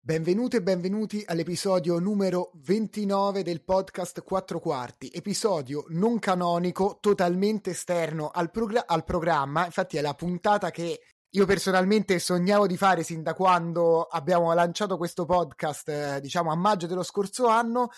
Benvenute 0.00 0.56
e 0.56 0.62
benvenuti 0.62 1.22
all'episodio 1.26 1.98
numero 1.98 2.52
29 2.54 3.42
del 3.42 3.62
podcast 3.62 4.22
4 4.22 4.58
quarti, 4.60 5.10
episodio 5.12 5.84
non 5.88 6.18
canonico, 6.18 6.96
totalmente 7.02 7.72
esterno 7.72 8.30
al, 8.30 8.50
progr- 8.50 8.82
al, 8.86 9.04
programma, 9.04 9.66
infatti 9.66 9.98
è 9.98 10.00
la 10.00 10.14
puntata 10.14 10.70
che 10.70 11.02
io 11.28 11.44
personalmente 11.44 12.18
sognavo 12.18 12.66
di 12.66 12.78
fare 12.78 13.02
sin 13.02 13.22
da 13.22 13.34
quando 13.34 14.04
abbiamo 14.04 14.54
lanciato 14.54 14.96
questo 14.96 15.26
podcast, 15.26 15.88
eh, 15.90 16.20
diciamo 16.22 16.50
a 16.50 16.56
maggio 16.56 16.86
dello 16.86 17.02
scorso 17.02 17.46
anno, 17.46 17.90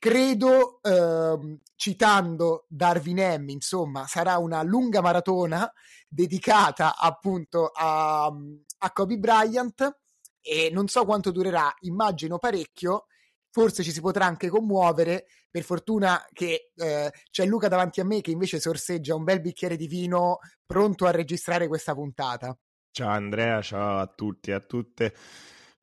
credo, 0.00 0.80
eh, 0.82 1.58
citando 1.76 2.64
Darwin 2.68 3.18
M, 3.38 3.50
insomma, 3.50 4.06
sarà 4.06 4.38
una 4.38 4.62
lunga 4.62 5.02
maratona 5.02 5.70
dedicata 6.08 6.96
appunto 6.96 7.70
a, 7.72 8.24
a 8.24 8.92
Kobe 8.92 9.18
Bryant 9.18 9.98
e 10.40 10.70
non 10.72 10.88
so 10.88 11.04
quanto 11.04 11.30
durerà, 11.30 11.72
immagino 11.80 12.38
parecchio, 12.38 13.06
forse 13.50 13.82
ci 13.82 13.92
si 13.92 14.00
potrà 14.00 14.24
anche 14.24 14.48
commuovere, 14.48 15.26
per 15.50 15.64
fortuna 15.64 16.24
che 16.32 16.70
eh, 16.74 17.12
c'è 17.30 17.44
Luca 17.44 17.68
davanti 17.68 18.00
a 18.00 18.04
me 18.04 18.22
che 18.22 18.30
invece 18.30 18.58
sorseggia 18.58 19.14
un 19.14 19.24
bel 19.24 19.40
bicchiere 19.42 19.76
di 19.76 19.86
vino 19.86 20.38
pronto 20.64 21.04
a 21.06 21.10
registrare 21.10 21.68
questa 21.68 21.92
puntata. 21.92 22.56
Ciao 22.90 23.10
Andrea, 23.10 23.60
ciao 23.60 23.98
a 23.98 24.06
tutti 24.06 24.50
e 24.50 24.54
a 24.54 24.60
tutte. 24.60 25.14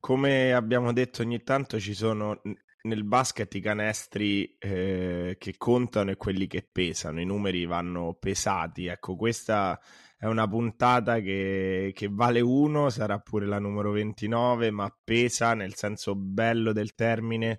Come 0.00 0.52
abbiamo 0.52 0.92
detto 0.92 1.22
ogni 1.22 1.42
tanto 1.44 1.78
ci 1.78 1.94
sono 1.94 2.40
nel 2.82 3.04
basket 3.04 3.52
i 3.54 3.60
canestri 3.60 4.56
eh, 4.58 5.36
che 5.38 5.54
contano 5.56 6.10
e 6.10 6.16
quelli 6.16 6.46
che 6.46 6.66
pesano, 6.70 7.20
i 7.20 7.24
numeri 7.24 7.66
vanno 7.66 8.16
pesati. 8.18 8.86
Ecco, 8.86 9.16
questa 9.16 9.80
è 10.16 10.26
una 10.26 10.48
puntata 10.48 11.20
che, 11.20 11.92
che 11.94 12.08
vale 12.10 12.40
uno, 12.40 12.90
sarà 12.90 13.18
pure 13.18 13.46
la 13.46 13.58
numero 13.58 13.90
29, 13.92 14.70
ma 14.70 14.92
pesa 15.04 15.54
nel 15.54 15.74
senso 15.74 16.14
bello 16.14 16.72
del 16.72 16.94
termine 16.94 17.58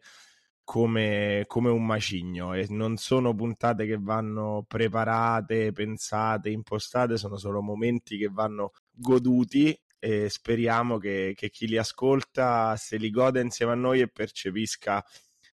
come, 0.63 1.45
come 1.47 1.69
un 1.69 1.85
macigno. 1.85 2.53
E 2.53 2.65
non 2.69 2.97
sono 2.97 3.33
puntate 3.33 3.85
che 3.85 3.97
vanno 3.99 4.63
preparate, 4.67 5.71
pensate, 5.71 6.49
impostate, 6.49 7.17
sono 7.17 7.37
solo 7.37 7.61
momenti 7.61 8.17
che 8.17 8.29
vanno 8.29 8.71
goduti 8.91 9.77
e 9.99 10.29
speriamo 10.29 10.97
che, 10.97 11.33
che 11.35 11.49
chi 11.49 11.67
li 11.67 11.77
ascolta 11.77 12.75
se 12.77 12.97
li 12.97 13.09
gode 13.09 13.41
insieme 13.41 13.73
a 13.73 13.75
noi 13.75 14.01
e 14.01 14.07
percepisca 14.07 15.03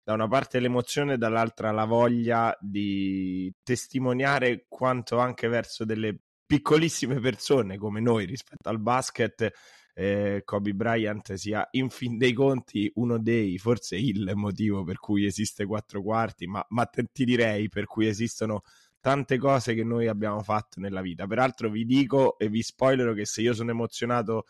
da 0.03 0.13
una 0.13 0.27
parte 0.27 0.59
l'emozione, 0.59 1.17
dall'altra 1.17 1.71
la 1.71 1.85
voglia 1.85 2.57
di 2.59 3.53
testimoniare 3.63 4.65
quanto 4.67 5.19
anche 5.19 5.47
verso 5.47 5.85
delle 5.85 6.17
piccolissime 6.45 7.19
persone 7.19 7.77
come 7.77 8.01
noi 8.01 8.25
rispetto 8.25 8.67
al 8.67 8.79
basket, 8.79 9.51
eh, 9.93 10.41
Kobe 10.43 10.73
Bryant 10.73 11.33
sia 11.33 11.67
in 11.71 11.89
fin 11.89 12.17
dei 12.17 12.33
conti 12.33 12.91
uno 12.95 13.19
dei, 13.19 13.57
forse 13.57 13.95
il 13.95 14.31
motivo 14.35 14.83
per 14.83 14.97
cui 14.97 15.25
esiste 15.25 15.65
quattro 15.65 16.01
quarti, 16.01 16.47
ma, 16.47 16.65
ma 16.69 16.85
ti 16.85 17.23
direi 17.23 17.69
per 17.69 17.85
cui 17.85 18.07
esistono 18.07 18.63
tante 19.01 19.37
cose 19.37 19.73
che 19.73 19.83
noi 19.83 20.07
abbiamo 20.07 20.41
fatto 20.41 20.79
nella 20.79 21.01
vita. 21.01 21.27
Peraltro 21.27 21.69
vi 21.69 21.85
dico 21.85 22.37
e 22.37 22.47
vi 22.47 22.61
spoilerò 22.61 23.13
che 23.13 23.25
se 23.25 23.41
io 23.41 23.53
sono 23.53 23.71
emozionato 23.71 24.45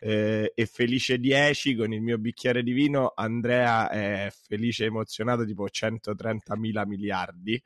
eh, 0.00 0.52
e 0.54 0.66
felice 0.66 1.18
10 1.18 1.76
con 1.76 1.92
il 1.92 2.02
mio 2.02 2.18
bicchiere 2.18 2.62
di 2.62 2.72
vino, 2.72 3.12
Andrea 3.14 3.88
è 3.88 4.30
felice 4.46 4.84
e 4.84 4.86
emozionato 4.88 5.46
tipo 5.46 5.68
130 5.68 6.56
mila 6.56 6.84
miliardi 6.84 7.62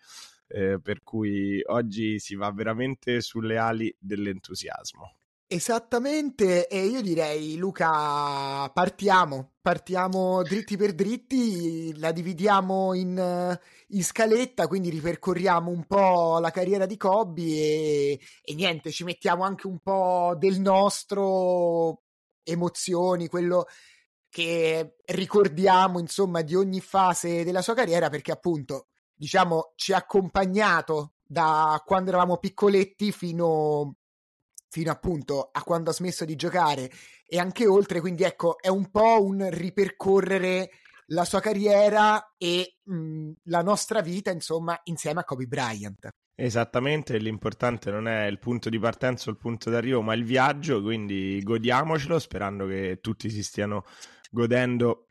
eh, 0.48 0.78
per 0.80 1.02
cui 1.02 1.60
oggi 1.66 2.18
si 2.18 2.34
va 2.34 2.50
veramente 2.52 3.20
sulle 3.20 3.58
ali 3.58 3.94
dell'entusiasmo. 3.98 5.17
Esattamente, 5.50 6.68
e 6.68 6.84
io 6.84 7.00
direi 7.00 7.56
Luca, 7.56 8.68
partiamo, 8.70 9.52
partiamo 9.62 10.42
dritti 10.42 10.76
per 10.76 10.94
dritti, 10.94 11.98
la 11.98 12.12
dividiamo 12.12 12.92
in, 12.92 13.58
in 13.88 14.04
scaletta, 14.04 14.66
quindi 14.66 14.90
ripercorriamo 14.90 15.70
un 15.70 15.86
po' 15.86 16.38
la 16.38 16.50
carriera 16.50 16.84
di 16.84 16.98
Kobe 16.98 17.42
e, 17.42 18.20
e 18.42 18.54
niente, 18.54 18.90
ci 18.90 19.04
mettiamo 19.04 19.42
anche 19.42 19.66
un 19.66 19.78
po' 19.78 20.34
del 20.36 20.60
nostro, 20.60 22.02
emozioni, 22.42 23.28
quello 23.28 23.66
che 24.28 24.96
ricordiamo 25.06 25.98
insomma 25.98 26.42
di 26.42 26.54
ogni 26.54 26.80
fase 26.80 27.44
della 27.44 27.62
sua 27.62 27.74
carriera 27.74 28.10
perché 28.10 28.32
appunto 28.32 28.88
diciamo, 29.14 29.72
ci 29.76 29.92
ha 29.92 29.96
accompagnato 29.98 31.14
da 31.26 31.82
quando 31.84 32.10
eravamo 32.10 32.36
piccoletti 32.38 33.12
fino, 33.12 33.96
fino 34.68 34.90
appunto 34.90 35.48
a 35.52 35.62
quando 35.62 35.90
ha 35.90 35.94
smesso 35.94 36.24
di 36.24 36.36
giocare. 36.36 36.90
E 37.26 37.38
anche 37.38 37.66
oltre, 37.66 38.00
quindi 38.00 38.22
ecco, 38.22 38.58
è 38.58 38.68
un 38.68 38.90
po' 38.90 39.22
un 39.22 39.48
ripercorrere 39.50 40.70
la 41.06 41.24
sua 41.24 41.40
carriera 41.40 42.34
e 42.36 42.76
mh, 42.82 43.30
la 43.44 43.62
nostra 43.62 44.00
vita, 44.00 44.30
insomma, 44.30 44.78
insieme 44.84 45.20
a 45.20 45.24
Kobe 45.24 45.46
Bryant. 45.46 46.08
Esattamente, 46.34 47.18
l'importante 47.18 47.90
non 47.90 48.06
è 48.06 48.26
il 48.26 48.38
punto 48.38 48.68
di 48.68 48.78
partenza 48.78 49.28
o 49.28 49.32
il 49.32 49.38
punto 49.38 49.70
d'arrivo, 49.70 50.02
ma 50.02 50.14
il 50.14 50.24
viaggio, 50.24 50.80
quindi 50.82 51.40
godiamocelo 51.42 52.18
sperando 52.18 52.66
che 52.66 52.98
tutti 53.00 53.28
si 53.28 53.42
stiano 53.42 53.84
godendo 54.30 55.06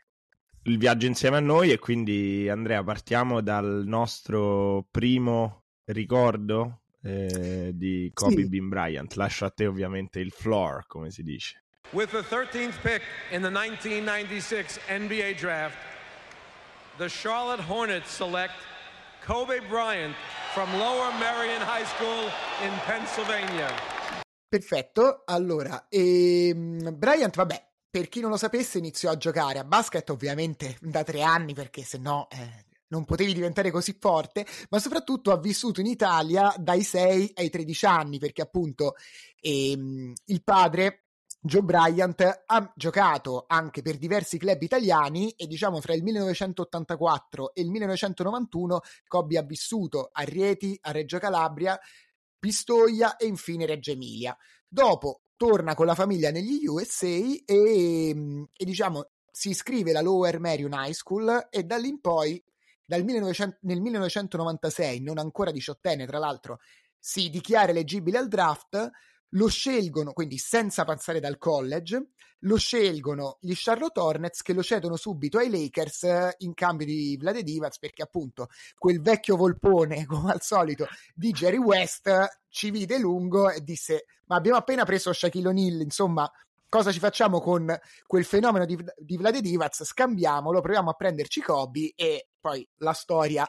il 0.63 0.77
viaggio 0.77 1.05
insieme 1.05 1.37
a 1.37 1.41
noi. 1.41 1.71
E 1.71 1.79
quindi 1.79 2.47
Andrea 2.47 2.83
partiamo 2.83 3.41
dal 3.41 3.83
nostro 3.85 4.87
primo 4.89 5.65
ricordo 5.85 6.83
eh, 7.03 7.71
di 7.73 8.11
Kobe 8.13 8.43
sì. 8.43 8.49
Bean 8.49 8.69
Bryant. 8.69 9.13
Lascio 9.15 9.45
a 9.45 9.49
te 9.49 9.65
ovviamente 9.65 10.19
il 10.19 10.31
floor, 10.31 10.85
come 10.87 11.11
si 11.11 11.23
dice. 11.23 11.63
With 11.91 12.09
the 12.11 12.21
13th 12.21 12.81
pick 12.81 13.01
in 13.31 13.41
the 13.41 13.49
1996 13.49 14.79
NBA 14.89 15.35
draft, 15.39 15.77
the 16.97 17.07
Charlotte 17.07 17.61
Hornets 17.61 18.09
select 18.09 18.55
Kobe 19.25 19.61
Bryant 19.69 20.15
from 20.53 20.69
Lower 20.77 21.11
Marion 21.19 21.61
High 21.61 21.85
School 21.85 22.29
in 22.63 22.73
Pennsylvania. 22.85 23.69
Perfetto, 24.49 25.23
allora, 25.25 25.87
ehm, 25.89 26.97
Bryant, 26.97 27.35
vabbè, 27.35 27.67
per 27.89 28.09
chi 28.09 28.19
non 28.21 28.31
lo 28.31 28.37
sapesse, 28.37 28.77
iniziò 28.77 29.11
a 29.11 29.17
giocare 29.17 29.59
a 29.59 29.63
basket 29.63 30.09
ovviamente 30.09 30.77
da 30.81 31.03
tre 31.03 31.21
anni 31.21 31.53
perché 31.53 31.83
se 31.83 31.97
no 31.97 32.27
eh, 32.31 32.65
non 32.89 33.05
potevi 33.05 33.33
diventare 33.33 33.71
così 33.71 33.95
forte, 33.99 34.45
ma 34.69 34.79
soprattutto 34.79 35.31
ha 35.31 35.39
vissuto 35.39 35.79
in 35.79 35.87
Italia 35.87 36.53
dai 36.57 36.83
6 36.83 37.31
ai 37.35 37.49
13 37.49 37.85
anni 37.85 38.19
perché 38.19 38.41
appunto 38.41 38.95
ehm, 39.41 40.13
il 40.25 40.43
padre 40.43 41.07
Joe 41.39 41.61
Bryant 41.61 42.43
ha 42.45 42.73
giocato 42.75 43.45
anche 43.47 43.81
per 43.81 43.97
diversi 43.97 44.37
club 44.37 44.61
italiani 44.61 45.31
e 45.31 45.47
diciamo 45.47 45.79
fra 45.79 45.93
il 45.93 46.03
1984 46.03 47.53
e 47.53 47.61
il 47.61 47.69
1991 47.69 48.79
Kobe 49.07 49.37
ha 49.37 49.43
vissuto 49.43 50.09
a 50.11 50.23
Rieti, 50.23 50.77
a 50.81 50.91
Reggio 50.91 51.19
Calabria, 51.19 51.79
Pistoia 52.39 53.15
e 53.17 53.27
infine 53.27 53.65
Reggio 53.65 53.91
Emilia. 53.91 54.35
Dopo 54.67 55.21
torna 55.37 55.75
con 55.75 55.85
la 55.85 55.95
famiglia 55.95 56.31
negli 56.31 56.65
USA 56.65 57.05
e, 57.07 58.47
e 58.51 58.65
diciamo 58.65 59.09
si 59.31 59.49
iscrive 59.49 59.91
alla 59.91 60.01
Lower 60.01 60.39
Marion 60.39 60.73
High 60.73 60.93
School 60.93 61.47
e 61.49 61.63
da 61.63 61.77
lì 61.77 61.89
in 61.89 62.01
poi 62.01 62.43
dal 62.87 63.03
1900, 63.03 63.57
nel 63.63 63.81
1996, 63.81 65.01
non 65.01 65.17
ancora 65.17 65.51
diciottenne 65.51 66.05
tra 66.07 66.19
l'altro, 66.19 66.59
si 66.97 67.29
dichiara 67.29 67.71
eleggibile 67.71 68.17
al 68.17 68.29
draft, 68.29 68.89
lo 69.31 69.47
scelgono, 69.47 70.13
quindi 70.13 70.37
senza 70.37 70.85
passare 70.85 71.19
dal 71.19 71.37
college, 71.37 72.11
lo 72.41 72.55
scelgono 72.55 73.39
gli 73.41 73.51
Charlotte 73.55 73.99
Hornets 73.99 74.41
che 74.41 74.53
lo 74.53 74.63
cedono 74.63 74.95
subito 74.95 75.37
ai 75.37 75.49
Lakers 75.49 76.03
eh, 76.03 76.35
in 76.39 76.53
cambio 76.53 76.85
di 76.85 77.17
Vlade 77.19 77.41
Divac 77.41 77.77
perché 77.79 78.03
appunto 78.03 78.49
quel 78.77 79.01
vecchio 79.01 79.35
volpone 79.35 80.05
come 80.07 80.31
al 80.31 80.41
solito 80.41 80.85
di 81.15 81.31
Jerry 81.31 81.57
West 81.57 82.09
ci 82.47 82.69
vide 82.69 82.99
lungo 82.99 83.49
e 83.49 83.61
disse 83.61 84.05
ma 84.25 84.35
abbiamo 84.35 84.59
appena 84.59 84.85
preso 84.85 85.11
Shaquille 85.13 85.47
O'Neal 85.47 85.81
insomma 85.81 86.31
cosa 86.69 86.91
ci 86.91 86.99
facciamo 86.99 87.39
con 87.39 87.75
quel 88.05 88.25
fenomeno 88.25 88.65
di, 88.65 88.77
di 88.97 89.17
Vlade 89.17 89.41
Divac? 89.41 89.83
Scambiamolo 89.83 90.61
proviamo 90.61 90.89
a 90.89 90.93
prenderci 90.93 91.41
Kobe 91.41 91.93
e 91.95 92.27
poi 92.47 92.67
la 92.77 92.93
storia 92.93 93.47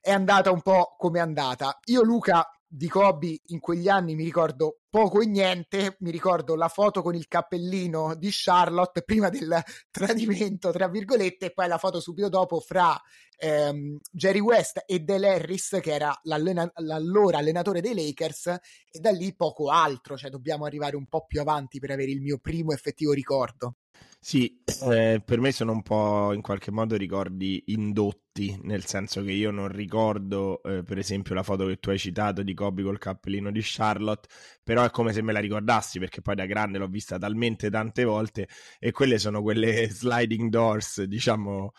è 0.00 0.12
andata 0.12 0.52
un 0.52 0.62
po' 0.62 0.94
come 0.96 1.18
è 1.18 1.22
andata 1.22 1.78
io 1.86 2.02
Luca 2.02 2.46
di 2.74 2.88
Kobe 2.88 3.40
in 3.46 3.58
quegli 3.58 3.88
anni 3.88 4.14
mi 4.14 4.24
ricordo 4.24 4.78
poco 4.88 5.20
e 5.20 5.26
niente, 5.26 5.96
mi 6.00 6.10
ricordo 6.10 6.54
la 6.54 6.68
foto 6.68 7.02
con 7.02 7.14
il 7.14 7.28
cappellino 7.28 8.14
di 8.14 8.28
Charlotte 8.30 9.02
prima 9.02 9.28
del 9.28 9.62
tradimento, 9.90 10.70
tra 10.70 10.88
virgolette, 10.88 11.46
e 11.46 11.52
poi 11.52 11.68
la 11.68 11.76
foto 11.76 12.00
subito 12.00 12.30
dopo 12.30 12.60
fra 12.60 12.98
ehm, 13.38 13.98
Jerry 14.10 14.40
West 14.40 14.84
e 14.86 15.00
Del 15.00 15.24
Harris, 15.24 15.78
che 15.82 15.92
era 15.92 16.18
l'allora 16.22 17.38
allenatore 17.38 17.82
dei 17.82 17.94
Lakers, 17.94 18.46
e 18.46 18.98
da 19.00 19.10
lì 19.10 19.34
poco 19.34 19.68
altro, 19.68 20.16
cioè 20.16 20.30
dobbiamo 20.30 20.64
arrivare 20.64 20.96
un 20.96 21.06
po' 21.06 21.26
più 21.26 21.40
avanti 21.40 21.78
per 21.78 21.90
avere 21.90 22.10
il 22.10 22.22
mio 22.22 22.38
primo 22.38 22.72
effettivo 22.72 23.12
ricordo. 23.12 23.76
Sì, 24.24 24.62
eh, 24.88 25.20
per 25.24 25.40
me 25.40 25.50
sono 25.50 25.72
un 25.72 25.82
po' 25.82 26.32
in 26.32 26.42
qualche 26.42 26.70
modo 26.70 26.96
ricordi 26.96 27.60
indotti, 27.66 28.56
nel 28.62 28.84
senso 28.86 29.22
che 29.24 29.32
io 29.32 29.50
non 29.50 29.66
ricordo, 29.68 30.62
eh, 30.62 30.84
per 30.84 30.98
esempio, 30.98 31.34
la 31.34 31.42
foto 31.42 31.66
che 31.66 31.78
tu 31.80 31.90
hai 31.90 31.98
citato 31.98 32.42
di 32.44 32.54
Kobe 32.54 32.84
col 32.84 32.98
cappellino 32.98 33.50
di 33.50 33.58
Charlotte, 33.62 34.28
però 34.62 34.84
è 34.84 34.90
come 34.90 35.12
se 35.12 35.22
me 35.22 35.32
la 35.32 35.40
ricordassi, 35.40 35.98
perché 35.98 36.20
poi 36.22 36.36
da 36.36 36.46
grande 36.46 36.78
l'ho 36.78 36.86
vista 36.86 37.18
talmente 37.18 37.68
tante 37.68 38.04
volte 38.04 38.46
e 38.78 38.92
quelle 38.92 39.18
sono 39.18 39.42
quelle 39.42 39.88
sliding 39.90 40.48
doors, 40.50 41.02
diciamo, 41.02 41.72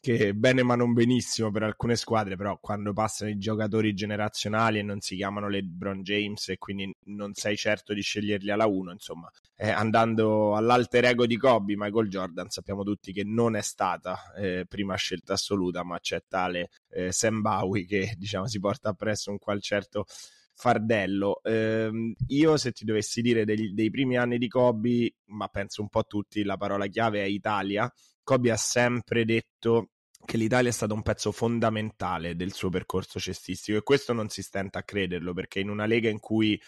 che 0.00 0.34
bene 0.34 0.62
ma 0.62 0.76
non 0.76 0.94
benissimo 0.94 1.50
per 1.50 1.62
alcune 1.62 1.94
squadre, 1.94 2.34
però 2.36 2.58
quando 2.58 2.94
passano 2.94 3.30
i 3.30 3.38
giocatori 3.38 3.92
generazionali 3.92 4.78
e 4.78 4.82
non 4.82 5.00
si 5.00 5.14
chiamano 5.14 5.48
LeBron 5.48 6.02
James 6.02 6.48
e 6.48 6.56
quindi 6.56 6.90
non 7.04 7.34
sei 7.34 7.56
certo 7.56 7.92
di 7.92 8.00
sceglierli 8.00 8.50
alla 8.50 8.66
1, 8.66 8.92
insomma, 8.92 9.30
eh, 9.56 9.68
andando 9.68 10.56
all'alter 10.56 11.04
ego 11.04 11.26
di 11.26 11.36
Kobe, 11.36 11.74
Michael 11.76 12.08
Jordan, 12.08 12.48
sappiamo 12.48 12.82
tutti 12.82 13.12
che 13.12 13.24
non 13.24 13.56
è 13.56 13.60
stata 13.60 14.32
eh, 14.34 14.64
prima 14.66 14.94
scelta 14.96 15.34
assoluta, 15.34 15.84
ma 15.84 16.00
c'è 16.00 16.22
tale 16.26 16.70
eh, 16.88 17.12
Sam 17.12 17.42
Bowie 17.42 17.84
che 17.84 18.14
diciamo 18.16 18.46
si 18.46 18.58
porta 18.58 18.88
appresso 18.88 19.30
un 19.30 19.38
qual 19.38 19.60
certo 19.60 20.06
fardello. 20.54 21.42
Eh, 21.42 22.14
io 22.28 22.56
se 22.56 22.72
ti 22.72 22.84
dovessi 22.86 23.20
dire 23.20 23.44
dei, 23.44 23.74
dei 23.74 23.90
primi 23.90 24.16
anni 24.16 24.38
di 24.38 24.48
Kobe, 24.48 25.14
ma 25.26 25.48
penso 25.48 25.82
un 25.82 25.88
po' 25.88 26.00
a 26.00 26.04
tutti, 26.04 26.42
la 26.42 26.56
parola 26.56 26.86
chiave 26.86 27.22
è 27.22 27.26
Italia 27.26 27.90
Kobe 28.22 28.50
ha 28.50 28.56
sempre 28.56 29.24
detto 29.24 29.90
che 30.24 30.36
l'Italia 30.36 30.70
è 30.70 30.72
stato 30.72 30.94
un 30.94 31.02
pezzo 31.02 31.32
fondamentale 31.32 32.36
del 32.36 32.52
suo 32.52 32.68
percorso 32.68 33.18
cestistico 33.18 33.78
e 33.78 33.82
questo 33.82 34.12
non 34.12 34.28
si 34.28 34.42
stenta 34.42 34.80
a 34.80 34.82
crederlo 34.82 35.32
perché 35.32 35.60
in 35.60 35.70
una 35.70 35.86
lega 35.86 36.08
in 36.08 36.20
cui 36.20 36.60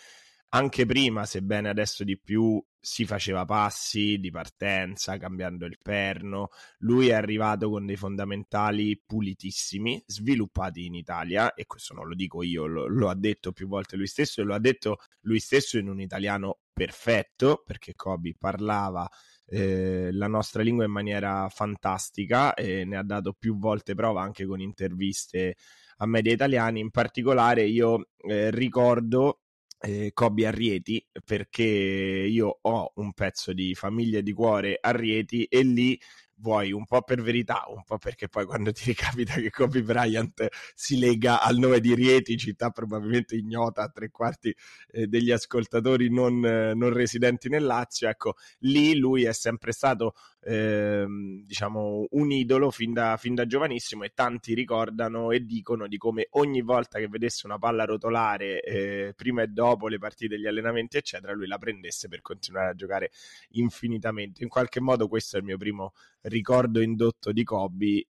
anche 0.55 0.85
prima, 0.85 1.25
sebbene 1.25 1.71
adesso 1.71 2.05
di 2.05 2.19
più, 2.19 2.63
si 2.79 3.07
faceva 3.07 3.47
passi 3.47 4.19
di 4.19 4.31
partenza, 4.31 5.17
cambiando 5.17 5.65
il 5.65 5.79
perno. 5.83 6.49
Lui 6.79 7.09
è 7.09 7.15
arrivato 7.15 7.71
con 7.71 7.87
dei 7.87 7.97
fondamentali 7.97 9.01
pulitissimi, 9.05 10.03
sviluppati 10.05 10.85
in 10.85 10.95
Italia, 10.95 11.55
e 11.55 11.65
questo 11.65 11.95
non 11.95 12.07
lo 12.07 12.15
dico 12.15 12.43
io, 12.43 12.67
lo, 12.67 12.87
lo, 12.87 13.09
ha 13.09 13.15
detto 13.15 13.53
più 13.53 13.67
volte 13.67 13.97
lui 13.97 14.07
stesso, 14.07 14.43
e 14.43 14.45
lo 14.45 14.55
ha 14.55 14.59
detto 14.59 14.99
lui 15.23 15.39
stesso 15.39 15.79
in 15.79 15.89
un 15.89 16.01
italiano 16.01 16.59
perfetto, 16.71 17.63
perché 17.65 17.95
Kobe 17.95 18.35
parlava 18.39 19.09
eh, 19.53 20.09
la 20.13 20.29
nostra 20.29 20.63
lingua 20.63 20.87
in 20.87 20.91
maniera 20.91 21.47
fantastica 21.51 22.55
e 22.55 22.85
ne 22.87 22.97
ha 22.97 23.03
dato 23.03 23.35
più 23.35 23.59
volte 23.59 23.95
prova 23.95 24.23
anche 24.23 24.47
con 24.47 24.61
interviste 24.61 25.57
a 25.99 26.07
media 26.07 26.33
italiani. 26.33 26.81
In 26.81 26.91
particolare 26.91 27.65
io 27.65 28.09
eh, 28.27 28.51
ricordo 28.51 29.41
eh, 29.79 30.13
Arrieti 30.15 31.05
perché 31.25 31.63
io 31.65 32.59
ho 32.63 32.93
un 32.95 33.13
pezzo 33.13 33.53
di 33.53 33.75
famiglia 33.75 34.21
di 34.23 34.33
cuore 34.33 34.79
a 34.81 34.91
Rieti 34.93 35.45
e 35.45 35.63
lì 35.63 36.01
vuoi 36.43 36.73
un 36.73 36.85
po' 36.85 37.03
per 37.03 37.23
verità, 37.23 37.65
un 37.69 37.85
po' 37.85 37.99
perché 37.99 38.29
poi 38.29 38.45
quando 38.45 38.73
ti 38.73 38.87
ricapita 38.87 39.35
che 39.35 39.51
Kobe 39.51 39.83
Bryant 39.83 40.49
si 40.75 40.99
lega 40.99 41.41
al 41.41 41.57
nome 41.57 41.81
di 41.81 41.95
Rieti, 41.95 42.37
città 42.37 42.71
probabilmente 42.71 43.37
ignota 43.37 43.83
a 43.83 43.89
tre 43.89 44.11
quarti 44.11 44.55
eh, 44.91 45.07
degli 45.07 45.31
ascoltatori 45.31 46.13
non, 46.13 46.45
eh, 46.45 46.75
non, 46.75 46.93
residenti 46.93 47.49
nel 47.49 47.65
Lazio, 47.65 48.09
ecco, 48.09 48.35
lì 48.61 48.97
lui 48.97 49.25
è 49.25 49.33
sempre 49.33 49.73
stato 49.73 50.15
eh, 50.45 51.07
diciamo 51.47 52.07
un 52.11 52.33
idolo 52.33 52.71
fin 52.73 52.93
da, 52.93 53.17
fin 53.17 53.35
da, 53.35 53.47
giovanissimo 53.47 54.03
e 54.03 54.11
tanti 54.13 54.55
ricordano 54.55 55.31
e 55.31 55.45
dicono 55.47 55.87
di 55.87 55.97
come 55.97 56.27
ogni 56.31 56.63
volta 56.63 56.99
che 56.99 57.07
vedesse 57.07 57.47
una 57.47 57.59
palla 57.59 57.85
rotolare 57.85 58.61
eh, 58.63 59.13
prima 59.15 59.43
e 59.43 59.47
dopo 59.47 59.87
le 59.87 59.99
partite, 59.99 60.39
gli 60.39 60.47
allenamenti 60.47 60.97
eccetera, 60.97 61.33
lui 61.33 61.47
la 61.47 61.59
prendesse 61.59 62.09
per 62.09 62.21
continuare 62.23 62.71
a 62.71 62.75
giocare 62.75 63.13
infinitamente. 63.51 64.43
In 64.43 64.49
qualche 64.49 64.81
modo 64.81 65.07
questo 65.07 65.37
è 65.37 65.39
il 65.39 65.45
mio 65.45 65.57
primo 65.57 65.93
ricordo 66.33 66.81
indotto 66.81 67.31
di 67.33 67.45
Kobe, 67.45 68.05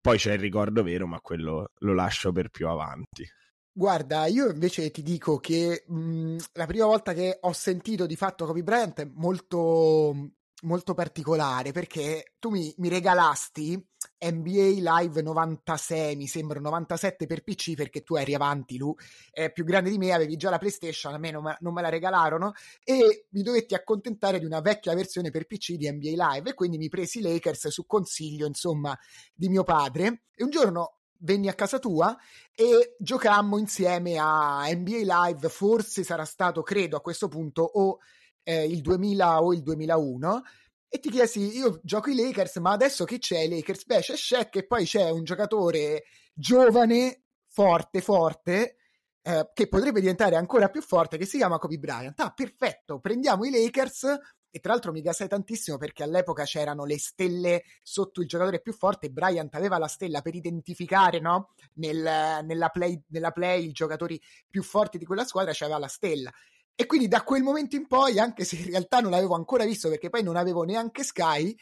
poi 0.00 0.18
c'è 0.18 0.34
il 0.34 0.38
ricordo 0.38 0.82
vero, 0.82 1.06
ma 1.06 1.20
quello 1.20 1.70
lo 1.78 1.94
lascio 1.94 2.30
per 2.32 2.50
più 2.50 2.68
avanti. 2.68 3.26
Guarda, 3.74 4.26
io 4.26 4.50
invece 4.50 4.90
ti 4.90 5.02
dico 5.02 5.38
che 5.38 5.84
mh, 5.86 6.36
la 6.52 6.66
prima 6.66 6.84
volta 6.84 7.14
che 7.14 7.38
ho 7.40 7.52
sentito 7.52 8.04
di 8.04 8.16
fatto 8.16 8.44
Kobe 8.44 8.62
Bryant 8.62 9.00
è 9.00 9.10
molto 9.14 10.32
molto 10.62 10.94
particolare 10.94 11.72
perché 11.72 12.34
tu 12.38 12.50
mi, 12.50 12.72
mi, 12.78 12.88
regalasti 12.88 13.80
NBA 14.18 14.98
Live 14.98 15.22
96, 15.22 16.16
mi 16.16 16.26
sembra 16.26 16.60
97 16.60 17.26
per 17.26 17.42
PC 17.42 17.74
perché 17.74 18.02
tu 18.02 18.14
eri 18.14 18.34
avanti, 18.34 18.76
Lu, 18.76 18.94
è 19.30 19.50
più 19.52 19.64
grande 19.64 19.90
di 19.90 19.98
me, 19.98 20.12
avevi 20.12 20.36
già 20.36 20.50
la 20.50 20.58
PlayStation, 20.58 21.14
a 21.14 21.18
me 21.18 21.30
non 21.30 21.56
non 21.60 21.72
me 21.72 21.82
la 21.82 21.88
regalarono 21.88 22.52
e 22.84 23.26
mi 23.30 23.42
dovetti 23.42 23.74
accontentare 23.74 24.38
di 24.38 24.44
una 24.44 24.60
vecchia 24.60 24.94
versione 24.94 25.30
per 25.30 25.46
PC 25.46 25.74
di 25.74 25.90
NBA 25.90 26.30
Live 26.30 26.50
e 26.50 26.54
quindi 26.54 26.78
mi 26.78 26.88
presi 26.88 27.20
Lakers 27.20 27.68
su 27.68 27.86
consiglio, 27.86 28.46
insomma, 28.46 28.96
di 29.34 29.48
mio 29.48 29.64
padre. 29.64 30.22
E 30.34 30.44
un 30.44 30.50
giorno 30.50 30.98
venni 31.18 31.48
a 31.48 31.54
casa 31.54 31.78
tua 31.78 32.16
e 32.54 32.96
giocammo 32.98 33.58
insieme 33.58 34.16
a 34.18 34.66
NBA 34.72 35.26
Live, 35.26 35.48
forse 35.48 36.04
sarà 36.04 36.24
stato, 36.24 36.62
credo 36.62 36.96
a 36.96 37.00
questo 37.00 37.28
punto, 37.28 37.62
o 37.62 37.98
eh, 38.42 38.64
il 38.64 38.80
2000 38.80 39.42
o 39.42 39.52
il 39.52 39.62
2001 39.62 40.42
e 40.88 40.98
ti 40.98 41.10
chiesi 41.10 41.56
io 41.56 41.80
gioco 41.82 42.10
i 42.10 42.14
Lakers 42.14 42.56
ma 42.56 42.72
adesso 42.72 43.04
che 43.04 43.18
c'è 43.18 43.40
i 43.40 43.48
Lakers? 43.48 43.86
Beh 43.86 44.00
c'è 44.00 44.16
Shaq 44.16 44.56
e 44.56 44.66
poi 44.66 44.84
c'è 44.84 45.10
un 45.10 45.24
giocatore 45.24 46.04
giovane 46.34 47.22
forte 47.46 48.00
forte 48.00 48.76
eh, 49.22 49.50
che 49.54 49.68
potrebbe 49.68 50.00
diventare 50.00 50.36
ancora 50.36 50.68
più 50.68 50.82
forte 50.82 51.16
che 51.16 51.24
si 51.24 51.38
chiama 51.38 51.58
Kobe 51.58 51.78
Bryant 51.78 52.18
ah 52.20 52.32
perfetto 52.32 52.98
prendiamo 52.98 53.44
i 53.44 53.50
Lakers 53.50 54.04
e 54.50 54.60
tra 54.60 54.72
l'altro 54.72 54.92
mi 54.92 55.00
gasai 55.00 55.28
tantissimo 55.28 55.78
perché 55.78 56.02
all'epoca 56.02 56.44
c'erano 56.44 56.84
le 56.84 56.98
stelle 56.98 57.62
sotto 57.82 58.20
il 58.20 58.26
giocatore 58.26 58.60
più 58.60 58.74
forte 58.74 59.08
Bryant 59.08 59.54
aveva 59.54 59.78
la 59.78 59.86
stella 59.86 60.20
per 60.20 60.34
identificare 60.34 61.20
no? 61.20 61.54
Nel, 61.74 62.44
nella, 62.44 62.68
play, 62.68 63.02
nella 63.08 63.30
play 63.30 63.68
i 63.68 63.72
giocatori 63.72 64.20
più 64.50 64.62
forti 64.62 64.98
di 64.98 65.06
quella 65.06 65.24
squadra 65.24 65.52
c'aveva 65.54 65.78
la 65.78 65.88
stella 65.88 66.30
e 66.74 66.86
quindi 66.86 67.08
da 67.08 67.22
quel 67.22 67.42
momento 67.42 67.76
in 67.76 67.86
poi, 67.86 68.18
anche 68.18 68.44
se 68.44 68.56
in 68.56 68.66
realtà 68.66 69.00
non 69.00 69.10
l'avevo 69.10 69.34
ancora 69.34 69.64
visto 69.64 69.88
perché 69.88 70.08
poi 70.08 70.22
non 70.22 70.36
avevo 70.36 70.62
neanche 70.62 71.02
Sky, 71.02 71.54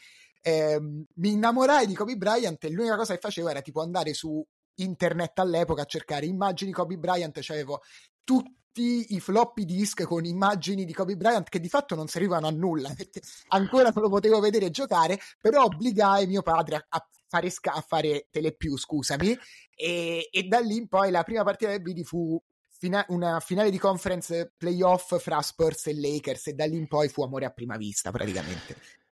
ehm, 0.42 1.04
mi 1.14 1.32
innamorai 1.32 1.86
di 1.86 1.94
Kobe 1.94 2.16
Bryant 2.16 2.62
e 2.64 2.70
l'unica 2.70 2.96
cosa 2.96 3.14
che 3.14 3.20
facevo 3.20 3.48
era 3.48 3.60
tipo 3.60 3.82
andare 3.82 4.14
su 4.14 4.44
internet 4.76 5.38
all'epoca 5.38 5.82
a 5.82 5.86
cercare 5.86 6.26
immagini 6.26 6.72
Kobe 6.72 6.96
Bryant, 6.96 7.38
c'avevo 7.40 7.80
tutti 8.24 9.14
i 9.14 9.20
floppy 9.20 9.64
disk 9.64 10.04
con 10.04 10.24
immagini 10.24 10.84
di 10.84 10.92
Kobe 10.92 11.16
Bryant 11.16 11.48
che 11.48 11.60
di 11.60 11.68
fatto 11.68 11.94
non 11.96 12.06
servivano 12.06 12.46
a 12.46 12.50
nulla 12.50 12.92
perché 12.96 13.20
ancora 13.48 13.90
non 13.92 14.04
lo 14.04 14.08
potevo 14.08 14.40
vedere 14.40 14.70
giocare, 14.70 15.18
però 15.40 15.64
obbligai 15.64 16.26
mio 16.26 16.42
padre 16.42 16.86
a, 16.88 17.08
fare, 17.26 17.50
sca- 17.50 17.74
a 17.74 17.84
fare 17.86 18.28
telepiù, 18.30 18.76
scusami, 18.76 19.36
e, 19.74 20.28
e, 20.30 20.42
da 20.44 20.60
lì 20.60 20.76
in 20.76 20.88
poi 20.88 21.10
la 21.10 21.22
prima 21.22 21.44
partita 21.44 21.70
del 21.70 21.82
vidi 21.82 22.04
fu 22.04 22.40
fina- 22.80 23.04
una 23.08 23.40
finale 23.40 23.70
di 23.70 23.78
conference 23.78 24.54
playoff 24.56 25.20
fra 25.20 25.42
Spurs 25.42 25.88
e 25.88 25.94
Lakers 25.94 26.46
e 26.46 26.54
da 26.54 26.64
lì 26.64 26.78
in 26.78 26.88
poi 26.88 27.10
fu 27.10 27.22
amore 27.22 27.44
a 27.44 27.50
prima 27.50 27.76
vista 27.76 28.10
praticamente. 28.10 28.74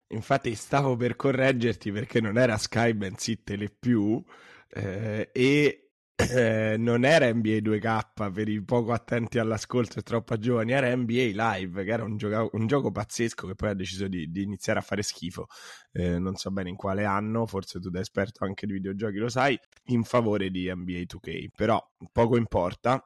Infatti 0.09 0.53
stavo 0.53 0.95
per 0.95 1.15
correggerti 1.15 1.91
perché 1.91 2.21
non 2.21 2.37
era 2.37 2.59
Sky 2.59 2.93
bensì 2.93 3.41
Telepiù 3.41 4.23
eh, 4.69 5.29
e 5.33 5.89
eh, 6.15 6.75
non 6.77 7.03
era 7.05 7.33
NBA 7.33 7.57
2K 7.57 8.31
per 8.31 8.47
i 8.47 8.63
poco 8.63 8.93
attenti 8.93 9.39
all'ascolto 9.39 9.97
e 9.97 10.03
troppo 10.03 10.37
giovani, 10.37 10.71
era 10.71 10.95
NBA 10.95 11.31
Live, 11.33 11.83
che 11.83 11.91
era 11.91 12.03
un, 12.03 12.17
gioco, 12.17 12.55
un 12.55 12.67
gioco 12.67 12.91
pazzesco 12.91 13.47
che 13.47 13.55
poi 13.55 13.69
ha 13.69 13.73
deciso 13.73 14.07
di, 14.07 14.29
di 14.29 14.43
iniziare 14.43 14.77
a 14.77 14.83
fare 14.83 15.01
schifo, 15.01 15.47
eh, 15.91 16.19
non 16.19 16.35
so 16.35 16.51
bene 16.51 16.69
in 16.69 16.75
quale 16.75 17.03
anno, 17.03 17.47
forse 17.47 17.79
tu 17.79 17.89
da 17.89 17.99
esperto 17.99 18.45
anche 18.45 18.67
di 18.67 18.73
videogiochi 18.73 19.17
lo 19.17 19.27
sai, 19.27 19.59
in 19.85 20.03
favore 20.03 20.51
di 20.51 20.71
NBA 20.71 20.99
2K, 20.99 21.47
però 21.53 21.83
poco 22.11 22.37
importa, 22.37 23.03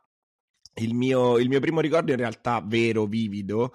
il 0.75 0.93
mio, 0.93 1.37
il 1.37 1.49
mio 1.49 1.59
primo 1.59 1.81
ricordo 1.81 2.11
in 2.11 2.17
realtà 2.17 2.61
vero, 2.65 3.05
vivido, 3.05 3.73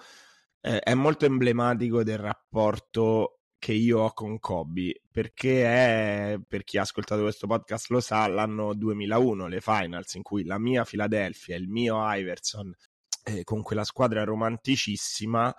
eh, 0.61 0.79
è 0.79 0.93
molto 0.93 1.25
emblematico 1.25 2.03
del 2.03 2.17
rapporto 2.17 3.39
che 3.57 3.73
io 3.73 3.99
ho 4.01 4.13
con 4.13 4.39
Kobe, 4.39 5.01
perché 5.11 5.63
è, 5.63 6.37
per 6.47 6.63
chi 6.63 6.77
ha 6.77 6.81
ascoltato 6.81 7.23
questo 7.23 7.47
podcast 7.47 7.89
lo 7.89 7.99
sa, 7.99 8.27
l'anno 8.27 8.75
2001, 8.75 9.47
le 9.47 9.61
finals, 9.61 10.13
in 10.13 10.21
cui 10.21 10.43
la 10.43 10.59
mia 10.59 10.83
Philadelphia, 10.83 11.55
il 11.55 11.67
mio 11.67 11.97
Iverson, 12.13 12.71
eh, 13.23 13.43
con 13.43 13.63
quella 13.63 13.83
squadra 13.83 14.23
romanticissima 14.23 15.53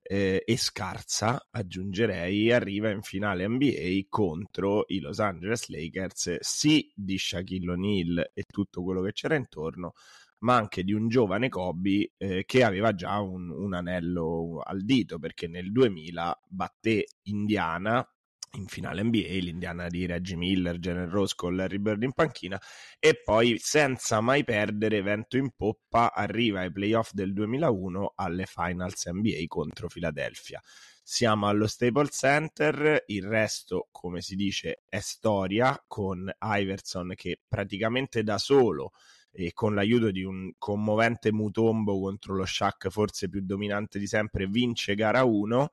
eh, 0.00 0.42
e 0.46 0.56
scarsa, 0.56 1.48
aggiungerei, 1.50 2.52
arriva 2.52 2.90
in 2.90 3.02
finale 3.02 3.46
NBA 3.46 4.06
contro 4.08 4.84
i 4.86 5.00
Los 5.00 5.18
Angeles 5.18 5.68
Lakers, 5.68 6.38
sì 6.40 6.92
di 6.94 7.18
Shaquille 7.18 7.72
O'Neal 7.72 8.30
e 8.34 8.44
tutto 8.44 8.82
quello 8.82 9.02
che 9.02 9.12
c'era 9.12 9.34
intorno, 9.34 9.94
ma 10.40 10.56
anche 10.56 10.84
di 10.84 10.92
un 10.92 11.08
giovane 11.08 11.48
Kobe 11.48 12.12
eh, 12.16 12.44
che 12.44 12.62
aveva 12.62 12.94
già 12.94 13.18
un, 13.18 13.50
un, 13.50 13.74
anello 13.74 14.60
al 14.64 14.84
dito 14.84 15.18
perché 15.18 15.48
nel 15.48 15.72
2000 15.72 16.42
batté 16.48 17.06
Indiana 17.22 18.06
in 18.52 18.66
finale 18.66 19.02
NBA, 19.02 19.40
l'Indiana 19.40 19.88
di 19.88 20.06
Reggie 20.06 20.36
Miller, 20.36 20.78
Jenner 20.78 21.08
Rose 21.08 21.34
con 21.36 21.54
Larry 21.54 21.78
Bird 21.78 22.02
in 22.02 22.12
panchina 22.12 22.60
e 22.98 23.20
poi 23.22 23.58
senza 23.58 24.20
mai 24.20 24.42
perdere 24.44 25.02
vento 25.02 25.36
in 25.36 25.50
poppa 25.54 26.12
arriva 26.14 26.60
ai 26.60 26.72
playoff 26.72 27.12
del 27.12 27.34
2001 27.34 28.12
alle 28.16 28.46
finals 28.46 29.06
NBA 29.06 29.44
contro 29.46 29.88
Philadelphia. 29.88 30.62
Siamo 31.02 31.46
allo 31.46 31.66
Staples 31.66 32.16
Center, 32.16 33.04
il 33.06 33.26
resto, 33.26 33.88
come 33.90 34.20
si 34.20 34.34
dice, 34.34 34.82
è 34.88 35.00
storia 35.00 35.82
con 35.86 36.30
Iverson 36.38 37.12
che 37.14 37.40
praticamente 37.46 38.22
da 38.22 38.38
solo 38.38 38.92
e 39.30 39.52
con 39.52 39.74
l'aiuto 39.74 40.10
di 40.10 40.22
un 40.22 40.52
commovente 40.58 41.32
Mutombo 41.32 42.00
contro 42.00 42.34
lo 42.34 42.44
Shaq 42.44 42.88
forse 42.88 43.28
più 43.28 43.42
dominante 43.42 43.98
di 43.98 44.06
sempre 44.06 44.46
vince 44.46 44.94
gara 44.94 45.24
1 45.24 45.70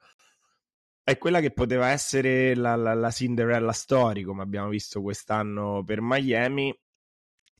è 1.03 1.17
quella 1.17 1.39
che 1.39 1.51
poteva 1.51 1.89
essere 1.89 2.55
la, 2.55 2.75
la, 2.75 2.93
la 2.93 3.12
Cinderella 3.12 3.71
Story 3.71 4.24
come 4.24 4.41
abbiamo 4.41 4.69
visto 4.69 5.01
quest'anno 5.01 5.83
per 5.83 6.01
Miami 6.01 6.75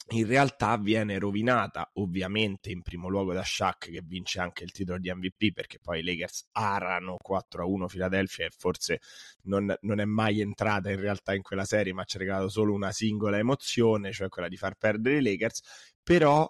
in 0.10 0.28
realtà 0.28 0.78
viene 0.78 1.18
rovinata 1.18 1.90
ovviamente 1.94 2.70
in 2.70 2.84
primo 2.84 3.08
luogo 3.10 3.34
da 3.34 3.44
Shaq 3.44 3.90
che 3.90 4.04
vince 4.04 4.40
anche 4.40 4.64
il 4.64 4.72
titolo 4.72 5.00
di 5.00 5.12
MVP 5.12 5.52
perché 5.52 5.80
poi 5.80 6.02
i 6.02 6.04
Lakers 6.04 6.50
arano 6.52 7.18
4 7.20 7.64
a 7.64 7.66
1 7.66 7.88
Philadelphia 7.88 8.46
e 8.46 8.52
forse 8.56 9.02
non, 9.44 9.76
non, 9.82 10.00
è 10.00 10.06
mai 10.06 10.42
entrata 10.42 10.92
in 10.92 11.00
realtà 11.00 11.34
in 11.34 11.42
quella 11.42 11.66
serie 11.66 11.92
ma 11.94 12.04
ci 12.04 12.18
ha 12.18 12.20
regalato 12.20 12.50
solo 12.50 12.74
una 12.74 12.92
singola 12.92 13.40
emozione 13.40 14.12
cioè 14.12 14.30
quella 14.30 14.48
di 14.48 14.58
far 14.58 14.76
perdere 14.76 15.18
i 15.18 15.24
Lakers. 15.24 15.62
Però 16.04 16.48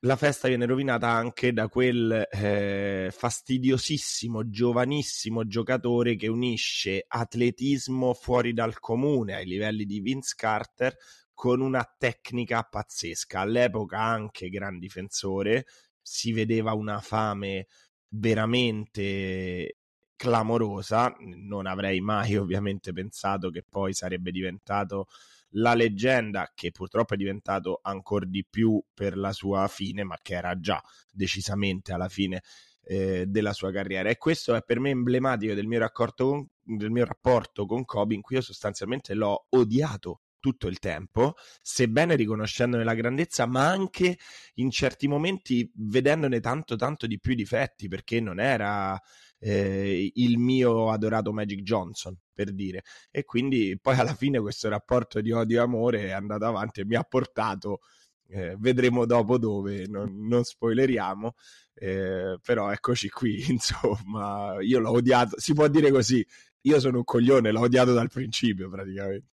la 0.00 0.16
festa 0.16 0.48
viene 0.48 0.66
rovinata 0.66 1.08
anche 1.08 1.54
da 1.54 1.68
quel 1.68 2.28
eh, 2.30 3.08
fastidiosissimo, 3.10 4.50
giovanissimo 4.50 5.46
giocatore 5.46 6.16
che 6.16 6.28
unisce 6.28 7.02
atletismo 7.08 8.12
fuori 8.12 8.52
dal 8.52 8.78
comune 8.78 9.36
ai 9.36 9.46
livelli 9.46 9.86
di 9.86 10.00
Vince 10.00 10.34
Carter 10.36 10.94
con 11.34 11.60
una 11.60 11.84
tecnica 11.98 12.62
pazzesca. 12.62 13.40
All'epoca 13.40 14.00
anche 14.00 14.48
gran 14.48 14.78
difensore, 14.78 15.66
si 16.00 16.32
vedeva 16.32 16.72
una 16.72 17.00
fame 17.00 17.66
veramente 18.08 19.78
clamorosa. 20.16 21.14
Non 21.18 21.66
avrei 21.66 22.00
mai 22.00 22.36
ovviamente 22.38 22.92
pensato 22.92 23.50
che 23.50 23.64
poi 23.68 23.92
sarebbe 23.92 24.30
diventato 24.30 25.08
la 25.56 25.74
leggenda 25.74 26.50
che 26.54 26.70
purtroppo 26.72 27.14
è 27.14 27.16
diventato 27.16 27.78
ancora 27.82 28.26
di 28.26 28.44
più 28.48 28.82
per 28.92 29.16
la 29.16 29.32
sua 29.32 29.68
fine, 29.68 30.02
ma 30.02 30.18
che 30.20 30.34
era 30.34 30.58
già 30.58 30.82
decisamente 31.10 31.92
alla 31.92 32.08
fine 32.08 32.42
eh, 32.82 33.26
della 33.26 33.52
sua 33.52 33.70
carriera. 33.70 34.08
E 34.08 34.16
questo 34.16 34.54
è 34.54 34.62
per 34.62 34.80
me 34.80 34.90
emblematico 34.90 35.54
del 35.54 35.66
mio, 35.66 35.88
con, 35.92 36.46
del 36.62 36.90
mio 36.90 37.04
rapporto 37.04 37.66
con 37.66 37.84
Kobe, 37.84 38.14
in 38.14 38.20
cui 38.20 38.36
io 38.36 38.42
sostanzialmente 38.42 39.14
l'ho 39.14 39.46
odiato 39.50 40.22
tutto 40.44 40.68
il 40.68 40.78
tempo, 40.78 41.36
sebbene 41.62 42.16
riconoscendone 42.16 42.84
la 42.84 42.92
grandezza, 42.92 43.46
ma 43.46 43.66
anche 43.66 44.18
in 44.56 44.70
certi 44.70 45.08
momenti 45.08 45.72
vedendone 45.76 46.40
tanto 46.40 46.76
tanto 46.76 47.06
di 47.06 47.18
più 47.18 47.34
difetti, 47.34 47.88
perché 47.88 48.20
non 48.20 48.38
era 48.38 49.00
eh, 49.38 50.10
il 50.12 50.36
mio 50.36 50.90
adorato 50.90 51.32
Magic 51.32 51.62
Johnson, 51.62 52.14
per 52.34 52.52
dire. 52.52 52.82
E 53.10 53.24
quindi 53.24 53.78
poi 53.80 53.96
alla 53.96 54.14
fine 54.14 54.38
questo 54.38 54.68
rapporto 54.68 55.22
di 55.22 55.32
odio 55.32 55.60
e 55.60 55.62
amore 55.62 56.08
è 56.08 56.10
andato 56.10 56.44
avanti 56.44 56.80
e 56.80 56.84
mi 56.84 56.96
ha 56.96 57.04
portato 57.04 57.80
eh, 58.28 58.54
vedremo 58.58 59.06
dopo 59.06 59.38
dove, 59.38 59.86
non, 59.86 60.26
non 60.26 60.44
spoileriamo, 60.44 61.34
eh, 61.74 62.38
però 62.42 62.70
eccoci 62.70 63.08
qui, 63.08 63.44
insomma, 63.50 64.56
io 64.60 64.78
l'ho 64.78 64.90
odiato, 64.90 65.40
si 65.40 65.54
può 65.54 65.68
dire 65.68 65.90
così, 65.90 66.26
io 66.62 66.80
sono 66.80 66.98
un 66.98 67.04
coglione, 67.04 67.50
l'ho 67.50 67.60
odiato 67.60 67.94
dal 67.94 68.10
principio 68.10 68.68
praticamente. 68.68 69.32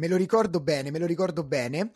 Me 0.00 0.08
lo 0.08 0.16
ricordo 0.16 0.60
bene, 0.60 0.90
me 0.90 0.98
lo 0.98 1.04
ricordo 1.04 1.44
bene. 1.44 1.92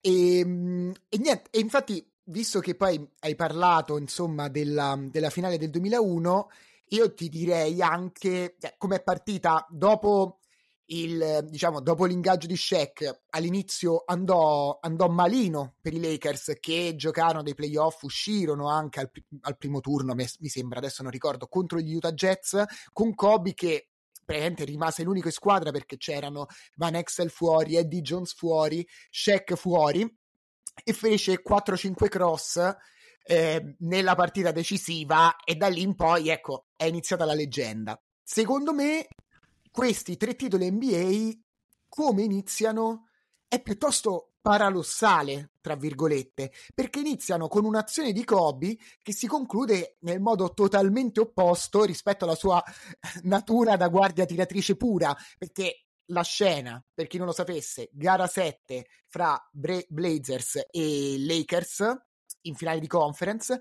E, 0.00 0.38
ehm, 0.38 0.94
e 1.10 1.18
niente, 1.18 1.50
e 1.50 1.58
infatti, 1.60 2.02
visto 2.24 2.60
che 2.60 2.74
poi 2.74 3.06
hai 3.20 3.34
parlato, 3.34 3.98
insomma, 3.98 4.48
della, 4.48 4.98
della 5.10 5.28
finale 5.28 5.58
del 5.58 5.68
2001, 5.68 6.48
io 6.88 7.12
ti 7.12 7.28
direi 7.28 7.82
anche 7.82 8.56
cioè, 8.58 8.76
come 8.78 8.96
è 8.96 9.02
partita 9.02 9.66
dopo 9.68 10.38
il, 10.86 11.46
diciamo, 11.50 11.80
dopo 11.80 12.06
l'ingaggio 12.06 12.46
di 12.46 12.56
Shaq, 12.56 13.24
all'inizio 13.30 14.02
andò, 14.06 14.78
andò 14.80 15.08
malino 15.08 15.74
per 15.82 15.92
i 15.92 16.00
Lakers 16.00 16.54
che 16.60 16.94
giocarono 16.96 17.42
dei 17.42 17.54
playoff, 17.54 18.02
uscirono 18.04 18.68
anche 18.70 19.00
al, 19.00 19.10
al 19.42 19.58
primo 19.58 19.80
turno, 19.80 20.14
mi 20.14 20.48
sembra, 20.48 20.78
adesso 20.78 21.02
non 21.02 21.12
ricordo, 21.12 21.46
contro 21.46 21.78
gli 21.78 21.94
Utah 21.94 22.12
Jets, 22.12 22.62
con 22.92 23.14
Kobe 23.14 23.52
che 23.52 23.88
praticamente 24.24 24.64
rimase 24.64 25.02
l'unico 25.02 25.28
in 25.28 25.32
squadra 25.32 25.70
perché 25.70 25.96
c'erano 25.96 26.46
Van 26.76 26.94
Exel 26.94 27.30
fuori, 27.30 27.76
Eddie 27.76 28.00
Jones 28.00 28.34
fuori, 28.34 28.86
Shaq 29.10 29.54
fuori 29.54 30.02
e 30.82 30.92
fece 30.92 31.42
4-5 31.42 32.08
cross 32.08 32.76
eh, 33.26 33.76
nella 33.80 34.14
partita 34.14 34.52
decisiva 34.52 35.36
e 35.44 35.54
da 35.54 35.68
lì 35.68 35.82
in 35.82 35.94
poi 35.94 36.28
ecco 36.28 36.66
è 36.76 36.84
iniziata 36.84 37.24
la 37.24 37.34
leggenda. 37.34 38.00
Secondo 38.22 38.72
me 38.72 39.06
questi 39.70 40.16
tre 40.16 40.34
titoli 40.36 40.70
NBA 40.70 41.30
come 41.88 42.22
iniziano 42.22 43.08
è 43.48 43.60
piuttosto 43.62 44.33
paradossale, 44.44 45.52
tra 45.62 45.74
virgolette, 45.74 46.52
perché 46.74 46.98
iniziano 46.98 47.48
con 47.48 47.64
un'azione 47.64 48.12
di 48.12 48.24
Kobe 48.24 48.76
che 49.00 49.14
si 49.14 49.26
conclude 49.26 49.96
nel 50.00 50.20
modo 50.20 50.52
totalmente 50.52 51.20
opposto 51.20 51.82
rispetto 51.84 52.26
alla 52.26 52.34
sua 52.34 52.62
natura 53.22 53.78
da 53.78 53.88
guardia 53.88 54.26
tiratrice 54.26 54.76
pura, 54.76 55.16
perché 55.38 55.86
la 56.08 56.20
scena, 56.20 56.84
per 56.92 57.06
chi 57.06 57.16
non 57.16 57.24
lo 57.24 57.32
sapesse, 57.32 57.88
gara 57.90 58.26
7 58.26 58.84
fra 59.06 59.34
Bra- 59.50 59.80
Blazers 59.88 60.66
e 60.70 61.16
Lakers 61.20 61.94
in 62.42 62.54
finale 62.54 62.80
di 62.80 62.86
conference, 62.86 63.58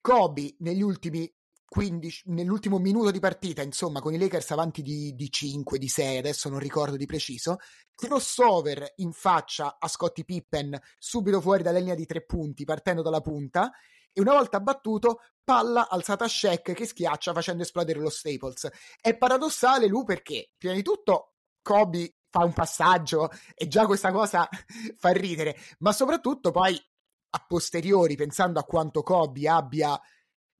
Kobe 0.00 0.54
negli 0.60 0.82
ultimi 0.82 1.28
15, 1.72 2.24
nell'ultimo 2.26 2.76
minuto 2.76 3.10
di 3.10 3.18
partita, 3.18 3.62
insomma, 3.62 4.02
con 4.02 4.12
i 4.12 4.18
Lakers 4.18 4.50
avanti 4.50 4.82
di, 4.82 5.14
di 5.14 5.30
5, 5.30 5.78
di 5.78 5.88
6, 5.88 6.18
adesso 6.18 6.50
non 6.50 6.58
ricordo 6.58 6.98
di 6.98 7.06
preciso, 7.06 7.60
crossover 7.94 8.92
in 8.96 9.12
faccia 9.12 9.78
a 9.78 9.88
Scottie 9.88 10.22
Pippen, 10.22 10.78
subito 10.98 11.40
fuori 11.40 11.62
dalla 11.62 11.78
linea 11.78 11.94
di 11.94 12.04
tre 12.04 12.26
punti, 12.26 12.66
partendo 12.66 13.00
dalla 13.00 13.22
punta, 13.22 13.72
e 14.12 14.20
una 14.20 14.32
volta 14.34 14.60
battuto, 14.60 15.20
palla 15.42 15.88
alzata 15.88 16.26
a 16.26 16.28
Shaq 16.28 16.74
che 16.74 16.84
schiaccia 16.84 17.32
facendo 17.32 17.62
esplodere 17.62 18.00
lo 18.00 18.10
Staples. 18.10 18.68
È 19.00 19.16
paradossale, 19.16 19.86
Lu, 19.86 20.04
perché, 20.04 20.50
prima 20.58 20.74
di 20.74 20.82
tutto, 20.82 21.36
Kobe 21.62 22.16
fa 22.28 22.44
un 22.44 22.52
passaggio 22.52 23.30
e 23.54 23.66
già 23.66 23.86
questa 23.86 24.12
cosa 24.12 24.46
fa 24.98 25.08
ridere, 25.08 25.56
ma 25.78 25.92
soprattutto 25.92 26.50
poi, 26.50 26.78
a 27.30 27.44
posteriori, 27.48 28.14
pensando 28.14 28.60
a 28.60 28.64
quanto 28.64 29.02
Kobe 29.02 29.48
abbia 29.48 29.98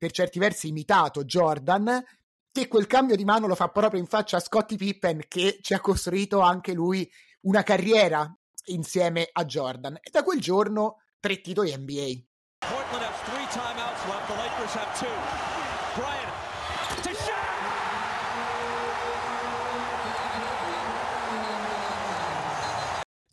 per 0.02 0.10
certi 0.10 0.40
versi 0.40 0.66
imitato 0.66 1.22
Jordan, 1.22 2.04
che 2.50 2.66
quel 2.66 2.88
cambio 2.88 3.14
di 3.14 3.24
mano 3.24 3.46
lo 3.46 3.54
fa 3.54 3.68
proprio 3.68 4.00
in 4.00 4.08
faccia 4.08 4.38
a 4.38 4.40
Scottie 4.40 4.76
Pippen 4.76 5.22
che 5.28 5.60
ci 5.62 5.74
ha 5.74 5.80
costruito 5.80 6.40
anche 6.40 6.72
lui 6.72 7.08
una 7.42 7.62
carriera 7.62 8.28
insieme 8.64 9.28
a 9.30 9.44
Jordan. 9.44 9.96
E 10.02 10.10
da 10.10 10.24
quel 10.24 10.40
giorno 10.40 11.02
tre 11.20 11.40
titoli 11.40 11.70
NBA. 11.70 12.66
Portland 12.66 13.04
has 13.04 13.20
three 13.26 13.46
timeouts 13.46 14.04
left, 14.08 14.26
the 14.26 14.34
Lakers 14.34 14.74
have 14.74 14.98
two. 14.98 16.00
Bryant 16.00 16.32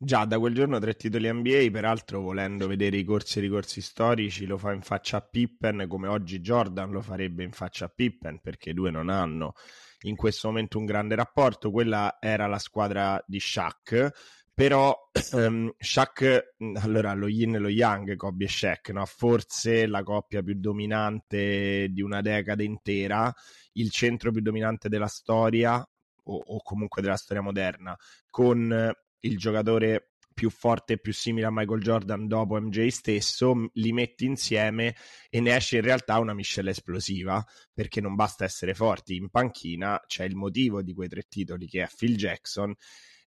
Già 0.01 0.23
da 0.23 0.39
quel 0.39 0.53
giorno 0.53 0.79
tre 0.79 0.95
titoli 0.95 1.29
NBA, 1.29 1.71
peraltro 1.71 2.21
volendo 2.21 2.67
vedere 2.67 2.95
i 2.95 3.03
corsi 3.03 3.39
e 3.39 3.41
ricorsi 3.41 3.81
storici 3.81 4.45
lo 4.45 4.57
fa 4.57 4.71
in 4.71 4.81
faccia 4.81 5.17
a 5.17 5.21
Pippen 5.21 5.87
come 5.89 6.07
oggi 6.07 6.39
Jordan 6.39 6.91
lo 6.91 7.01
farebbe 7.01 7.43
in 7.43 7.51
faccia 7.51 7.83
a 7.83 7.91
Pippen 7.93 8.39
perché 8.39 8.69
i 8.69 8.73
due 8.73 8.91
non 8.91 9.09
hanno 9.09 9.55
in 10.03 10.15
questo 10.15 10.47
momento 10.47 10.77
un 10.77 10.85
grande 10.85 11.15
rapporto, 11.15 11.69
quella 11.69 12.17
era 12.21 12.47
la 12.47 12.59
squadra 12.59 13.21
di 13.27 13.41
Shaq, 13.41 14.09
però 14.53 14.95
um, 15.33 15.69
Shaq, 15.77 16.53
allora 16.75 17.13
lo 17.13 17.27
yin 17.27 17.55
e 17.55 17.59
lo 17.59 17.67
yang, 17.67 18.15
Kobe 18.15 18.45
e 18.45 18.47
Shaq, 18.47 18.91
no? 18.91 19.05
forse 19.05 19.85
la 19.85 20.03
coppia 20.03 20.41
più 20.41 20.55
dominante 20.57 21.87
di 21.89 22.01
una 22.01 22.21
decade 22.21 22.63
intera, 22.63 23.33
il 23.73 23.91
centro 23.91 24.31
più 24.31 24.39
dominante 24.39 24.87
della 24.87 25.07
storia 25.07 25.85
o 26.31 26.61
comunque 26.61 27.01
della 27.01 27.17
storia 27.17 27.41
moderna, 27.41 27.97
con 28.29 28.93
il 29.21 29.37
giocatore 29.37 30.11
più 30.39 30.49
forte 30.49 30.93
e 30.93 30.99
più 30.99 31.11
simile 31.11 31.47
a 31.47 31.51
Michael 31.51 31.81
Jordan 31.81 32.25
dopo 32.25 32.57
MJ 32.59 32.87
stesso, 32.87 33.69
li 33.73 33.91
metti 33.91 34.23
insieme 34.23 34.95
e 35.29 35.41
ne 35.41 35.53
esce 35.53 35.77
in 35.77 35.81
realtà 35.81 36.17
una 36.19 36.33
miscela 36.33 36.69
esplosiva, 36.69 37.45
perché 37.73 37.99
non 37.99 38.15
basta 38.15 38.45
essere 38.45 38.73
forti, 38.73 39.17
in 39.17 39.29
panchina 39.29 40.01
c'è 40.07 40.23
il 40.23 40.35
motivo 40.35 40.81
di 40.81 40.93
quei 40.93 41.09
tre 41.09 41.23
titoli 41.27 41.67
che 41.67 41.83
è 41.83 41.89
Phil 41.93 42.15
Jackson 42.15 42.73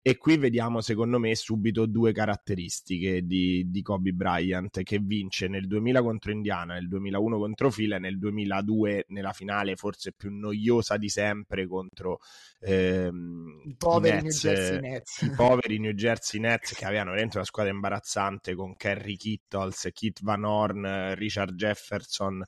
e 0.04 0.18
qui 0.18 0.38
vediamo, 0.38 0.82
secondo 0.82 1.20
me, 1.20 1.36
subito 1.36 1.86
due 1.86 2.12
caratteristiche 2.12 3.22
di, 3.22 3.70
di 3.70 3.82
Kobe 3.84 4.14
Bryant, 4.14 4.82
che 4.82 4.98
vince 4.98 5.48
nel 5.48 5.68
2000 5.68 6.02
contro 6.02 6.32
Indiana, 6.32 6.74
nel 6.74 6.88
2001 6.88 7.38
contro 7.38 7.70
Fila 7.70 7.98
e 7.98 8.00
nel 8.00 8.18
2002 8.18 9.06
nella 9.10 9.32
finale 9.32 9.76
forse 9.76 10.12
più 10.12 10.32
noiosa 10.32 10.98
di 10.98 11.08
sempre 11.08 11.68
contro 11.68 12.20
ehm, 12.62 13.62
i 13.66 13.76
poveri 13.78 14.18
i 14.18 14.22
Nets, 14.24 14.44
New 14.44 14.54
Jersey 14.54 14.80
Nets. 14.80 15.22
I 15.22 15.30
poveri 15.36 15.80
New 15.80 15.94
Jersey 15.94 16.40
Nets 16.40 16.74
che 16.74 16.86
avevano 16.86 17.14
dentro 17.14 17.38
una 17.38 17.46
squadra 17.48 17.72
imbarazzante 17.72 18.56
con 18.56 18.76
Kerry 18.76 19.16
Kittles, 19.16 19.88
Kit 19.94 20.22
Van 20.24 20.44
Horn, 20.44 21.14
Richard 21.14 21.54
Jefferson 21.54 22.44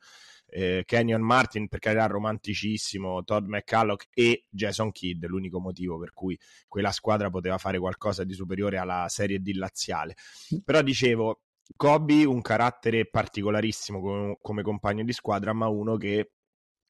eh, 0.54 0.84
Kenyon 0.86 1.22
Martin 1.22 1.68
per 1.68 1.80
carità 1.80 2.06
romanticissimo, 2.06 3.24
Todd 3.24 3.48
McCulloch 3.48 4.06
e 4.14 4.46
Jason 4.50 4.92
Kidd, 4.92 5.26
l'unico 5.26 5.60
motivo 5.60 5.98
per 5.98 6.14
cui 6.14 6.38
quella 6.68 6.92
squadra 6.92 7.30
poteva 7.32 7.58
fare 7.58 7.80
qualcosa 7.80 8.24
di 8.24 8.34
superiore 8.34 8.78
alla 8.78 9.08
serie 9.10 9.42
D 9.42 9.52
laziale. 9.56 10.16
Però 10.64 10.82
dicevo, 10.84 11.42
Kobe 11.76 12.24
un 12.26 12.42
carattere 12.42 13.10
particolarissimo 13.10 14.00
come, 14.00 14.38
come 14.40 14.62
compagno 14.62 15.04
di 15.04 15.14
squadra, 15.14 15.54
ma 15.54 15.68
uno 15.68 15.98
che 15.98 16.34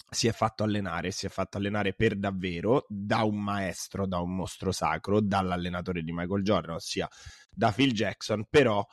si 0.09 0.27
è 0.27 0.33
fatto 0.33 0.63
allenare, 0.63 1.11
si 1.11 1.25
è 1.25 1.29
fatto 1.29 1.57
allenare 1.57 1.93
per 1.93 2.17
davvero 2.17 2.85
da 2.89 3.23
un 3.23 3.41
maestro, 3.41 4.05
da 4.05 4.19
un 4.19 4.35
mostro 4.35 4.71
sacro, 4.71 5.21
dall'allenatore 5.21 6.03
di 6.03 6.11
Michael 6.11 6.43
Jordan, 6.43 6.75
ossia 6.75 7.07
da 7.49 7.71
Phil 7.71 7.93
Jackson, 7.93 8.45
però 8.49 8.85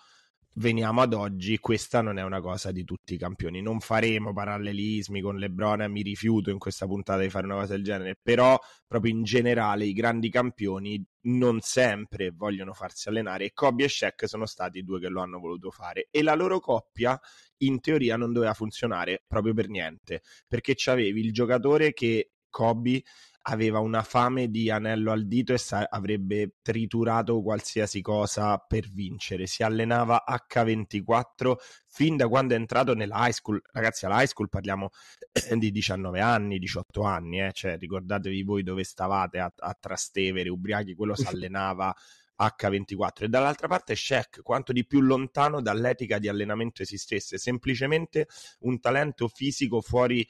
veniamo 0.54 1.00
ad 1.00 1.14
oggi, 1.14 1.58
questa 1.58 2.00
non 2.00 2.18
è 2.18 2.22
una 2.22 2.40
cosa 2.40 2.72
di 2.72 2.84
tutti 2.84 3.14
i 3.14 3.18
campioni. 3.18 3.62
Non 3.62 3.80
faremo 3.80 4.32
parallelismi 4.32 5.20
con 5.20 5.36
LeBron, 5.36 5.90
mi 5.90 6.02
rifiuto 6.02 6.50
in 6.50 6.58
questa 6.58 6.86
puntata 6.86 7.20
di 7.20 7.30
fare 7.30 7.46
una 7.46 7.56
cosa 7.56 7.74
del 7.74 7.84
genere, 7.84 8.18
però 8.20 8.58
proprio 8.86 9.12
in 9.12 9.22
generale 9.22 9.84
i 9.84 9.92
grandi 9.92 10.30
campioni 10.30 11.02
non 11.22 11.60
sempre 11.60 12.30
vogliono 12.30 12.72
farsi 12.72 13.08
allenare 13.08 13.46
e 13.46 13.52
Kobe 13.52 13.84
e 13.84 13.88
Shaq 13.88 14.26
sono 14.26 14.46
stati 14.46 14.78
i 14.78 14.84
due 14.84 15.00
che 15.00 15.08
lo 15.08 15.20
hanno 15.20 15.38
voluto 15.38 15.70
fare 15.70 16.08
e 16.10 16.22
la 16.22 16.34
loro 16.34 16.60
coppia 16.60 17.20
in 17.58 17.80
teoria 17.80 18.16
non 18.16 18.32
doveva 18.32 18.54
funzionare 18.54 19.22
proprio 19.26 19.54
per 19.54 19.68
niente, 19.68 20.22
perché 20.48 20.74
c'avevi 20.76 21.20
il 21.20 21.32
giocatore 21.32 21.92
che 21.92 22.32
Kobe 22.48 23.02
aveva 23.42 23.78
una 23.78 24.02
fame 24.02 24.48
di 24.48 24.70
anello 24.70 25.12
al 25.12 25.26
dito 25.26 25.52
e 25.52 25.58
sa- 25.58 25.86
avrebbe 25.88 26.56
triturato 26.62 27.42
qualsiasi 27.42 28.00
cosa 28.00 28.58
per 28.58 28.90
vincere. 28.90 29.46
Si 29.46 29.62
allenava 29.62 30.24
H24 30.26 31.54
fin 31.86 32.16
da 32.16 32.28
quando 32.28 32.54
è 32.54 32.56
entrato 32.56 32.94
nella 32.94 33.26
high 33.26 33.32
school. 33.32 33.60
Ragazzi, 33.72 34.04
alla 34.04 34.22
high 34.22 34.28
school 34.28 34.48
parliamo 34.48 34.90
di 35.56 35.70
19 35.70 36.20
anni, 36.20 36.58
18 36.58 37.02
anni, 37.02 37.40
eh? 37.40 37.52
cioè 37.52 37.78
ricordatevi 37.78 38.42
voi 38.42 38.62
dove 38.62 38.84
stavate 38.84 39.38
a, 39.38 39.52
a 39.56 39.76
Trastevere, 39.78 40.50
ubriachi, 40.50 40.94
quello 40.94 41.14
si 41.14 41.26
allenava 41.28 41.94
H24 42.40 43.24
e 43.24 43.28
dall'altra 43.28 43.68
parte 43.68 43.94
Shaq 43.94 44.40
quanto 44.42 44.72
di 44.72 44.86
più 44.86 45.00
lontano 45.00 45.60
dall'etica 45.60 46.18
di 46.18 46.28
allenamento 46.28 46.82
esistesse, 46.82 47.38
semplicemente 47.38 48.26
un 48.60 48.80
talento 48.80 49.28
fisico 49.28 49.80
fuori 49.80 50.26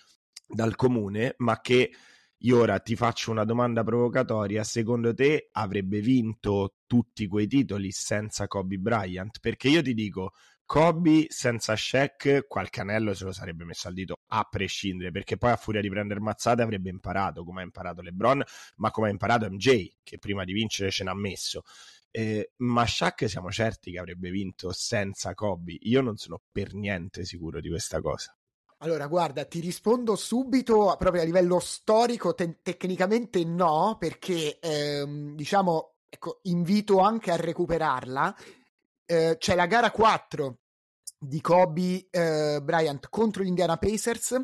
dal 0.46 0.74
comune, 0.74 1.34
ma 1.38 1.60
che 1.60 1.92
io 2.42 2.58
ora 2.58 2.78
ti 2.78 2.96
faccio 2.96 3.30
una 3.30 3.44
domanda 3.44 3.84
provocatoria, 3.84 4.64
secondo 4.64 5.12
te 5.12 5.48
avrebbe 5.52 6.00
vinto 6.00 6.76
tutti 6.86 7.26
quei 7.26 7.46
titoli 7.46 7.90
senza 7.90 8.46
Kobe 8.46 8.78
Bryant? 8.78 9.40
Perché 9.40 9.68
io 9.68 9.82
ti 9.82 9.92
dico, 9.92 10.32
Kobe 10.64 11.26
senza 11.28 11.76
Shaq 11.76 12.46
qualche 12.46 12.80
anello 12.80 13.12
se 13.12 13.24
lo 13.24 13.32
sarebbe 13.32 13.64
messo 13.64 13.88
al 13.88 13.94
dito 13.94 14.20
a 14.28 14.46
prescindere 14.48 15.10
perché 15.10 15.36
poi 15.36 15.50
a 15.50 15.56
furia 15.56 15.80
di 15.80 15.90
prendere 15.90 16.20
mazzate 16.20 16.62
avrebbe 16.62 16.88
imparato 16.90 17.42
come 17.44 17.60
ha 17.60 17.64
imparato 17.64 18.02
LeBron 18.02 18.40
ma 18.76 18.90
come 18.92 19.08
ha 19.08 19.10
imparato 19.10 19.50
MJ 19.50 19.96
che 20.02 20.18
prima 20.18 20.44
di 20.44 20.52
vincere 20.52 20.90
ce 20.90 21.04
n'ha 21.04 21.14
messo. 21.14 21.62
Eh, 22.10 22.52
ma 22.58 22.86
Shaq 22.86 23.28
siamo 23.28 23.50
certi 23.50 23.90
che 23.92 23.98
avrebbe 23.98 24.30
vinto 24.30 24.72
senza 24.72 25.34
Kobe? 25.34 25.76
Io 25.80 26.00
non 26.00 26.16
sono 26.16 26.40
per 26.50 26.72
niente 26.74 27.24
sicuro 27.24 27.60
di 27.60 27.68
questa 27.68 28.00
cosa 28.00 28.34
allora, 28.82 29.06
guarda, 29.08 29.44
ti 29.44 29.60
rispondo 29.60 30.16
subito, 30.16 30.94
proprio 30.98 31.20
a 31.20 31.24
livello 31.26 31.58
storico, 31.58 32.34
te- 32.34 32.60
tecnicamente 32.62 33.44
no, 33.44 33.96
perché 33.98 34.58
ehm, 34.58 35.34
diciamo, 35.34 35.96
ecco, 36.08 36.38
invito 36.44 36.98
anche 37.00 37.30
a 37.30 37.36
recuperarla. 37.36 38.34
Eh, 39.04 39.36
c'è 39.38 39.54
la 39.54 39.66
gara 39.66 39.90
4 39.90 40.58
di 41.18 41.42
Kobe 41.42 42.08
eh, 42.10 42.60
Bryant 42.62 43.08
contro 43.10 43.42
gli 43.42 43.48
Indiana 43.48 43.76
Pacers. 43.76 44.40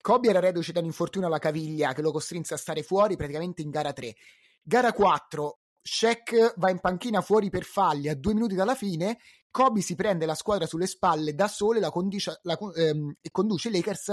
Kobe 0.00 0.28
era 0.30 0.40
reduce 0.40 0.72
da 0.72 0.80
un 0.80 0.86
infortunio 0.86 1.28
alla 1.28 1.38
caviglia 1.38 1.92
che 1.92 2.00
lo 2.00 2.10
costrinse 2.10 2.54
a 2.54 2.58
stare 2.58 2.82
fuori 2.82 3.16
praticamente 3.16 3.60
in 3.60 3.68
gara 3.68 3.92
3. 3.92 4.14
Gara 4.62 4.94
4, 4.94 5.58
Shaq 5.82 6.54
va 6.56 6.70
in 6.70 6.78
panchina 6.78 7.20
fuori 7.20 7.50
per 7.50 7.64
falli 7.64 8.08
a 8.08 8.16
due 8.16 8.32
minuti 8.32 8.54
dalla 8.54 8.74
fine 8.74 9.18
Kobe 9.54 9.82
si 9.82 9.94
prende 9.94 10.26
la 10.26 10.34
squadra 10.34 10.66
sulle 10.66 10.88
spalle 10.88 11.32
da 11.32 11.46
sole 11.46 11.78
la 11.78 11.92
condice, 11.92 12.40
la, 12.42 12.58
ehm, 12.74 13.18
e 13.20 13.30
conduce 13.30 13.68
i 13.68 13.70
Lakers 13.70 14.12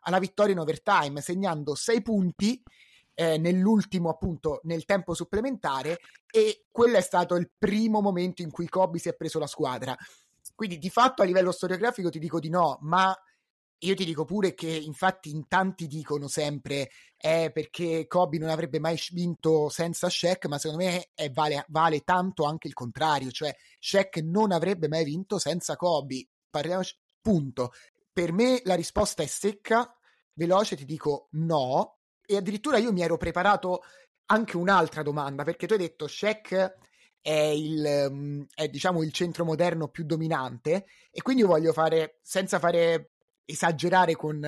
alla 0.00 0.18
vittoria 0.18 0.52
in 0.52 0.58
overtime, 0.58 1.20
segnando 1.20 1.76
sei 1.76 2.02
punti 2.02 2.60
eh, 3.14 3.38
nell'ultimo, 3.38 4.08
appunto, 4.08 4.58
nel 4.64 4.84
tempo 4.86 5.14
supplementare. 5.14 6.00
E 6.28 6.64
quello 6.72 6.96
è 6.96 7.02
stato 7.02 7.36
il 7.36 7.48
primo 7.56 8.00
momento 8.00 8.42
in 8.42 8.50
cui 8.50 8.68
Kobe 8.68 8.98
si 8.98 9.08
è 9.08 9.14
preso 9.14 9.38
la 9.38 9.46
squadra. 9.46 9.96
Quindi, 10.56 10.76
di 10.78 10.90
fatto, 10.90 11.22
a 11.22 11.24
livello 11.24 11.52
storiografico 11.52 12.10
ti 12.10 12.18
dico 12.18 12.40
di 12.40 12.48
no, 12.48 12.78
ma 12.80 13.16
io 13.80 13.94
ti 13.94 14.04
dico 14.04 14.24
pure 14.24 14.54
che 14.54 14.68
infatti 14.68 15.30
in 15.30 15.46
tanti 15.48 15.86
dicono 15.86 16.28
sempre 16.28 16.90
eh, 17.16 17.50
perché 17.52 18.06
Kobe 18.06 18.38
non 18.38 18.48
avrebbe 18.48 18.78
mai 18.78 19.00
vinto 19.12 19.68
senza 19.68 20.08
Shaq, 20.08 20.46
ma 20.46 20.58
secondo 20.58 20.84
me 20.84 21.10
è, 21.14 21.30
vale, 21.30 21.64
vale, 21.68 22.00
tanto 22.00 22.44
anche 22.44 22.66
il 22.66 22.74
contrario, 22.74 23.30
cioè 23.30 23.54
Shaq 23.78 24.18
non 24.18 24.52
avrebbe 24.52 24.88
mai 24.88 25.04
vinto 25.04 25.38
senza 25.38 25.76
Kobe. 25.76 26.28
Parliamoci, 26.50 26.96
punto. 27.20 27.72
Per 28.12 28.32
me 28.32 28.60
la 28.64 28.74
risposta 28.74 29.22
è 29.22 29.26
secca, 29.26 29.94
veloce, 30.34 30.76
ti 30.76 30.84
dico 30.84 31.28
no, 31.32 31.98
e 32.26 32.36
addirittura 32.36 32.78
io 32.78 32.92
mi 32.92 33.02
ero 33.02 33.16
preparato 33.16 33.82
anche 34.26 34.56
un'altra 34.56 35.02
domanda, 35.02 35.42
perché 35.42 35.66
tu 35.66 35.72
hai 35.72 35.78
detto 35.78 36.06
Shaq 36.06 36.74
è 37.20 37.32
il, 37.32 38.08
mm, 38.10 38.42
è, 38.54 38.68
diciamo, 38.68 39.02
il 39.02 39.12
centro 39.12 39.44
moderno 39.44 39.88
più 39.88 40.04
dominante 40.04 40.86
e 41.10 41.22
quindi 41.22 41.42
io 41.42 41.48
voglio 41.48 41.72
fare, 41.72 42.18
senza 42.22 42.58
fare 42.58 43.10
esagerare 43.44 44.16
con 44.16 44.40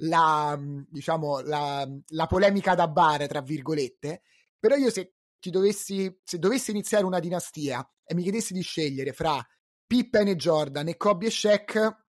la, 0.00 0.58
diciamo, 0.88 1.40
la, 1.40 1.88
la 2.08 2.26
polemica 2.26 2.74
da 2.74 2.88
bar, 2.88 3.26
tra 3.26 3.40
virgolette, 3.40 4.22
però 4.58 4.76
io 4.76 4.90
se 4.90 5.14
ti 5.38 5.50
dovessi, 5.50 6.20
se 6.24 6.38
dovessi 6.38 6.70
iniziare 6.70 7.04
una 7.04 7.20
dinastia 7.20 7.88
e 8.04 8.14
mi 8.14 8.22
chiedessi 8.22 8.52
di 8.52 8.62
scegliere 8.62 9.12
fra 9.12 9.44
Pippen 9.86 10.28
e 10.28 10.36
Jordan 10.36 10.88
e 10.88 10.96
Kobe 10.96 11.26
e 11.26 11.30
Shaq, 11.30 12.04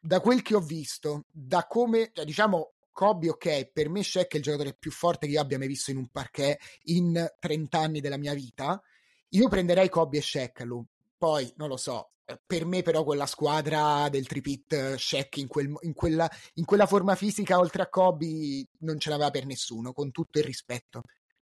da 0.00 0.20
quel 0.20 0.40
che 0.42 0.54
ho 0.54 0.60
visto, 0.60 1.26
da 1.30 1.66
come, 1.66 2.10
cioè, 2.12 2.24
diciamo, 2.24 2.72
Kobe, 2.90 3.30
ok, 3.30 3.70
per 3.70 3.88
me 3.88 4.02
Shaq 4.02 4.32
è 4.32 4.36
il 4.36 4.42
giocatore 4.42 4.74
più 4.74 4.90
forte 4.90 5.26
che 5.26 5.32
io 5.32 5.40
abbia 5.40 5.58
mai 5.58 5.68
visto 5.68 5.90
in 5.90 5.98
un 5.98 6.08
parquet 6.08 6.58
in 6.84 7.34
30 7.38 7.78
anni 7.78 8.00
della 8.00 8.16
mia 8.16 8.34
vita. 8.34 8.82
Io 9.30 9.48
prenderei 9.48 9.88
Kobe 9.88 10.18
e 10.18 10.22
Shaq, 10.22 10.60
lui. 10.60 10.84
Poi, 11.16 11.52
non 11.56 11.68
lo 11.68 11.76
so, 11.76 12.12
per 12.44 12.64
me 12.64 12.82
però 12.82 13.04
quella 13.04 13.26
squadra 13.26 14.08
del 14.08 14.26
tripit 14.26 14.72
eh, 14.72 14.98
Shaq 14.98 15.36
in, 15.38 15.46
quel, 15.46 15.72
in, 15.80 15.94
quella, 15.94 16.30
in, 16.54 16.64
quella, 16.64 16.86
forma 16.86 17.14
fisica 17.14 17.58
oltre 17.58 17.82
a 17.82 17.88
Kobe 17.88 18.66
non 18.80 18.98
ce 18.98 19.10
l'aveva 19.10 19.30
per 19.30 19.46
nessuno, 19.46 19.92
con 19.92 20.10
tutto 20.10 20.38
il 20.38 20.44
rispetto. 20.44 21.02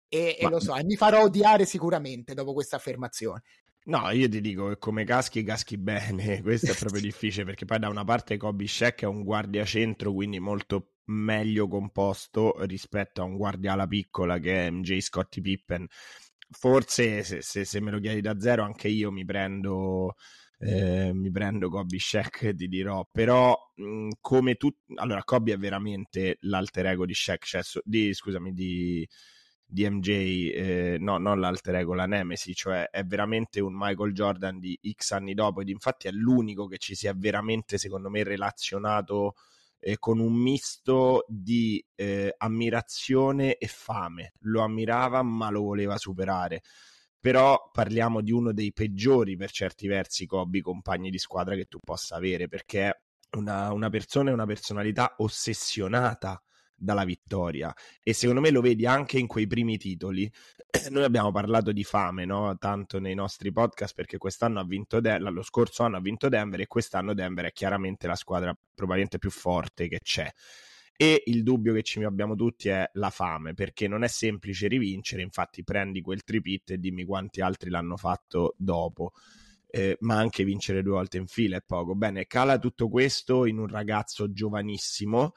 E, 0.07 0.37
Ma... 0.41 0.47
e 0.47 0.51
lo 0.51 0.59
so, 0.59 0.75
e 0.75 0.83
mi 0.83 0.95
farò 0.95 1.23
odiare 1.23 1.65
sicuramente 1.65 2.33
dopo 2.33 2.53
questa 2.53 2.75
affermazione. 2.75 3.41
No, 3.87 4.09
io 4.09 4.27
ti 4.27 4.41
dico 4.41 4.69
che 4.69 4.77
come 4.79 5.03
caschi, 5.03 5.43
caschi 5.43 5.77
bene. 5.77 6.41
Questo 6.41 6.71
è 6.71 6.75
proprio 6.75 7.01
difficile 7.01 7.45
perché 7.45 7.65
poi 7.65 7.79
da 7.79 7.89
una 7.89 8.03
parte 8.03 8.37
Kobe 8.37 8.67
Shaq 8.67 9.01
è 9.01 9.05
un 9.05 9.23
guardia 9.23 9.63
centro, 9.65 10.11
quindi 10.13 10.39
molto 10.39 10.93
meglio 11.05 11.67
composto 11.67 12.55
rispetto 12.65 13.21
a 13.21 13.25
un 13.25 13.37
guardia 13.37 13.73
alla 13.73 13.87
piccola 13.87 14.39
che 14.39 14.67
è 14.67 14.69
MJ 14.71 14.99
Scottie 15.01 15.41
Pippen. 15.41 15.87
Forse 16.49 17.23
se, 17.23 17.41
se, 17.41 17.65
se 17.65 17.79
me 17.79 17.91
lo 17.91 17.99
chiedi 17.99 18.21
da 18.21 18.39
zero 18.39 18.63
anche 18.63 18.87
io 18.87 19.11
mi 19.11 19.25
prendo 19.25 20.15
eh, 20.59 21.11
mi 21.13 21.31
prendo 21.31 21.69
Kobe 21.69 21.99
Shaq 21.99 22.53
ti 22.55 22.67
dirò 22.67 23.07
però 23.11 23.55
mh, 23.75 24.09
come 24.21 24.55
tu 24.55 24.69
allora 24.95 25.23
Kobe 25.23 25.53
è 25.53 25.57
veramente 25.57 26.37
l'alter 26.41 26.87
ego 26.87 27.05
di 27.05 27.13
Shaq 27.13 27.43
cioè, 27.43 27.61
di, 27.83 28.13
scusami 28.13 28.53
di, 28.53 29.07
di 29.65 29.89
MJ 29.89 30.09
eh, 30.53 30.97
no 30.99 31.17
non 31.17 31.39
l'alter 31.39 31.75
ego 31.75 31.93
la 31.93 32.05
Nemesi 32.05 32.53
cioè 32.53 32.89
è 32.89 33.03
veramente 33.03 33.59
un 33.59 33.73
Michael 33.75 34.13
Jordan 34.13 34.59
di 34.59 34.79
X 34.93 35.11
anni 35.11 35.33
dopo 35.33 35.61
ed 35.61 35.69
infatti 35.69 36.07
è 36.07 36.11
l'unico 36.11 36.67
che 36.67 36.77
ci 36.77 36.95
si 36.95 37.07
è 37.07 37.13
veramente 37.13 37.77
secondo 37.77 38.09
me 38.09 38.23
relazionato 38.23 39.35
eh, 39.79 39.99
con 39.99 40.19
un 40.19 40.33
misto 40.33 41.25
di 41.27 41.83
eh, 41.93 42.33
ammirazione 42.37 43.55
e 43.57 43.67
fame. 43.67 44.33
Lo 44.39 44.61
ammirava 44.61 45.21
ma 45.21 45.51
lo 45.51 45.61
voleva 45.61 45.97
superare 45.97 46.63
però 47.25 47.71
parliamo 47.71 48.21
di 48.21 48.31
uno 48.31 48.53
dei 48.53 48.71
peggiori 48.71 49.35
per 49.35 49.49
certi 49.49 49.87
versi 49.87 50.27
Kobe 50.27 50.61
compagni 50.61 51.09
di 51.09 51.17
squadra 51.17 51.55
che 51.55 51.65
tu 51.65 51.79
possa 51.83 52.17
avere 52.17 52.47
perché 52.47 52.87
è 52.87 52.99
una, 53.37 53.73
una 53.73 53.89
persona 53.89 54.29
e 54.29 54.33
una 54.33 54.45
personalità 54.45 55.15
ossessionata 55.17 56.39
dalla 56.75 57.03
vittoria 57.03 57.73
e 58.03 58.13
secondo 58.13 58.41
me 58.41 58.51
lo 58.51 58.61
vedi 58.61 58.85
anche 58.85 59.17
in 59.17 59.25
quei 59.25 59.47
primi 59.47 59.77
titoli 59.77 60.31
noi 60.91 61.03
abbiamo 61.03 61.31
parlato 61.31 61.71
di 61.71 61.83
fame 61.83 62.25
no? 62.25 62.55
tanto 62.59 62.99
nei 62.99 63.15
nostri 63.15 63.51
podcast 63.51 63.95
perché 63.95 64.19
quest'anno 64.19 64.59
ha 64.59 64.63
vinto 64.63 64.99
De- 64.99 65.17
l'anno 65.17 65.41
scorso 65.41 65.81
anno 65.81 65.97
ha 65.97 66.01
vinto 66.01 66.29
Denver 66.29 66.59
e 66.59 66.67
quest'anno 66.67 67.15
Denver 67.15 67.45
è 67.45 67.51
chiaramente 67.53 68.05
la 68.05 68.15
squadra 68.15 68.55
probabilmente 68.75 69.17
più 69.17 69.31
forte 69.31 69.87
che 69.87 69.97
c'è 69.97 70.31
e 70.97 71.23
il 71.25 71.43
dubbio 71.43 71.73
che 71.73 71.83
ci 71.83 72.01
abbiamo 72.03 72.35
tutti 72.35 72.69
è 72.69 72.89
la 72.93 73.09
fame, 73.09 73.53
perché 73.53 73.87
non 73.87 74.03
è 74.03 74.07
semplice 74.07 74.67
rivincere, 74.67 75.21
infatti 75.21 75.63
prendi 75.63 76.01
quel 76.01 76.23
tripit 76.23 76.71
e 76.71 76.77
dimmi 76.79 77.03
quanti 77.05 77.41
altri 77.41 77.69
l'hanno 77.69 77.97
fatto 77.97 78.55
dopo. 78.57 79.11
eh, 79.67 79.97
ma 80.01 80.15
anche 80.17 80.43
vincere 80.45 80.81
due 80.83 80.93
volte 80.93 81.17
in 81.17 81.27
fila 81.27 81.57
è 81.57 81.61
poco. 81.65 81.95
Bene, 81.95 82.27
cala 82.27 82.57
tutto 82.59 82.87
questo 82.89 83.45
in 83.45 83.57
un 83.59 83.67
ragazzo 83.67 84.31
giovanissimo 84.31 85.33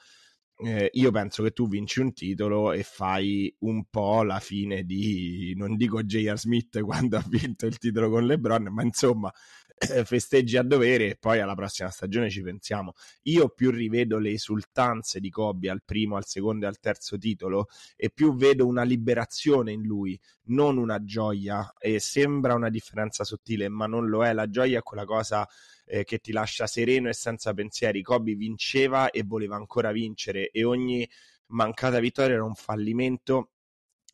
eh, 0.61 0.91
io 0.93 1.11
penso 1.13 1.43
che 1.45 1.53
tu 1.53 1.69
vinci 1.69 2.01
un 2.01 2.13
titolo 2.13 2.73
e 2.73 2.83
fai 2.83 3.55
un 3.61 3.85
po' 3.89 4.23
la 4.25 4.41
fine 4.41 4.83
di, 4.85 5.55
non 5.57 5.77
dico 5.77 6.03
J.R. 6.03 6.37
Smith 6.37 6.81
quando 6.81 7.17
ha 7.17 7.25
vinto 7.29 7.67
il 7.67 7.79
titolo 7.79 8.11
con 8.11 8.27
LeBron, 8.27 8.65
ma 8.73 8.83
insomma 8.83 9.33
eh, 9.79 10.05
festeggi 10.05 10.57
a 10.57 10.63
dovere 10.63 11.11
e 11.11 11.17
poi 11.17 11.41
alla 11.41 11.55
prossima 11.55 11.91
stagione 11.91 12.31
ci 12.31 12.43
pensiamo. 12.43 12.95
Io 13.23 13.49
più 13.51 13.71
rivedo 13.71 14.19
le 14.19 14.31
esultanze 14.31 15.21
di 15.21 15.31
Kobe 15.31 15.71
al 15.71 15.83
primo, 15.85 16.17
al 16.17 16.27
secondo 16.27 16.65
e 16.65 16.69
al 16.69 16.81
terzo 16.81 17.17
titolo 17.17 17.69
e 17.97 18.11
più 18.11 18.35
vedo 18.35 18.67
una 18.67 18.83
liberazione 18.83 19.73
in 19.73 19.83
lui, 19.83 20.19
non 20.45 20.79
una 20.79 21.03
gioia 21.05 21.73
e 21.79 22.01
sembra 22.01 22.55
una 22.55 22.71
differenza 22.71 23.25
sottile, 23.25 23.69
ma 23.69 23.87
non 23.87 24.09
lo 24.09 24.25
è. 24.25 24.33
La 24.33 24.49
gioia 24.49 24.79
è 24.79 24.83
quella 24.83 25.05
cosa 25.05 25.49
eh, 25.85 26.05
che 26.05 26.19
ti 26.19 26.33
lascia 26.33 26.67
sereno 26.67 27.09
e 27.09 27.15
senza 27.15 27.55
pensieri. 27.55 28.03
Kobe 28.03 28.35
vinceva 28.35 29.11
e 29.11 29.23
voleva 29.25 29.57
ancora 29.57 29.93
vincere 29.93 30.51
e 30.51 30.65
ogni 30.65 31.09
mancata 31.49 31.99
vittoria 31.99 32.35
era 32.35 32.45
un 32.45 32.55
fallimento 32.55 33.53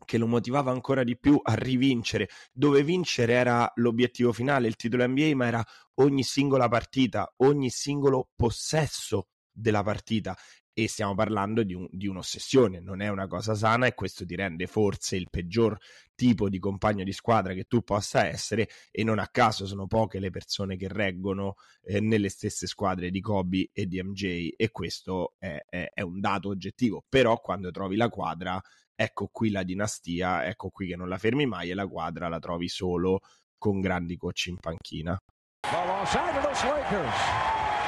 che 0.04 0.18
lo 0.18 0.26
motivava 0.26 0.70
ancora 0.70 1.04
di 1.04 1.16
più 1.16 1.38
a 1.42 1.54
rivincere, 1.54 2.28
dove 2.52 2.82
vincere 2.82 3.34
era 3.34 3.70
l'obiettivo 3.76 4.32
finale, 4.32 4.68
il 4.68 4.76
titolo 4.76 5.06
NBA, 5.06 5.34
ma 5.34 5.46
era 5.46 5.64
ogni 5.94 6.22
singola 6.22 6.68
partita, 6.68 7.32
ogni 7.38 7.70
singolo 7.70 8.30
possesso 8.34 9.28
della 9.50 9.82
partita. 9.82 10.36
E 10.76 10.88
stiamo 10.88 11.14
parlando 11.14 11.62
di, 11.62 11.72
un, 11.72 11.86
di, 11.88 12.08
un'ossessione, 12.08 12.80
non 12.80 13.00
è 13.00 13.06
una 13.06 13.28
cosa 13.28 13.54
sana 13.54 13.86
e 13.86 13.94
questo 13.94 14.26
ti 14.26 14.34
rende 14.34 14.66
forse 14.66 15.14
il 15.14 15.30
peggior 15.30 15.78
tipo 16.16 16.48
di 16.48 16.58
compagno 16.58 17.04
di 17.04 17.12
squadra 17.12 17.54
che 17.54 17.66
tu 17.68 17.82
possa 17.82 18.26
essere 18.26 18.68
e 18.90 19.04
non 19.04 19.20
a 19.20 19.28
caso 19.28 19.66
sono 19.66 19.86
poche 19.86 20.18
le 20.18 20.30
persone 20.30 20.76
che 20.76 20.88
reggono 20.88 21.54
eh, 21.84 22.00
nelle 22.00 22.28
stesse 22.28 22.66
squadre 22.66 23.10
di 23.10 23.20
Kobe 23.20 23.70
e 23.72 23.86
di 23.86 24.02
MJ 24.02 24.54
e 24.56 24.70
questo 24.72 25.36
è, 25.38 25.64
è, 25.68 25.92
è 25.94 26.00
un 26.00 26.18
dato 26.18 26.48
oggettivo, 26.48 27.04
però 27.08 27.38
quando 27.38 27.70
trovi 27.70 27.94
la 27.94 28.08
quadra 28.08 28.60
ecco 28.94 29.28
qui 29.30 29.50
la 29.50 29.62
dinastia, 29.62 30.46
ecco 30.46 30.70
qui 30.70 30.88
che 30.88 30.96
non 30.96 31.08
la 31.08 31.18
fermi 31.18 31.46
mai 31.46 31.70
e 31.70 31.74
la 31.74 31.86
quadra 31.86 32.28
la 32.28 32.38
trovi 32.38 32.68
solo 32.68 33.20
con 33.58 33.80
grandi 33.80 34.16
coach 34.16 34.46
in 34.46 34.58
panchina. 34.58 35.18
The 35.62 35.86
Los 35.86 36.14
Angeles 36.14 36.62
Lakers 36.62 37.14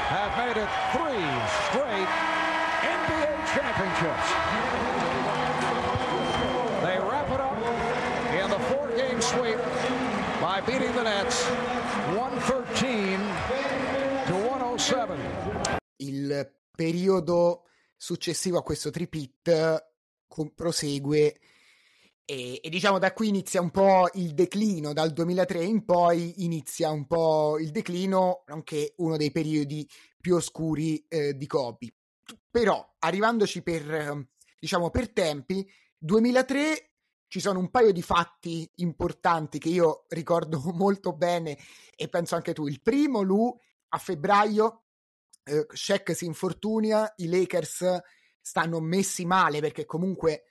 have 0.09 0.37
made 0.37 0.57
it 0.61 0.69
three 0.93 1.25
straight 1.71 2.27
championships. 3.57 4.29
They 6.83 6.99
wrap 6.99 7.29
it 7.31 7.41
up 7.41 7.57
in 8.35 8.51
the 8.51 8.59
four-game 8.69 9.21
sweep 9.21 9.59
by 10.41 10.61
beating 10.61 10.93
the 10.95 11.03
Nets 11.03 11.45
113 12.15 13.19
to 14.27 14.35
107. 14.35 15.17
Il 15.97 16.53
periodo 16.71 17.63
successivo 17.97 18.59
a 18.59 18.63
questo 18.63 18.91
tripit 18.91 19.49
prosegue 20.55 21.37
e, 22.29 22.59
e, 22.61 22.69
diciamo 22.69 22.99
da 22.99 23.13
qui 23.13 23.29
inizia 23.29 23.61
un 23.61 23.71
po' 23.71 24.09
il 24.15 24.35
declino, 24.35 24.93
dal 24.93 25.13
2003 25.13 25.63
in 25.63 25.85
poi 25.85 26.43
inizia 26.45 26.91
un 26.91 27.07
po' 27.07 27.57
il 27.57 27.71
declino, 27.71 28.43
anche 28.47 28.95
uno 28.97 29.17
dei 29.17 29.31
periodi 29.31 29.89
più 30.21 30.35
oscuri 30.35 31.07
eh, 31.07 31.37
di 31.37 31.47
Kobe. 31.47 31.95
Però, 32.51 32.95
arrivandoci 32.99 33.63
per, 33.63 34.27
diciamo, 34.59 34.91
per 34.91 35.13
tempi, 35.13 35.65
2003 35.97 36.91
ci 37.29 37.39
sono 37.39 37.61
un 37.61 37.71
paio 37.71 37.93
di 37.93 38.03
fatti 38.03 38.69
importanti 38.77 39.61
che 39.61 39.69
io 39.69 40.07
ricordo 40.09 40.61
molto 40.75 41.13
bene 41.13 41.57
e 41.95 42.09
penso 42.09 42.35
anche 42.35 42.53
tu. 42.53 42.67
Il 42.67 42.83
primo, 42.83 43.23
lui, 43.23 43.53
a 43.91 43.99
febbraio, 43.99 44.83
eh, 45.45 45.65
Shaq 45.69 46.13
si 46.13 46.25
infortunia, 46.25 47.13
i 47.19 47.29
Lakers 47.29 48.01
stanno 48.47 48.79
messi 48.79 49.25
male 49.25 49.59
perché 49.59 49.85
comunque 49.85 50.45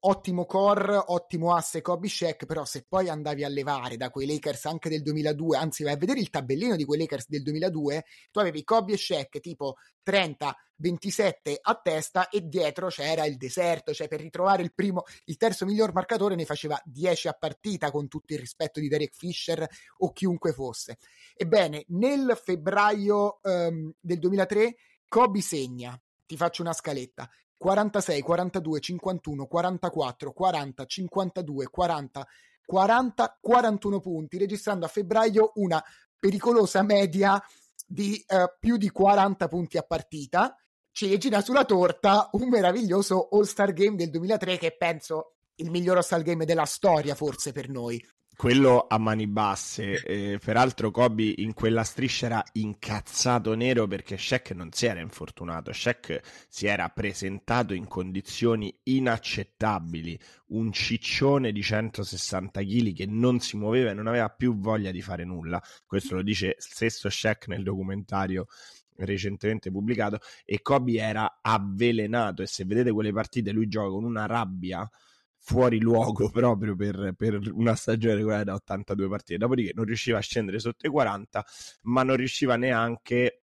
ottimo 0.00 0.44
core, 0.44 1.02
ottimo 1.06 1.54
asse 1.54 1.80
Kobe 1.80 2.06
Shaq, 2.06 2.44
però 2.44 2.66
se 2.66 2.84
poi 2.86 3.08
andavi 3.08 3.44
a 3.44 3.48
levare 3.48 3.96
da 3.96 4.10
quei 4.10 4.26
Lakers 4.26 4.66
anche 4.66 4.90
del 4.90 5.00
2002, 5.00 5.56
anzi 5.56 5.82
vai 5.82 5.94
a 5.94 5.96
vedere 5.96 6.20
il 6.20 6.28
tabellino 6.28 6.76
di 6.76 6.84
quei 6.84 7.00
Lakers 7.00 7.28
del 7.28 7.42
2002, 7.42 8.04
tu 8.30 8.40
avevi 8.40 8.62
Kobe 8.62 8.92
e 8.92 8.98
Shaq 8.98 9.40
tipo 9.40 9.76
30, 10.02 10.54
27 10.76 11.58
a 11.62 11.80
testa 11.82 12.28
e 12.28 12.46
dietro 12.46 12.88
c'era 12.88 13.24
il 13.24 13.38
deserto, 13.38 13.94
cioè 13.94 14.06
per 14.06 14.20
ritrovare 14.20 14.62
il 14.62 14.74
primo, 14.74 15.04
il 15.24 15.38
terzo 15.38 15.64
miglior 15.64 15.94
marcatore 15.94 16.34
ne 16.34 16.44
faceva 16.44 16.78
10 16.84 17.28
a 17.28 17.32
partita 17.32 17.90
con 17.90 18.06
tutto 18.06 18.34
il 18.34 18.38
rispetto 18.38 18.80
di 18.80 18.88
Derek 18.88 19.14
Fisher 19.14 19.66
o 19.98 20.12
chiunque 20.12 20.52
fosse. 20.52 20.98
Ebbene, 21.34 21.84
nel 21.88 22.38
febbraio 22.42 23.40
um, 23.42 23.90
del 23.98 24.18
2003 24.18 24.74
Kobe 25.08 25.40
segna, 25.40 26.00
ti 26.30 26.36
faccio 26.36 26.62
una 26.62 26.72
scaletta, 26.72 27.28
46, 27.58 28.22
42, 28.22 28.78
51, 28.78 29.46
44, 29.46 30.32
40, 30.32 30.86
52, 30.86 31.66
40, 31.66 32.28
40, 32.64 33.38
41 33.40 33.98
punti, 33.98 34.38
registrando 34.38 34.86
a 34.86 34.88
febbraio 34.88 35.50
una 35.56 35.82
pericolosa 36.16 36.84
media 36.84 37.42
di 37.84 38.24
uh, 38.28 38.44
più 38.60 38.76
di 38.76 38.90
40 38.90 39.48
punti 39.48 39.76
a 39.76 39.82
partita. 39.82 40.56
Ciliegina 40.92 41.40
sulla 41.40 41.64
torta, 41.64 42.28
un 42.34 42.48
meraviglioso 42.48 43.28
All-Star 43.32 43.72
Game 43.72 43.96
del 43.96 44.10
2003 44.10 44.56
che 44.56 44.76
penso 44.76 45.34
il 45.56 45.72
miglior 45.72 45.96
All-Star 45.96 46.22
Game 46.22 46.44
della 46.44 46.64
storia 46.64 47.16
forse 47.16 47.50
per 47.50 47.68
noi 47.68 48.00
quello 48.40 48.86
a 48.88 48.96
mani 48.96 49.26
basse. 49.26 50.02
Eh, 50.02 50.38
peraltro, 50.42 50.90
Kobe 50.90 51.30
in 51.36 51.52
quella 51.52 51.84
striscia 51.84 52.24
era 52.24 52.42
incazzato 52.52 53.54
nero 53.54 53.86
perché 53.86 54.16
Shaq 54.16 54.52
non 54.52 54.72
si 54.72 54.86
era 54.86 54.98
infortunato. 55.00 55.74
Shaq 55.74 56.46
si 56.48 56.66
era 56.66 56.88
presentato 56.88 57.74
in 57.74 57.86
condizioni 57.86 58.74
inaccettabili. 58.84 60.18
Un 60.46 60.72
ciccione 60.72 61.52
di 61.52 61.60
160 61.60 62.62
kg 62.62 62.94
che 62.94 63.04
non 63.04 63.40
si 63.40 63.58
muoveva 63.58 63.90
e 63.90 63.94
non 63.94 64.06
aveva 64.06 64.30
più 64.30 64.58
voglia 64.58 64.90
di 64.90 65.02
fare 65.02 65.24
nulla. 65.26 65.62
Questo 65.84 66.14
lo 66.14 66.22
dice 66.22 66.54
stesso 66.56 67.10
Shaq 67.10 67.48
nel 67.48 67.62
documentario 67.62 68.46
recentemente 68.96 69.70
pubblicato. 69.70 70.18
E 70.46 70.62
Kobe 70.62 70.94
era 70.94 71.40
avvelenato. 71.42 72.40
E 72.40 72.46
se 72.46 72.64
vedete 72.64 72.90
quelle 72.90 73.12
partite, 73.12 73.52
lui 73.52 73.68
gioca 73.68 73.90
con 73.90 74.04
una 74.04 74.24
rabbia 74.24 74.90
fuori 75.40 75.80
luogo 75.80 76.28
proprio 76.30 76.76
per, 76.76 77.14
per, 77.16 77.40
una 77.52 77.74
stagione 77.74 78.14
regolare 78.14 78.44
da 78.44 78.54
82 78.54 79.08
partite. 79.08 79.38
Dopodiché 79.38 79.72
non 79.74 79.84
riusciva 79.86 80.18
a 80.18 80.22
scendere 80.22 80.58
sotto 80.58 80.86
i 80.86 80.90
40, 80.90 81.44
ma 81.82 82.02
non 82.02 82.16
riusciva 82.16 82.56
neanche 82.56 83.42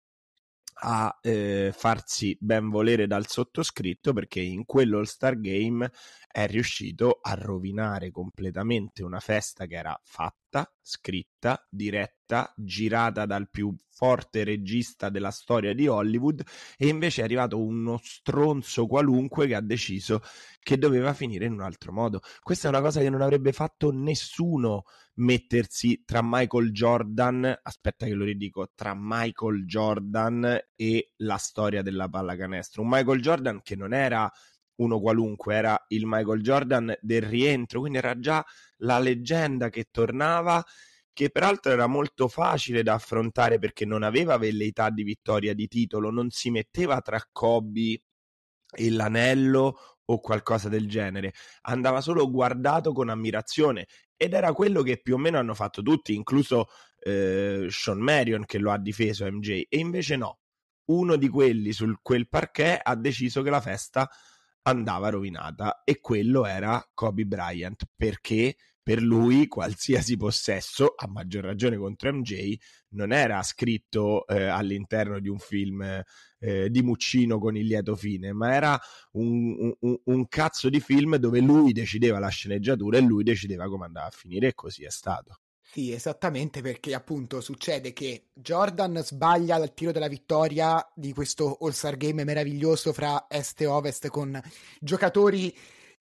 a 0.79 1.17
eh, 1.23 1.71
farsi 1.75 2.37
ben 2.39 2.69
volere 2.69 3.07
dal 3.07 3.27
sottoscritto 3.27 4.13
perché 4.13 4.41
in 4.41 4.65
quello 4.65 4.99
All-Star 4.99 5.39
Game 5.39 5.89
è 6.27 6.45
riuscito 6.45 7.17
a 7.19 7.33
rovinare 7.33 8.11
completamente 8.11 9.03
una 9.03 9.19
festa 9.19 9.65
che 9.65 9.75
era 9.75 9.99
fatta, 10.03 10.71
scritta, 10.81 11.65
diretta, 11.69 12.16
girata 12.55 13.25
dal 13.25 13.49
più 13.49 13.73
forte 13.89 14.43
regista 14.43 15.09
della 15.09 15.31
storia 15.31 15.73
di 15.73 15.87
Hollywood 15.87 16.43
e 16.77 16.87
invece 16.87 17.21
è 17.21 17.23
arrivato 17.23 17.59
uno 17.59 17.99
stronzo 18.03 18.85
qualunque 18.85 19.47
che 19.47 19.55
ha 19.55 19.61
deciso 19.61 20.21
che 20.59 20.77
doveva 20.77 21.13
finire 21.13 21.45
in 21.45 21.53
un 21.53 21.61
altro 21.61 21.91
modo. 21.91 22.21
Questa 22.41 22.67
è 22.67 22.69
una 22.69 22.81
cosa 22.81 22.99
che 22.99 23.09
non 23.09 23.21
avrebbe 23.21 23.53
fatto 23.53 23.91
nessuno 23.91 24.83
mettersi 25.15 26.03
tra 26.05 26.19
Michael 26.21 26.71
Jordan, 26.71 27.59
aspetta 27.63 28.05
che 28.05 28.13
lo 28.13 28.25
ridico, 28.25 28.71
tra 28.75 28.93
Michael 28.95 29.65
Jordan 29.65 30.59
e 30.75 31.13
la 31.17 31.37
storia 31.37 31.81
della 31.81 32.07
pallacanestro. 32.07 32.81
Un 32.81 32.89
Michael 32.89 33.21
Jordan 33.21 33.61
che 33.63 33.75
non 33.75 33.93
era 33.93 34.31
uno 34.77 34.99
qualunque, 34.99 35.55
era 35.55 35.85
il 35.87 36.03
Michael 36.05 36.41
Jordan 36.41 36.95
del 37.01 37.23
rientro, 37.23 37.79
quindi 37.79 37.97
era 37.97 38.19
già 38.19 38.45
la 38.77 38.99
leggenda 38.99 39.69
che 39.69 39.87
tornava, 39.89 40.63
che 41.17 41.31
peraltro 41.31 41.71
era 41.71 41.87
molto 41.87 42.27
facile 42.27 42.83
da 42.83 42.93
affrontare 42.93 43.57
perché 43.57 43.85
non 43.85 44.03
aveva 44.03 44.37
velleità 44.37 44.91
di 44.91 45.01
vittoria 45.01 45.55
di 45.55 45.67
titolo, 45.67 46.11
non 46.11 46.29
si 46.29 46.51
metteva 46.51 47.01
tra 47.01 47.19
Kobe 47.31 48.03
e 48.71 48.91
l'anello 48.91 49.79
o 50.05 50.19
qualcosa 50.19 50.69
del 50.69 50.87
genere, 50.87 51.33
andava 51.61 52.01
solo 52.01 52.29
guardato 52.29 52.93
con 52.93 53.09
ammirazione 53.09 53.87
ed 54.15 54.33
era 54.33 54.53
quello 54.53 54.83
che 54.83 55.01
più 55.01 55.15
o 55.15 55.17
meno 55.17 55.39
hanno 55.39 55.55
fatto 55.55 55.81
tutti, 55.81 56.13
incluso 56.13 56.67
eh, 56.99 57.65
Sean 57.67 57.97
Marion 57.97 58.45
che 58.45 58.59
lo 58.59 58.71
ha 58.71 58.77
difeso 58.77 59.25
MJ, 59.25 59.63
e 59.67 59.77
invece 59.79 60.17
no, 60.17 60.41
uno 60.91 61.15
di 61.15 61.29
quelli 61.29 61.71
su 61.71 61.91
quel 61.99 62.29
parquet 62.29 62.79
ha 62.83 62.95
deciso 62.95 63.41
che 63.41 63.49
la 63.49 63.59
festa 63.61 64.07
andava 64.61 65.09
rovinata 65.09 65.81
e 65.83 65.99
quello 65.99 66.45
era 66.45 66.87
Kobe 66.93 67.25
Bryant 67.25 67.85
perché 67.95 68.55
per 68.87 69.01
lui 69.01 69.49
qualsiasi 69.49 70.15
possesso, 70.15 70.93
a 70.95 71.09
maggior 71.09 71.43
ragione 71.43 71.75
contro 71.75 72.13
MJ, 72.13 72.55
non 72.91 73.11
era 73.11 73.43
scritto 73.43 74.25
eh, 74.27 74.45
all'interno 74.45 75.19
di 75.19 75.27
un 75.27 75.39
film 75.39 76.01
eh, 76.39 76.69
di 76.69 76.81
Muccino 76.83 77.37
con 77.37 77.57
il 77.57 77.65
lieto 77.65 77.97
fine, 77.97 78.31
ma 78.31 78.53
era 78.53 78.79
un, 79.11 79.75
un, 79.77 79.99
un, 80.05 80.27
cazzo 80.29 80.69
di 80.69 80.79
film 80.79 81.17
dove 81.17 81.41
lui 81.41 81.73
decideva 81.73 82.17
la 82.17 82.29
sceneggiatura 82.29 82.97
e 82.97 83.01
lui 83.01 83.23
decideva 83.23 83.67
come 83.67 83.83
andava 83.87 84.07
a 84.07 84.11
finire 84.11 84.47
e 84.47 84.53
così 84.53 84.85
è 84.85 84.89
stato. 84.89 85.41
Sì, 85.69 85.91
esattamente 85.91 86.61
perché 86.61 86.93
appunto 86.93 87.41
succede 87.41 87.91
che 87.91 88.27
Jordan 88.33 89.01
sbaglia 89.03 89.55
al 89.55 89.73
tiro 89.73 89.91
della 89.91 90.07
vittoria 90.07 90.81
di 90.95 91.11
questo 91.11 91.57
All-Star 91.59 91.97
Game 91.97 92.23
meraviglioso 92.23 92.93
fra 92.93 93.25
Est 93.27 93.59
e 93.59 93.65
Ovest 93.65 94.07
con 94.07 94.41
giocatori 94.79 95.53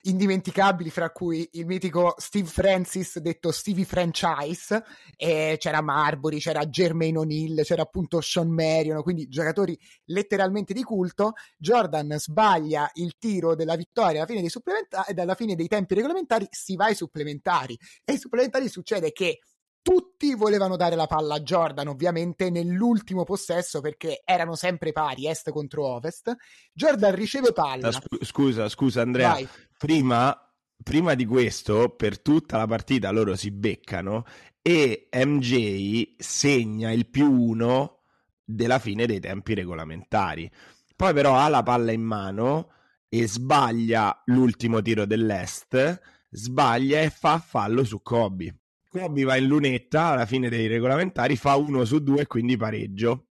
indimenticabili, 0.09 0.90
fra 0.90 1.11
cui 1.11 1.49
il 1.53 1.66
mitico 1.66 2.14
Steve 2.19 2.49
Francis, 2.49 3.19
detto 3.19 3.53
Stevie 3.53 3.85
Franchise, 3.85 4.85
c'era 5.16 5.81
Marbury, 5.81 6.38
c'era 6.38 6.66
Jermaine 6.66 7.19
O'Neill, 7.19 7.62
c'era 7.62 7.83
appunto 7.83 8.21
Sean 8.21 8.49
Marion, 8.49 9.03
quindi 9.03 9.29
giocatori 9.29 9.79
letteralmente 10.07 10.73
di 10.73 10.83
culto. 10.83 11.33
Jordan 11.57 12.16
sbaglia 12.19 12.90
il 12.95 13.16
tiro 13.19 13.55
della 13.55 13.77
vittoria 13.77 14.19
alla 14.19 14.27
fine 14.27 14.40
dei 14.40 14.51
supplementari, 14.51 15.14
e 15.14 15.21
alla 15.21 15.35
fine 15.35 15.55
dei 15.55 15.69
tempi 15.69 15.95
regolamentari 15.95 16.47
si 16.51 16.77
va 16.77 16.87
ai 16.87 16.95
supplementari. 16.95 17.79
E 18.05 18.12
ai 18.12 18.19
supplementari 18.19 18.69
succede 18.69 19.12
che 19.12 19.40
tutti 19.87 20.35
volevano 20.35 20.75
dare 20.75 20.96
la 20.96 21.07
palla 21.07 21.37
a 21.37 21.40
Jordan, 21.40 21.87
ovviamente 21.87 22.51
nell'ultimo 22.51 23.22
possesso 23.22 23.81
perché 23.81 24.22
erano 24.25 24.57
sempre 24.57 24.90
pari, 24.90 25.29
est 25.29 25.49
contro 25.51 25.87
ovest. 25.87 26.35
Jordan 26.72 27.14
riceve 27.14 27.53
palla. 27.53 27.92
Scusa, 27.92 28.68
scusa 28.68 29.03
Andrea, 29.03 29.38
prima, 29.79 30.37
prima 30.83 31.14
di 31.14 31.25
questo, 31.25 31.90
per 31.90 32.20
tutta 32.20 32.57
la 32.57 32.66
partita 32.66 33.12
loro 33.12 33.37
si 33.37 33.53
beccano 33.53 34.25
e 34.61 35.09
MJ 35.12 36.16
segna 36.18 36.90
il 36.90 37.09
più 37.09 37.31
uno 37.31 38.01
della 38.42 38.81
fine 38.81 39.07
dei 39.07 39.20
tempi 39.20 39.55
regolamentari. 39.55 40.51
Poi 40.96 41.12
però 41.12 41.37
ha 41.37 41.46
la 41.46 41.62
palla 41.62 41.92
in 41.92 42.03
mano 42.03 42.72
e 43.09 43.29
sbaglia 43.29 44.20
l'ultimo 44.25 44.83
tiro 44.83 45.07
dell'est, 45.07 46.01
sbaglia 46.29 47.03
e 47.03 47.11
fa 47.11 47.38
fallo 47.38 47.85
su 47.85 48.03
Kobe. 48.03 48.53
Kobe 48.97 49.25
va 49.25 49.37
in 49.37 49.47
lunetta 49.47 50.07
alla 50.07 50.25
fine 50.25 50.49
dei 50.49 50.69
regolamentari, 50.69 51.37
fa 51.37 51.55
uno 51.57 51.85
su 51.85 52.03
due 52.03 52.27
quindi 52.27 52.57
pareggio. 52.57 53.27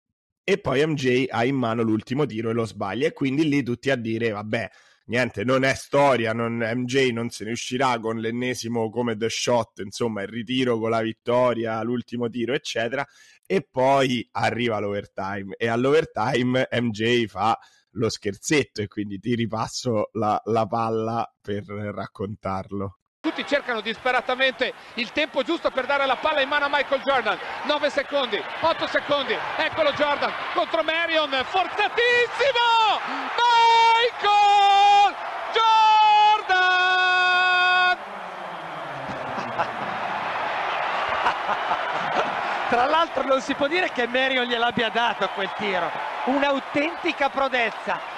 E 0.43 0.57
poi 0.57 0.85
MJ 0.85 1.27
ha 1.29 1.45
in 1.45 1.55
mano 1.55 1.83
l'ultimo 1.83 2.25
tiro 2.25 2.49
e 2.49 2.53
lo 2.53 2.65
sbaglia. 2.65 3.07
E 3.07 3.13
quindi 3.13 3.47
lì 3.47 3.63
tutti 3.63 3.89
a 3.89 3.95
dire: 3.95 4.31
vabbè, 4.31 4.69
niente, 5.05 5.45
non 5.45 5.63
è 5.63 5.73
storia. 5.73 6.33
Non, 6.33 6.57
MJ 6.57 7.11
non 7.11 7.29
se 7.29 7.45
ne 7.45 7.51
uscirà 7.51 7.97
con 7.99 8.19
l'ennesimo 8.19 8.89
come 8.89 9.15
The 9.15 9.29
Shot, 9.29 9.79
insomma, 9.79 10.21
il 10.23 10.27
ritiro 10.27 10.77
con 10.77 10.89
la 10.89 11.01
vittoria, 11.01 11.81
l'ultimo 11.81 12.27
tiro, 12.27 12.53
eccetera. 12.53 13.07
E 13.45 13.65
poi 13.69 14.27
arriva 14.31 14.79
l'overtime. 14.79 15.55
E 15.57 15.67
all'overtime 15.67 16.67
MJ 16.71 17.25
fa 17.27 17.57
lo 17.91 18.09
scherzetto 18.09 18.81
e 18.81 18.87
quindi 18.87 19.17
ti 19.17 19.33
ripasso 19.33 20.09
la, 20.13 20.41
la 20.45 20.67
palla 20.67 21.25
per 21.41 21.63
raccontarlo. 21.65 22.97
Tutti 23.23 23.47
cercano 23.47 23.79
disperatamente 23.79 24.73
il 24.95 25.13
tempo 25.13 25.43
giusto 25.43 25.71
per 25.71 25.85
dare 25.85 26.05
la 26.05 26.17
palla 26.17 26.41
in 26.41 26.49
mano 26.49 26.65
a 26.65 26.67
Michael 26.69 27.01
Jordan. 27.03 27.39
9 27.63 27.89
secondi, 27.89 28.43
8 28.59 28.87
secondi. 28.87 29.33
Eccolo 29.55 29.93
Jordan 29.93 30.29
contro 30.53 30.83
Marion. 30.83 31.29
Forzatissimo! 31.45 32.99
Michael 34.19 35.15
Jordan! 36.33 37.97
Tra 42.67 42.85
l'altro 42.87 43.23
non 43.23 43.39
si 43.39 43.53
può 43.53 43.67
dire 43.67 43.89
che 43.93 44.05
Marion 44.05 44.47
gliel'abbia 44.47 44.89
dato 44.89 45.29
quel 45.29 45.53
tiro. 45.55 45.89
Un'autentica 46.25 47.29
prodezza 47.29 48.12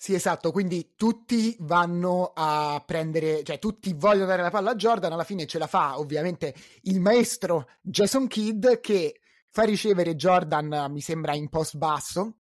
sì, 0.00 0.14
esatto, 0.14 0.52
quindi 0.52 0.92
tutti 0.94 1.56
vanno 1.58 2.30
a 2.32 2.80
prendere, 2.86 3.42
cioè 3.42 3.58
tutti 3.58 3.92
vogliono 3.94 4.26
dare 4.26 4.42
la 4.42 4.50
palla 4.50 4.70
a 4.70 4.76
Jordan, 4.76 5.10
alla 5.10 5.24
fine 5.24 5.44
ce 5.44 5.58
la 5.58 5.66
fa 5.66 5.98
ovviamente 5.98 6.54
il 6.82 7.00
maestro 7.00 7.66
Jason 7.80 8.28
Kidd 8.28 8.64
che 8.80 9.18
fa 9.48 9.64
ricevere 9.64 10.14
Jordan, 10.14 10.86
mi 10.92 11.00
sembra, 11.00 11.34
in 11.34 11.48
post 11.48 11.76
basso 11.76 12.36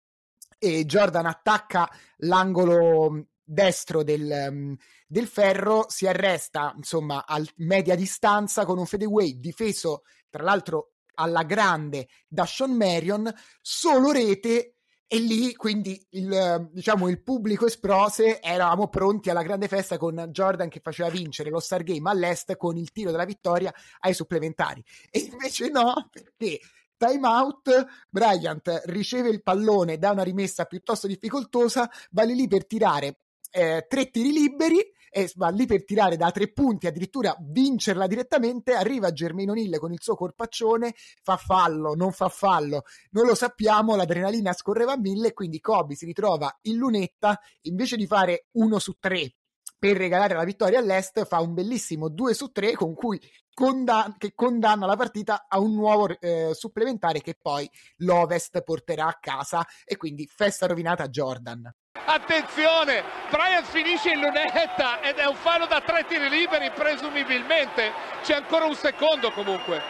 e 0.58 0.86
Jordan 0.86 1.26
attacca 1.26 1.90
l'angolo 2.20 3.26
destro 3.44 4.02
del, 4.02 4.74
del 5.06 5.26
ferro, 5.26 5.84
si 5.90 6.06
arresta 6.06 6.72
insomma 6.74 7.26
a 7.26 7.38
media 7.56 7.94
distanza 7.94 8.64
con 8.64 8.78
un 8.78 8.86
fadeaway 8.86 9.38
difeso 9.38 10.04
tra 10.30 10.42
l'altro 10.42 10.92
alla 11.16 11.42
grande 11.42 12.08
da 12.26 12.46
Sean 12.46 12.74
Marion, 12.74 13.30
solo 13.60 14.10
rete 14.10 14.71
e 15.12 15.18
lì 15.18 15.54
quindi 15.54 16.02
il, 16.12 16.70
diciamo, 16.72 17.06
il 17.10 17.20
pubblico 17.22 17.66
esprose, 17.66 18.40
eravamo 18.40 18.88
pronti 18.88 19.28
alla 19.28 19.42
grande 19.42 19.68
festa 19.68 19.98
con 19.98 20.28
Jordan 20.30 20.70
che 20.70 20.80
faceva 20.82 21.10
vincere 21.10 21.50
lo 21.50 21.60
Star 21.60 21.82
Game 21.82 22.08
all'est 22.08 22.56
con 22.56 22.78
il 22.78 22.92
tiro 22.92 23.10
della 23.10 23.26
vittoria 23.26 23.70
ai 24.00 24.14
supplementari. 24.14 24.82
E 25.10 25.28
invece 25.30 25.68
no, 25.68 26.08
perché 26.10 26.60
time 26.96 27.28
out, 27.28 27.86
Bryant 28.08 28.84
riceve 28.86 29.28
il 29.28 29.42
pallone 29.42 29.98
da 29.98 30.12
una 30.12 30.22
rimessa 30.22 30.64
piuttosto 30.64 31.06
difficoltosa, 31.06 31.90
va 32.12 32.22
lì 32.22 32.48
per 32.48 32.64
tirare 32.64 33.18
eh, 33.50 33.84
tre 33.86 34.10
tiri 34.10 34.32
liberi 34.32 34.82
e 35.14 35.30
va 35.34 35.50
lì 35.50 35.66
per 35.66 35.84
tirare 35.84 36.16
da 36.16 36.30
tre 36.30 36.50
punti, 36.50 36.86
addirittura 36.86 37.36
vincerla 37.38 38.06
direttamente, 38.06 38.72
arriva 38.72 39.12
Germain 39.12 39.50
O'Neill 39.50 39.76
con 39.78 39.92
il 39.92 40.00
suo 40.00 40.16
corpaccione, 40.16 40.94
fa 41.22 41.36
fallo, 41.36 41.94
non 41.94 42.12
fa 42.12 42.30
fallo, 42.30 42.84
non 43.10 43.26
lo 43.26 43.34
sappiamo, 43.34 43.94
l'adrenalina 43.94 44.54
scorreva 44.54 44.92
a 44.92 44.98
mille 44.98 45.34
quindi 45.34 45.60
Kobe 45.60 45.94
si 45.94 46.06
ritrova 46.06 46.58
in 46.62 46.76
lunetta, 46.76 47.38
invece 47.62 47.96
di 47.96 48.06
fare 48.06 48.46
uno 48.52 48.78
su 48.78 48.96
tre 48.98 49.34
per 49.82 49.96
regalare 49.96 50.34
la 50.34 50.44
vittoria 50.44 50.78
all'Est, 50.78 51.24
fa 51.26 51.40
un 51.40 51.54
bellissimo 51.54 52.08
2 52.08 52.34
su 52.34 52.52
3 52.52 52.74
con 52.74 52.94
cui 52.94 53.20
condan- 53.52 54.16
che 54.16 54.32
condanna 54.32 54.86
la 54.86 54.94
partita 54.94 55.46
a 55.48 55.58
un 55.58 55.74
nuovo 55.74 56.08
eh, 56.20 56.50
supplementare 56.54 57.20
che 57.20 57.36
poi 57.40 57.68
l'Ovest 57.96 58.62
porterà 58.62 59.06
a 59.06 59.18
casa 59.20 59.66
e 59.84 59.96
quindi 59.96 60.26
festa 60.32 60.66
rovinata 60.66 61.02
a 61.02 61.08
Jordan. 61.08 61.68
Attenzione, 62.04 63.04
Bryant 63.30 63.64
finisce 63.64 64.12
in 64.12 64.20
lunetta 64.20 65.00
ed 65.02 65.16
è 65.16 65.26
un 65.26 65.34
fallo 65.34 65.66
da 65.66 65.80
tre 65.80 66.04
tiri 66.06 66.28
liberi 66.28 66.70
presumibilmente. 66.70 67.92
C'è 68.22 68.34
ancora 68.34 68.64
un 68.64 68.74
secondo 68.74 69.30
comunque. 69.30 69.80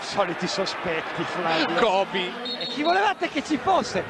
Soliti 0.00 0.46
sospetti, 0.46 1.22
Flavio. 1.22 1.74
Kobe. 1.76 2.60
E 2.60 2.66
chi 2.66 2.82
volevate 2.82 3.28
che 3.28 3.42
ci 3.42 3.56
fosse? 3.56 4.04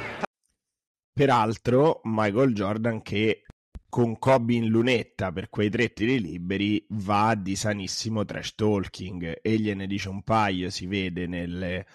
Peraltro, 1.12 2.00
Michael 2.04 2.52
Jordan 2.52 3.02
che 3.02 3.42
con 3.88 4.18
Kobe 4.18 4.54
in 4.54 4.66
lunetta 4.66 5.32
per 5.32 5.50
quei 5.50 5.70
tre 5.70 5.92
tiri 5.92 6.20
liberi 6.20 6.84
va 6.90 7.34
di 7.34 7.56
sanissimo 7.56 8.24
trash 8.24 8.54
talking 8.54 9.40
e 9.42 9.56
gliene 9.56 9.86
dice 9.86 10.08
un 10.08 10.22
paio, 10.22 10.70
si 10.70 10.86
vede 10.86 11.26
nelle 11.26 11.86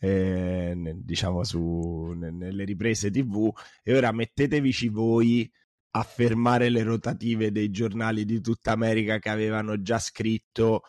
eh, 0.00 0.74
diciamo 0.96 1.44
su, 1.44 2.14
nelle 2.16 2.64
riprese 2.64 3.10
tv 3.10 3.52
e 3.82 3.94
ora 3.94 4.12
mettetevici 4.12 4.88
voi 4.88 5.50
a 5.92 6.02
fermare 6.02 6.70
le 6.70 6.82
rotative 6.82 7.52
dei 7.52 7.70
giornali 7.70 8.24
di 8.24 8.40
tutta 8.40 8.72
America 8.72 9.18
che 9.18 9.28
avevano 9.28 9.82
già 9.82 9.98
scritto 9.98 10.82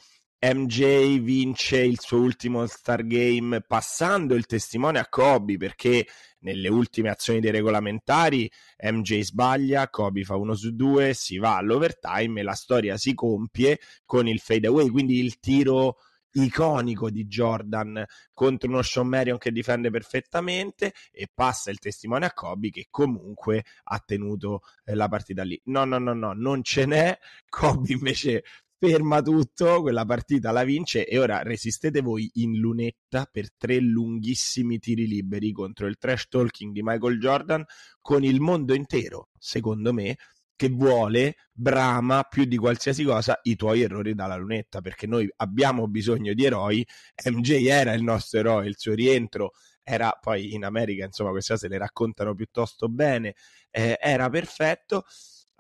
MJ 0.43 1.19
vince 1.19 1.78
il 1.82 2.00
suo 2.00 2.19
ultimo 2.19 2.65
Star 2.65 3.06
Game 3.06 3.62
passando 3.62 4.34
il 4.34 4.47
testimone 4.47 4.97
a 4.97 5.08
Kobe 5.08 5.58
perché 5.58 6.08
nelle 6.39 6.67
ultime 6.67 7.10
azioni 7.10 7.39
dei 7.39 7.52
regolamentari 7.52 8.50
MJ 8.91 9.19
sbaglia, 9.19 9.89
Kobe 9.89 10.24
fa 10.24 10.38
uno 10.38 10.56
su 10.56 10.74
due, 10.74 11.13
si 11.13 11.38
va 11.38 11.58
all'overtime 11.58 12.39
e 12.39 12.43
la 12.43 12.54
storia 12.54 12.97
si 12.97 13.13
compie 13.13 13.80
con 14.04 14.28
il 14.28 14.39
fade 14.39 14.65
away, 14.65 14.89
quindi 14.89 15.19
il 15.19 15.39
tiro 15.39 15.97
iconico 16.33 17.09
di 17.09 17.25
Jordan 17.25 18.03
contro 18.33 18.69
uno 18.69 18.81
Sean 18.81 19.07
Marion 19.07 19.37
che 19.37 19.51
difende 19.51 19.89
perfettamente 19.89 20.93
e 21.11 21.29
passa 21.33 21.71
il 21.71 21.79
testimone 21.79 22.25
a 22.25 22.33
Kobe 22.33 22.69
che 22.69 22.87
comunque 22.89 23.65
ha 23.83 24.01
tenuto 24.05 24.61
eh, 24.85 24.95
la 24.95 25.07
partita 25.07 25.43
lì. 25.43 25.59
No, 25.65 25.85
no, 25.85 25.97
no, 25.97 26.13
no, 26.13 26.33
non 26.33 26.63
ce 26.63 26.85
n'è. 26.85 27.17
Kobe 27.49 27.93
invece 27.93 28.43
ferma 28.83 29.21
tutto, 29.21 29.81
quella 29.81 30.05
partita 30.05 30.51
la 30.51 30.63
vince 30.63 31.05
e 31.05 31.19
ora 31.19 31.43
resistete 31.43 32.01
voi 32.01 32.27
in 32.35 32.57
lunetta 32.57 33.29
per 33.31 33.53
tre 33.55 33.79
lunghissimi 33.79 34.79
tiri 34.79 35.05
liberi 35.05 35.51
contro 35.51 35.85
il 35.85 35.99
trash 35.99 36.27
talking 36.27 36.73
di 36.73 36.81
Michael 36.81 37.19
Jordan 37.19 37.63
con 38.01 38.23
il 38.23 38.39
mondo 38.39 38.73
intero, 38.73 39.29
secondo 39.37 39.93
me, 39.93 40.17
che 40.62 40.69
vuole, 40.69 41.38
brama 41.52 42.21
più 42.21 42.45
di 42.45 42.56
qualsiasi 42.56 43.04
cosa 43.04 43.39
i 43.43 43.56
tuoi 43.56 43.82
errori 43.82 44.13
dalla 44.13 44.36
lunetta, 44.36 44.80
perché 44.80 45.08
noi 45.08 45.28
abbiamo 45.38 45.88
bisogno 45.88 46.34
di 46.36 46.45
eroi. 46.45 46.86
MJ 47.32 47.65
era 47.65 47.93
il 47.93 48.04
nostro 48.04 48.38
eroe, 48.38 48.67
il 48.67 48.78
suo 48.78 48.93
rientro 48.93 49.54
era 49.82 50.15
poi 50.21 50.54
in 50.54 50.63
America, 50.63 51.04
insomma, 51.04 51.32
queste 51.32 51.54
cose 51.54 51.67
le 51.67 51.80
raccontano 51.80 52.36
piuttosto 52.36 52.89
bene, 52.89 53.34
eh, 53.71 53.97
era 54.00 54.30
perfetto. 54.30 55.06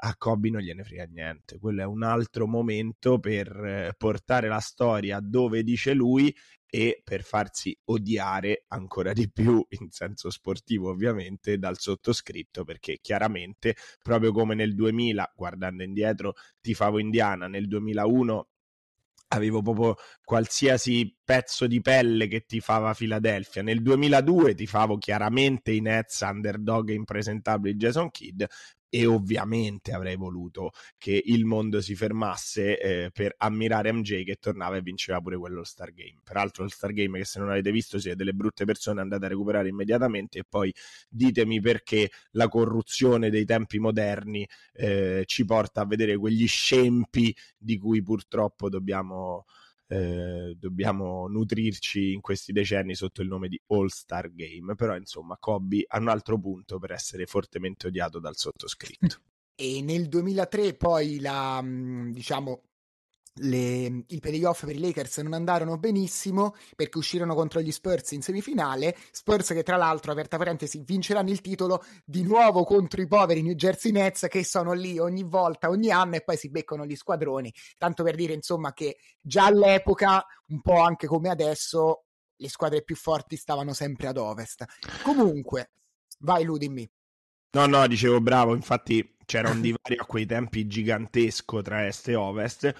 A 0.03 0.15
Kobe 0.15 0.51
non 0.51 0.61
gliene 0.61 0.83
frega 0.83 1.05
niente, 1.05 1.57
quello 1.57 1.81
è 1.81 1.85
un 1.85 2.03
altro 2.03 2.45
momento 2.45 3.17
per 3.17 3.47
eh, 3.47 3.93
portare 3.97 4.49
la 4.49 4.59
storia 4.59 5.19
dove 5.19 5.63
dice 5.63 5.93
lui 5.93 6.31
e 6.73 7.01
per 7.03 7.21
farsi 7.21 7.77
odiare 7.85 8.63
ancora 8.69 9.11
di 9.11 9.29
più 9.29 9.63
in 9.71 9.89
senso 9.89 10.29
sportivo 10.29 10.89
ovviamente 10.89 11.57
dal 11.57 11.77
sottoscritto 11.77 12.63
perché 12.63 12.99
chiaramente 13.01 13.75
proprio 14.01 14.31
come 14.31 14.55
nel 14.55 14.73
2000 14.73 15.33
guardando 15.35 15.83
indietro 15.83 16.33
tifavo 16.61 16.97
Indiana 16.97 17.49
nel 17.49 17.67
2001 17.67 18.47
avevo 19.33 19.61
proprio 19.61 19.95
qualsiasi 20.23 21.13
pezzo 21.23 21.67
di 21.67 21.81
pelle 21.81 22.27
che 22.27 22.45
tifava 22.45 22.93
Philadelphia. 22.93 23.61
Nel 23.61 23.81
2002 23.81 24.55
tifavo 24.55 24.97
chiaramente 24.97 25.71
i 25.71 25.79
Nets 25.79 26.19
underdog 26.21 26.89
impresentabili 26.89 27.75
Jason 27.75 28.11
Kidd 28.11 28.43
e 28.93 29.05
ovviamente 29.05 29.93
avrei 29.93 30.17
voluto 30.17 30.71
che 30.97 31.21
il 31.25 31.45
mondo 31.45 31.79
si 31.79 31.95
fermasse 31.95 32.77
eh, 32.77 33.11
per 33.11 33.35
ammirare 33.37 33.93
MJ 33.93 34.25
che 34.25 34.35
tornava 34.35 34.75
e 34.75 34.81
vinceva 34.81 35.21
pure 35.21 35.37
quello 35.37 35.63
Star 35.63 35.93
Game. 35.93 36.17
Peraltro 36.21 36.65
il 36.65 36.71
Star 36.71 36.91
Game 36.91 37.17
che 37.17 37.23
se 37.23 37.39
non 37.39 37.49
avete 37.49 37.71
visto 37.71 37.97
siete 37.99 38.17
delle 38.17 38.33
brutte 38.33 38.65
persone 38.65 38.99
andate 38.99 39.25
a 39.25 39.29
recuperare 39.29 39.69
immediatamente 39.69 40.39
e 40.39 40.43
poi 40.43 40.73
ditemi 41.07 41.61
perché 41.61 42.11
la 42.31 42.49
corruzione 42.49 43.29
dei 43.29 43.45
tempi 43.45 43.79
moderni 43.79 44.45
eh, 44.73 45.23
ci 45.25 45.45
porta 45.45 45.81
a 45.81 45.85
vedere 45.85 46.17
quegli 46.17 46.45
scempi 46.45 47.33
di 47.57 47.77
cui 47.77 48.03
purtroppo 48.03 48.67
dobbiamo 48.67 49.45
eh, 49.91 50.55
dobbiamo 50.57 51.27
nutrirci 51.27 52.13
in 52.13 52.21
questi 52.21 52.53
decenni 52.53 52.95
sotto 52.95 53.21
il 53.21 53.27
nome 53.27 53.49
di 53.49 53.61
All 53.67 53.87
Star 53.87 54.33
Game, 54.33 54.73
però 54.75 54.95
insomma 54.95 55.35
Kobe 55.37 55.83
ha 55.85 55.99
un 55.99 56.07
altro 56.07 56.39
punto 56.39 56.79
per 56.79 56.91
essere 56.91 57.25
fortemente 57.25 57.87
odiato 57.87 58.19
dal 58.19 58.37
sottoscritto. 58.37 59.19
E 59.61 59.79
nel 59.83 60.07
2003 60.07 60.73
poi 60.73 61.19
la, 61.19 61.61
mm, 61.61 62.13
diciamo, 62.13 62.63
le, 63.35 64.03
i 64.07 64.19
playoff 64.19 64.65
per 64.65 64.75
i 64.75 64.79
Lakers 64.79 65.19
non 65.19 65.33
andarono 65.33 65.77
benissimo 65.77 66.55
perché 66.75 66.97
uscirono 66.97 67.33
contro 67.33 67.61
gli 67.61 67.71
Spurs 67.71 68.11
in 68.11 68.21
semifinale. 68.21 68.97
Spurs 69.11 69.49
che 69.49 69.63
tra 69.63 69.77
l'altro, 69.77 70.11
aperta 70.11 70.37
parentesi, 70.37 70.81
vinceranno 70.85 71.29
il 71.29 71.41
titolo 71.41 71.83
di 72.03 72.23
nuovo 72.23 72.63
contro 72.63 73.01
i 73.01 73.07
poveri 73.07 73.41
New 73.41 73.53
Jersey 73.53 73.91
Nets 73.91 74.27
che 74.29 74.43
sono 74.43 74.73
lì 74.73 74.99
ogni 74.99 75.23
volta, 75.23 75.69
ogni 75.69 75.91
anno 75.91 76.15
e 76.15 76.21
poi 76.21 76.37
si 76.37 76.49
beccano 76.49 76.85
gli 76.85 76.95
squadroni. 76.95 77.53
Tanto 77.77 78.03
per 78.03 78.15
dire 78.15 78.33
insomma 78.33 78.73
che 78.73 78.97
già 79.21 79.45
all'epoca, 79.45 80.25
un 80.47 80.61
po' 80.61 80.79
anche 80.81 81.07
come 81.07 81.29
adesso, 81.29 82.05
le 82.35 82.49
squadre 82.49 82.83
più 82.83 82.95
forti 82.95 83.37
stavano 83.37 83.73
sempre 83.73 84.07
ad 84.07 84.17
ovest. 84.17 84.65
Comunque, 85.03 85.71
vai 86.19 86.43
Lu, 86.43 86.57
dimmi. 86.57 86.89
No, 87.53 87.65
no, 87.65 87.85
dicevo 87.85 88.21
bravo, 88.21 88.55
infatti 88.55 89.17
c'era 89.25 89.49
un 89.49 89.59
divario 89.61 90.01
a 90.01 90.05
quei 90.05 90.25
tempi 90.25 90.67
gigantesco 90.67 91.61
tra 91.61 91.85
est 91.85 92.07
e 92.07 92.15
ovest 92.15 92.73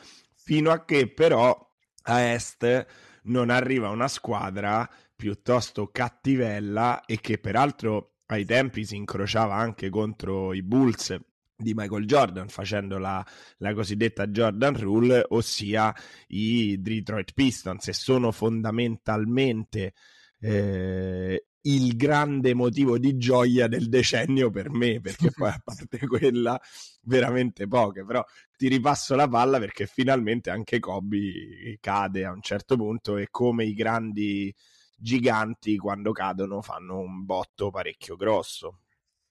fino 0.52 0.70
a 0.72 0.84
che 0.84 1.08
però 1.08 1.66
a 2.04 2.34
est 2.34 2.86
non 3.24 3.50
arriva 3.50 3.88
una 3.88 4.10
squadra 4.10 4.86
piuttosto 5.16 5.88
cattivella 5.88 7.06
e 7.06 7.22
che 7.22 7.38
peraltro 7.38 8.16
ai 8.26 8.44
tempi 8.44 8.84
si 8.84 8.98
incrociava 8.98 9.56
anche 9.56 9.90
contro 9.90 10.52
i 10.52 10.62
Bulls 10.62 11.18
di 11.56 11.74
Michael 11.74 12.06
Jordan 12.06 12.50
facendo 12.50 12.98
la, 12.98 13.26
la, 13.60 13.74
cosiddetta 13.74 14.28
Jordan 14.28 14.78
Rule, 14.78 15.24
ossia 15.30 15.96
i 16.28 16.82
Detroit 16.82 17.32
Pistons 17.34 17.88
e 17.88 17.94
sono 17.94 18.34
fondamentalmente 18.34 19.94
eh, 20.38 21.46
il 21.64 21.96
grande 21.96 22.54
motivo 22.54 22.98
di 22.98 23.18
gioia 23.18 23.68
del 23.68 23.90
decennio 23.90 24.50
per 24.50 24.70
me, 24.70 25.00
perché 25.00 25.32
poi 25.32 25.50
a 25.50 25.62
parte 25.64 26.00
quella 26.08 26.60
veramente 27.04 27.68
poche, 27.68 28.04
però 28.04 28.24
ti 28.58 28.68
ripasso 28.68 29.16
la 29.16 29.28
palla 29.28 29.60
perché 29.60 29.86
finalmente 29.86 30.50
anche 30.50 30.80
Kobe 30.80 31.78
cade 31.80 32.26
a 32.26 32.32
un 32.32 32.42
certo 32.42 32.76
punto 32.76 33.18
e 33.18 33.28
come 33.30 33.66
i 33.66 33.74
grandi 33.74 34.54
giganti 34.96 35.78
quando 35.78 36.12
cadono 36.12 36.62
fanno 36.62 37.00
un 37.00 37.26
botto 37.26 37.70
parecchio 37.70 38.16
grosso. 38.16 38.80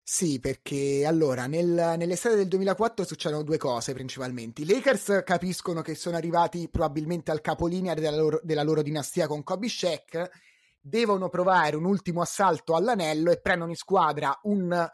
Sì, 0.02 0.40
perché 0.40 1.06
allora 1.06 1.46
nel, 1.46 1.94
nell'estate 1.96 2.34
del 2.34 2.48
2004 2.48 3.04
succedono 3.04 3.44
due 3.44 3.58
cose 3.58 3.92
principalmente. 3.92 4.62
I 4.62 4.66
Lakers 4.66 5.22
capiscono 5.24 5.82
che 5.82 5.94
sono 5.94 6.16
arrivati 6.16 6.68
probabilmente 6.68 7.30
al 7.30 7.40
capolinea 7.40 7.94
della 7.94 8.16
loro, 8.16 8.40
della 8.42 8.64
loro 8.64 8.82
dinastia 8.82 9.28
con 9.28 9.44
Kobe 9.44 9.68
Shaq 9.68 10.30
devono 10.80 11.28
provare 11.28 11.76
un 11.76 11.84
ultimo 11.84 12.22
assalto 12.22 12.74
all'anello 12.74 13.30
e 13.30 13.40
prendono 13.40 13.70
in 13.70 13.76
squadra 13.76 14.36
un, 14.44 14.88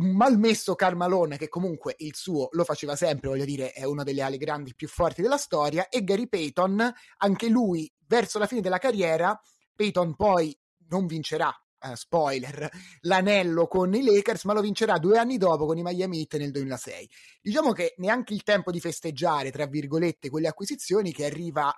malmesso 0.00 0.74
Carmalone 0.74 1.36
che 1.36 1.48
comunque 1.48 1.94
il 1.98 2.14
suo 2.14 2.48
lo 2.52 2.64
faceva 2.64 2.96
sempre, 2.96 3.28
voglio 3.28 3.44
dire, 3.44 3.72
è 3.72 3.84
una 3.84 4.02
delle 4.02 4.22
ali 4.22 4.38
grandi 4.38 4.74
più 4.74 4.88
forti 4.88 5.22
della 5.22 5.36
storia 5.36 5.88
e 5.88 6.04
Gary 6.04 6.28
Payton, 6.28 6.92
anche 7.18 7.48
lui 7.48 7.92
verso 8.06 8.38
la 8.38 8.46
fine 8.46 8.60
della 8.60 8.78
carriera, 8.78 9.38
Payton 9.74 10.14
poi 10.16 10.56
non 10.88 11.06
vincerà 11.06 11.54
Uh, 11.82 11.94
spoiler, 11.94 12.68
l'anello 13.04 13.66
con 13.66 13.94
i 13.94 14.02
Lakers, 14.02 14.44
ma 14.44 14.52
lo 14.52 14.60
vincerà 14.60 14.98
due 14.98 15.16
anni 15.16 15.38
dopo 15.38 15.64
con 15.64 15.78
i 15.78 15.82
Miami 15.82 16.18
Heat 16.18 16.36
nel 16.36 16.50
2006. 16.50 17.08
Diciamo 17.40 17.72
che 17.72 17.94
neanche 17.96 18.34
il 18.34 18.42
tempo 18.42 18.70
di 18.70 18.80
festeggiare, 18.80 19.50
tra 19.50 19.64
virgolette, 19.64 20.28
quelle 20.28 20.48
acquisizioni 20.48 21.10
che 21.10 21.24
arriva 21.24 21.74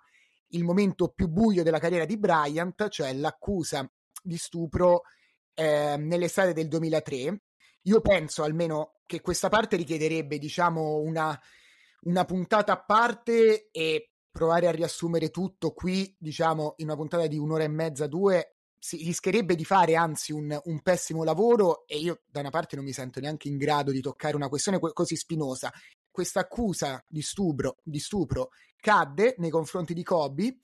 il 0.53 0.65
momento 0.65 1.09
più 1.09 1.29
buio 1.29 1.63
della 1.63 1.79
carriera 1.79 2.05
di 2.05 2.19
Bryant, 2.19 2.89
cioè 2.89 3.13
l'accusa 3.13 3.89
di 4.23 4.37
stupro 4.37 5.03
eh, 5.55 5.97
nell'estate 5.99 6.53
del 6.53 6.69
2003. 6.69 7.43
Io 7.83 8.01
penso 8.01 8.43
almeno 8.43 9.01
che 9.07 9.21
questa 9.21 9.49
parte 9.49 9.77
richiederebbe, 9.77 10.39
diciamo, 10.39 10.99
una, 10.99 11.39
una 12.03 12.25
puntata 12.25 12.73
a 12.73 12.83
parte 12.83 13.69
e 13.71 14.13
provare 14.31 14.67
a 14.69 14.73
riassumere 14.73 15.31
tutto 15.31 15.73
qui, 15.73 16.15
diciamo, 16.19 16.75
in 16.77 16.87
una 16.87 16.97
puntata 16.97 17.27
di 17.27 17.39
un'ora 17.39 17.65
e 17.65 17.69
mezza, 17.69 18.07
due, 18.07 18.57
si 18.79 18.97
rischierebbe 18.97 19.55
di 19.55 19.65
fare 19.65 19.95
anzi 19.95 20.33
un, 20.33 20.59
un, 20.65 20.83
pessimo 20.83 21.23
lavoro 21.23 21.87
e 21.87 21.99
io 21.99 22.23
da 22.27 22.41
una 22.41 22.51
parte 22.51 22.75
non 22.75 22.85
mi 22.85 22.93
sento 22.93 23.21
neanche 23.21 23.47
in 23.47 23.57
grado 23.57 23.93
di 23.93 24.01
toccare 24.01 24.35
una 24.35 24.49
questione 24.49 24.81
così 24.81 25.15
spinosa 25.15 25.73
questa 26.13 26.41
accusa 26.41 27.05
di 27.09 27.23
stupro, 27.23 27.79
di 27.83 27.99
stupro 27.99 28.51
cadde 28.77 29.35
nei 29.39 29.51
confronti 29.51 29.95
di 29.95 30.05
Kobe, 30.05 30.59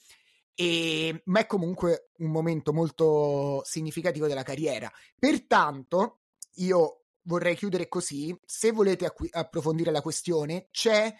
e, 0.54 1.22
ma 1.26 1.40
è 1.40 1.46
comunque 1.46 2.10
un 2.18 2.30
momento 2.30 2.72
molto 2.72 3.62
significativo 3.64 4.26
della 4.26 4.42
carriera. 4.42 4.90
Pertanto, 5.18 6.22
io 6.56 7.04
vorrei 7.22 7.54
chiudere 7.54 7.88
così. 7.88 8.36
Se 8.44 8.72
volete 8.72 9.06
acqu- 9.06 9.34
approfondire 9.34 9.90
la 9.92 10.02
questione, 10.02 10.68
c'è. 10.70 11.14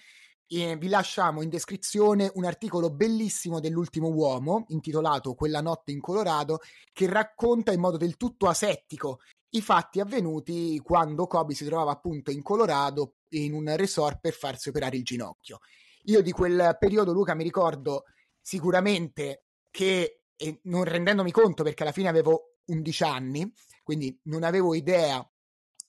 Eh, 0.51 0.77
vi 0.77 0.89
lasciamo 0.89 1.43
in 1.43 1.51
descrizione 1.51 2.31
un 2.35 2.47
articolo 2.47 2.91
bellissimo 2.91 3.61
dell'ultimo 3.61 4.09
uomo 4.09 4.65
intitolato 4.69 5.35
Quella 5.35 5.61
notte 5.61 5.93
in 5.93 6.01
Colorado 6.01 6.61
che 6.91 7.07
racconta 7.07 7.71
in 7.71 7.81
modo 7.81 7.99
del 7.99 8.17
tutto 8.17 8.49
asettico 8.49 9.21
i 9.51 9.63
fatti 9.63 10.01
avvenuti 10.01 10.79
quando 10.83 11.27
Kobe 11.27 11.55
si 11.55 11.65
trovava 11.65 11.93
appunto 11.93 12.31
in 12.31 12.43
Colorado 12.43 13.15
in 13.31 13.55
un 13.55 13.75
resort 13.77 14.21
per 14.21 14.35
farsi 14.35 14.69
operare 14.69 14.97
il 14.97 15.05
ginocchio. 15.05 15.59
Io 16.05 16.23
di 16.23 16.33
quel 16.33 16.77
periodo, 16.79 17.13
Luca, 17.13 17.35
mi 17.35 17.45
ricordo 17.45 18.05
sicuramente 18.41 19.45
che, 19.71 20.23
non 20.63 20.85
rendendomi 20.85 21.31
conto 21.31 21.63
perché 21.63 21.83
alla 21.83 21.93
fine 21.93 22.09
avevo 22.09 22.57
11 22.67 23.05
anni, 23.05 23.53
quindi 23.83 24.19
non 24.25 24.43
avevo 24.43 24.75
idea 24.75 25.27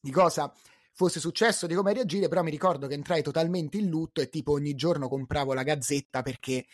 di 0.02 0.12
cosa 0.12 0.54
fosse 0.93 1.19
successo, 1.19 1.67
di 1.67 1.76
come 1.76 1.93
reagire, 1.93 2.28
però 2.28 2.43
mi 2.43 2.52
ricordo 2.52 2.88
che 2.88 2.93
entrai 2.93 3.22
totalmente 3.22 3.78
in 3.78 3.88
lutto 3.88 4.22
e 4.22 4.30
tipo 4.30 4.54
ogni 4.54 4.76
giorno 4.76 5.08
compravo 5.08 5.54
la 5.54 5.63
gazzetta 5.63 6.22
perché 6.22 6.65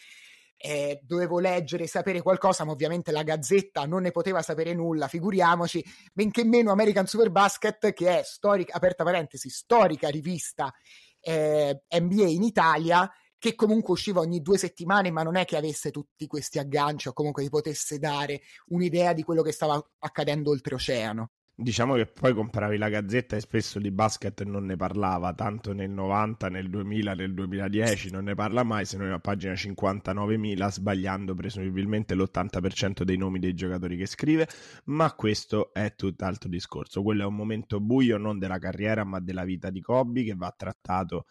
eh, 0.58 1.00
dovevo 1.04 1.40
leggere 1.40 1.88
sapere 1.88 2.22
qualcosa, 2.22 2.64
ma 2.64 2.72
ovviamente 2.72 3.12
la 3.12 3.24
Gazzetta 3.24 3.86
non 3.86 4.04
ne 4.04 4.12
poteva 4.12 4.42
sapere 4.42 4.74
nulla, 4.74 5.08
figuriamoci, 5.08 5.84
benché 6.14 6.44
meno 6.44 6.72
American 6.72 7.08
Super 7.08 7.32
Basket, 7.32 7.94
che 7.94 8.20
è 8.20 8.24
storica, 8.24 8.76
aperta 8.76 9.04
parentesi, 9.04 9.50
storica 9.50 10.10
rivista 10.10 10.74
eh, 11.20 11.84
NBA 11.90 12.28
in 12.28 12.44
Italia, 12.44 13.10
che 13.38 13.56
comunque 13.56 13.94
usciva 13.94 14.22
ogni 14.22 14.42
due 14.42 14.58
settimane, 14.58 15.12
ma 15.12 15.22
non 15.22 15.36
è 15.36 15.46
che 15.46 15.58
avesse 15.58 15.92
tutti 15.92 16.26
questi 16.26 16.58
agganci 16.58 17.10
o 17.10 17.14
comunque 17.14 17.44
ti 17.44 17.50
potesse 17.50 18.00
dare 18.00 18.42
un'idea 18.68 19.14
di 19.14 19.24
quello 19.24 19.42
che 19.42 19.52
stava 19.52 19.80
accadendo 20.00 20.52
oltreoceano. 20.52 21.30
Diciamo 21.58 21.96
che 21.96 22.06
poi 22.06 22.34
compravi 22.34 22.78
la 22.78 22.90
gazzetta 22.90 23.38
e 23.38 23.40
spesso 23.40 23.80
di 23.80 23.90
basket 23.90 24.44
non 24.44 24.66
ne 24.66 24.76
parlava, 24.76 25.34
tanto 25.34 25.72
nel 25.72 25.90
90, 25.90 26.50
nel 26.50 26.70
2000, 26.70 27.14
nel 27.14 27.34
2010 27.34 28.12
non 28.12 28.26
ne 28.26 28.36
parla 28.36 28.64
mai, 28.64 28.84
se 28.84 28.98
non 28.98 29.10
a 29.14 29.20
pagina 29.20 29.54
59.000 29.54 30.70
sbagliando 30.70 31.34
presumibilmente 31.34 32.14
l'80% 32.14 33.04
dei 33.04 33.16
nomi 33.16 33.40
dei 33.40 33.54
giocatori 33.54 33.96
che 33.96 34.06
scrive, 34.06 34.50
ma 34.86 35.14
questo 35.14 35.74
è 35.74 35.96
tutt'altro 35.96 36.50
discorso. 36.50 37.02
Quello 37.02 37.24
è 37.24 37.26
un 37.26 37.36
momento 37.36 37.80
buio 37.80 38.18
non 38.18 38.38
della 38.38 38.60
carriera 38.60 39.06
ma 39.06 39.22
della 39.22 39.46
vita 39.46 39.70
di 39.70 39.80
Kobe 39.80 40.26
che 40.26 40.36
va 40.36 40.54
trattato 40.56 41.26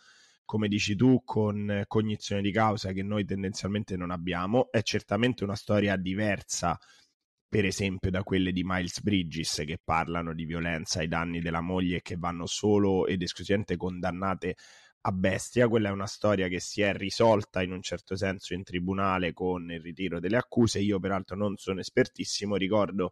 come 0.47 0.69
dici 0.69 0.95
tu, 0.97 1.23
con 1.25 1.85
cognizione 1.87 2.41
di 2.41 2.51
causa 2.51 2.93
che 2.93 3.03
noi 3.03 3.27
tendenzialmente 3.27 3.97
non 3.97 4.11
abbiamo. 4.11 4.71
È 4.71 4.83
certamente 4.83 5.45
una 5.45 5.55
storia 5.55 5.97
diversa 5.97 6.79
per 7.55 7.67
esempio 7.67 8.11
da 8.11 8.25
quelle 8.25 8.51
di 8.51 8.65
Miles 8.65 9.01
Bridges 9.01 9.63
che 9.65 9.79
parlano 9.81 10.35
di 10.35 10.45
violenza 10.45 10.99
ai 10.99 11.07
danni 11.07 11.41
della 11.41 11.61
moglie 11.61 11.99
e 11.99 12.03
che 12.03 12.17
vanno 12.17 12.47
solo 12.47 13.07
ed 13.07 13.23
esclusivamente 13.23 13.77
condannate 13.77 14.57
a 15.03 15.13
bestia. 15.13 15.69
Quella 15.69 15.91
è 15.91 15.93
una 15.93 16.09
storia 16.09 16.49
che 16.49 16.59
si 16.59 16.83
è 16.83 16.93
risolta 16.93 17.63
in 17.63 17.71
un 17.71 17.81
certo 17.81 18.17
senso 18.17 18.55
in 18.55 18.65
tribunale 18.65 19.33
con 19.33 19.71
il 19.71 19.81
ritiro 19.81 20.19
delle 20.19 20.37
accuse. 20.37 20.81
Io, 20.81 20.99
peraltro, 20.99 21.37
non 21.37 21.57
sono 21.57 21.79
espertissimo, 21.79 22.57
ricordo. 22.57 23.11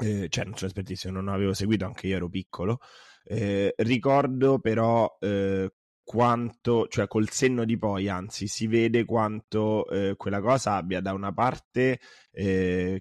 Eh, 0.00 0.26
cioè, 0.28 0.44
non 0.44 0.56
sono 0.56 0.66
espertissimo, 0.66 1.12
non 1.12 1.28
avevo 1.28 1.54
seguito, 1.54 1.84
anche 1.84 2.08
io 2.08 2.16
ero 2.16 2.28
piccolo. 2.28 2.80
Eh, 3.22 3.72
ricordo 3.76 4.58
però 4.58 5.16
eh, 5.20 5.72
quanto, 6.02 6.88
cioè 6.88 7.06
col 7.06 7.30
senno 7.30 7.64
di 7.64 7.78
poi, 7.78 8.08
anzi, 8.08 8.48
si 8.48 8.66
vede 8.66 9.04
quanto 9.04 9.88
eh, 9.90 10.16
quella 10.16 10.40
cosa 10.40 10.74
abbia 10.74 11.00
da 11.00 11.12
una 11.12 11.32
parte 11.32 12.00
eh, 12.32 13.00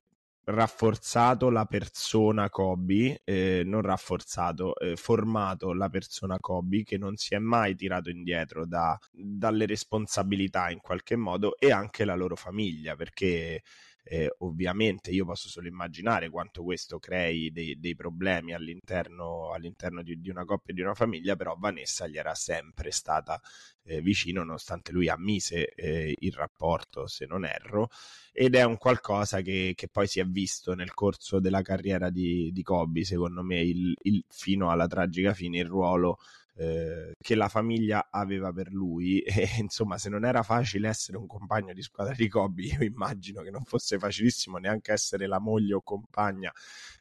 rafforzato 0.49 1.49
la 1.49 1.65
persona 1.65 2.49
Kobe, 2.49 3.21
eh, 3.25 3.63
non 3.65 3.81
rafforzato, 3.81 4.77
eh, 4.77 4.95
formato 4.95 5.73
la 5.73 5.89
persona 5.89 6.37
Kobe 6.39 6.83
che 6.83 6.97
non 6.97 7.17
si 7.17 7.35
è 7.35 7.37
mai 7.37 7.75
tirato 7.75 8.09
indietro 8.09 8.65
da, 8.65 8.97
dalle 9.11 9.65
responsabilità 9.65 10.69
in 10.69 10.79
qualche 10.79 11.17
modo 11.17 11.57
e 11.57 11.71
anche 11.71 12.05
la 12.05 12.15
loro 12.15 12.35
famiglia 12.35 12.95
perché 12.95 13.61
eh, 14.09 14.33
ovviamente 14.39 15.11
io 15.11 15.25
posso 15.25 15.49
solo 15.49 15.67
immaginare 15.67 16.29
quanto 16.29 16.63
questo 16.63 16.97
crei 16.99 17.51
dei, 17.51 17.77
dei 17.79 17.95
problemi 17.95 18.53
all'interno, 18.53 19.51
all'interno 19.51 20.01
di, 20.01 20.19
di, 20.21 20.29
una 20.29 20.45
coppia 20.45 20.73
e 20.73 20.75
di 20.75 20.81
una 20.81 20.93
famiglia, 20.93 21.35
però 21.35 21.55
Vanessa 21.57 22.07
gli 22.07 22.17
era 22.17 22.33
sempre 22.33 22.91
stata 22.91 23.39
eh, 23.83 24.01
vicino 24.01 24.43
nonostante 24.43 24.91
lui 24.91 25.09
ammise 25.09 25.73
eh, 25.75 26.15
il 26.17 26.33
rapporto, 26.33 27.07
se 27.07 27.25
non 27.25 27.45
erro, 27.45 27.89
ed 28.31 28.55
è 28.55 28.63
un 28.63 28.77
qualcosa 28.77 29.41
che, 29.41 29.73
che, 29.75 29.87
poi 29.89 30.07
si 30.07 30.19
è 30.19 30.25
visto 30.25 30.73
nel 30.73 30.93
corso 30.93 31.39
della 31.39 31.61
carriera 31.61 32.09
di, 32.09 32.51
di 32.51 32.63
Kobe, 32.63 33.03
secondo 33.03 33.43
me, 33.43 33.61
il, 33.61 33.95
il, 34.03 34.23
fino 34.29 34.71
alla 34.71 34.87
tragica 34.87 35.33
fine, 35.33 35.59
il 35.59 35.67
ruolo 35.67 36.19
eh, 36.57 37.13
che 37.19 37.35
la 37.35 37.47
famiglia 37.47 38.07
aveva 38.11 38.51
per 38.51 38.71
lui. 38.71 39.23
E 39.37 39.59
insomma 39.59 39.97
se 39.97 40.09
non 40.09 40.25
era 40.25 40.41
facile 40.43 40.87
essere 40.87 41.17
un 41.17 41.27
compagno 41.27 41.73
di 41.73 41.81
squadra 41.81 42.13
di 42.13 42.27
Kobe 42.27 42.63
io 42.63 42.83
immagino 42.83 43.41
che 43.43 43.51
non 43.51 43.63
fosse 43.63 43.99
facilissimo 43.99 44.57
neanche 44.57 44.91
essere 44.91 45.27
la 45.27 45.39
moglie 45.39 45.75
o 45.75 45.81
compagna 45.81 46.51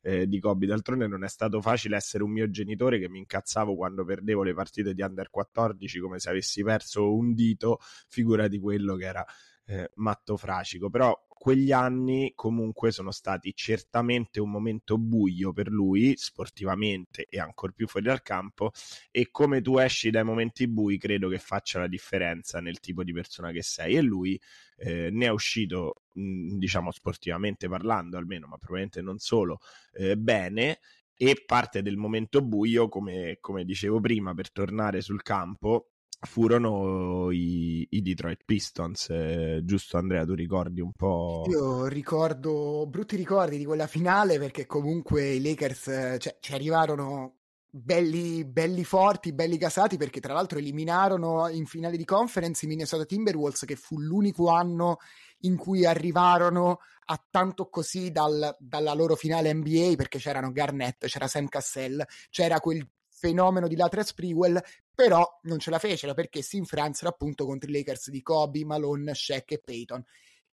eh, 0.03 0.27
di 0.27 0.39
Kobe. 0.39 0.67
D'altronde 0.67 1.07
non 1.07 1.25
è 1.25 1.29
stato 1.29 1.61
facile 1.61 1.97
essere 1.97 2.23
un 2.23 2.31
mio 2.31 2.51
genitore 2.51 2.99
che 2.99 3.09
mi 3.09 3.19
incazzavo 3.19 3.75
quando 3.75 4.05
perdevo 4.05 4.43
le 4.43 4.55
partite 4.55 4.93
di 4.95 5.03
under 5.03 5.31
14 5.31 6.01
come 6.01 6.19
se 6.19 6.29
avessi 6.31 6.63
perso 6.63 7.15
un 7.15 7.35
dito 7.35 7.79
figura 8.09 8.49
di 8.49 8.59
quello 8.59 8.97
che 8.97 9.05
era 9.07 9.25
eh, 9.67 9.91
matto 9.97 10.37
fracico 10.37 10.91
però 10.91 11.19
quegli 11.39 11.71
anni 11.71 12.33
comunque 12.35 12.91
sono 12.91 13.11
stati 13.11 13.55
certamente 13.55 14.41
un 14.41 14.51
momento 14.51 14.99
buio 14.99 15.53
per 15.53 15.69
lui 15.69 16.15
sportivamente 16.17 17.27
e 17.29 17.39
ancora 17.39 17.73
più 17.73 17.87
fuori 17.87 18.07
dal 18.07 18.23
campo 18.23 18.73
e 19.11 19.29
come 19.31 19.61
tu 19.61 19.79
esci 19.79 20.11
dai 20.11 20.25
momenti 20.25 20.67
bui 20.67 20.99
credo 20.99 21.29
che 21.29 21.39
faccia 21.39 21.79
la 21.79 21.87
differenza 21.87 22.61
nel 22.61 22.81
tipo 22.81 23.05
di 23.05 23.13
persona 23.13 23.53
che 23.53 23.63
sei. 23.63 23.97
E 23.97 24.01
lui 24.03 24.41
eh, 24.79 25.11
ne 25.11 25.27
è 25.27 25.29
uscito 25.29 26.03
mh, 26.15 26.57
diciamo 26.57 26.91
sportivamente 26.91 27.69
parlando 27.69 28.17
almeno 28.17 28.47
ma 28.47 28.57
probabilmente 28.57 29.01
non 29.03 29.19
solo 29.19 29.61
eh, 29.93 30.17
bene 30.17 30.81
e 31.15 31.43
parte 31.47 31.83
del 31.83 31.97
momento 31.97 32.43
buio 32.43 32.89
come, 32.89 33.39
come 33.41 33.65
dicevo 33.65 34.01
prima 34.01 34.35
per 34.35 34.51
tornare 34.51 35.01
sul 35.01 35.23
campo 35.23 35.91
furono 36.21 37.31
i, 37.31 37.87
i 37.91 38.03
Detroit 38.03 38.43
Pistons, 38.45 39.09
eh, 39.11 39.61
giusto 39.65 39.97
Andrea? 39.97 40.25
Tu 40.25 40.35
ricordi 40.35 40.81
un 40.81 40.93
po'? 40.93 41.45
Io 41.49 41.87
ricordo 41.87 42.87
brutti 42.87 43.17
ricordi 43.17 43.59
di 43.59 43.65
quella 43.65 43.87
finale 43.87 44.39
perché 44.39 44.67
comunque 44.67 45.31
i 45.31 45.43
Lakers 45.43 45.89
eh, 45.89 46.19
cioè, 46.19 46.37
ci 46.41 46.53
arrivarono 46.53 47.37
belli, 47.71 48.45
belli 48.45 48.85
forti, 48.85 49.33
belli 49.33 49.59
gasati 49.59 49.97
perché 49.97 50.21
tra 50.21 50.33
l'altro 50.33 50.59
eliminarono 50.59 51.49
in 51.49 51.67
finale 51.67 51.97
di 51.97 52.05
conference 52.05 52.65
i 52.65 52.69
Minnesota 52.69 53.05
Timberwolves 53.05 53.65
che 53.65 53.77
fu 53.77 54.01
l'unico 54.01 54.49
anno 54.49 54.99
in 55.41 55.57
cui 55.57 55.85
arrivarono 55.85 56.79
a 57.09 57.25
tanto 57.31 57.69
così 57.69 58.11
dal, 58.11 58.57
dalla 58.59 58.95
loro 58.95 59.15
finale 59.15 59.53
NBA 59.53 59.93
perché 59.97 60.19
c'erano 60.19 60.51
Garnett, 60.51 61.07
c'era 61.07 61.29
Sam 61.29 61.47
Cassell, 61.49 62.03
c'era 62.31 62.59
quel 62.59 62.89
fenomeno 63.17 63.67
di 63.67 63.77
Latres 63.77 64.09
Sprewell, 64.09 64.61
però 64.95 65.27
non 65.43 65.59
ce 65.59 65.71
la 65.71 65.79
fecero 65.79 66.15
perché 66.15 66.43
si 66.43 66.57
infransero 66.57 67.11
appunto 67.11 67.47
contro 67.47 67.69
i 67.71 67.73
Lakers 67.73 68.11
di 68.11 68.23
Kobe, 68.23 68.65
Malone, 68.65 69.15
Shaq 69.15 69.53
e 69.53 69.59
Peyton. 69.59 70.05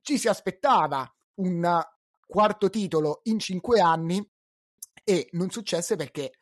Ci 0.02 0.18
si 0.18 0.28
aspettava 0.28 1.10
un 1.36 1.80
quarto 2.26 2.70
titolo 2.70 3.20
in 3.24 3.38
cinque 3.38 3.80
anni 3.80 4.24
e 5.02 5.28
non 5.32 5.50
successe 5.50 5.96
perché 5.96 6.32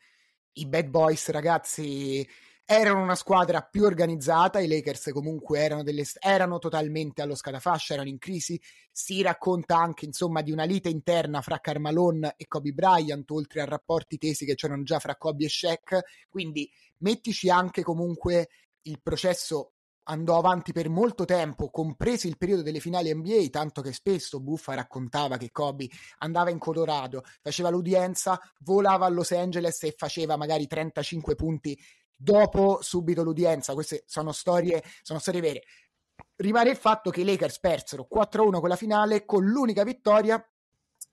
i 0.54 0.66
Bad 0.66 0.88
Boys, 0.88 1.28
ragazzi, 1.30 2.28
erano 2.70 3.00
una 3.00 3.14
squadra 3.14 3.62
più 3.62 3.84
organizzata, 3.84 4.60
i 4.60 4.68
Lakers 4.68 5.08
comunque 5.14 5.58
erano, 5.60 5.82
delle, 5.82 6.04
erano 6.20 6.58
totalmente 6.58 7.22
allo 7.22 7.34
scatafascia, 7.34 7.94
erano 7.94 8.10
in 8.10 8.18
crisi, 8.18 8.60
si 8.92 9.22
racconta 9.22 9.78
anche 9.78 10.04
insomma 10.04 10.42
di 10.42 10.52
una 10.52 10.64
lite 10.64 10.90
interna 10.90 11.40
fra 11.40 11.60
Carmalone 11.60 12.34
e 12.36 12.46
Kobe 12.46 12.72
Bryant, 12.72 13.30
oltre 13.30 13.62
a 13.62 13.64
rapporti 13.64 14.18
tesi 14.18 14.44
che 14.44 14.54
c'erano 14.54 14.82
già 14.82 14.98
fra 14.98 15.16
Kobe 15.16 15.46
e 15.46 15.48
Shaq, 15.48 16.00
quindi 16.28 16.70
mettici 16.98 17.48
anche 17.48 17.82
comunque 17.82 18.50
il 18.82 19.00
processo 19.02 19.72
andò 20.10 20.36
avanti 20.36 20.72
per 20.72 20.90
molto 20.90 21.24
tempo, 21.24 21.70
compreso 21.70 22.26
il 22.26 22.36
periodo 22.36 22.60
delle 22.60 22.80
finali 22.80 23.14
NBA, 23.14 23.46
tanto 23.50 23.80
che 23.80 23.94
spesso 23.94 24.40
Buffa 24.40 24.74
raccontava 24.74 25.38
che 25.38 25.50
Kobe 25.50 25.88
andava 26.18 26.50
in 26.50 26.58
Colorado, 26.58 27.24
faceva 27.40 27.70
l'udienza, 27.70 28.38
volava 28.58 29.06
a 29.06 29.08
Los 29.08 29.30
Angeles 29.30 29.82
e 29.84 29.94
faceva 29.96 30.36
magari 30.36 30.66
35 30.66 31.34
punti 31.34 31.78
dopo 32.18 32.80
subito 32.82 33.22
l'udienza. 33.22 33.74
Queste 33.74 34.02
sono 34.06 34.32
storie, 34.32 34.82
sono 35.02 35.20
storie 35.20 35.40
vere. 35.40 35.62
Rimane 36.36 36.70
il 36.70 36.76
fatto 36.76 37.10
che 37.10 37.20
i 37.20 37.24
Lakers 37.24 37.60
persero 37.60 38.08
4-1 38.12 38.60
con 38.60 38.68
la 38.68 38.76
finale 38.76 39.24
con 39.24 39.44
l'unica 39.44 39.84
vittoria 39.84 40.44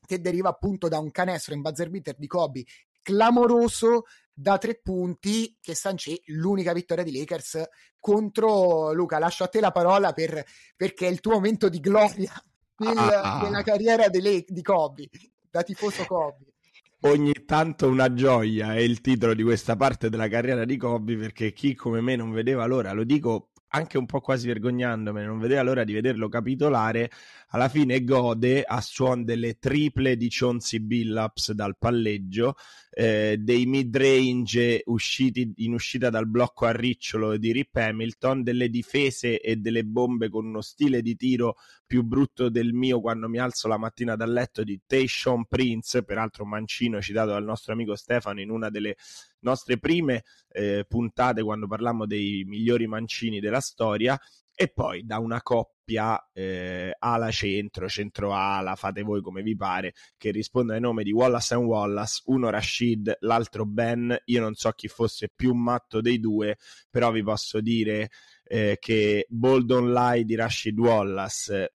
che 0.05 0.19
deriva 0.19 0.49
appunto 0.49 0.87
da 0.87 0.99
un 0.99 1.11
canestro 1.11 1.53
in 1.53 1.61
buzzer 1.61 1.89
beater 1.89 2.15
di 2.17 2.27
Kobe 2.27 2.63
clamoroso 3.01 4.05
da 4.33 4.57
tre 4.57 4.79
punti 4.81 5.57
che 5.61 5.75
sancì 5.75 6.19
l'unica 6.25 6.73
vittoria 6.73 7.03
di 7.03 7.15
Lakers 7.15 7.63
contro 7.99 8.91
Luca. 8.93 9.19
Lascio 9.19 9.43
a 9.43 9.47
te 9.47 9.59
la 9.59 9.71
parola 9.71 10.11
per, 10.11 10.43
perché 10.75 11.07
è 11.07 11.11
il 11.11 11.19
tuo 11.19 11.33
momento 11.33 11.69
di 11.69 11.79
gloria 11.79 12.33
nel, 12.77 12.97
ah. 12.97 13.41
nella 13.43 13.61
carriera 13.61 14.09
di, 14.09 14.43
di 14.47 14.61
Kobe, 14.61 15.07
da 15.49 15.61
tifoso 15.61 16.03
Kobe 16.05 16.54
ogni 17.01 17.33
tanto 17.45 17.87
una 17.87 18.13
gioia 18.13 18.73
è 18.75 18.79
il 18.79 19.01
titolo 19.01 19.33
di 19.33 19.43
questa 19.43 19.75
parte 19.75 20.09
della 20.09 20.27
carriera 20.27 20.65
di 20.65 20.77
Kobe 20.77 21.15
perché 21.17 21.53
chi 21.53 21.75
come 21.75 22.01
me 22.01 22.15
non 22.15 22.31
vedeva 22.31 22.65
l'ora, 22.65 22.93
lo 22.93 23.03
dico 23.03 23.51
anche 23.75 23.97
un 23.97 24.05
po' 24.05 24.21
quasi 24.21 24.47
vergognandomene, 24.47 25.27
non 25.27 25.37
vedeva 25.37 25.61
l'ora 25.61 25.83
di 25.83 25.91
vederlo 25.91 26.29
capitolare, 26.29 27.11
alla 27.49 27.67
fine 27.67 28.03
gode 28.05 28.63
a 28.63 28.79
suon 28.79 29.25
delle 29.25 29.59
triple 29.59 30.15
di 30.15 30.27
Chauncey 30.29 30.79
Billups 30.79 31.51
dal 31.51 31.77
palleggio, 31.77 32.55
eh, 32.89 33.35
dei 33.37 33.65
mid-range 33.65 34.83
usciti 34.85 35.51
in 35.57 35.73
uscita 35.73 36.09
dal 36.09 36.27
blocco 36.27 36.65
a 36.65 36.71
ricciolo 36.71 37.35
di 37.37 37.51
Rip 37.51 37.75
Hamilton, 37.75 38.43
delle 38.43 38.69
difese 38.69 39.41
e 39.41 39.57
delle 39.57 39.83
bombe 39.83 40.29
con 40.29 40.45
uno 40.45 40.61
stile 40.61 41.01
di 41.01 41.17
tiro 41.17 41.57
più 41.85 42.03
brutto 42.03 42.49
del 42.49 42.73
mio 42.73 42.99
quando 42.99 43.29
mi 43.29 43.37
alzo 43.37 43.67
la 43.67 43.77
mattina 43.77 44.15
dal 44.15 44.31
letto 44.31 44.63
di 44.63 44.79
Tayshaun 44.85 45.45
Prince, 45.45 46.03
peraltro 46.03 46.45
mancino 46.45 47.01
citato 47.01 47.31
dal 47.31 47.43
nostro 47.43 47.73
amico 47.73 47.95
Stefano 47.95 48.41
in 48.41 48.49
una 48.49 48.69
delle 48.69 48.95
nostre 49.39 49.77
prime 49.77 50.23
eh, 50.49 50.85
puntate 50.87 51.43
quando 51.43 51.67
parlammo 51.67 52.05
dei 52.05 52.43
migliori 52.45 52.87
mancini 52.87 53.39
della 53.39 53.59
storia 53.59 54.19
e 54.57 54.69
poi 54.69 55.05
da 55.05 55.19
una 55.19 55.41
coppia 55.41 56.29
eh, 56.31 56.95
ala 56.97 57.29
centro, 57.29 57.89
centro 57.89 58.33
ala, 58.33 58.75
fate 58.75 59.01
voi 59.01 59.21
come 59.21 59.41
vi 59.41 59.55
pare, 59.55 59.93
che 60.17 60.31
risponde 60.31 60.75
ai 60.75 60.79
nomi 60.79 61.03
di 61.03 61.11
Wallace 61.11 61.55
and 61.55 61.65
Wallace, 61.65 62.21
uno 62.27 62.49
Rashid, 62.49 63.17
l'altro 63.19 63.65
Ben, 63.65 64.17
io 64.25 64.41
non 64.41 64.55
so 64.55 64.71
chi 64.71 64.87
fosse 64.87 65.29
più 65.35 65.53
matto 65.53 65.99
dei 65.99 66.21
due, 66.21 66.57
però 66.89 67.11
vi 67.11 67.21
posso 67.21 67.59
dire 67.59 68.09
eh, 68.47 68.77
che 68.79 69.25
Bold 69.29 69.71
Lie 69.71 70.23
di 70.23 70.35
Rashid 70.35 70.77
Wallace 70.79 71.73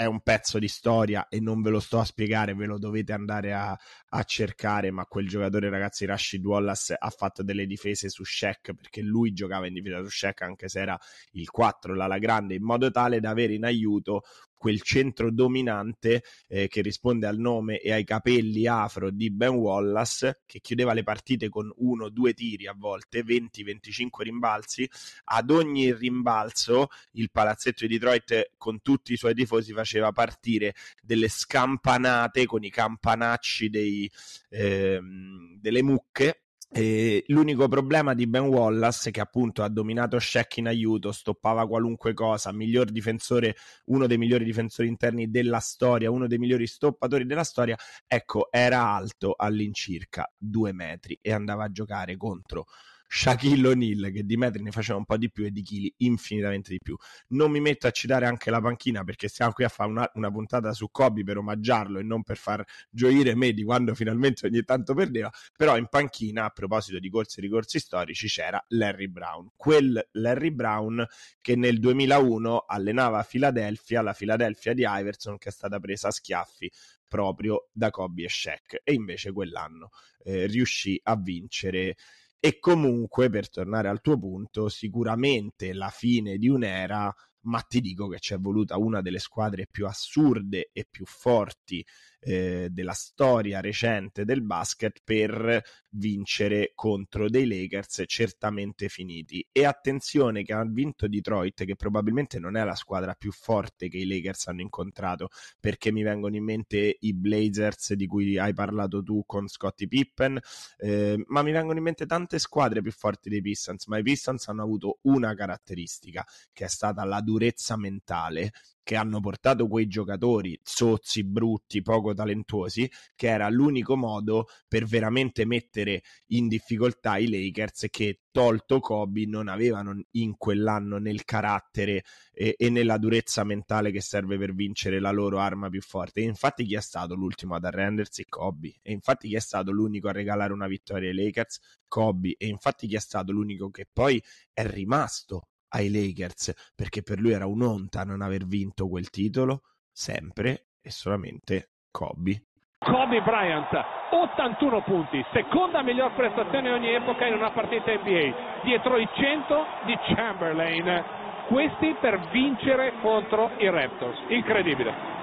è 0.00 0.06
un 0.06 0.22
pezzo 0.22 0.58
di 0.58 0.68
storia 0.68 1.28
e 1.28 1.40
non 1.40 1.60
ve 1.60 1.68
lo 1.68 1.78
sto 1.78 1.98
a 1.98 2.04
spiegare, 2.04 2.54
ve 2.54 2.64
lo 2.64 2.78
dovete 2.78 3.12
andare 3.12 3.52
a, 3.52 3.78
a, 4.08 4.22
cercare, 4.22 4.90
ma 4.90 5.04
quel 5.04 5.28
giocatore 5.28 5.68
ragazzi 5.68 6.06
Rashid 6.06 6.42
Wallace 6.42 6.96
ha 6.98 7.10
fatto 7.10 7.42
delle 7.42 7.66
difese 7.66 8.08
su 8.08 8.24
Shaq 8.24 8.72
perché 8.72 9.02
lui 9.02 9.34
giocava 9.34 9.66
in 9.66 9.74
difesa 9.74 10.02
su 10.02 10.08
Shaq 10.08 10.40
anche 10.40 10.68
se 10.68 10.80
era 10.80 10.98
il 11.32 11.50
4, 11.50 11.94
l'ala 11.94 12.16
grande, 12.16 12.54
in 12.54 12.62
modo 12.62 12.90
tale 12.90 13.20
da 13.20 13.28
avere 13.28 13.52
in 13.52 13.64
aiuto 13.64 14.22
quel 14.60 14.82
centro 14.82 15.32
dominante 15.32 16.22
eh, 16.46 16.68
che 16.68 16.82
risponde 16.82 17.26
al 17.26 17.38
nome 17.38 17.80
e 17.80 17.92
ai 17.92 18.04
capelli 18.04 18.66
afro 18.66 19.10
di 19.10 19.30
Ben 19.30 19.54
Wallace, 19.54 20.42
che 20.44 20.60
chiudeva 20.60 20.92
le 20.92 21.02
partite 21.02 21.48
con 21.48 21.72
uno, 21.76 22.04
o 22.04 22.10
due 22.10 22.34
tiri 22.34 22.66
a 22.66 22.74
volte, 22.76 23.24
20-25 23.24 24.08
rimbalzi. 24.18 24.86
Ad 25.24 25.50
ogni 25.50 25.94
rimbalzo 25.94 26.88
il 27.12 27.30
palazzetto 27.30 27.86
di 27.86 27.94
Detroit 27.94 28.50
con 28.58 28.82
tutti 28.82 29.14
i 29.14 29.16
suoi 29.16 29.32
tifosi 29.32 29.72
faceva 29.72 30.12
partire 30.12 30.74
delle 31.00 31.28
scampanate 31.28 32.44
con 32.44 32.62
i 32.62 32.68
campanacci 32.68 33.70
dei, 33.70 34.10
ehm, 34.50 35.56
delle 35.58 35.82
mucche 35.82 36.42
e 36.72 37.24
l'unico 37.28 37.66
problema 37.66 38.14
di 38.14 38.28
Ben 38.28 38.44
Wallace, 38.44 39.10
che 39.10 39.20
appunto 39.20 39.62
ha 39.64 39.68
dominato 39.68 40.18
Shaq 40.20 40.58
in 40.58 40.68
aiuto, 40.68 41.10
stoppava 41.10 41.66
qualunque 41.66 42.14
cosa, 42.14 42.52
miglior 42.52 42.90
difensore, 42.90 43.56
uno 43.86 44.06
dei 44.06 44.18
migliori 44.18 44.44
difensori 44.44 44.86
interni 44.86 45.30
della 45.30 45.58
storia, 45.58 46.10
uno 46.12 46.28
dei 46.28 46.38
migliori 46.38 46.68
stoppatori 46.68 47.26
della 47.26 47.42
storia, 47.42 47.76
ecco, 48.06 48.52
era 48.52 48.86
alto 48.88 49.34
all'incirca 49.36 50.32
due 50.36 50.72
metri 50.72 51.18
e 51.20 51.32
andava 51.32 51.64
a 51.64 51.72
giocare 51.72 52.16
contro 52.16 52.66
Shaquille 53.12 53.66
O'Neal 53.66 54.12
che 54.12 54.24
di 54.24 54.36
metri 54.36 54.62
ne 54.62 54.70
faceva 54.70 54.96
un 54.96 55.04
po' 55.04 55.16
di 55.16 55.32
più 55.32 55.44
e 55.44 55.50
di 55.50 55.62
chili 55.62 55.92
infinitamente 55.98 56.70
di 56.70 56.78
più. 56.80 56.96
Non 57.30 57.50
mi 57.50 57.60
metto 57.60 57.88
a 57.88 57.90
citare 57.90 58.24
anche 58.24 58.50
la 58.50 58.60
panchina 58.60 59.02
perché 59.02 59.26
stiamo 59.26 59.50
qui 59.50 59.64
a 59.64 59.68
fare 59.68 59.90
una, 59.90 60.08
una 60.14 60.30
puntata 60.30 60.72
su 60.72 60.90
Kobe 60.92 61.24
per 61.24 61.38
omaggiarlo 61.38 61.98
e 61.98 62.04
non 62.04 62.22
per 62.22 62.36
far 62.36 62.64
gioire 62.88 63.34
me 63.34 63.52
di 63.52 63.64
quando 63.64 63.96
finalmente 63.96 64.46
ogni 64.46 64.62
tanto 64.62 64.94
perdeva, 64.94 65.28
però 65.56 65.76
in 65.76 65.88
panchina 65.88 66.44
a 66.44 66.50
proposito 66.50 67.00
di 67.00 67.10
corsi 67.10 67.40
e 67.40 67.42
ricorsi 67.42 67.80
storici 67.80 68.28
c'era 68.28 68.64
Larry 68.68 69.08
Brown, 69.08 69.50
quel 69.56 70.08
Larry 70.12 70.52
Brown 70.52 71.04
che 71.40 71.56
nel 71.56 71.80
2001 71.80 72.58
allenava 72.58 73.18
a 73.18 73.24
Philadelphia, 73.24 74.02
la 74.02 74.12
Philadelphia 74.12 74.72
di 74.72 74.84
Iverson 74.86 75.36
che 75.36 75.48
è 75.48 75.52
stata 75.52 75.80
presa 75.80 76.08
a 76.08 76.12
schiaffi 76.12 76.70
proprio 77.08 77.68
da 77.72 77.90
Kobe 77.90 78.22
e 78.22 78.28
Shaq. 78.28 78.82
E 78.84 78.92
invece 78.92 79.32
quell'anno 79.32 79.90
eh, 80.22 80.46
riuscì 80.46 80.98
a 81.02 81.16
vincere 81.16 81.96
e 82.40 82.58
comunque 82.58 83.28
per 83.28 83.50
tornare 83.50 83.88
al 83.88 84.00
tuo 84.00 84.18
punto 84.18 84.68
sicuramente 84.68 85.74
la 85.74 85.90
fine 85.90 86.38
di 86.38 86.48
un'era 86.48 87.14
ma 87.42 87.60
ti 87.60 87.80
dico 87.80 88.08
che 88.08 88.18
ci 88.18 88.34
è 88.34 88.38
voluta 88.38 88.76
una 88.76 89.00
delle 89.00 89.18
squadre 89.18 89.66
più 89.70 89.86
assurde 89.86 90.70
e 90.72 90.86
più 90.90 91.06
forti 91.06 91.84
eh, 92.20 92.68
della 92.70 92.92
storia 92.92 93.60
recente 93.60 94.24
del 94.24 94.42
basket 94.42 95.00
per 95.02 95.62
vincere 95.90 96.72
contro 96.74 97.28
dei 97.28 97.46
Lakers 97.46 98.04
certamente 98.06 98.88
finiti. 98.88 99.46
E 99.50 99.64
attenzione 99.64 100.42
che 100.42 100.52
ha 100.52 100.64
vinto 100.64 101.08
Detroit, 101.08 101.64
che 101.64 101.76
probabilmente 101.76 102.38
non 102.38 102.56
è 102.56 102.64
la 102.64 102.74
squadra 102.74 103.14
più 103.14 103.32
forte 103.32 103.88
che 103.88 103.98
i 103.98 104.06
Lakers 104.06 104.48
hanno 104.48 104.60
incontrato, 104.60 105.28
perché 105.58 105.90
mi 105.90 106.02
vengono 106.02 106.36
in 106.36 106.44
mente 106.44 106.96
i 107.00 107.14
Blazers 107.14 107.94
di 107.94 108.06
cui 108.06 108.38
hai 108.38 108.54
parlato 108.54 109.02
tu 109.02 109.24
con 109.26 109.48
Scottie 109.48 109.88
Pippen, 109.88 110.38
eh, 110.78 111.22
ma 111.26 111.42
mi 111.42 111.52
vengono 111.52 111.78
in 111.78 111.84
mente 111.84 112.06
tante 112.06 112.38
squadre 112.38 112.82
più 112.82 112.92
forti 112.92 113.28
dei 113.28 113.40
Pistons, 113.40 113.86
ma 113.86 113.98
i 113.98 114.02
Pistons 114.02 114.46
hanno 114.48 114.62
avuto 114.62 114.98
una 115.02 115.34
caratteristica 115.34 116.24
che 116.52 116.64
è 116.64 116.68
stata 116.68 117.04
la 117.04 117.20
durezza 117.20 117.76
mentale 117.76 118.52
che 118.82 118.96
hanno 118.96 119.20
portato 119.20 119.68
quei 119.68 119.86
giocatori 119.86 120.58
zozzi, 120.62 121.24
brutti, 121.24 121.82
poco 121.82 122.14
talentuosi, 122.14 122.90
che 123.14 123.28
era 123.28 123.48
l'unico 123.48 123.96
modo 123.96 124.46
per 124.66 124.84
veramente 124.84 125.44
mettere 125.44 126.02
in 126.28 126.48
difficoltà 126.48 127.16
i 127.18 127.28
Lakers 127.28 127.86
che 127.90 128.20
tolto 128.30 128.78
Kobe 128.80 129.26
non 129.26 129.48
avevano 129.48 130.00
in 130.12 130.36
quell'anno 130.36 130.98
nel 130.98 131.24
carattere 131.24 132.04
e, 132.32 132.54
e, 132.56 132.70
nella 132.70 132.96
durezza 132.98 133.44
mentale 133.44 133.90
che 133.90 134.00
serve 134.00 134.38
per 134.38 134.54
vincere 134.54 135.00
la 135.00 135.10
loro 135.10 135.38
arma 135.38 135.68
più 135.68 135.82
forte. 135.82 136.20
E 136.20 136.24
infatti 136.24 136.64
chi 136.64 136.74
è 136.74 136.80
stato 136.80 137.14
l'ultimo 137.14 137.54
ad 137.54 137.64
arrendersi? 137.64 138.24
Kobe. 138.28 138.76
E 138.82 138.92
infatti 138.92 139.28
chi 139.28 139.36
è 139.36 139.40
stato 139.40 139.72
l'unico 139.72 140.08
a 140.08 140.12
regalare 140.12 140.52
una 140.52 140.68
vittoria 140.68 141.10
ai 141.10 141.14
Lakers? 141.14 141.60
Kobe. 141.88 142.34
E 142.38 142.46
infatti 142.46 142.86
chi 142.86 142.96
è 142.96 143.00
stato 143.00 143.32
l'unico 143.32 143.70
che 143.70 143.86
poi 143.90 144.22
è 144.52 144.64
rimasto 144.66 145.49
ai 145.70 145.90
Lakers 145.90 146.72
perché 146.74 147.02
per 147.02 147.18
lui 147.18 147.32
era 147.32 147.46
un'onta 147.46 148.04
non 148.04 148.22
aver 148.22 148.46
vinto 148.46 148.88
quel 148.88 149.10
titolo 149.10 149.62
sempre 149.90 150.66
e 150.80 150.90
solamente 150.90 151.72
Kobe. 151.90 152.44
Kobe 152.78 153.20
Bryant, 153.20 153.68
81 154.10 154.82
punti, 154.84 155.22
seconda 155.32 155.82
miglior 155.82 156.14
prestazione 156.14 156.70
ogni 156.70 156.94
epoca 156.94 157.26
in 157.26 157.34
una 157.34 157.50
partita 157.50 157.92
NBA, 157.92 158.62
dietro 158.64 158.96
i 158.96 159.06
100 159.14 159.84
di 159.84 159.94
Chamberlain, 160.14 161.04
questi 161.48 161.94
per 162.00 162.30
vincere 162.30 162.94
contro 163.02 163.50
i 163.58 163.68
Raptors, 163.68 164.18
incredibile. 164.28 165.18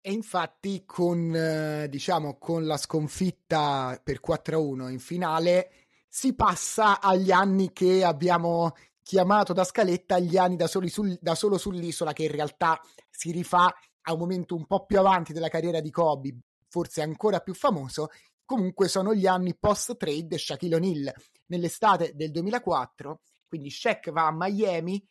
E 0.00 0.12
infatti 0.12 0.84
con, 0.86 1.32
eh, 1.34 1.88
diciamo, 1.88 2.38
con 2.38 2.64
la 2.64 2.76
sconfitta 2.76 4.00
per 4.02 4.18
4-1 4.20 4.90
in 4.90 4.98
finale 4.98 5.70
si 6.14 6.34
passa 6.34 7.00
agli 7.00 7.30
anni 7.30 7.72
che 7.72 8.04
abbiamo 8.04 8.74
chiamato 9.02 9.54
da 9.54 9.64
scaletta 9.64 10.18
gli 10.18 10.36
anni 10.36 10.56
da, 10.56 10.66
sul, 10.66 11.16
da 11.18 11.34
solo 11.34 11.56
sull'isola, 11.56 12.12
che 12.12 12.24
in 12.24 12.30
realtà 12.30 12.78
si 13.08 13.30
rifà 13.30 13.74
a 14.02 14.12
un 14.12 14.18
momento 14.18 14.54
un 14.54 14.66
po' 14.66 14.84
più 14.84 14.98
avanti 14.98 15.32
della 15.32 15.48
carriera 15.48 15.80
di 15.80 15.90
Kobe, 15.90 16.36
forse 16.68 17.00
ancora 17.00 17.40
più 17.40 17.54
famoso. 17.54 18.08
Comunque 18.44 18.88
sono 18.88 19.14
gli 19.14 19.26
anni 19.26 19.56
post-trade 19.56 20.36
Shaquille 20.36 20.76
O'Neal. 20.76 21.14
Nell'estate 21.46 22.12
del 22.14 22.30
2004, 22.30 23.22
quindi 23.48 23.70
Shaq 23.70 24.10
va 24.10 24.26
a 24.26 24.36
Miami, 24.36 25.02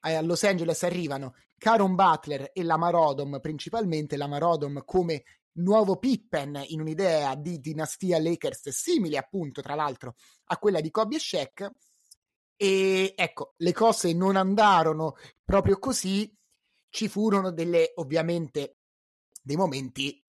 a 0.00 0.20
Los 0.20 0.42
Angeles 0.42 0.82
arrivano 0.82 1.36
Caron 1.56 1.94
Butler 1.94 2.50
e 2.52 2.64
la 2.64 2.76
Marodom, 2.76 3.38
principalmente 3.40 4.16
la 4.16 4.26
Marodom 4.26 4.82
come 4.84 5.22
nuovo 5.54 5.96
Pippen 5.98 6.62
in 6.68 6.80
un'idea 6.80 7.34
di 7.34 7.60
dinastia 7.60 8.20
Lakers 8.20 8.68
simile 8.70 9.18
appunto 9.18 9.60
tra 9.60 9.74
l'altro 9.74 10.14
a 10.46 10.58
quella 10.58 10.80
di 10.80 10.90
Kobe 10.90 11.16
e 11.16 11.18
Shaq. 11.18 11.70
E 12.56 13.14
ecco 13.16 13.54
le 13.58 13.72
cose 13.72 14.12
non 14.12 14.36
andarono 14.36 15.14
proprio 15.44 15.78
così. 15.78 16.32
Ci 16.88 17.08
furono 17.08 17.50
delle 17.50 17.92
ovviamente 17.96 18.78
dei 19.42 19.56
momenti 19.56 20.24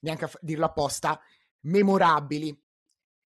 neanche 0.00 0.24
a 0.26 0.30
dirlo 0.40 0.66
apposta 0.66 1.20
memorabili. 1.60 2.60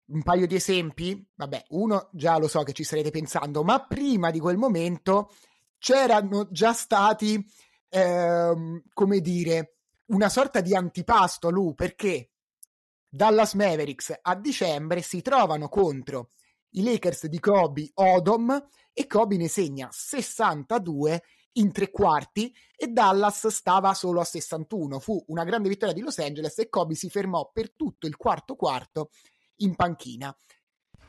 Un 0.05 0.23
paio 0.23 0.47
di 0.47 0.57
esempi 0.57 1.27
vabbè 1.35 1.67
uno 1.71 2.11
già 2.13 2.39
lo 2.39 2.49
so 2.49 2.63
che 2.63 2.73
ci 2.73 2.85
starete 2.85 3.11
pensando 3.11 3.63
ma 3.63 3.87
prima 3.87 4.31
di 4.31 4.41
quel 4.41 4.57
momento 4.57 5.33
c'erano 5.79 6.49
già 6.51 6.73
stati 6.73 7.43
ehm, 7.89 8.83
come 8.93 9.21
dire 9.21 9.77
una 10.07 10.29
sorta 10.29 10.61
di 10.61 10.75
antipasto 10.75 11.51
Lu 11.51 11.75
perché 11.75 12.31
Dallas 13.09 13.55
Mavericks 13.55 14.19
a 14.21 14.35
dicembre 14.35 15.03
si 15.03 15.23
trovano 15.23 15.69
contro 15.69 16.31
i 16.71 16.83
Lakers 16.83 17.27
di 17.27 17.39
Kobe 17.39 17.91
Odom 17.95 18.69
e 18.93 19.07
Kobe 19.07 19.37
ne 19.37 19.49
segna 19.49 19.89
62 19.91 21.23
in 21.57 21.73
tre 21.73 21.91
quarti 21.91 22.55
e 22.75 22.87
Dallas 22.89 23.49
stava 23.49 23.93
solo 23.95 24.21
a 24.21 24.25
61. 24.25 24.99
Fu 24.99 25.23
una 25.29 25.45
grande 25.45 25.69
vittoria 25.69 25.95
di 25.95 26.01
Los 26.01 26.19
Angeles 26.19 26.59
e 26.59 26.69
Kobe 26.69 26.95
si 26.95 27.11
fermò 27.11 27.51
per 27.53 27.75
tutto 27.75 28.07
il 28.07 28.17
quarto 28.17 28.55
quarto 28.55 29.11
in 29.57 29.77
panchina. 29.77 30.35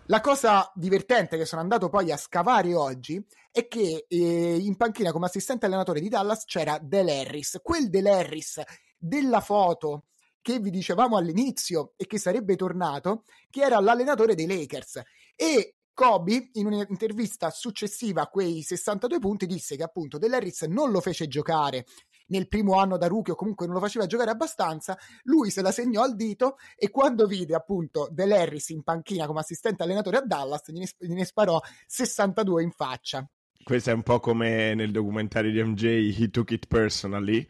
La 0.08 0.20
cosa 0.20 0.70
divertente 0.76 1.38
che 1.38 1.46
sono 1.46 1.62
andato 1.62 1.88
poi 1.88 2.12
a 2.12 2.18
scavare 2.18 2.76
oggi 2.76 3.26
è 3.50 3.70
che 3.70 4.06
eh, 4.06 4.58
in 4.58 4.76
panchina 4.76 5.14
come 5.14 5.28
assistente 5.28 5.66
allenatore 5.66 6.02
di 6.02 6.10
Dallas 6.10 6.44
c'era 6.44 6.78
Del 6.82 7.08
Harris, 7.08 7.60
quel 7.64 7.90
Del 7.90 8.08
Harris 8.08 8.62
della 8.98 9.40
foto 9.40 10.08
che 10.42 10.60
vi 10.60 10.72
dicevamo 10.72 11.16
all'inizio 11.16 11.94
e 11.96 12.06
che 12.06 12.20
sarebbe 12.20 12.58
tornato, 12.58 13.24
che 13.50 13.62
era 13.62 13.80
l'allenatore 13.80 14.36
dei 14.36 14.46
Lakers. 14.46 15.02
E 15.38 15.76
Kobe, 15.94 16.50
in 16.54 16.66
un'intervista 16.66 17.50
successiva 17.50 18.24
a 18.24 18.28
quei 18.28 18.62
62 18.62 19.20
punti, 19.20 19.46
disse 19.46 19.78
che 19.78 19.84
appunto 19.84 20.18
Dell'Harris 20.18 20.64
non 20.64 20.92
lo 20.92 21.00
fece 21.00 21.28
giocare 21.28 21.86
nel 22.28 22.48
primo 22.48 22.80
anno 22.80 22.98
da 22.98 23.08
rookie 23.08 23.34
o 23.34 23.36
comunque 23.36 23.66
non 23.66 23.76
lo 23.76 23.82
faceva 23.82 24.06
giocare 24.06 24.32
abbastanza, 24.32 24.98
lui 25.24 25.50
se 25.50 25.62
la 25.62 25.72
segnò 25.72 26.04
al 26.04 26.16
dito 26.16 26.58
e 26.76 26.90
quando 26.90 27.28
vide 27.28 27.56
appunto 27.56 28.08
Dell'Harris 28.12 28.70
in 28.70 28.84
panchina 28.84 29.26
come 29.26 29.40
assistente 29.40 29.84
allenatore 29.84 30.18
a 30.18 30.22
Dallas 30.22 30.72
gliene, 30.72 30.88
gliene 30.98 31.26
sparò 31.26 31.60
62 31.88 32.64
in 32.64 32.72
faccia. 32.72 33.28
Questo 33.64 33.92
è 33.92 33.94
un 33.94 34.04
po' 34.04 34.20
come 34.20 34.74
nel 34.76 34.92
documentario 34.92 35.50
di 35.50 35.64
MJ 35.64 36.20
He 36.20 36.30
Took 36.30 36.52
It 36.52 36.68
Personally, 36.68 37.48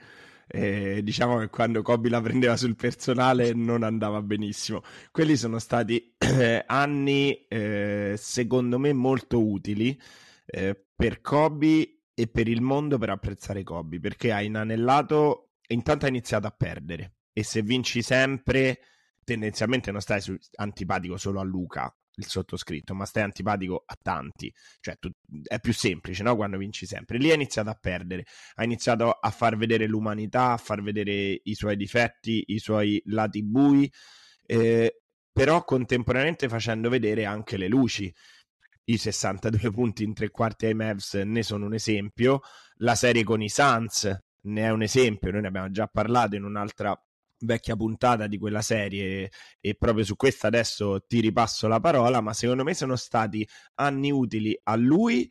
eh, 0.48 1.02
diciamo 1.02 1.40
che 1.40 1.50
quando 1.50 1.82
Kobe 1.82 2.10
la 2.10 2.22
prendeva 2.22 2.56
sul 2.56 2.76
personale 2.76 3.54
non 3.54 3.82
andava 3.82 4.22
benissimo. 4.22 4.82
Quelli 5.12 5.36
sono 5.36 5.58
stati 5.58 6.14
eh, 6.20 6.64
anni, 6.68 7.48
eh, 7.48 8.14
secondo 8.16 8.78
me, 8.78 8.94
molto 8.94 9.44
utili 9.44 10.00
eh, 10.46 10.80
per 10.96 11.22
Kobe 11.22 12.03
e 12.14 12.28
per 12.28 12.48
il 12.48 12.62
mondo 12.62 12.98
per 12.98 13.10
apprezzare 13.10 13.64
Kobe, 13.64 14.00
perché 14.00 14.32
ha 14.32 14.42
inanellato, 14.42 15.54
intanto 15.68 16.06
ha 16.06 16.10
iniziato 16.10 16.48
a 16.48 16.52
perdere 16.52 17.16
e 17.34 17.44
se 17.44 17.62
vinci 17.62 18.02
sempre 18.02 18.80
tendenzialmente 19.24 19.92
non 19.92 20.02
stai 20.02 20.22
su, 20.22 20.38
antipatico 20.56 21.18
solo 21.18 21.40
a 21.40 21.44
Luca 21.44 21.94
il 22.16 22.28
sottoscritto, 22.28 22.94
ma 22.94 23.06
stai 23.06 23.24
antipatico 23.24 23.84
a 23.86 23.98
tanti. 24.02 24.54
Cioè, 24.80 24.98
tu, 25.00 25.10
è 25.48 25.60
più 25.60 25.74
semplice, 25.74 26.24
no? 26.24 26.36
Quando 26.36 26.58
vinci 26.58 26.86
sempre. 26.86 27.18
Lì 27.18 27.32
ha 27.32 27.34
iniziato 27.34 27.70
a 27.70 27.74
perdere, 27.74 28.26
ha 28.56 28.64
iniziato 28.64 29.12
a 29.12 29.30
far 29.32 29.58
vedere 29.58 29.88
l'umanità, 29.88 30.52
a 30.52 30.58
far 30.58 30.82
vedere 30.82 31.40
i 31.44 31.56
suoi 31.56 31.76
difetti, 31.76 32.44
i 32.48 32.60
suoi 32.60 33.02
lati 33.06 33.44
bui, 33.44 33.92
eh, 34.46 35.02
però 35.32 35.64
contemporaneamente 35.64 36.48
facendo 36.48 36.90
vedere 36.90 37.26
anche 37.26 37.58
le 37.58 37.68
luci. 37.68 38.14
I 38.86 38.98
62 38.98 39.72
punti 39.72 40.04
in 40.04 40.14
tre 40.14 40.30
quarti 40.30 40.66
ai 40.66 40.74
Mavs 40.74 41.14
ne 41.14 41.44
sono 41.44 41.66
un 41.66 41.74
esempio, 41.74 42.42
la 42.78 42.96
serie 42.96 43.24
con 43.24 43.42
i 43.42 43.50
Suns 43.50 44.14
ne 44.46 44.62
è 44.62 44.70
un 44.70 44.82
esempio, 44.82 45.32
noi 45.32 45.42
ne 45.42 45.48
abbiamo 45.48 45.72
già 45.72 45.88
parlato 45.88 46.36
in 46.36 46.44
un'altra 46.44 46.94
vecchia 47.44 47.76
puntata 47.76 48.28
di 48.28 48.38
quella 48.38 48.62
serie 48.62 49.32
e 49.60 49.76
proprio 49.76 50.04
su 50.04 50.16
questa 50.16 50.48
adesso 50.48 51.02
ti 51.08 51.20
ripasso 51.20 51.68
la 51.68 51.80
parola, 51.80 52.22
ma 52.22 52.34
secondo 52.34 52.64
me 52.64 52.74
sono 52.74 52.96
stati 52.96 53.48
anni 53.76 54.12
utili 54.12 54.58
a 54.64 54.76
lui 54.76 55.30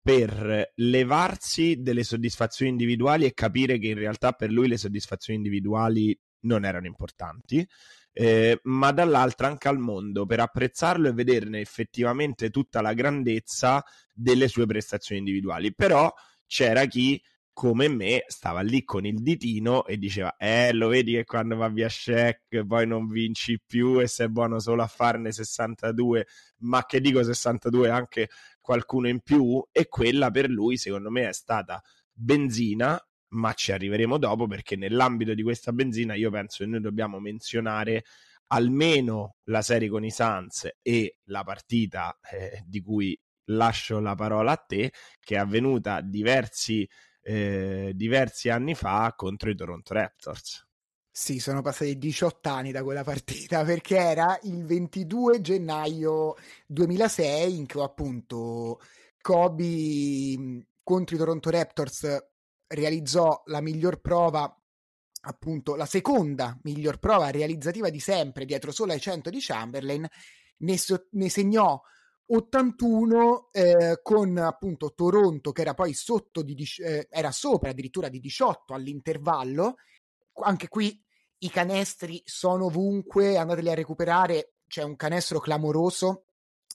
per 0.00 0.72
levarsi 0.74 1.80
delle 1.80 2.02
soddisfazioni 2.02 2.70
individuali 2.70 3.24
e 3.24 3.34
capire 3.34 3.78
che 3.78 3.88
in 3.88 3.98
realtà 3.98 4.32
per 4.32 4.50
lui 4.50 4.68
le 4.68 4.76
soddisfazioni 4.76 5.38
individuali 5.38 6.16
non 6.44 6.64
erano 6.64 6.86
importanti 6.86 7.66
eh, 8.12 8.60
ma 8.64 8.92
dall'altra 8.92 9.46
anche 9.46 9.68
al 9.68 9.78
mondo 9.78 10.26
per 10.26 10.40
apprezzarlo 10.40 11.08
e 11.08 11.12
vederne 11.12 11.60
effettivamente 11.60 12.50
tutta 12.50 12.80
la 12.80 12.92
grandezza 12.92 13.82
delle 14.12 14.48
sue 14.48 14.66
prestazioni 14.66 15.20
individuali. 15.20 15.74
Però 15.74 16.12
c'era 16.46 16.84
chi 16.86 17.20
come 17.54 17.88
me 17.88 18.24
stava 18.28 18.60
lì 18.62 18.82
con 18.82 19.04
il 19.04 19.22
ditino 19.22 19.84
e 19.84 19.98
diceva 19.98 20.36
eh 20.36 20.72
lo 20.72 20.88
vedi 20.88 21.12
che 21.12 21.24
quando 21.24 21.54
va 21.56 21.68
via 21.68 21.88
Shaq 21.88 22.64
poi 22.66 22.86
non 22.86 23.06
vinci 23.08 23.60
più 23.64 24.00
e 24.00 24.06
sei 24.06 24.30
buono 24.30 24.58
solo 24.58 24.82
a 24.82 24.86
farne 24.86 25.32
62 25.32 26.26
ma 26.60 26.86
che 26.86 27.00
dico 27.00 27.22
62 27.22 27.90
anche 27.90 28.30
qualcuno 28.60 29.08
in 29.08 29.20
più 29.20 29.62
e 29.70 29.86
quella 29.88 30.30
per 30.30 30.48
lui 30.48 30.78
secondo 30.78 31.10
me 31.10 31.28
è 31.28 31.32
stata 31.34 31.82
benzina 32.10 32.98
ma 33.32 33.52
ci 33.52 33.72
arriveremo 33.72 34.18
dopo 34.18 34.46
perché 34.46 34.76
nell'ambito 34.76 35.34
di 35.34 35.42
questa 35.42 35.72
benzina 35.72 36.14
io 36.14 36.30
penso 36.30 36.64
che 36.64 36.70
noi 36.70 36.80
dobbiamo 36.80 37.18
menzionare 37.18 38.04
almeno 38.48 39.36
la 39.44 39.62
serie 39.62 39.88
con 39.88 40.04
i 40.04 40.10
Suns 40.10 40.68
e 40.82 41.18
la 41.24 41.42
partita 41.42 42.18
eh, 42.30 42.62
di 42.66 42.80
cui 42.80 43.18
lascio 43.46 43.98
la 43.98 44.14
parola 44.14 44.52
a 44.52 44.56
te 44.56 44.92
che 45.18 45.34
è 45.36 45.38
avvenuta 45.38 46.00
diversi, 46.00 46.88
eh, 47.22 47.92
diversi 47.94 48.50
anni 48.50 48.74
fa 48.74 49.12
contro 49.16 49.50
i 49.50 49.54
Toronto 49.54 49.94
Raptors. 49.94 50.66
Sì, 51.14 51.40
sono 51.40 51.60
passati 51.60 51.98
18 51.98 52.48
anni 52.48 52.72
da 52.72 52.82
quella 52.82 53.04
partita 53.04 53.64
perché 53.64 53.96
era 53.96 54.38
il 54.42 54.64
22 54.64 55.40
gennaio 55.40 56.34
2006 56.66 57.56
in 57.56 57.66
cui 57.66 57.82
appunto 57.82 58.80
Kobe 59.20 60.66
contro 60.82 61.14
i 61.14 61.18
Toronto 61.18 61.50
Raptors 61.50 62.31
realizzò 62.74 63.42
la 63.46 63.60
miglior 63.60 64.00
prova 64.00 64.54
appunto 65.24 65.76
la 65.76 65.86
seconda 65.86 66.58
miglior 66.62 66.98
prova 66.98 67.30
realizzativa 67.30 67.90
di 67.90 68.00
sempre 68.00 68.44
dietro 68.44 68.72
solo 68.72 68.92
ai 68.92 69.00
100 69.00 69.30
di 69.30 69.38
Chamberlain 69.40 70.08
ne, 70.58 70.78
so, 70.78 71.06
ne 71.10 71.28
segnò 71.28 71.80
81 72.26 73.50
eh, 73.52 74.00
con 74.02 74.36
appunto 74.38 74.94
Toronto 74.94 75.52
che 75.52 75.60
era 75.60 75.74
poi 75.74 75.92
sotto 75.92 76.42
di 76.42 76.56
eh, 76.78 77.06
era 77.10 77.30
sopra 77.30 77.70
addirittura 77.70 78.08
di 78.08 78.20
18 78.20 78.72
all'intervallo. 78.72 79.74
Anche 80.44 80.68
qui 80.68 80.98
i 81.38 81.50
canestri 81.50 82.22
sono 82.24 82.66
ovunque 82.66 83.36
andateli 83.36 83.70
a 83.70 83.74
recuperare 83.74 84.54
c'è 84.66 84.82
un 84.82 84.96
canestro 84.96 85.40
clamoroso 85.40 86.26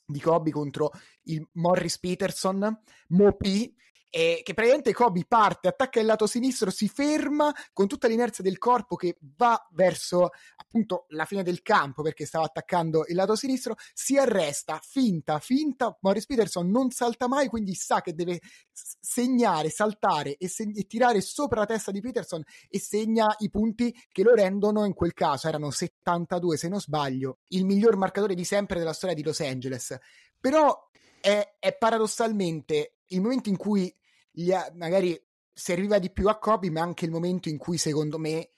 di 0.06 0.20
Kobe 0.20 0.52
contro 0.52 0.92
il 1.24 1.46
Morris 1.54 1.98
Peterson 2.00 2.82
Mopi 3.10 3.74
eh, 4.10 4.42
che 4.44 4.54
praticamente 4.54 4.94
Kobe 4.94 5.26
parte, 5.28 5.68
attacca 5.68 6.00
il 6.00 6.06
lato 6.06 6.28
sinistro, 6.28 6.70
si 6.70 6.88
ferma 6.88 7.54
con 7.74 7.88
tutta 7.88 8.08
l'inerzia 8.08 8.44
del 8.44 8.58
corpo 8.58 8.96
che 8.96 9.18
va 9.36 9.68
verso 9.72 10.30
appunto 10.56 11.06
la 11.10 11.26
fine 11.26 11.44
del 11.44 11.62
campo 11.62 12.02
perché 12.02 12.26
stava 12.26 12.46
attaccando 12.46 13.06
il 13.08 13.16
lato 13.16 13.36
sinistro, 13.36 13.76
si 13.94 14.18
arresta, 14.18 14.80
finta, 14.82 15.40
finta, 15.40 15.98
Morris 16.02 16.26
Peterson 16.26 16.70
non 16.70 16.92
salta 16.92 17.28
mai, 17.28 17.48
quindi 17.48 17.74
sa 17.74 18.02
che 18.02 18.14
deve 18.14 18.40
segnare, 18.72 19.70
saltare 19.70 20.38
e, 20.38 20.48
seg- 20.48 20.78
e 20.78 20.86
tirare 20.86 21.22
sopra 21.22 21.60
la 21.60 21.66
testa 21.66 21.92
di 21.92 22.02
Peterson 22.02 22.44
e 22.70 22.80
segna 22.80 23.34
i 23.40 23.50
punti 23.50 23.94
che 24.12 24.24
lo 24.24 24.34
rendono 24.34 24.86
in 24.86 24.94
quel 24.94 25.14
caso, 25.14 25.48
erano 25.48 25.72
72 25.72 26.58
se 26.58 26.68
non 26.70 26.80
sbaglio, 26.80 27.40
il 27.50 27.66
miglior 27.66 27.96
marcatore 27.98 28.36
di 28.36 28.44
sempre 28.44 28.80
della 28.80 28.94
storia 28.94 29.16
di 29.16 29.24
Los 29.24 29.40
Angeles. 29.40 29.98
Però 30.40 30.90
è, 31.20 31.56
è 31.60 31.76
paradossalmente 31.76 32.97
il 33.08 33.22
momento 33.22 33.50
in 33.50 33.58
cui 33.58 33.94
gli 34.32 34.52
ha, 34.52 34.72
magari 34.76 35.20
serviva 35.54 35.98
di 36.00 36.12
più 36.12 36.28
a 36.28 36.38
Kobe, 36.38 36.70
ma 36.70 36.82
anche 36.82 37.06
il 37.06 37.12
momento 37.12 37.50
in 37.50 37.58
cui 37.58 37.78
secondo 37.78 38.18
me 38.18 38.50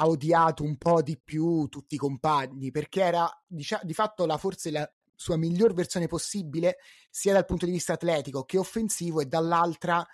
ha 0.00 0.06
odiato 0.06 0.62
un 0.62 0.76
po' 0.76 1.02
di 1.02 1.16
più 1.16 1.66
tutti 1.68 1.94
i 1.94 1.98
compagni, 1.98 2.70
perché 2.70 3.02
era 3.02 3.28
diciamo, 3.46 3.82
di 3.84 3.94
fatto 3.94 4.26
la, 4.26 4.36
forse 4.36 4.70
la 4.70 4.90
sua 5.14 5.36
miglior 5.36 5.74
versione 5.74 6.06
possibile, 6.06 6.78
sia 7.10 7.32
dal 7.32 7.44
punto 7.44 7.66
di 7.66 7.72
vista 7.72 7.94
atletico 7.94 8.44
che 8.44 8.58
offensivo, 8.58 9.20
e 9.20 9.26
dall'altra 9.26 10.04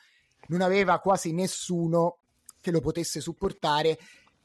non 0.49 0.61
aveva 0.61 0.99
quasi 0.99 1.33
nessuno 1.33 2.19
che 2.61 2.71
lo 2.71 2.81
potesse 2.81 3.21
supportare, 3.21 3.99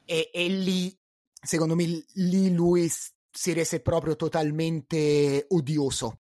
e, 0.04 0.30
e 0.32 0.48
lì, 0.48 0.96
secondo 1.42 1.74
me, 1.74 2.04
lì 2.14 2.52
lui 2.52 2.90
si 3.32 3.52
rese 3.52 3.80
proprio 3.80 4.16
totalmente 4.16 5.46
odioso, 5.48 6.18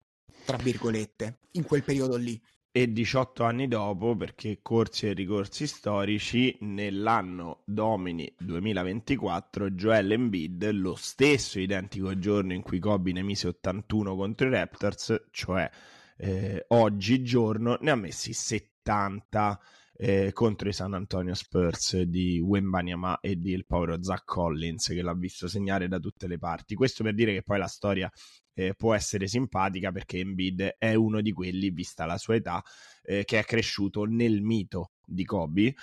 tra 0.44 0.56
virgolette, 0.56 1.38
in 1.52 1.64
quel 1.64 1.82
periodo 1.82 2.16
lì 2.16 2.40
e 2.76 2.92
18 2.92 3.42
anni 3.42 3.68
dopo, 3.68 4.14
perché 4.16 4.58
corsi 4.60 5.06
e 5.06 5.14
ricorsi 5.14 5.66
storici, 5.66 6.54
nell'anno 6.60 7.62
Domini 7.64 8.30
2024, 8.36 9.70
Joel 9.70 10.12
Embiid, 10.12 10.72
lo 10.72 10.94
stesso 10.94 11.58
identico 11.58 12.18
giorno 12.18 12.52
in 12.52 12.60
cui 12.60 12.78
Kobe 12.78 13.12
ne 13.12 13.22
mise 13.22 13.48
81 13.48 14.14
contro 14.14 14.48
i 14.48 14.50
Raptors, 14.50 15.28
cioè 15.30 15.70
eh, 16.18 16.66
oggi 16.68 17.22
giorno, 17.22 17.78
ne 17.80 17.90
ha 17.90 17.94
messi 17.94 18.34
70 18.34 19.58
eh, 19.96 20.32
contro 20.34 20.68
i 20.68 20.74
San 20.74 20.92
Antonio 20.92 21.32
Spurs 21.32 22.02
di 22.02 22.38
Wembanyama 22.40 23.20
e 23.20 23.36
di 23.36 23.52
il 23.52 23.64
povero 23.64 24.02
Zach 24.02 24.26
Collins 24.26 24.88
che 24.88 25.00
l'ha 25.00 25.14
visto 25.14 25.48
segnare 25.48 25.88
da 25.88 25.98
tutte 25.98 26.26
le 26.26 26.36
parti. 26.36 26.74
Questo 26.74 27.02
per 27.02 27.14
dire 27.14 27.32
che 27.32 27.42
poi 27.42 27.56
la 27.56 27.68
storia 27.68 28.12
eh, 28.56 28.72
può 28.74 28.94
essere 28.94 29.28
simpatica 29.28 29.92
perché 29.92 30.18
Embiid 30.18 30.76
è 30.78 30.94
uno 30.94 31.20
di 31.20 31.30
quelli, 31.32 31.68
vista 31.70 32.06
la 32.06 32.16
sua 32.16 32.36
età, 32.36 32.64
eh, 33.02 33.24
che 33.24 33.38
è 33.38 33.44
cresciuto 33.44 34.04
nel 34.04 34.40
mito 34.40 34.92
di 35.04 35.24
Kobe. 35.26 35.74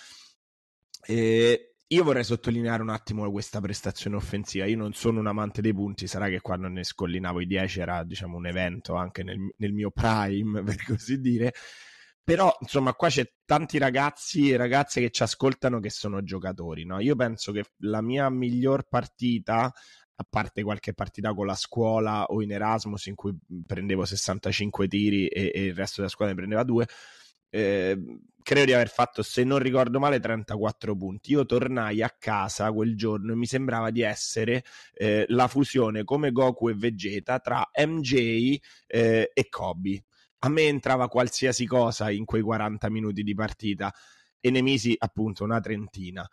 E 1.06 1.76
io 1.86 2.04
vorrei 2.04 2.24
sottolineare 2.24 2.82
un 2.82 2.90
attimo 2.90 3.30
questa 3.30 3.62
prestazione 3.62 4.16
offensiva. 4.16 4.66
Io 4.66 4.78
non 4.78 4.94
sono 4.94 5.20
un 5.20 5.28
amante 5.28 5.62
dei 5.62 5.74
punti, 5.74 6.08
sarà 6.08 6.30
che 6.30 6.42
quando 6.42 6.68
ne 6.68 6.84
scollinavo 6.84 7.42
i 7.42 7.46
10 7.46 7.80
era 7.80 8.04
diciamo 8.04 8.38
un 8.38 8.48
evento 8.48 8.96
anche 8.96 9.22
nel, 9.22 9.38
nel 9.58 9.72
mio 9.72 9.92
prime, 9.92 10.64
per 10.64 10.84
così 10.84 11.20
dire 11.20 11.54
però, 12.26 12.56
insomma, 12.62 12.94
qua 12.94 13.10
c'è 13.10 13.30
tanti 13.44 13.78
ragazzi 13.78 14.50
e 14.50 14.56
ragazze 14.56 15.02
che 15.02 15.10
ci 15.12 15.24
ascoltano 15.24 15.82
che 15.82 15.90
sono 15.90 16.24
giocatori, 16.24 16.86
no? 16.86 17.02
Io 17.02 17.18
penso 17.18 17.52
che 17.52 17.66
la 17.80 18.02
mia 18.02 18.30
miglior 18.30 18.88
partita, 18.88 19.74
a 20.16 20.26
parte 20.30 20.64
qualche 20.64 20.94
partita 20.94 21.34
con 21.34 21.46
la 21.46 21.56
scuola 21.56 22.26
o 22.26 22.42
in 22.42 22.52
Erasmus 22.52 23.08
in 23.08 23.16
cui 23.16 23.36
prendevo 23.66 24.06
65 24.06 24.88
tiri 24.88 25.28
e, 25.28 25.52
e 25.54 25.66
il 25.66 25.76
resto 25.76 25.96
della 25.98 26.10
squadra 26.10 26.34
ne 26.34 26.40
prendeva 26.40 26.64
due, 26.64 26.88
eh, 27.50 27.98
credo 28.42 28.66
di 28.66 28.74
aver 28.74 28.90
fatto, 28.90 29.24
se 29.24 29.44
non 29.44 29.60
ricordo 29.60 30.00
male, 30.00 30.20
34 30.20 30.96
punti. 30.96 31.32
Io 31.32 31.46
tornai 31.46 32.02
a 32.02 32.14
casa 32.18 32.72
quel 32.72 32.96
giorno 32.96 33.34
e 33.34 33.36
mi 33.36 33.46
sembrava 33.46 33.90
di 33.90 34.02
essere 34.02 34.64
eh, 34.94 35.26
la 35.30 35.48
fusione 35.48 36.04
come 36.04 36.32
Goku 36.32 36.70
e 36.70 36.74
Vegeta 36.74 37.40
tra 37.40 37.70
MJ 37.86 38.58
eh, 38.88 39.32
e 39.34 39.50
Kobe 39.50 40.04
a 40.46 40.50
me 40.50 40.64
entrava 40.64 41.08
qualsiasi 41.08 41.66
cosa 41.66 42.12
in 42.12 42.26
quei 42.26 42.42
40 42.42 42.90
minuti 42.90 43.24
di 43.24 43.34
partita 43.34 43.94
e 44.40 44.50
ne 44.50 44.62
misi 44.62 44.94
appunto 44.98 45.44
una 45.46 45.62
trentina. 45.62 46.28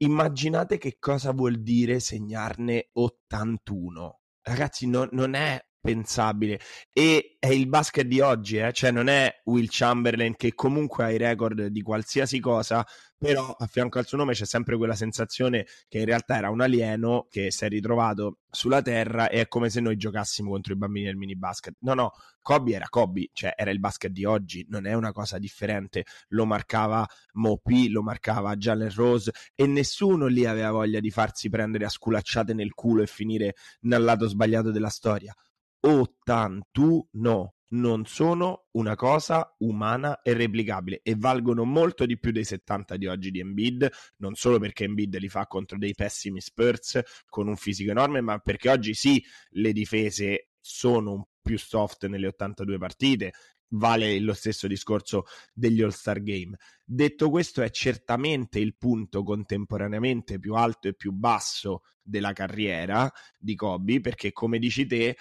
Immaginate 0.00 0.78
che 0.78 0.96
cosa 1.00 1.32
vuol 1.32 1.60
dire 1.60 1.98
segnarne 1.98 2.90
81. 2.92 4.20
Ragazzi, 4.42 4.86
no, 4.86 5.08
non 5.10 5.34
è 5.34 5.60
pensabile 5.88 6.60
e 6.92 7.36
è 7.38 7.48
il 7.48 7.66
basket 7.66 8.06
di 8.06 8.20
oggi, 8.20 8.58
eh? 8.58 8.72
cioè 8.72 8.90
non 8.90 9.08
è 9.08 9.40
Will 9.44 9.68
Chamberlain 9.70 10.36
che 10.36 10.52
comunque 10.54 11.04
ha 11.04 11.10
i 11.10 11.16
record 11.16 11.66
di 11.66 11.80
qualsiasi 11.80 12.40
cosa, 12.40 12.84
però 13.16 13.54
a 13.58 13.66
fianco 13.66 13.98
al 13.98 14.06
suo 14.06 14.18
nome 14.18 14.34
c'è 14.34 14.44
sempre 14.44 14.76
quella 14.76 14.94
sensazione 14.94 15.66
che 15.88 15.98
in 15.98 16.04
realtà 16.04 16.36
era 16.36 16.50
un 16.50 16.60
alieno 16.60 17.26
che 17.30 17.50
si 17.50 17.64
è 17.64 17.68
ritrovato 17.68 18.40
sulla 18.50 18.82
terra 18.82 19.28
e 19.28 19.40
è 19.40 19.48
come 19.48 19.70
se 19.70 19.80
noi 19.80 19.96
giocassimo 19.96 20.50
contro 20.50 20.74
i 20.74 20.76
bambini 20.76 21.06
del 21.06 21.16
mini 21.16 21.36
basket. 21.36 21.76
No, 21.80 21.94
no, 21.94 22.12
Kobe 22.42 22.74
era 22.74 22.86
Kobe, 22.88 23.30
cioè 23.32 23.54
era 23.56 23.70
il 23.70 23.80
basket 23.80 24.12
di 24.12 24.24
oggi, 24.24 24.66
non 24.68 24.86
è 24.86 24.92
una 24.92 25.12
cosa 25.12 25.38
differente. 25.38 26.04
Lo 26.28 26.44
marcava 26.44 27.06
Mopi, 27.32 27.88
lo 27.88 28.02
marcava 28.02 28.56
Jalen 28.56 28.92
Rose 28.94 29.32
e 29.54 29.66
nessuno 29.66 30.26
lì 30.26 30.44
aveva 30.44 30.70
voglia 30.70 31.00
di 31.00 31.10
farsi 31.10 31.48
prendere 31.48 31.86
a 31.86 31.88
sculacciate 31.88 32.52
nel 32.52 32.74
culo 32.74 33.02
e 33.02 33.06
finire 33.06 33.54
nel 33.80 34.02
lato 34.02 34.28
sbagliato 34.28 34.70
della 34.70 34.90
storia. 34.90 35.34
81 35.80 37.52
non 37.70 38.06
sono 38.06 38.66
una 38.72 38.94
cosa 38.94 39.54
umana 39.58 40.22
e 40.22 40.32
replicabile 40.32 41.00
e 41.02 41.14
valgono 41.16 41.64
molto 41.64 42.06
di 42.06 42.18
più 42.18 42.30
dei 42.30 42.44
70 42.44 42.96
di 42.96 43.06
oggi 43.06 43.30
di 43.30 43.40
Embiid, 43.40 43.90
non 44.18 44.34
solo 44.34 44.58
perché 44.58 44.84
Embiid 44.84 45.18
li 45.18 45.28
fa 45.28 45.46
contro 45.46 45.76
dei 45.76 45.94
pessimi 45.94 46.40
Spurs 46.40 47.00
con 47.28 47.48
un 47.48 47.56
fisico 47.56 47.90
enorme, 47.90 48.20
ma 48.20 48.38
perché 48.38 48.70
oggi 48.70 48.94
sì, 48.94 49.22
le 49.50 49.72
difese 49.72 50.50
sono 50.60 51.28
più 51.42 51.58
soft 51.58 52.06
nelle 52.06 52.28
82 52.28 52.78
partite, 52.78 53.32
vale 53.72 54.18
lo 54.20 54.32
stesso 54.32 54.66
discorso 54.66 55.24
degli 55.52 55.82
All-Star 55.82 56.22
Game. 56.22 56.56
Detto 56.84 57.28
questo, 57.30 57.62
è 57.62 57.70
certamente 57.70 58.58
il 58.58 58.76
punto 58.76 59.22
contemporaneamente 59.22 60.38
più 60.38 60.54
alto 60.54 60.88
e 60.88 60.94
più 60.94 61.12
basso 61.12 61.82
della 62.00 62.32
carriera 62.32 63.10
di 63.38 63.54
Kobe, 63.54 64.00
perché 64.00 64.32
come 64.32 64.58
dici 64.58 64.86
te, 64.86 65.16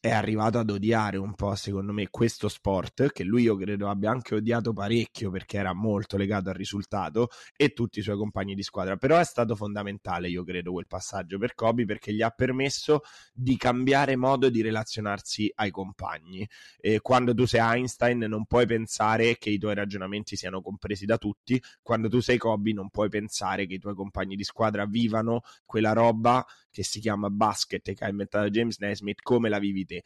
è 0.00 0.10
arrivato 0.10 0.58
ad 0.58 0.70
odiare 0.70 1.18
un 1.18 1.34
po', 1.34 1.54
secondo 1.54 1.92
me, 1.92 2.08
questo 2.08 2.48
sport, 2.48 3.12
che 3.12 3.22
lui 3.22 3.42
io 3.42 3.54
credo 3.56 3.90
abbia 3.90 4.10
anche 4.10 4.34
odiato 4.34 4.72
parecchio 4.72 5.30
perché 5.30 5.58
era 5.58 5.74
molto 5.74 6.16
legato 6.16 6.48
al 6.48 6.54
risultato, 6.54 7.28
e 7.54 7.74
tutti 7.74 7.98
i 7.98 8.02
suoi 8.02 8.16
compagni 8.16 8.54
di 8.54 8.62
squadra. 8.62 8.96
Però 8.96 9.18
è 9.18 9.24
stato 9.24 9.54
fondamentale, 9.54 10.28
io 10.30 10.42
credo, 10.42 10.72
quel 10.72 10.86
passaggio 10.86 11.36
per 11.36 11.54
Kobe 11.54 11.84
perché 11.84 12.14
gli 12.14 12.22
ha 12.22 12.30
permesso 12.30 13.02
di 13.34 13.58
cambiare 13.58 14.16
modo 14.16 14.48
di 14.48 14.62
relazionarsi 14.62 15.52
ai 15.56 15.70
compagni. 15.70 16.48
E 16.78 17.00
quando 17.00 17.34
tu 17.34 17.44
sei 17.44 17.60
Einstein 17.60 18.20
non 18.20 18.46
puoi 18.46 18.64
pensare 18.64 19.36
che 19.36 19.50
i 19.50 19.58
tuoi 19.58 19.74
ragionamenti 19.74 20.34
siano 20.34 20.62
compresi 20.62 21.04
da 21.04 21.18
tutti, 21.18 21.62
quando 21.82 22.08
tu 22.08 22.20
sei 22.20 22.38
Kobe 22.38 22.72
non 22.72 22.88
puoi 22.88 23.10
pensare 23.10 23.66
che 23.66 23.74
i 23.74 23.78
tuoi 23.78 23.94
compagni 23.94 24.34
di 24.34 24.44
squadra 24.44 24.86
vivano 24.86 25.42
quella 25.66 25.92
roba 25.92 26.42
che 26.70 26.84
si 26.84 27.00
chiama 27.00 27.28
basket 27.28 27.92
che 27.92 28.04
ha 28.04 28.08
inventato 28.08 28.48
James 28.48 28.78
Naismith 28.78 29.22
come 29.22 29.48
la 29.48 29.58
vivi 29.58 29.84
te. 29.90 30.04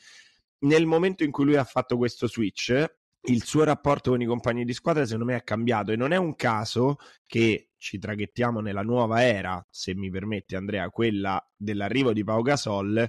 Nel 0.60 0.86
momento 0.86 1.24
in 1.24 1.30
cui 1.30 1.44
lui 1.44 1.56
ha 1.56 1.64
fatto 1.64 1.96
questo 1.96 2.26
switch, 2.26 2.84
il 3.26 3.44
suo 3.44 3.64
rapporto 3.64 4.10
con 4.10 4.20
i 4.20 4.26
compagni 4.26 4.64
di 4.64 4.72
squadra 4.72 5.04
secondo 5.04 5.26
me 5.26 5.36
è 5.36 5.44
cambiato 5.44 5.92
e 5.92 5.96
non 5.96 6.12
è 6.12 6.16
un 6.16 6.34
caso 6.34 6.96
che 7.26 7.70
ci 7.76 7.98
traghettiamo 7.98 8.60
nella 8.60 8.82
nuova 8.82 9.22
era, 9.22 9.64
se 9.70 9.94
mi 9.94 10.10
permette 10.10 10.56
Andrea, 10.56 10.88
quella 10.90 11.42
dell'arrivo 11.56 12.12
di 12.12 12.24
Pau 12.24 12.42
Gasol, 12.42 13.08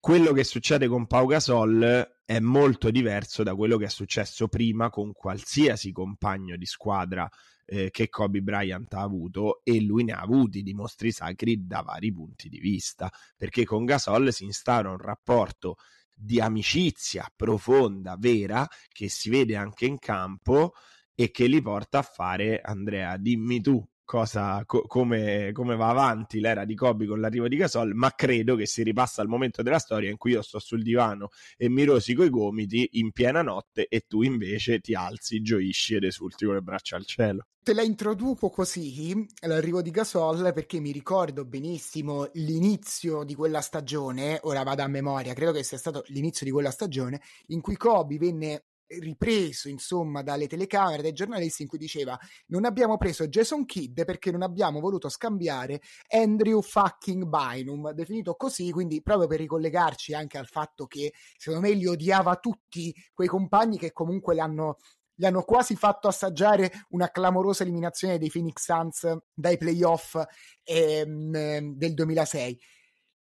quello 0.00 0.32
che 0.32 0.44
succede 0.44 0.86
con 0.86 1.06
Pau 1.06 1.26
Gasol 1.26 2.18
è 2.24 2.38
molto 2.38 2.90
diverso 2.90 3.42
da 3.42 3.54
quello 3.54 3.76
che 3.76 3.86
è 3.86 3.88
successo 3.88 4.48
prima 4.48 4.90
con 4.90 5.12
qualsiasi 5.12 5.90
compagno 5.92 6.56
di 6.56 6.66
squadra 6.66 7.28
eh, 7.68 7.90
che 7.90 8.08
Kobe 8.08 8.40
Bryant 8.40 8.92
ha 8.94 9.02
avuto 9.02 9.60
e 9.62 9.80
lui 9.80 10.04
ne 10.04 10.12
ha 10.12 10.20
avuti 10.20 10.62
di 10.62 10.72
mostri 10.72 11.12
sacri 11.12 11.66
da 11.66 11.82
vari 11.82 12.12
punti 12.12 12.48
di 12.48 12.58
vista, 12.58 13.12
perché 13.36 13.64
con 13.64 13.84
Gasol 13.84 14.32
si 14.32 14.44
instaura 14.44 14.90
un 14.90 14.98
rapporto 14.98 15.76
di 16.14 16.40
amicizia 16.40 17.30
profonda, 17.34 18.16
vera, 18.18 18.66
che 18.88 19.08
si 19.08 19.28
vede 19.30 19.54
anche 19.54 19.86
in 19.86 19.98
campo 19.98 20.72
e 21.14 21.30
che 21.30 21.46
li 21.46 21.60
porta 21.60 21.98
a 21.98 22.02
fare, 22.02 22.60
Andrea, 22.60 23.16
dimmi 23.16 23.60
tu 23.60 23.86
cosa, 24.04 24.64
co- 24.64 24.86
come, 24.86 25.50
come, 25.52 25.76
va 25.76 25.90
avanti 25.90 26.40
l'era 26.40 26.64
di 26.64 26.74
Kobe 26.74 27.04
con 27.06 27.20
l'arrivo 27.20 27.46
di 27.46 27.56
Gasol, 27.56 27.94
ma 27.94 28.10
credo 28.12 28.56
che 28.56 28.64
si 28.64 28.82
ripassa 28.82 29.20
al 29.20 29.28
momento 29.28 29.60
della 29.60 29.78
storia 29.78 30.10
in 30.10 30.16
cui 30.16 30.30
io 30.30 30.40
sto 30.40 30.58
sul 30.58 30.82
divano 30.82 31.28
e 31.58 31.68
mi 31.68 31.84
rosico 31.84 32.24
i 32.24 32.30
gomiti 32.30 32.88
in 32.92 33.12
piena 33.12 33.42
notte 33.42 33.86
e 33.86 34.06
tu 34.08 34.22
invece 34.22 34.80
ti 34.80 34.94
alzi, 34.94 35.42
gioisci 35.42 35.96
ed 35.96 36.04
esulti 36.04 36.46
con 36.46 36.54
le 36.54 36.62
braccia 36.62 36.96
al 36.96 37.04
cielo. 37.04 37.47
Te 37.62 37.74
la 37.74 37.82
introduco 37.82 38.48
così, 38.48 39.26
l'arrivo 39.42 39.82
di 39.82 39.90
Gasol, 39.90 40.54
perché 40.54 40.80
mi 40.80 40.90
ricordo 40.90 41.44
benissimo 41.44 42.26
l'inizio 42.32 43.24
di 43.24 43.34
quella 43.34 43.60
stagione, 43.60 44.38
ora 44.44 44.62
vado 44.62 44.82
a 44.82 44.88
memoria, 44.88 45.34
credo 45.34 45.52
che 45.52 45.62
sia 45.62 45.76
stato 45.76 46.02
l'inizio 46.06 46.46
di 46.46 46.52
quella 46.52 46.70
stagione, 46.70 47.20
in 47.48 47.60
cui 47.60 47.76
Kobe 47.76 48.16
venne 48.16 48.64
ripreso 48.88 49.68
insomma 49.68 50.22
dalle 50.22 50.46
telecamere, 50.46 51.02
dai 51.02 51.12
giornalisti 51.12 51.60
in 51.60 51.68
cui 51.68 51.76
diceva 51.76 52.18
non 52.46 52.64
abbiamo 52.64 52.96
preso 52.96 53.28
Jason 53.28 53.66
Kidd 53.66 54.00
perché 54.04 54.30
non 54.30 54.40
abbiamo 54.40 54.80
voluto 54.80 55.10
scambiare 55.10 55.82
Andrew 56.08 56.62
fucking 56.62 57.24
Bynum, 57.26 57.90
definito 57.90 58.34
così, 58.34 58.70
quindi 58.70 59.02
proprio 59.02 59.26
per 59.26 59.40
ricollegarci 59.40 60.14
anche 60.14 60.38
al 60.38 60.46
fatto 60.46 60.86
che 60.86 61.12
secondo 61.36 61.66
me 61.68 61.74
li 61.74 61.86
odiava 61.86 62.36
tutti 62.36 62.94
quei 63.12 63.28
compagni 63.28 63.76
che 63.76 63.92
comunque 63.92 64.34
l'hanno 64.34 64.78
gli 65.18 65.24
hanno 65.24 65.42
quasi 65.42 65.74
fatto 65.74 66.06
assaggiare 66.06 66.70
una 66.90 67.10
clamorosa 67.10 67.64
eliminazione 67.64 68.18
dei 68.18 68.30
Phoenix 68.30 68.62
Suns 68.62 69.18
dai 69.34 69.56
playoff 69.56 70.16
ehm, 70.62 71.74
del 71.74 71.94
2006. 71.94 72.60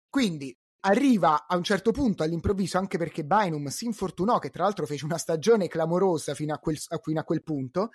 Quindi 0.07 0.55
arriva 0.81 1.47
a 1.47 1.57
un 1.57 1.63
certo 1.63 1.89
punto 1.89 2.21
all'improvviso, 2.21 2.77
anche 2.77 2.99
perché 2.99 3.25
Bynum 3.25 3.65
si 3.69 3.85
infortunò, 3.85 4.37
che 4.37 4.51
tra 4.51 4.61
l'altro 4.61 4.85
fece 4.85 5.05
una 5.05 5.17
stagione 5.17 5.67
clamorosa 5.67 6.35
fino 6.35 6.53
a 6.53 6.59
quel, 6.59 6.77
fino 7.01 7.19
a 7.19 7.23
quel 7.23 7.41
punto. 7.41 7.89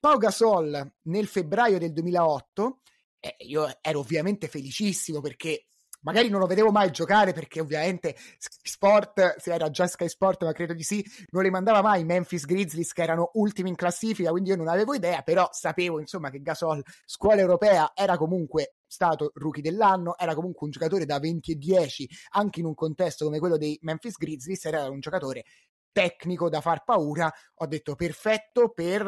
Pau 0.00 0.18
Gasol 0.18 0.92
nel 1.02 1.28
febbraio 1.28 1.78
del 1.78 1.92
2008, 1.92 2.80
eh, 3.20 3.36
io 3.46 3.68
ero 3.80 4.00
ovviamente 4.00 4.48
felicissimo 4.48 5.20
perché 5.20 5.66
magari 6.04 6.28
non 6.28 6.40
lo 6.40 6.46
vedevo 6.46 6.70
mai 6.70 6.90
giocare 6.90 7.32
perché 7.32 7.60
ovviamente 7.60 8.16
Sport, 8.38 9.36
se 9.38 9.52
era 9.52 9.70
già 9.70 9.86
Sky 9.86 10.08
Sport, 10.08 10.44
ma 10.44 10.52
credo 10.52 10.72
di 10.72 10.82
sì, 10.82 11.04
non 11.30 11.42
le 11.42 11.50
mandava 11.50 11.82
mai. 11.82 12.00
I 12.00 12.04
Memphis 12.04 12.44
Grizzlies 12.44 12.92
che 12.92 13.02
erano 13.02 13.30
ultimi 13.34 13.68
in 13.68 13.74
classifica, 13.74 14.30
quindi 14.30 14.50
io 14.50 14.56
non 14.56 14.68
avevo 14.68 14.94
idea, 14.94 15.22
però 15.22 15.48
sapevo 15.50 16.00
insomma 16.00 16.30
che 16.30 16.40
Gasol, 16.40 16.82
scuola 17.04 17.40
europea, 17.40 17.92
era 17.94 18.16
comunque 18.16 18.76
stato 18.86 19.32
rookie 19.34 19.62
dell'anno, 19.62 20.16
era 20.16 20.34
comunque 20.34 20.66
un 20.66 20.70
giocatore 20.70 21.04
da 21.04 21.18
20 21.18 21.52
e 21.52 21.54
10, 21.56 22.08
anche 22.32 22.60
in 22.60 22.66
un 22.66 22.74
contesto 22.74 23.24
come 23.24 23.38
quello 23.38 23.56
dei 23.56 23.78
Memphis 23.82 24.16
Grizzlies, 24.16 24.64
era 24.64 24.88
un 24.88 25.00
giocatore 25.00 25.44
tecnico 25.90 26.48
da 26.48 26.60
far 26.60 26.84
paura, 26.84 27.32
ho 27.54 27.66
detto 27.66 27.94
perfetto 27.94 28.70
per 28.70 29.04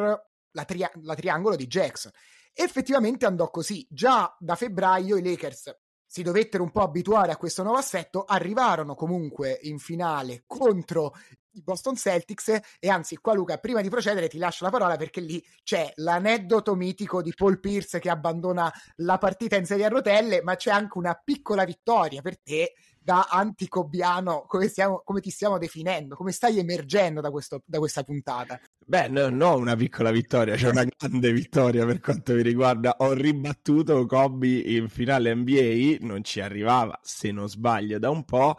la, 0.51 0.65
tri- 0.65 0.89
la 1.01 1.15
triangolo 1.15 1.55
di 1.55 1.67
Jackson. 1.67 2.11
Effettivamente 2.53 3.25
andò 3.25 3.49
così, 3.49 3.85
già 3.89 4.35
da 4.39 4.55
febbraio 4.55 5.17
i 5.17 5.23
Lakers 5.23 5.75
si 6.07 6.23
dovettero 6.23 6.63
un 6.63 6.71
po' 6.71 6.81
abituare 6.81 7.31
a 7.31 7.37
questo 7.37 7.63
nuovo 7.63 7.77
assetto, 7.77 8.23
arrivarono 8.23 8.95
comunque 8.95 9.59
in 9.63 9.77
finale 9.77 10.43
contro 10.47 11.13
i 11.57 11.61
Boston 11.61 11.95
Celtics 11.95 12.59
e 12.79 12.89
anzi 12.89 13.17
qua 13.17 13.33
Luca 13.33 13.57
prima 13.57 13.81
di 13.81 13.89
procedere 13.89 14.29
ti 14.29 14.37
lascio 14.37 14.63
la 14.63 14.69
parola 14.69 14.95
perché 14.95 15.19
lì 15.19 15.43
c'è 15.63 15.91
l'aneddoto 15.95 16.75
mitico 16.75 17.21
di 17.21 17.33
Paul 17.35 17.59
Pierce 17.59 17.99
che 17.99 18.09
abbandona 18.09 18.71
la 18.97 19.17
partita 19.17 19.55
in 19.55 19.65
serie 19.65 19.85
a 19.85 19.89
rotelle 19.89 20.41
ma 20.43 20.55
c'è 20.55 20.71
anche 20.71 20.97
una 20.97 21.19
piccola 21.21 21.65
vittoria 21.65 22.21
per 22.21 22.39
te 22.39 22.73
da 22.99 23.27
anticobiano 23.29 24.45
come, 24.47 24.67
stiamo, 24.67 25.01
come 25.03 25.19
ti 25.19 25.29
stiamo 25.29 25.57
definendo 25.57 26.15
come 26.15 26.31
stai 26.31 26.59
emergendo 26.59 27.21
da, 27.21 27.31
questo, 27.31 27.63
da 27.65 27.79
questa 27.79 28.03
puntata 28.03 28.59
Beh, 28.89 29.09
no, 29.09 29.27
no, 29.29 29.57
una 29.57 29.75
piccola 29.75 30.11
vittoria, 30.11 30.55
c'è 30.55 30.69
una 30.69 30.85
grande 30.85 31.33
vittoria 31.33 31.85
per 31.85 31.99
quanto 31.99 32.33
mi 32.33 32.41
riguarda. 32.41 32.95
Ho 32.99 33.11
ribattuto 33.11 34.05
Kobe 34.05 34.47
in 34.47 34.87
finale 34.87 35.33
NBA, 35.35 36.05
non 36.05 36.23
ci 36.23 36.39
arrivava, 36.39 36.97
se 37.03 37.31
non 37.31 37.49
sbaglio, 37.49 37.99
da 37.99 38.09
un 38.09 38.23
po' 38.23 38.55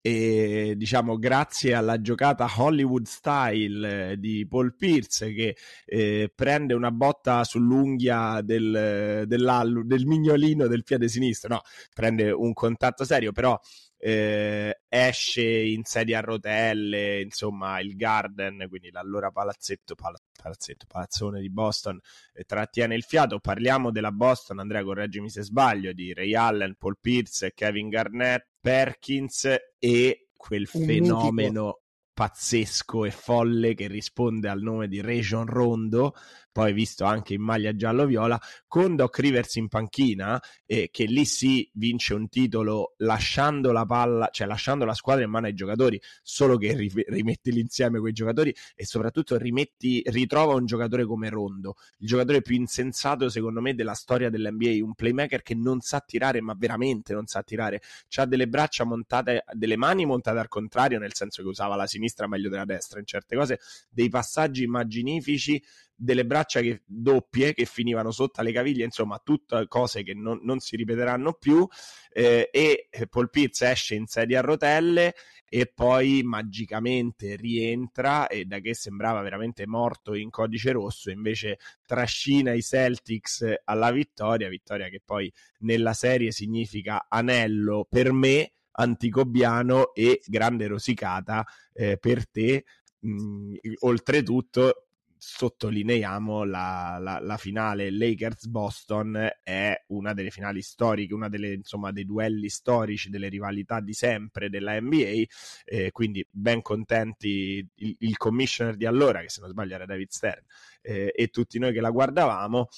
e 0.00 0.74
diciamo 0.76 1.18
grazie 1.18 1.74
alla 1.74 2.00
giocata 2.00 2.48
Hollywood 2.56 3.06
style 3.06 4.12
eh, 4.12 4.16
di 4.18 4.46
Paul 4.48 4.76
Pierce 4.76 5.32
che 5.34 5.56
eh, 5.84 6.32
prende 6.32 6.74
una 6.74 6.92
botta 6.92 7.42
sull'unghia 7.42 8.40
del, 8.42 9.24
del 9.26 10.06
mignolino 10.06 10.68
del 10.68 10.84
piede 10.84 11.08
sinistro, 11.08 11.54
no, 11.54 11.60
prende 11.92 12.30
un 12.30 12.52
contatto 12.54 13.04
serio, 13.04 13.32
però 13.32 13.58
eh, 14.06 14.82
esce 14.88 15.42
in 15.42 15.82
sedia 15.82 16.18
a 16.18 16.20
rotelle, 16.20 17.20
insomma 17.22 17.80
il 17.80 17.96
Garden, 17.96 18.66
quindi 18.68 18.92
l'allora 18.92 19.32
palazzetto, 19.32 19.96
palazzetto, 19.96 20.86
palazzone 20.86 21.40
di 21.40 21.50
Boston, 21.50 21.98
eh, 22.32 22.44
trattiene 22.44 22.94
il 22.94 23.02
fiato. 23.02 23.40
Parliamo 23.40 23.90
della 23.90 24.12
Boston, 24.12 24.60
Andrea 24.60 24.84
correggimi 24.84 25.28
se 25.28 25.42
sbaglio, 25.42 25.92
di 25.92 26.14
Ray 26.14 26.36
Allen, 26.36 26.76
Paul 26.78 26.98
Pierce, 27.00 27.52
Kevin 27.52 27.88
Garnett, 27.88 28.46
Perkins 28.60 29.52
e 29.76 30.28
quel 30.36 30.68
Un 30.72 30.84
fenomeno 30.84 31.64
mitico. 31.64 31.82
pazzesco 32.14 33.04
e 33.06 33.10
folle 33.10 33.74
che 33.74 33.88
risponde 33.88 34.48
al 34.48 34.62
nome 34.62 34.86
di 34.86 35.00
Region 35.00 35.46
Rondo, 35.46 36.14
poi 36.56 36.72
visto 36.72 37.04
anche 37.04 37.34
in 37.34 37.42
maglia 37.42 37.76
giallo-viola, 37.76 38.40
con 38.66 38.96
Doc 38.96 39.18
Rivers 39.18 39.56
in 39.56 39.68
panchina, 39.68 40.42
eh, 40.64 40.88
che 40.90 41.04
lì 41.04 41.26
si 41.26 41.68
vince 41.74 42.14
un 42.14 42.30
titolo 42.30 42.94
lasciando 43.00 43.72
la 43.72 43.84
palla, 43.84 44.30
cioè 44.32 44.46
lasciando 44.46 44.86
la 44.86 44.94
squadra 44.94 45.22
in 45.22 45.28
mano 45.28 45.48
ai 45.48 45.52
giocatori, 45.52 46.00
solo 46.22 46.56
che 46.56 46.74
ri- 46.74 46.90
rimetti 47.08 47.52
l'insieme 47.52 47.98
quei 48.00 48.14
giocatori 48.14 48.56
e 48.74 48.86
soprattutto 48.86 49.36
rimetti, 49.36 50.02
ritrova 50.06 50.54
un 50.54 50.64
giocatore 50.64 51.04
come 51.04 51.28
Rondo, 51.28 51.74
il 51.98 52.08
giocatore 52.08 52.40
più 52.40 52.54
insensato 52.54 53.28
secondo 53.28 53.60
me 53.60 53.74
della 53.74 53.92
storia 53.92 54.30
dell'NBA, 54.30 54.82
un 54.82 54.94
playmaker 54.94 55.42
che 55.42 55.54
non 55.54 55.80
sa 55.80 56.00
tirare, 56.00 56.40
ma 56.40 56.54
veramente 56.56 57.12
non 57.12 57.26
sa 57.26 57.42
tirare, 57.42 57.82
ha 58.14 58.24
delle 58.24 58.48
braccia 58.48 58.84
montate, 58.84 59.44
delle 59.52 59.76
mani 59.76 60.06
montate 60.06 60.38
al 60.38 60.48
contrario, 60.48 60.98
nel 60.98 61.12
senso 61.12 61.42
che 61.42 61.48
usava 61.48 61.76
la 61.76 61.86
sinistra 61.86 62.26
meglio 62.26 62.48
della 62.48 62.64
destra 62.64 62.98
in 62.98 63.04
certe 63.04 63.36
cose, 63.36 63.60
dei 63.90 64.08
passaggi 64.08 64.62
immaginifici 64.62 65.62
delle 65.96 66.26
braccia 66.26 66.60
che, 66.60 66.82
doppie 66.84 67.54
che 67.54 67.64
finivano 67.64 68.10
sotto 68.10 68.40
alle 68.40 68.52
caviglie, 68.52 68.84
insomma, 68.84 69.20
tutte 69.24 69.66
cose 69.66 70.02
che 70.02 70.14
non, 70.14 70.40
non 70.42 70.60
si 70.60 70.76
ripeteranno 70.76 71.32
più. 71.32 71.66
Eh, 72.12 72.50
e 72.52 72.88
Paul 73.08 73.30
Pierce 73.30 73.70
esce 73.70 73.94
in 73.94 74.06
sedia 74.06 74.38
a 74.40 74.42
rotelle 74.42 75.14
e 75.48 75.66
poi 75.66 76.22
magicamente 76.22 77.36
rientra 77.36 78.26
e 78.26 78.44
da 78.44 78.58
che 78.58 78.74
sembrava 78.74 79.22
veramente 79.22 79.66
morto 79.66 80.14
in 80.14 80.28
codice 80.28 80.72
rosso 80.72 81.10
invece 81.10 81.58
trascina 81.86 82.52
i 82.52 82.62
Celtics 82.62 83.44
alla 83.64 83.92
vittoria, 83.92 84.48
vittoria 84.48 84.88
che 84.88 85.00
poi 85.04 85.32
nella 85.60 85.92
serie 85.92 86.32
significa 86.32 87.06
anello 87.08 87.86
per 87.88 88.12
me 88.12 88.52
anticobiano 88.72 89.94
e 89.94 90.20
grande 90.26 90.66
rosicata 90.66 91.44
eh, 91.72 91.96
per 91.96 92.28
te. 92.28 92.64
Mh, 92.98 93.54
oltretutto 93.80 94.85
sottolineiamo 95.28 96.44
la, 96.44 96.98
la, 97.00 97.18
la 97.18 97.36
finale 97.36 97.90
Lakers-Boston 97.90 99.28
è 99.42 99.84
una 99.88 100.14
delle 100.14 100.30
finali 100.30 100.62
storiche, 100.62 101.14
una 101.14 101.28
delle, 101.28 101.54
insomma, 101.54 101.90
dei 101.90 102.04
duelli 102.04 102.48
storici, 102.48 103.10
delle 103.10 103.28
rivalità 103.28 103.80
di 103.80 103.92
sempre 103.92 104.48
della 104.48 104.80
NBA, 104.80 105.24
eh, 105.64 105.90
quindi 105.90 106.24
ben 106.30 106.62
contenti 106.62 107.68
il, 107.74 107.96
il, 107.98 108.16
commissioner 108.16 108.76
di 108.76 108.86
allora, 108.86 109.20
che 109.20 109.28
se 109.28 109.40
non 109.40 109.50
sbaglio 109.50 109.74
era 109.74 109.84
David 109.84 110.10
Stern, 110.10 110.44
eh, 110.80 111.12
e 111.12 111.26
tutti 111.28 111.58
noi 111.58 111.72
che 111.72 111.80
la 111.80 111.90
guardavamo, 111.90 112.68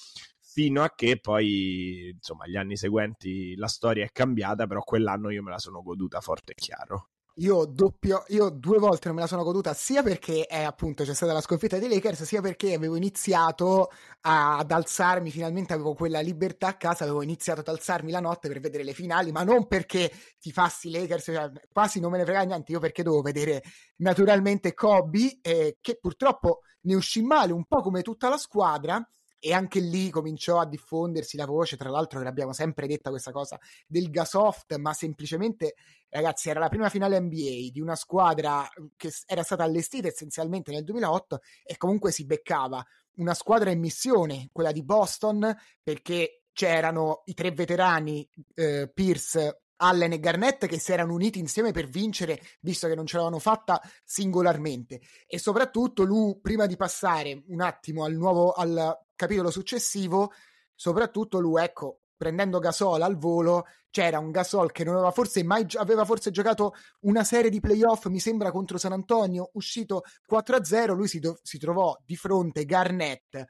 fino 0.40 0.82
a 0.82 0.94
che 0.94 1.20
poi, 1.20 2.08
insomma, 2.14 2.46
gli 2.46 2.56
anni 2.56 2.78
seguenti 2.78 3.56
la 3.56 3.68
storia 3.68 4.06
è 4.06 4.10
cambiata, 4.10 4.66
però 4.66 4.82
quell'anno 4.82 5.28
io 5.28 5.42
me 5.42 5.50
la 5.50 5.58
sono 5.58 5.82
goduta 5.82 6.22
forte 6.22 6.52
e 6.52 6.54
chiaro. 6.54 7.10
Io, 7.40 7.66
doppio, 7.66 8.24
io 8.28 8.48
due 8.50 8.78
volte 8.78 9.06
non 9.06 9.14
me 9.14 9.20
la 9.22 9.28
sono 9.28 9.44
goduta, 9.44 9.72
sia 9.72 10.02
perché 10.02 10.46
è 10.46 10.64
appunto 10.64 11.04
c'è 11.04 11.14
stata 11.14 11.32
la 11.32 11.40
sconfitta 11.40 11.78
dei 11.78 11.88
Lakers, 11.88 12.24
sia 12.24 12.40
perché 12.40 12.74
avevo 12.74 12.96
iniziato 12.96 13.92
a, 14.22 14.56
ad 14.58 14.72
alzarmi, 14.72 15.30
finalmente 15.30 15.72
avevo 15.72 15.94
quella 15.94 16.18
libertà 16.18 16.66
a 16.66 16.76
casa, 16.76 17.04
avevo 17.04 17.22
iniziato 17.22 17.60
ad 17.60 17.68
alzarmi 17.68 18.10
la 18.10 18.18
notte 18.18 18.48
per 18.48 18.58
vedere 18.58 18.82
le 18.82 18.92
finali, 18.92 19.30
ma 19.30 19.44
non 19.44 19.68
perché 19.68 20.10
ti 20.40 20.50
fassi 20.50 20.90
Lakers, 20.90 21.22
cioè, 21.26 21.48
quasi 21.70 22.00
non 22.00 22.10
me 22.10 22.18
ne 22.18 22.24
frega 22.24 22.42
niente, 22.42 22.72
io 22.72 22.80
perché 22.80 23.04
devo 23.04 23.22
vedere 23.22 23.62
naturalmente 23.98 24.74
Kobe, 24.74 25.38
eh, 25.40 25.78
che 25.80 25.96
purtroppo 26.00 26.62
ne 26.82 26.96
uscì 26.96 27.22
male 27.22 27.52
un 27.52 27.66
po' 27.66 27.82
come 27.82 28.02
tutta 28.02 28.28
la 28.28 28.36
squadra, 28.36 29.00
e 29.38 29.52
anche 29.52 29.80
lì 29.80 30.10
cominciò 30.10 30.58
a 30.58 30.66
diffondersi 30.66 31.36
la 31.36 31.46
voce, 31.46 31.76
tra 31.76 31.90
l'altro 31.90 32.18
che 32.18 32.24
l'abbiamo 32.24 32.52
sempre 32.52 32.86
detta 32.86 33.10
questa 33.10 33.30
cosa 33.30 33.58
del 33.86 34.10
gasoft, 34.10 34.76
ma 34.76 34.92
semplicemente 34.92 35.74
ragazzi 36.08 36.48
era 36.48 36.60
la 36.60 36.68
prima 36.68 36.88
finale 36.88 37.20
NBA 37.20 37.70
di 37.70 37.80
una 37.80 37.94
squadra 37.94 38.66
che 38.96 39.12
era 39.26 39.42
stata 39.42 39.62
allestita 39.62 40.08
essenzialmente 40.08 40.72
nel 40.72 40.84
2008 40.84 41.40
e 41.64 41.76
comunque 41.76 42.10
si 42.10 42.24
beccava 42.24 42.84
una 43.16 43.34
squadra 43.34 43.70
in 43.70 43.80
missione, 43.80 44.48
quella 44.52 44.72
di 44.72 44.84
Boston, 44.84 45.54
perché 45.82 46.42
c'erano 46.52 47.22
i 47.26 47.34
tre 47.34 47.50
veterani 47.52 48.28
eh, 48.54 48.90
Pierce, 48.92 49.62
Allen 49.76 50.12
e 50.12 50.20
Garnett 50.20 50.66
che 50.66 50.78
si 50.78 50.92
erano 50.92 51.14
uniti 51.14 51.38
insieme 51.38 51.72
per 51.72 51.88
vincere, 51.88 52.40
visto 52.60 52.88
che 52.88 52.94
non 52.94 53.06
ce 53.06 53.16
l'avevano 53.16 53.40
fatta 53.40 53.80
singolarmente. 54.04 55.00
E 55.26 55.38
soprattutto 55.38 56.02
lui, 56.02 56.38
prima 56.40 56.66
di 56.66 56.76
passare 56.76 57.44
un 57.48 57.60
attimo 57.60 58.04
al 58.04 58.14
nuovo 58.14 58.52
al 58.52 58.96
capitolo 59.18 59.50
successivo, 59.50 60.30
soprattutto 60.74 61.40
lui, 61.40 61.60
ecco, 61.60 62.02
prendendo 62.16 62.60
Gasol 62.60 63.02
al 63.02 63.18
volo, 63.18 63.66
c'era 63.90 64.20
un 64.20 64.30
Gasol 64.30 64.70
che 64.70 64.84
non 64.84 64.94
aveva 64.94 65.10
forse 65.10 65.42
mai 65.42 65.66
aveva 65.74 66.04
forse 66.04 66.30
giocato 66.30 66.74
una 67.00 67.24
serie 67.24 67.50
di 67.50 67.58
playoff, 67.58 68.06
mi 68.06 68.20
sembra 68.20 68.52
contro 68.52 68.78
San 68.78 68.92
Antonio, 68.92 69.50
uscito 69.54 70.02
4-0, 70.30 70.94
lui 70.94 71.08
si, 71.08 71.18
do, 71.18 71.38
si 71.42 71.58
trovò 71.58 71.96
di 72.04 72.14
fronte 72.14 72.64
Garnett. 72.64 73.44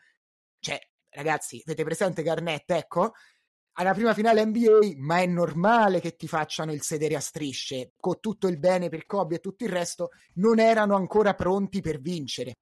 Cioè, 0.59 0.79
ragazzi, 1.11 1.63
avete 1.65 1.85
presente 1.85 2.23
Garnett, 2.23 2.71
ecco? 2.71 3.13
alla 3.79 3.95
prima 3.95 4.13
finale 4.13 4.45
NBA, 4.45 4.95
ma 4.97 5.21
è 5.21 5.27
normale 5.27 6.01
che 6.01 6.17
ti 6.17 6.27
facciano 6.27 6.73
il 6.73 6.83
sedere 6.83 7.15
a 7.15 7.21
strisce, 7.21 7.93
con 7.97 8.19
tutto 8.19 8.49
il 8.49 8.59
bene 8.59 8.89
per 8.89 9.07
Kobe 9.07 9.37
e 9.37 9.39
tutto 9.39 9.63
il 9.63 9.71
resto, 9.71 10.09
non 10.35 10.59
erano 10.59 10.97
ancora 10.97 11.35
pronti 11.35 11.81
per 11.81 12.01
vincere. 12.01 12.55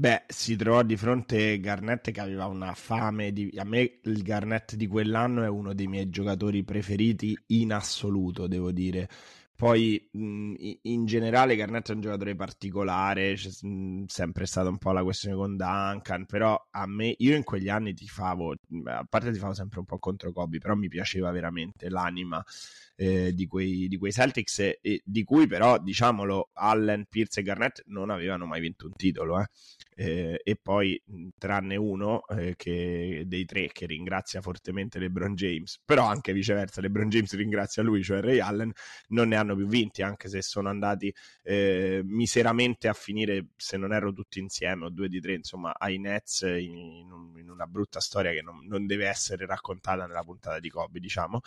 Beh, 0.00 0.26
si 0.28 0.54
trovò 0.54 0.84
di 0.84 0.96
fronte 0.96 1.58
Garnett 1.58 2.12
che 2.12 2.20
aveva 2.20 2.46
una 2.46 2.72
fame 2.74 3.32
di... 3.32 3.52
A 3.58 3.64
me 3.64 3.98
il 4.04 4.22
Garnett 4.22 4.76
di 4.76 4.86
quell'anno 4.86 5.42
è 5.42 5.48
uno 5.48 5.74
dei 5.74 5.88
miei 5.88 6.08
giocatori 6.08 6.62
preferiti 6.62 7.36
in 7.46 7.72
assoluto, 7.72 8.46
devo 8.46 8.70
dire. 8.70 9.08
Poi 9.56 10.08
mh, 10.12 10.54
in 10.82 11.04
generale 11.04 11.56
Garnett 11.56 11.90
è 11.90 11.94
un 11.94 12.00
giocatore 12.00 12.36
particolare, 12.36 13.34
c'è 13.34 13.50
mh, 13.66 14.04
sempre 14.06 14.46
stata 14.46 14.68
un 14.68 14.78
po' 14.78 14.92
la 14.92 15.02
questione 15.02 15.34
con 15.34 15.56
Duncan, 15.56 16.26
però 16.26 16.56
a 16.70 16.86
me, 16.86 17.12
io 17.18 17.34
in 17.34 17.42
quegli 17.42 17.68
anni 17.68 17.92
ti 17.92 18.06
favo, 18.06 18.54
a 18.84 19.04
parte 19.08 19.32
ti 19.32 19.38
favo 19.40 19.52
sempre 19.54 19.80
un 19.80 19.84
po' 19.84 19.98
contro 19.98 20.30
Kobe, 20.32 20.58
però 20.58 20.76
mi 20.76 20.86
piaceva 20.86 21.32
veramente 21.32 21.88
l'anima 21.90 22.40
eh, 23.00 23.32
di, 23.32 23.46
quei, 23.46 23.86
di, 23.86 23.96
quei, 23.96 24.10
Celtics, 24.10 24.58
e, 24.58 25.00
di 25.04 25.22
cui 25.22 25.46
però, 25.46 25.78
diciamolo, 25.78 26.50
Allen, 26.54 27.06
Pierce 27.08 27.40
e 27.40 27.42
Garnett 27.44 27.82
non 27.86 28.10
avevano 28.10 28.44
mai 28.44 28.60
vinto 28.60 28.86
un 28.86 28.92
titolo, 28.94 29.40
eh 29.40 29.46
eh, 30.00 30.40
e 30.44 30.54
poi 30.54 31.00
tranne 31.36 31.74
uno 31.74 32.24
eh, 32.28 32.54
che, 32.56 33.24
dei 33.26 33.44
tre 33.44 33.66
che 33.72 33.84
ringrazia 33.84 34.40
fortemente 34.40 35.00
LeBron 35.00 35.34
James, 35.34 35.80
però 35.84 36.06
anche 36.06 36.32
viceversa 36.32 36.80
LeBron 36.80 37.08
James 37.08 37.34
ringrazia 37.34 37.82
lui, 37.82 38.04
cioè 38.04 38.20
Ray 38.20 38.38
Allen, 38.38 38.70
non 39.08 39.28
ne 39.28 39.34
hanno 39.36 39.56
più 39.56 39.66
vinti 39.66 40.02
anche 40.02 40.28
se 40.28 40.40
sono 40.40 40.68
andati 40.68 41.12
eh, 41.42 42.02
miseramente 42.04 42.86
a 42.86 42.92
finire, 42.92 43.48
se 43.56 43.76
non 43.76 43.92
erro 43.92 44.12
tutti 44.12 44.38
insieme 44.38 44.84
o 44.84 44.88
due 44.88 45.08
di 45.08 45.20
tre, 45.20 45.34
insomma 45.34 45.74
ai 45.76 45.98
Nets 45.98 46.42
in, 46.42 47.34
in 47.36 47.50
una 47.50 47.66
brutta 47.66 47.98
storia 47.98 48.30
che 48.30 48.40
non, 48.40 48.64
non, 48.68 48.86
deve 48.86 49.08
essere 49.08 49.46
raccontata 49.46 50.06
nella 50.06 50.22
puntata 50.22 50.60
di 50.60 50.70
Kobe, 50.70 51.00
diciamo. 51.00 51.40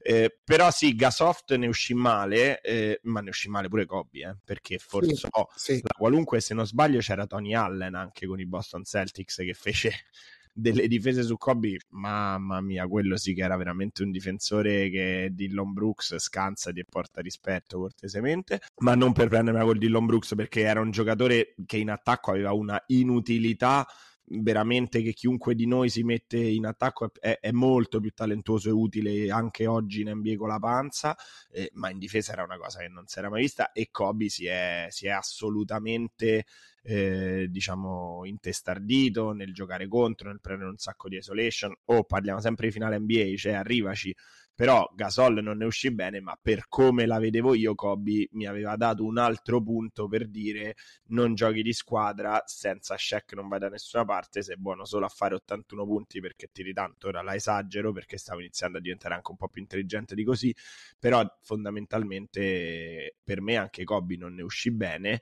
Eh, 0.00 0.34
però 0.42 0.70
sì, 0.70 0.94
Gasoft 0.98 1.54
ne 1.54 1.68
uscì 1.68 1.94
male, 1.94 2.60
eh, 2.60 2.98
ma 3.04 3.20
ne 3.20 3.28
uscì 3.28 3.48
male 3.48 3.68
pure 3.68 3.86
Kobe, 3.86 4.18
eh, 4.18 4.36
perché 4.44 4.78
forse 4.78 5.14
sì, 5.14 5.26
oh, 5.30 5.48
sì. 5.54 5.80
qualunque, 5.96 6.40
se 6.40 6.54
non 6.54 6.66
sbaglio 6.66 6.98
c'era 6.98 7.24
Tony 7.24 7.54
Allen 7.54 7.94
anche 7.94 8.26
con 8.26 8.40
i 8.40 8.46
Boston 8.46 8.82
Celtics 8.82 9.36
che 9.36 9.54
fece 9.54 9.92
delle 10.52 10.88
difese 10.88 11.22
su 11.22 11.36
Kobe, 11.36 11.78
mamma 11.90 12.60
mia, 12.60 12.88
quello 12.88 13.16
sì 13.16 13.32
che 13.32 13.42
era 13.42 13.56
veramente 13.56 14.02
un 14.02 14.10
difensore 14.10 14.90
che 14.90 15.28
Dillon 15.30 15.72
Brooks 15.72 16.16
scansa 16.16 16.70
e 16.74 16.84
porta 16.84 17.20
rispetto 17.20 17.78
cortesemente, 17.78 18.60
ma 18.78 18.96
non 18.96 19.12
per 19.12 19.28
prendermela 19.28 19.64
col 19.64 19.78
Dillon 19.78 20.04
Brooks 20.04 20.34
perché 20.34 20.62
era 20.62 20.80
un 20.80 20.90
giocatore 20.90 21.54
che 21.64 21.76
in 21.76 21.90
attacco 21.90 22.32
aveva 22.32 22.52
una 22.52 22.82
inutilità 22.88 23.86
veramente 24.30 25.02
che 25.02 25.12
chiunque 25.12 25.54
di 25.54 25.66
noi 25.66 25.88
si 25.88 26.02
mette 26.02 26.36
in 26.38 26.66
attacco 26.66 27.10
è, 27.18 27.38
è, 27.40 27.50
molto 27.50 28.00
più 28.00 28.10
talentuoso 28.12 28.68
e 28.68 28.72
utile 28.72 29.30
anche 29.30 29.66
oggi 29.66 30.02
in 30.02 30.10
NBA 30.10 30.36
con 30.36 30.48
la 30.48 30.58
panza, 30.58 31.16
eh, 31.50 31.70
ma 31.74 31.90
in 31.90 31.98
difesa 31.98 32.32
era 32.32 32.44
una 32.44 32.58
cosa 32.58 32.80
che 32.80 32.88
non 32.88 33.06
si 33.06 33.18
era 33.18 33.30
mai 33.30 33.42
vista 33.42 33.72
e 33.72 33.88
Kobe 33.90 34.28
si 34.28 34.46
è, 34.46 34.86
si 34.90 35.06
è 35.06 35.10
assolutamente 35.10 36.44
eh, 36.82 37.48
diciamo 37.50 38.22
intestardito 38.24 39.32
nel 39.32 39.52
giocare 39.52 39.88
contro, 39.88 40.28
nel 40.28 40.40
prendere 40.40 40.70
un 40.70 40.78
sacco 40.78 41.08
di 41.08 41.16
isolation. 41.16 41.74
O 41.86 41.96
oh, 41.96 42.04
parliamo 42.04 42.40
sempre 42.40 42.66
di 42.66 42.72
finale 42.72 42.98
NBA, 42.98 43.34
cioè 43.36 43.52
arrivaci 43.52 44.14
però 44.58 44.90
Gasol 44.92 45.40
non 45.40 45.58
ne 45.58 45.66
uscì 45.66 45.92
bene, 45.92 46.18
ma 46.20 46.36
per 46.42 46.66
come 46.68 47.06
la 47.06 47.20
vedevo 47.20 47.54
io, 47.54 47.76
Kobe 47.76 48.26
mi 48.32 48.44
aveva 48.44 48.74
dato 48.74 49.04
un 49.04 49.16
altro 49.16 49.62
punto 49.62 50.08
per 50.08 50.26
dire 50.26 50.74
non 51.10 51.36
giochi 51.36 51.62
di 51.62 51.72
squadra, 51.72 52.42
senza 52.44 52.96
Shaq 52.96 53.34
non 53.34 53.46
vai 53.46 53.60
da 53.60 53.68
nessuna 53.68 54.04
parte, 54.04 54.42
sei 54.42 54.56
buono 54.58 54.84
solo 54.84 55.06
a 55.06 55.08
fare 55.08 55.36
81 55.36 55.84
punti 55.84 56.18
perché 56.18 56.48
tiri 56.50 56.72
tanto, 56.72 57.06
ora 57.06 57.22
la 57.22 57.36
esagero 57.36 57.92
perché 57.92 58.18
stavo 58.18 58.40
iniziando 58.40 58.78
a 58.78 58.80
diventare 58.80 59.14
anche 59.14 59.30
un 59.30 59.36
po' 59.36 59.46
più 59.46 59.60
intelligente 59.62 60.16
di 60.16 60.24
così, 60.24 60.52
però 60.98 61.24
fondamentalmente 61.40 63.14
per 63.22 63.40
me 63.40 63.54
anche 63.56 63.84
Kobe 63.84 64.16
non 64.16 64.34
ne 64.34 64.42
uscì 64.42 64.72
bene 64.72 65.20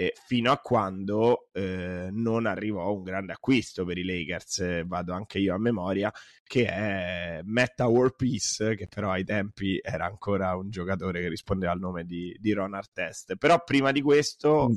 eh, 0.00 0.12
fino 0.26 0.52
a 0.52 0.58
quando 0.58 1.48
eh, 1.50 2.08
non 2.12 2.46
arrivò 2.46 2.94
un 2.94 3.02
grande 3.02 3.32
acquisto 3.32 3.84
per 3.84 3.98
i 3.98 4.04
Lakers, 4.04 4.60
eh, 4.60 4.84
vado 4.86 5.12
anche 5.12 5.40
io 5.40 5.56
a 5.56 5.58
memoria, 5.58 6.12
che 6.44 6.66
è 6.66 7.40
Metta 7.42 7.88
War 7.88 8.14
Peace, 8.14 8.76
che 8.76 8.86
però 8.86 9.10
ai 9.10 9.24
tempi 9.24 9.80
era 9.82 10.04
ancora 10.04 10.54
un 10.54 10.70
giocatore 10.70 11.20
che 11.20 11.28
rispondeva 11.28 11.72
al 11.72 11.80
nome 11.80 12.04
di, 12.04 12.32
di 12.38 12.52
Ron 12.52 12.74
Artest. 12.74 13.34
Però 13.34 13.60
prima 13.64 13.90
di 13.90 14.00
questo 14.00 14.68
mm. 14.70 14.76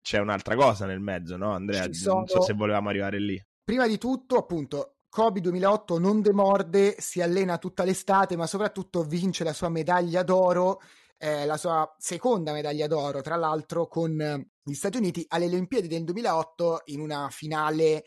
c'è 0.00 0.18
un'altra 0.18 0.56
cosa 0.56 0.86
nel 0.86 1.00
mezzo, 1.00 1.36
no 1.36 1.52
Andrea? 1.52 1.92
Sono... 1.92 2.20
Non 2.20 2.26
so 2.26 2.40
se 2.40 2.54
volevamo 2.54 2.88
arrivare 2.88 3.20
lì. 3.20 3.38
Prima 3.62 3.86
di 3.86 3.98
tutto, 3.98 4.36
appunto, 4.36 4.94
Kobe 5.10 5.42
2008 5.42 5.98
non 5.98 6.22
demorde, 6.22 6.96
si 7.00 7.20
allena 7.20 7.58
tutta 7.58 7.84
l'estate, 7.84 8.34
ma 8.34 8.46
soprattutto 8.46 9.02
vince 9.02 9.44
la 9.44 9.52
sua 9.52 9.68
medaglia 9.68 10.22
d'oro 10.22 10.80
eh, 11.18 11.46
la 11.46 11.56
sua 11.56 11.94
seconda 11.98 12.52
medaglia 12.52 12.86
d'oro, 12.86 13.20
tra 13.20 13.36
l'altro, 13.36 13.86
con 13.86 14.20
eh, 14.20 14.48
gli 14.62 14.74
Stati 14.74 14.96
Uniti 14.96 15.24
alle 15.28 15.46
Olimpiadi 15.46 15.88
del 15.88 16.04
2008 16.04 16.82
in 16.86 17.00
una 17.00 17.28
finale 17.30 18.04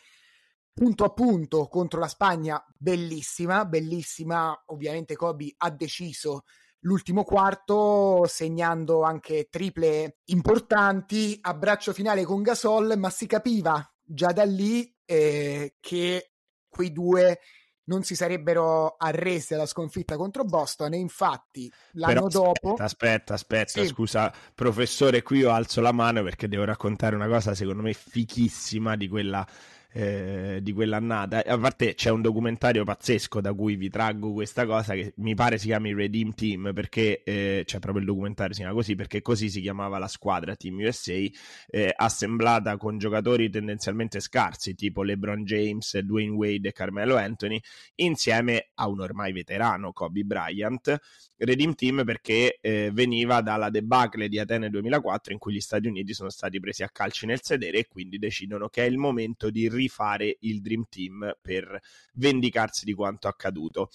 punto 0.73 1.03
a 1.05 1.11
punto 1.11 1.67
contro 1.67 1.99
la 1.99 2.07
Spagna, 2.07 2.63
bellissima, 2.77 3.65
bellissima. 3.65 4.63
Ovviamente 4.67 5.15
Kobe 5.15 5.53
ha 5.57 5.71
deciso 5.71 6.43
l'ultimo 6.81 7.23
quarto, 7.23 8.25
segnando 8.27 9.01
anche 9.01 9.47
triple 9.49 10.19
importanti, 10.25 11.37
abbraccio 11.41 11.93
finale 11.93 12.23
con 12.23 12.41
Gasol, 12.41 12.93
ma 12.97 13.09
si 13.09 13.25
capiva 13.25 13.83
già 14.03 14.31
da 14.31 14.43
lì 14.43 14.95
eh, 15.05 15.75
che 15.79 16.33
quei 16.69 16.91
due 16.91 17.39
non 17.87 18.03
si 18.03 18.15
sarebbero 18.15 18.95
arresi 18.97 19.53
alla 19.53 19.65
sconfitta 19.65 20.15
contro 20.15 20.43
Boston 20.43 20.93
e 20.93 20.97
infatti 20.97 21.71
l'anno 21.93 22.27
Però, 22.27 22.27
dopo... 22.27 22.75
Aspetta, 22.77 23.33
aspetta, 23.33 23.81
sì. 23.81 23.87
scusa, 23.87 24.31
professore, 24.53 25.21
qui 25.21 25.39
io 25.39 25.51
alzo 25.51 25.81
la 25.81 25.91
mano 25.91 26.23
perché 26.23 26.47
devo 26.47 26.63
raccontare 26.63 27.15
una 27.15 27.27
cosa 27.27 27.53
secondo 27.53 27.81
me 27.81 27.93
fichissima 27.93 28.95
di 28.95 29.07
quella 29.07 29.45
eh, 29.91 30.59
di 30.61 30.73
quell'annata. 30.73 31.43
A 31.45 31.57
parte 31.57 31.95
c'è 31.95 32.09
un 32.09 32.21
documentario 32.21 32.83
pazzesco 32.83 33.41
da 33.41 33.53
cui 33.53 33.75
vi 33.75 33.89
traggo 33.89 34.33
questa 34.33 34.65
cosa 34.65 34.93
che 34.93 35.13
mi 35.17 35.35
pare 35.35 35.57
si 35.57 35.67
chiami 35.67 35.93
Redeem 35.93 36.33
Team 36.33 36.71
perché 36.73 37.23
eh, 37.23 37.63
c'è 37.65 37.79
proprio 37.79 38.01
il 38.01 38.07
documentario 38.07 38.53
si 38.53 38.61
chiama 38.61 38.75
così 38.75 38.95
perché 38.95 39.21
così 39.21 39.49
si 39.49 39.61
chiamava 39.61 39.97
la 39.97 40.07
squadra 40.07 40.55
Team 40.55 40.79
USA 40.79 41.13
eh, 41.13 41.93
assemblata 41.95 42.77
con 42.77 42.97
giocatori 42.97 43.49
tendenzialmente 43.49 44.19
scarsi 44.19 44.75
tipo 44.75 45.03
LeBron 45.03 45.43
James, 45.43 45.97
Dwayne 45.99 46.33
Wade 46.35 46.69
e 46.69 46.71
Carmelo 46.73 47.15
Anthony 47.15 47.59
insieme 47.95 48.69
a 48.75 48.87
un 48.87 49.01
ormai 49.01 49.31
veterano 49.31 49.91
Kobe 49.93 50.23
Bryant 50.23 50.99
Redeem 51.37 51.75
Team 51.75 52.03
perché 52.03 52.57
eh, 52.61 52.89
veniva 52.91 53.41
dalla 53.41 53.69
debacle 53.69 54.27
di 54.27 54.39
Atene 54.39 54.69
2004 54.69 55.33
in 55.33 55.39
cui 55.39 55.53
gli 55.53 55.61
Stati 55.61 55.87
Uniti 55.87 56.13
sono 56.13 56.29
stati 56.29 56.59
presi 56.59 56.83
a 56.83 56.89
calci 56.89 57.25
nel 57.27 57.41
sedere 57.43 57.79
e 57.79 57.87
quindi 57.87 58.17
decidono 58.17 58.69
che 58.69 58.83
è 58.83 58.87
il 58.87 58.97
momento 58.97 59.51
di 59.51 59.67
rifare 59.77 60.37
il 60.41 60.61
Dream 60.61 60.85
Team 60.89 61.37
per 61.41 61.79
vendicarsi 62.13 62.83
di 62.83 62.93
quanto 62.93 63.27
accaduto. 63.27 63.89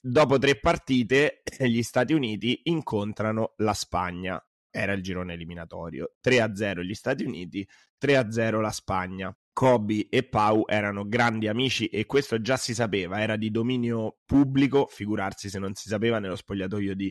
Dopo 0.00 0.38
tre 0.38 0.60
partite 0.60 1.42
gli 1.66 1.82
Stati 1.82 2.12
Uniti 2.12 2.60
incontrano 2.64 3.54
la 3.56 3.74
Spagna. 3.74 4.40
Era 4.70 4.92
il 4.92 5.02
girone 5.02 5.32
eliminatorio. 5.32 6.12
3-0 6.22 6.82
gli 6.82 6.94
Stati 6.94 7.24
Uniti, 7.24 7.66
3-0 8.00 8.60
la 8.60 8.70
Spagna. 8.70 9.36
Kobe 9.52 10.08
e 10.10 10.22
Pau 10.22 10.64
erano 10.68 11.08
grandi 11.08 11.48
amici 11.48 11.86
e 11.86 12.04
questo 12.04 12.42
già 12.42 12.58
si 12.58 12.74
sapeva, 12.74 13.22
era 13.22 13.36
di 13.36 13.50
dominio 13.50 14.18
pubblico, 14.26 14.86
figurarsi 14.86 15.48
se 15.48 15.58
non 15.58 15.72
si 15.72 15.88
sapeva 15.88 16.18
nello 16.18 16.36
spogliatoio 16.36 16.94
di, 16.94 17.10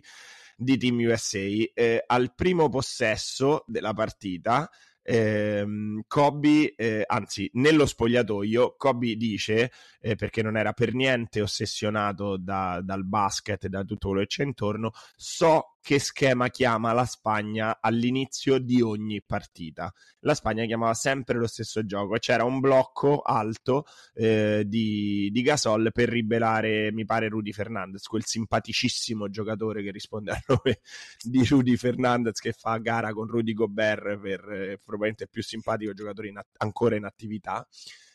di 0.56 0.78
Team 0.78 1.00
USA. 1.00 1.40
Eh, 1.40 2.04
al 2.06 2.36
primo 2.36 2.70
possesso 2.70 3.64
della 3.66 3.94
partita, 3.94 4.70
ehm, 5.06 6.02
Kobe, 6.08 6.74
eh, 6.76 7.04
anzi 7.06 7.50
nello 7.54 7.86
spogliatoio, 7.86 8.76
Kobe 8.76 9.16
dice, 9.16 9.72
eh, 10.02 10.16
perché 10.16 10.42
non 10.42 10.58
era 10.58 10.74
per 10.74 10.94
niente 10.94 11.42
ossessionato 11.42 12.38
da, 12.38 12.82
dal 12.84 13.06
basket 13.06 13.66
e 13.66 13.70
da 13.70 13.84
tutto 13.84 14.10
quello 14.10 14.24
che 14.24 14.28
c'è 14.28 14.44
intorno, 14.44 14.92
so 15.16 15.75
che 15.86 16.00
schema 16.00 16.50
chiama 16.50 16.94
la 16.94 17.06
Spagna 17.06 17.78
all'inizio 17.80 18.58
di 18.58 18.82
ogni 18.82 19.22
partita. 19.24 19.94
La 20.22 20.34
Spagna 20.34 20.66
chiamava 20.66 20.96
sempre 20.96 21.38
lo 21.38 21.46
stesso 21.46 21.86
gioco 21.86 22.18
c'era 22.18 22.44
un 22.44 22.60
blocco 22.60 23.20
alto 23.20 23.86
eh, 24.16 24.64
di, 24.66 25.30
di, 25.32 25.42
Gasol 25.44 25.92
per 25.92 26.10
ribellare, 26.10 26.92
mi 26.92 27.06
pare, 27.06 27.30
Rudy 27.30 27.52
Fernandez, 27.52 28.08
quel 28.08 28.26
simpaticissimo 28.26 29.30
giocatore 29.30 29.84
che 29.84 29.92
risponde 29.92 30.32
al 30.32 30.42
nome 30.48 30.80
di 31.22 31.46
Rudy 31.46 31.76
Fernandez 31.78 32.40
che 32.40 32.54
fa 32.54 32.78
gara 32.78 33.14
con 33.14 33.28
Rudy 33.28 33.54
Gobert 33.54 34.18
per 34.18 34.40
eh, 34.40 34.80
probabilmente 34.84 35.26
il 35.26 35.30
più 35.30 35.44
simpatico 35.44 35.94
giocatore 35.94 36.30
in 36.30 36.38
att- 36.38 36.56
ancora 36.58 36.96
in 36.96 37.06
attività 37.06 37.64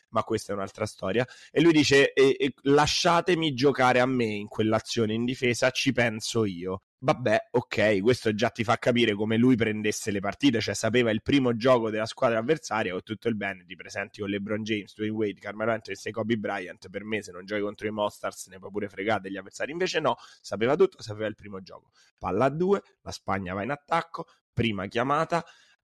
ma 0.09 0.23
questa 0.23 0.51
è 0.51 0.55
un'altra 0.55 0.85
storia. 0.85 1.25
E 1.49 1.61
lui 1.61 1.71
dice: 1.71 2.11
e, 2.11 2.35
e, 2.37 2.53
lasciatemi 2.63 3.53
giocare 3.53 4.01
a 4.01 4.05
me 4.05 4.25
in 4.25 4.49
quell'azione 4.49 5.13
in 5.13 5.23
difesa, 5.23 5.69
ci 5.71 5.93
penso 5.93 6.43
io 6.43 6.81
vabbè, 7.03 7.47
ok, 7.51 7.99
questo 8.01 8.33
già 8.33 8.49
ti 8.49 8.63
fa 8.63 8.77
capire 8.77 9.13
come 9.15 9.35
lui 9.37 9.55
prendesse 9.55 10.11
le 10.11 10.19
partite, 10.19 10.61
cioè 10.61 10.75
sapeva 10.75 11.09
il 11.09 11.23
primo 11.23 11.55
gioco 11.55 11.89
della 11.89 12.05
squadra 12.05 12.37
avversaria 12.37 12.91
con 12.91 13.01
tutto 13.01 13.27
il 13.27 13.35
bene, 13.35 13.65
ti 13.65 13.75
presenti 13.75 14.21
con 14.21 14.29
LeBron 14.29 14.61
James, 14.61 14.93
Dwayne 14.93 15.15
Wade, 15.15 15.39
Carmelo 15.39 15.71
Anthony 15.71 15.97
e 16.01 16.11
Kobe 16.11 16.37
Bryant, 16.37 16.89
per 16.89 17.03
me 17.03 17.23
se 17.23 17.31
non 17.31 17.45
giochi 17.45 17.61
contro 17.61 17.87
i 17.87 17.91
Monsters 17.91 18.47
ne 18.47 18.59
puoi 18.59 18.71
pure 18.71 18.87
fregare 18.87 19.31
gli 19.31 19.37
avversari, 19.37 19.71
invece 19.71 19.99
no, 19.99 20.15
sapeva 20.41 20.75
tutto, 20.75 21.01
sapeva 21.01 21.25
il 21.27 21.35
primo 21.35 21.61
gioco. 21.61 21.89
Palla 22.19 22.45
a 22.45 22.49
due, 22.49 22.81
la 23.01 23.11
Spagna 23.11 23.53
va 23.55 23.63
in 23.63 23.71
attacco, 23.71 24.27
prima 24.53 24.85
chiamata, 24.85 25.43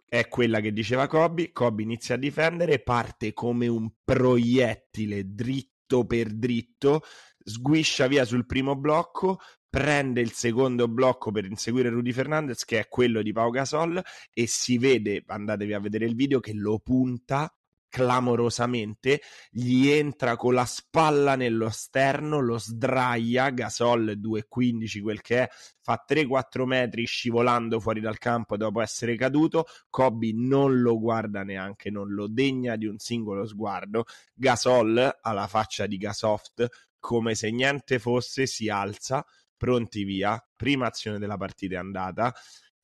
è 0.06 0.28
quella 0.28 0.60
che 0.60 0.72
diceva 0.72 1.08
Kobe, 1.08 1.50
Kobe 1.50 1.82
inizia 1.82 2.14
a 2.14 2.18
difendere, 2.18 2.82
parte 2.82 3.32
come 3.32 3.66
un 3.66 3.90
proiettile 4.04 5.34
dritto 5.34 6.06
per 6.06 6.32
dritto, 6.32 7.02
sguiscia 7.42 8.06
via 8.06 8.24
sul 8.24 8.46
primo 8.46 8.76
blocco, 8.76 9.40
prende 9.70 10.20
il 10.20 10.32
secondo 10.32 10.88
blocco 10.88 11.30
per 11.30 11.44
inseguire 11.44 11.88
Rudy 11.88 12.12
Fernandez 12.12 12.64
che 12.64 12.80
è 12.80 12.88
quello 12.88 13.22
di 13.22 13.32
Pau 13.32 13.50
Gasol 13.50 14.02
e 14.34 14.46
si 14.48 14.76
vede, 14.78 15.22
andatevi 15.24 15.72
a 15.72 15.78
vedere 15.78 16.06
il 16.06 16.16
video, 16.16 16.40
che 16.40 16.52
lo 16.52 16.80
punta 16.80 17.54
clamorosamente, 17.90 19.20
gli 19.50 19.88
entra 19.88 20.36
con 20.36 20.54
la 20.54 20.64
spalla 20.64 21.34
nello 21.34 21.68
sterno, 21.70 22.40
lo 22.40 22.56
sdraia, 22.56 23.50
Gasol 23.50 24.16
2,15 24.16 25.02
quel 25.02 25.20
che 25.20 25.42
è, 25.42 25.48
fa 25.80 26.04
3-4 26.08 26.64
metri 26.64 27.04
scivolando 27.04 27.80
fuori 27.80 28.00
dal 28.00 28.18
campo 28.18 28.56
dopo 28.56 28.80
essere 28.80 29.16
caduto, 29.16 29.66
Kobe 29.90 30.30
non 30.32 30.80
lo 30.80 30.98
guarda 31.00 31.42
neanche, 31.42 31.90
non 31.90 32.12
lo 32.12 32.28
degna 32.28 32.76
di 32.76 32.86
un 32.86 32.98
singolo 32.98 33.44
sguardo, 33.44 34.04
Gasol 34.34 35.18
alla 35.20 35.46
faccia 35.48 35.86
di 35.86 35.96
Gasoft 35.96 36.68
come 37.00 37.34
se 37.34 37.50
niente 37.50 37.98
fosse 37.98 38.46
si 38.46 38.68
alza, 38.68 39.24
pronti 39.60 40.04
via, 40.04 40.42
prima 40.56 40.86
azione 40.86 41.18
della 41.18 41.36
partita 41.36 41.74
è 41.74 41.78
andata 41.78 42.34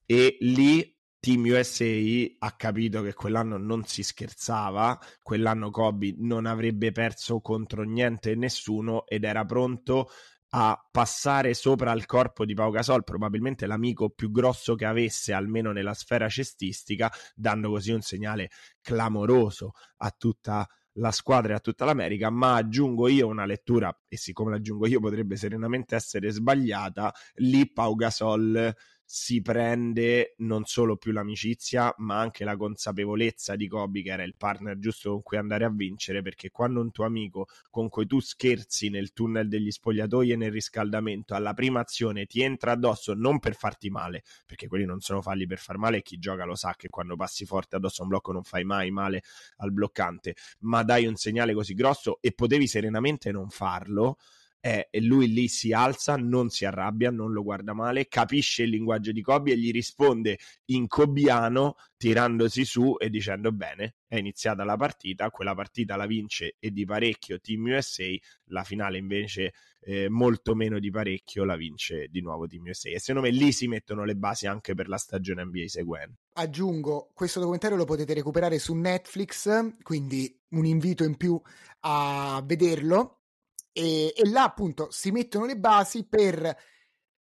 e 0.05 0.37
lì 0.41 0.95
Team 1.19 1.45
USA 1.47 2.47
ha 2.47 2.53
capito 2.53 3.01
che 3.01 3.15
quell'anno 3.15 3.57
non 3.57 3.87
si 3.87 4.03
scherzava, 4.03 5.01
quell'anno 5.23 5.71
Kobe 5.71 6.15
non 6.19 6.45
avrebbe 6.45 6.93
perso 6.93 7.41
contro 7.41 7.83
niente 7.83 8.33
e 8.33 8.35
nessuno 8.35 9.07
ed 9.07 9.25
era 9.25 9.47
pronto 9.47 10.11
a 10.51 10.79
passare 10.91 11.55
sopra 11.55 11.93
al 11.93 12.05
corpo 12.05 12.45
di 12.45 12.53
Pau 12.53 12.71
Gasol, 12.71 13.05
probabilmente 13.05 13.67
l'amico 13.67 14.11
più 14.11 14.31
grosso 14.31 14.75
che 14.75 14.85
avesse, 14.85 15.33
almeno 15.33 15.73
nella 15.73 15.95
sfera 15.95 16.29
cestistica, 16.29 17.11
dando 17.35 17.71
così 17.71 17.93
un 17.93 18.03
segnale 18.03 18.51
clamoroso 18.83 19.73
a 19.97 20.15
tutta 20.17 20.69
la 20.97 21.11
squadra 21.11 21.53
e 21.53 21.57
a 21.57 21.61
tutta 21.61 21.85
l'America, 21.85 22.31
ma 22.31 22.57
aggiungo 22.57 23.09
io 23.09 23.27
una 23.27 23.45
lettura, 23.45 23.97
e 24.09 24.17
siccome 24.17 24.51
l'aggiungo 24.51 24.87
io 24.87 25.01
potrebbe 25.01 25.37
serenamente 25.37 25.95
essere 25.95 26.31
sbagliata, 26.31 27.13
lì 27.37 27.71
Pau 27.73 27.95
Gasol 27.95 28.75
si 29.09 29.41
prende 29.41 30.35
non 30.39 30.65
solo 30.65 30.97
più 30.97 31.13
l'amicizia, 31.13 31.95
ma 31.99 32.19
anche 32.19 32.45
la 32.45 32.57
consapevolezza 32.57 33.55
di 33.55 33.69
Kobe 33.69 34.03
che 34.03 34.11
era 34.11 34.25
il 34.25 34.35
partner 34.37 34.79
giusto 34.81 35.13
con 35.13 35.23
cui 35.23 35.37
andare 35.37 35.65
a 35.65 35.71
vincere, 35.71 36.23
perché 36.23 36.51
quando 36.51 36.81
un 36.81 36.91
tuo 36.91 37.05
amico 37.05 37.47
con 37.71 37.89
cui 37.89 38.07
tu 38.07 38.19
scherzi 38.19 38.89
nel 38.89 39.13
tunnel 39.13 39.47
degli 39.47 39.71
spogliatoi 39.71 40.33
e 40.33 40.37
nel 40.37 40.51
riscaldamento, 40.51 41.35
alla 41.37 41.55
prima 41.55 41.79
azione 41.81 42.27
ti 42.27 42.43
entra 42.43 42.73
addosso 42.73 43.15
non 43.15 43.39
per 43.39 43.55
farti 43.55 43.91
male, 43.91 44.25
perché 44.45 44.67
quelli 44.67 44.85
non 44.85 45.01
sono 45.01 45.23
falli 45.23 45.47
per 45.47 45.59
far 45.59 45.79
male 45.79 45.99
e 45.99 46.03
chi 46.03 46.19
gioca 46.19 46.45
lo 46.45 46.57
sa 46.57 46.75
che 46.77 46.89
quando 46.89 47.15
passi 47.15 47.47
forte 47.47 47.77
addosso 47.77 48.01
a 48.01 48.05
un 48.05 48.11
blocco 48.11 48.33
non 48.33 48.43
fai 48.43 48.65
mai 48.65 48.91
male 48.91 49.23
al 49.59 49.73
bloccante, 49.73 50.35
ma 50.61 50.83
dai 50.83 51.07
un 51.07 51.15
segnale 51.15 51.55
così 51.55 51.75
grosso 51.75 52.19
e 52.21 52.33
potevi 52.33 52.67
serenamente 52.67 53.31
non 53.31 53.51
farlo, 53.51 54.19
eh, 54.67 54.89
e 54.91 55.01
lui 55.01 55.33
lì 55.33 55.47
si 55.47 55.73
alza, 55.73 56.17
non 56.17 56.49
si 56.49 56.65
arrabbia, 56.65 57.13
non 57.13 57.31
lo 57.31 57.45
guarda 57.45 57.73
male, 57.73 58.09
capisce 58.09 58.65
il 58.65 58.71
linguaggio 58.71 59.13
di 59.13 59.23
Kobe 59.23 59.53
e 59.53 59.57
gli 59.57 59.71
risponde 59.71 60.39
in 60.67 60.89
cobiano 60.89 61.77
tirandosi 61.97 62.65
su 62.65 62.97
e 62.99 63.09
dicendo 63.09 63.53
bene, 63.53 63.95
è 64.09 64.17
iniziata 64.17 64.65
la 64.65 64.75
partita, 64.75 65.31
quella 65.31 65.55
partita 65.55 65.95
la 65.95 66.07
vince 66.07 66.57
e 66.59 66.73
di 66.73 66.85
parecchio 66.85 67.39
Team 67.39 67.67
USA, 67.67 68.07
la 68.47 68.65
finale 68.65 68.99
invece 68.99 69.53
eh, 69.83 70.09
molto 70.09 70.57
meno 70.57 70.81
di 70.81 70.91
parecchio 70.91 71.45
la 71.45 71.55
vince 71.55 72.09
di 72.11 72.21
nuovo 72.21 72.49
Team 72.49 72.65
USA 72.65 72.91
e 72.91 72.99
secondo 72.99 73.29
me 73.29 73.33
lì 73.33 73.53
si 73.53 73.69
mettono 73.69 74.03
le 74.03 74.17
basi 74.17 74.49
anche 74.49 74.75
per 74.75 74.89
la 74.89 74.99
stagione 74.99 75.45
NBA 75.45 75.69
seguente. 75.69 76.23
Aggiungo, 76.33 77.13
questo 77.15 77.39
documentario 77.39 77.77
lo 77.77 77.85
potete 77.85 78.15
recuperare 78.15 78.59
su 78.59 78.75
Netflix, 78.75 79.77
quindi 79.83 80.37
un 80.51 80.67
invito 80.67 81.05
in 81.05 81.17
più 81.17 81.41
a 81.83 82.43
vederlo 82.45 83.21
e, 83.77 84.15
e 84.17 84.29
là 84.31 84.45
appunto 84.45 84.89
si 84.91 85.11
mettono 85.11 85.45
le 85.45 85.59
basi 85.59 86.07
per 86.09 86.57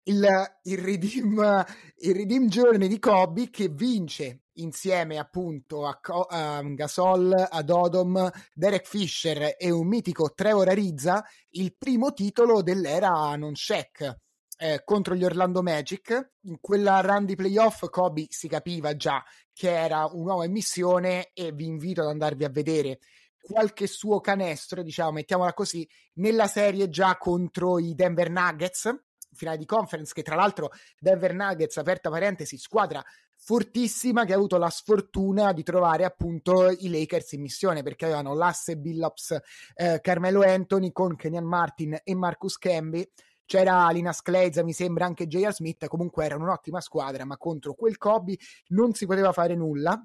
il, 0.03 0.27
il, 0.63 0.77
redeem, 0.77 1.65
il 1.97 2.13
redeem 2.13 2.47
journey 2.47 2.87
di 2.87 2.99
Kobe 2.99 3.49
che 3.49 3.69
vince 3.69 4.43
insieme 4.57 5.17
appunto 5.17 5.87
a, 5.87 5.99
a 6.27 6.61
Gasol, 6.61 7.47
ad 7.49 7.69
Odom, 7.71 8.29
Derek 8.53 8.85
Fisher 8.85 9.55
e 9.57 9.71
un 9.71 9.87
mitico 9.87 10.33
Trevor 10.35 10.69
Arizza 10.69 11.25
il 11.51 11.75
primo 11.75 12.13
titolo 12.13 12.61
dell'era 12.61 13.35
non 13.35 13.53
check 13.53 14.15
eh, 14.59 14.83
contro 14.85 15.15
gli 15.15 15.23
Orlando 15.23 15.63
Magic. 15.63 16.33
In 16.41 16.59
quella 16.61 17.01
run 17.01 17.25
di 17.25 17.35
playoff 17.35 17.89
Kobe 17.89 18.27
si 18.29 18.47
capiva 18.47 18.95
già 18.95 19.23
che 19.51 19.71
era 19.71 20.05
un'uova 20.05 20.47
missione 20.47 21.31
e 21.33 21.51
vi 21.51 21.65
invito 21.65 22.01
ad 22.01 22.09
andarvi 22.09 22.43
a 22.43 22.49
vedere 22.49 22.99
qualche 23.43 23.87
suo 23.87 24.21
canestro, 24.21 24.81
diciamo, 24.81 25.11
mettiamola 25.11 25.53
così, 25.53 25.87
nella 26.13 26.47
serie 26.47 26.87
già 26.87 27.17
contro 27.17 27.77
i 27.77 27.93
Denver 27.93 28.29
Nuggets, 28.29 28.89
finale 29.33 29.57
di 29.57 29.65
conference, 29.65 30.13
che 30.13 30.23
tra 30.23 30.35
l'altro 30.35 30.71
Denver 30.97 31.33
Nuggets, 31.33 31.75
aperta 31.77 32.09
parentesi, 32.09 32.57
squadra 32.57 33.03
fortissima 33.35 34.23
che 34.23 34.31
ha 34.31 34.37
avuto 34.37 34.57
la 34.57 34.69
sfortuna 34.69 35.51
di 35.51 35.63
trovare 35.63 36.05
appunto 36.05 36.69
i 36.69 36.89
Lakers 36.89 37.33
in 37.33 37.41
missione 37.41 37.83
perché 37.83 38.05
avevano 38.05 38.33
l'asse 38.33 38.77
Billups, 38.77 39.37
eh, 39.75 39.99
Carmelo 40.01 40.43
Anthony 40.43 40.93
con 40.93 41.17
Kenyan 41.17 41.43
Martin 41.43 41.99
e 42.01 42.15
Marcus 42.15 42.57
Camby 42.57 43.05
c'era 43.45 43.89
Linas 43.89 44.21
Kleiza, 44.21 44.63
mi 44.63 44.71
sembra 44.71 45.05
anche 45.05 45.27
J.R. 45.27 45.53
Smith, 45.53 45.87
comunque 45.87 46.23
era 46.23 46.37
un'ottima 46.37 46.79
squadra, 46.79 47.25
ma 47.25 47.35
contro 47.35 47.73
quel 47.73 47.97
Kobe 47.97 48.37
non 48.67 48.93
si 48.93 49.05
poteva 49.05 49.33
fare 49.33 49.55
nulla 49.55 50.01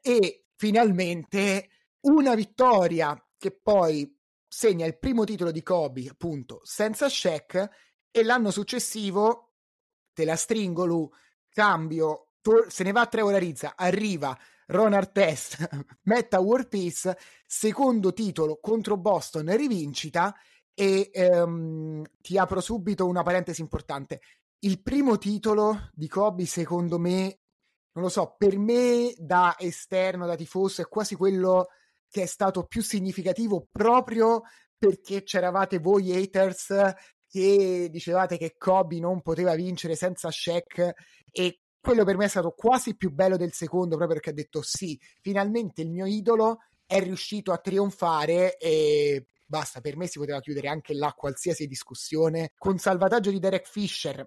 e 0.00 0.44
finalmente 0.56 1.68
una 2.04 2.34
vittoria 2.34 3.16
che 3.36 3.50
poi 3.52 4.18
segna 4.48 4.86
il 4.86 4.98
primo 4.98 5.24
titolo 5.24 5.50
di 5.50 5.62
Kobe, 5.62 6.08
appunto, 6.08 6.60
senza 6.62 7.08
Shaq, 7.08 7.68
e 8.10 8.22
l'anno 8.22 8.50
successivo, 8.50 9.54
te 10.12 10.24
la 10.24 10.36
stringo 10.36 10.84
Lu, 10.84 11.10
cambio, 11.48 12.28
to- 12.40 12.66
se 12.68 12.84
ne 12.84 12.92
va 12.92 13.02
a 13.02 13.06
Trevor 13.06 13.34
Arizza, 13.34 13.74
arriva 13.76 14.38
Ron 14.66 14.92
Artest, 14.92 15.68
metta 16.04 16.38
War 16.38 16.68
Peace, 16.68 17.16
secondo 17.46 18.12
titolo 18.12 18.58
contro 18.60 18.96
Boston, 18.96 19.54
rivincita, 19.56 20.34
e 20.72 21.10
ehm, 21.12 22.02
ti 22.20 22.38
apro 22.38 22.60
subito 22.60 23.06
una 23.06 23.22
parentesi 23.22 23.60
importante. 23.60 24.20
Il 24.60 24.82
primo 24.82 25.18
titolo 25.18 25.90
di 25.92 26.08
Kobe, 26.08 26.46
secondo 26.46 26.98
me, 26.98 27.40
non 27.92 28.04
lo 28.04 28.08
so, 28.08 28.34
per 28.38 28.58
me 28.58 29.14
da 29.16 29.56
esterno, 29.58 30.26
da 30.26 30.36
tifoso, 30.36 30.82
è 30.82 30.88
quasi 30.88 31.14
quello 31.14 31.68
che 32.14 32.22
è 32.22 32.26
stato 32.26 32.62
più 32.62 32.80
significativo 32.80 33.66
proprio 33.72 34.42
perché 34.78 35.24
c'eravate 35.24 35.80
voi 35.80 36.14
haters 36.14 36.72
che 37.26 37.88
dicevate 37.90 38.36
che 38.36 38.54
Kobe 38.56 39.00
non 39.00 39.20
poteva 39.20 39.56
vincere 39.56 39.96
senza 39.96 40.30
Shaq 40.30 40.92
e 41.32 41.58
quello 41.80 42.04
per 42.04 42.16
me 42.16 42.26
è 42.26 42.28
stato 42.28 42.52
quasi 42.52 42.94
più 42.94 43.10
bello 43.10 43.36
del 43.36 43.52
secondo 43.52 43.96
proprio 43.96 44.14
perché 44.14 44.30
ha 44.30 44.32
detto 44.32 44.62
sì, 44.62 44.96
finalmente 45.22 45.82
il 45.82 45.90
mio 45.90 46.06
idolo 46.06 46.58
è 46.86 47.02
riuscito 47.02 47.50
a 47.50 47.58
trionfare 47.58 48.58
e 48.58 49.26
basta, 49.44 49.80
per 49.80 49.96
me 49.96 50.06
si 50.06 50.20
poteva 50.20 50.38
chiudere 50.38 50.68
anche 50.68 50.94
là 50.94 51.12
qualsiasi 51.14 51.66
discussione. 51.66 52.52
Con 52.56 52.78
salvataggio 52.78 53.32
di 53.32 53.40
Derek 53.40 53.66
Fisher 53.66 54.24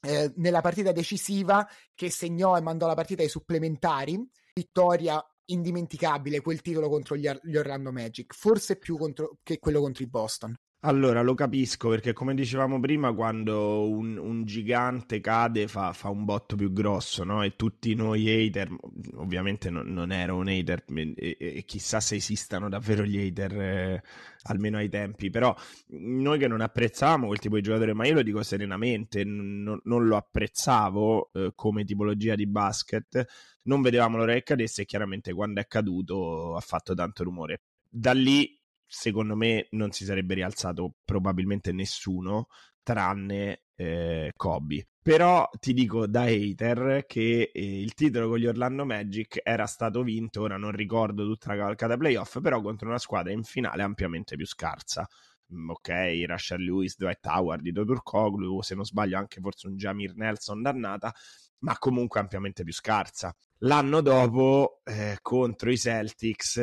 eh, 0.00 0.32
nella 0.36 0.62
partita 0.62 0.90
decisiva 0.92 1.68
che 1.94 2.08
segnò 2.08 2.56
e 2.56 2.62
mandò 2.62 2.86
la 2.86 2.94
partita 2.94 3.20
ai 3.20 3.28
supplementari 3.28 4.18
vittoria 4.54 5.22
indimenticabile 5.52 6.40
quel 6.40 6.60
titolo 6.60 6.88
contro 6.88 7.16
gli, 7.16 7.26
Orlando 7.26 7.92
Magic 7.92 8.34
forse 8.34 8.76
più 8.76 8.96
contro, 8.96 9.38
che 9.42 9.58
quello 9.58 9.80
contro 9.80 10.02
i 10.02 10.08
Boston 10.08 10.54
allora, 10.82 11.20
lo 11.20 11.34
capisco 11.34 11.90
perché 11.90 12.14
come 12.14 12.34
dicevamo 12.34 12.80
prima, 12.80 13.12
quando 13.12 13.86
un, 13.86 14.16
un 14.16 14.44
gigante 14.44 15.20
cade 15.20 15.68
fa, 15.68 15.92
fa, 15.92 16.08
un 16.08 16.24
botto 16.24 16.56
più 16.56 16.72
grosso, 16.72 17.22
no? 17.22 17.42
E 17.42 17.54
tutti 17.54 17.94
noi 17.94 18.30
hater, 18.30 18.74
ovviamente 19.16 19.68
non, 19.68 19.92
non 19.92 20.10
ero 20.10 20.36
un 20.36 20.48
hater 20.48 20.84
e, 20.88 21.36
e, 21.38 21.64
chissà 21.66 22.00
se 22.00 22.14
esistano 22.16 22.70
davvero 22.70 23.04
gli 23.04 23.18
hater, 23.18 23.60
eh, 23.60 24.02
almeno 24.44 24.78
ai 24.78 24.88
tempi, 24.88 25.28
però 25.28 25.54
noi 25.88 26.38
che 26.38 26.48
non 26.48 26.62
apprezzavamo 26.62 27.26
quel 27.26 27.38
tipo 27.40 27.56
di 27.56 27.62
giocatore, 27.62 27.92
ma 27.92 28.06
io 28.06 28.14
lo 28.14 28.22
dico 28.22 28.42
serenamente, 28.42 29.22
non, 29.22 29.78
non 29.84 30.06
lo 30.06 30.16
apprezzavo 30.16 31.30
eh, 31.34 31.52
come 31.54 31.84
tipologia 31.84 32.34
di 32.34 32.46
basket, 32.46 33.26
non 33.64 33.82
vedevamo 33.82 34.16
l'ora 34.16 34.32
che 34.32 34.42
cadesse 34.42 34.82
e 34.82 34.86
chiaramente 34.86 35.34
quando 35.34 35.60
è 35.60 35.66
caduto 35.66 36.56
ha 36.56 36.60
fatto 36.60 36.94
tanto 36.94 37.22
rumore. 37.22 37.64
Da 37.86 38.12
lì 38.12 38.59
secondo 38.90 39.36
me 39.36 39.68
non 39.70 39.92
si 39.92 40.04
sarebbe 40.04 40.34
rialzato 40.34 40.94
probabilmente 41.04 41.72
nessuno 41.72 42.48
tranne 42.82 43.62
eh, 43.76 44.32
Kobe. 44.36 44.88
Però 45.02 45.48
ti 45.58 45.72
dico 45.72 46.06
da 46.06 46.24
hater 46.24 47.04
che 47.06 47.50
eh, 47.54 47.80
il 47.80 47.94
titolo 47.94 48.28
con 48.28 48.38
gli 48.38 48.46
Orlando 48.46 48.84
Magic 48.84 49.40
era 49.42 49.66
stato 49.66 50.02
vinto, 50.02 50.42
ora 50.42 50.56
non 50.56 50.72
ricordo 50.72 51.24
tutta 51.24 51.50
la 51.50 51.56
cavalcata 51.56 51.96
playoff, 51.96 52.40
però 52.40 52.60
contro 52.60 52.88
una 52.88 52.98
squadra 52.98 53.32
in 53.32 53.44
finale 53.44 53.82
ampiamente 53.82 54.36
più 54.36 54.46
scarsa. 54.46 55.08
Mm, 55.54 55.70
ok, 55.70 56.24
Rashad 56.26 56.60
Lewis, 56.60 56.96
Dwight 56.96 57.24
Howard, 57.26 57.64
Ido 57.64 57.84
Turkoglu, 57.84 58.60
se 58.60 58.74
non 58.74 58.84
sbaglio 58.84 59.16
anche 59.16 59.40
forse 59.40 59.68
un 59.68 59.76
Jamir 59.76 60.14
Nelson 60.16 60.62
dannata, 60.62 61.14
ma 61.60 61.78
comunque 61.78 62.20
ampiamente 62.20 62.64
più 62.64 62.72
scarsa. 62.72 63.34
L'anno 63.58 64.00
dopo 64.00 64.80
eh, 64.84 65.18
contro 65.22 65.70
i 65.70 65.78
Celtics 65.78 66.58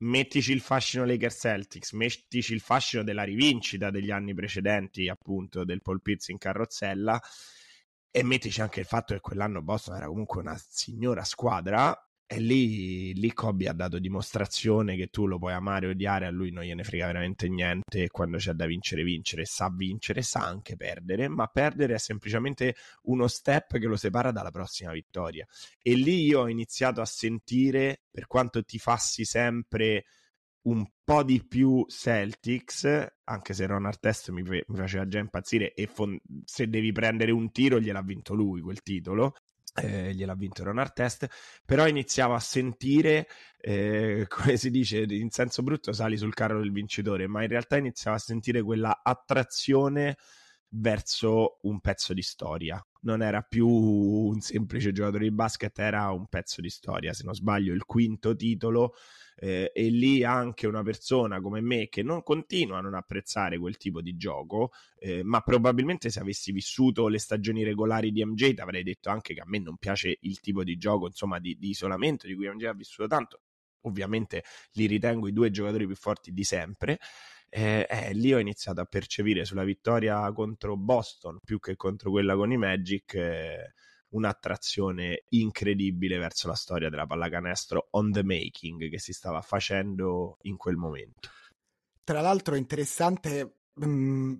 mettici 0.00 0.52
il 0.52 0.60
fascino 0.60 1.04
Lakers 1.04 1.38
Celtics, 1.40 1.92
mettici 1.92 2.52
il 2.52 2.60
fascino 2.60 3.02
della 3.02 3.22
rivincita 3.24 3.90
degli 3.90 4.10
anni 4.10 4.34
precedenti, 4.34 5.08
appunto, 5.08 5.64
del 5.64 5.82
Paul 5.82 6.00
Pierce 6.00 6.32
in 6.32 6.38
carrozzella, 6.38 7.20
e 8.10 8.22
mettici 8.22 8.60
anche 8.60 8.80
il 8.80 8.86
fatto 8.86 9.14
che 9.14 9.20
quell'anno 9.20 9.62
Boston 9.62 9.96
era 9.96 10.06
comunque 10.06 10.40
una 10.40 10.56
signora 10.56 11.24
squadra. 11.24 11.96
E 12.32 12.38
lì, 12.38 13.12
lì 13.14 13.32
Kobe 13.32 13.66
ha 13.66 13.72
dato 13.72 13.98
dimostrazione 13.98 14.94
che 14.94 15.08
tu 15.08 15.26
lo 15.26 15.36
puoi 15.36 15.52
amare 15.52 15.88
o 15.88 15.90
odiare, 15.90 16.26
a 16.26 16.30
lui 16.30 16.52
non 16.52 16.62
gliene 16.62 16.84
frega 16.84 17.06
veramente 17.06 17.48
niente. 17.48 18.06
Quando 18.08 18.36
c'è 18.36 18.52
da 18.52 18.66
vincere, 18.66 19.02
vincere, 19.02 19.44
sa 19.44 19.68
vincere, 19.68 20.22
sa 20.22 20.46
anche 20.46 20.76
perdere, 20.76 21.26
ma 21.26 21.48
perdere 21.48 21.94
è 21.94 21.98
semplicemente 21.98 22.76
uno 23.06 23.26
step 23.26 23.78
che 23.80 23.86
lo 23.86 23.96
separa 23.96 24.30
dalla 24.30 24.52
prossima 24.52 24.92
vittoria. 24.92 25.44
E 25.82 25.94
lì 25.94 26.24
io 26.24 26.42
ho 26.42 26.48
iniziato 26.48 27.00
a 27.00 27.04
sentire, 27.04 28.02
per 28.08 28.28
quanto 28.28 28.62
ti 28.62 28.78
fassi 28.78 29.24
sempre 29.24 30.04
un 30.62 30.88
po' 31.02 31.24
di 31.24 31.44
più 31.44 31.84
Celtics, 31.88 33.12
anche 33.24 33.54
se 33.54 33.66
Ron 33.66 33.86
Artest 33.86 34.30
mi, 34.30 34.42
mi 34.42 34.62
faceva 34.76 35.04
già 35.08 35.18
impazzire 35.18 35.74
e 35.74 35.88
fon- 35.88 36.20
se 36.44 36.68
devi 36.68 36.92
prendere 36.92 37.32
un 37.32 37.50
tiro 37.50 37.80
gliel'ha 37.80 38.02
vinto 38.02 38.34
lui 38.34 38.60
quel 38.60 38.82
titolo, 38.82 39.34
eh, 39.76 40.12
gliel'ha 40.14 40.34
vinto 40.34 40.64
Ron 40.64 40.78
Artest, 40.78 41.28
però 41.64 41.86
iniziavo 41.86 42.34
a 42.34 42.40
sentire, 42.40 43.28
eh, 43.60 44.26
come 44.28 44.56
si 44.56 44.70
dice, 44.70 45.04
in 45.08 45.30
senso 45.30 45.62
brutto 45.62 45.92
sali 45.92 46.16
sul 46.16 46.34
carro 46.34 46.58
del 46.58 46.72
vincitore, 46.72 47.26
ma 47.26 47.42
in 47.42 47.48
realtà 47.48 47.76
iniziavo 47.76 48.16
a 48.16 48.20
sentire 48.20 48.62
quella 48.62 49.00
attrazione 49.02 50.16
verso 50.70 51.58
un 51.62 51.80
pezzo 51.80 52.12
di 52.12 52.22
storia. 52.22 52.84
Non 53.02 53.22
era 53.22 53.42
più 53.42 53.66
un 53.66 54.40
semplice 54.40 54.92
giocatore 54.92 55.24
di 55.24 55.30
basket, 55.30 55.76
era 55.78 56.10
un 56.10 56.26
pezzo 56.26 56.60
di 56.60 56.68
storia. 56.68 57.12
Se 57.12 57.24
non 57.24 57.34
sbaglio, 57.34 57.72
il 57.72 57.84
quinto 57.84 58.36
titolo 58.36 58.94
eh, 59.36 59.72
e 59.74 59.88
lì 59.88 60.22
anche 60.22 60.66
una 60.66 60.82
persona 60.82 61.40
come 61.40 61.60
me 61.60 61.88
che 61.88 62.02
non 62.02 62.22
continua 62.22 62.78
a 62.78 62.80
non 62.82 62.94
apprezzare 62.94 63.58
quel 63.58 63.78
tipo 63.78 64.02
di 64.02 64.16
gioco, 64.16 64.70
eh, 64.98 65.22
ma 65.22 65.40
probabilmente 65.40 66.10
se 66.10 66.20
avessi 66.20 66.52
vissuto 66.52 67.08
le 67.08 67.18
stagioni 67.18 67.64
regolari 67.64 68.12
di 68.12 68.24
MJ 68.24 68.54
ti 68.54 68.60
avrei 68.60 68.82
detto 68.82 69.08
anche 69.08 69.34
che 69.34 69.40
a 69.40 69.46
me 69.46 69.58
non 69.58 69.76
piace 69.76 70.18
il 70.20 70.40
tipo 70.40 70.62
di 70.62 70.76
gioco, 70.76 71.06
insomma, 71.06 71.38
di, 71.38 71.56
di 71.58 71.70
isolamento 71.70 72.26
di 72.26 72.34
cui 72.34 72.48
MJ 72.48 72.64
ha 72.64 72.74
vissuto 72.74 73.08
tanto. 73.08 73.40
Ovviamente 73.84 74.44
li 74.72 74.84
ritengo 74.86 75.26
i 75.26 75.32
due 75.32 75.50
giocatori 75.50 75.86
più 75.86 75.96
forti 75.96 76.32
di 76.32 76.44
sempre. 76.44 76.98
Eh, 77.52 77.86
eh, 77.90 78.12
lì 78.14 78.32
ho 78.32 78.38
iniziato 78.38 78.80
a 78.80 78.84
percepire 78.84 79.44
sulla 79.44 79.64
vittoria 79.64 80.32
contro 80.32 80.76
Boston 80.76 81.38
più 81.44 81.58
che 81.58 81.74
contro 81.74 82.12
quella 82.12 82.36
con 82.36 82.52
i 82.52 82.56
Magic 82.56 83.14
eh, 83.14 83.72
un'attrazione 84.10 85.24
incredibile 85.30 86.18
verso 86.18 86.46
la 86.46 86.54
storia 86.54 86.88
della 86.88 87.06
pallacanestro 87.06 87.88
on 87.92 88.12
the 88.12 88.22
making 88.22 88.88
che 88.88 88.98
si 88.98 89.12
stava 89.12 89.40
facendo 89.42 90.38
in 90.42 90.56
quel 90.56 90.76
momento. 90.76 91.28
Tra 92.04 92.20
l'altro 92.20 92.54
interessante 92.54 93.60
mh, 93.74 93.86
mm, 93.86 94.34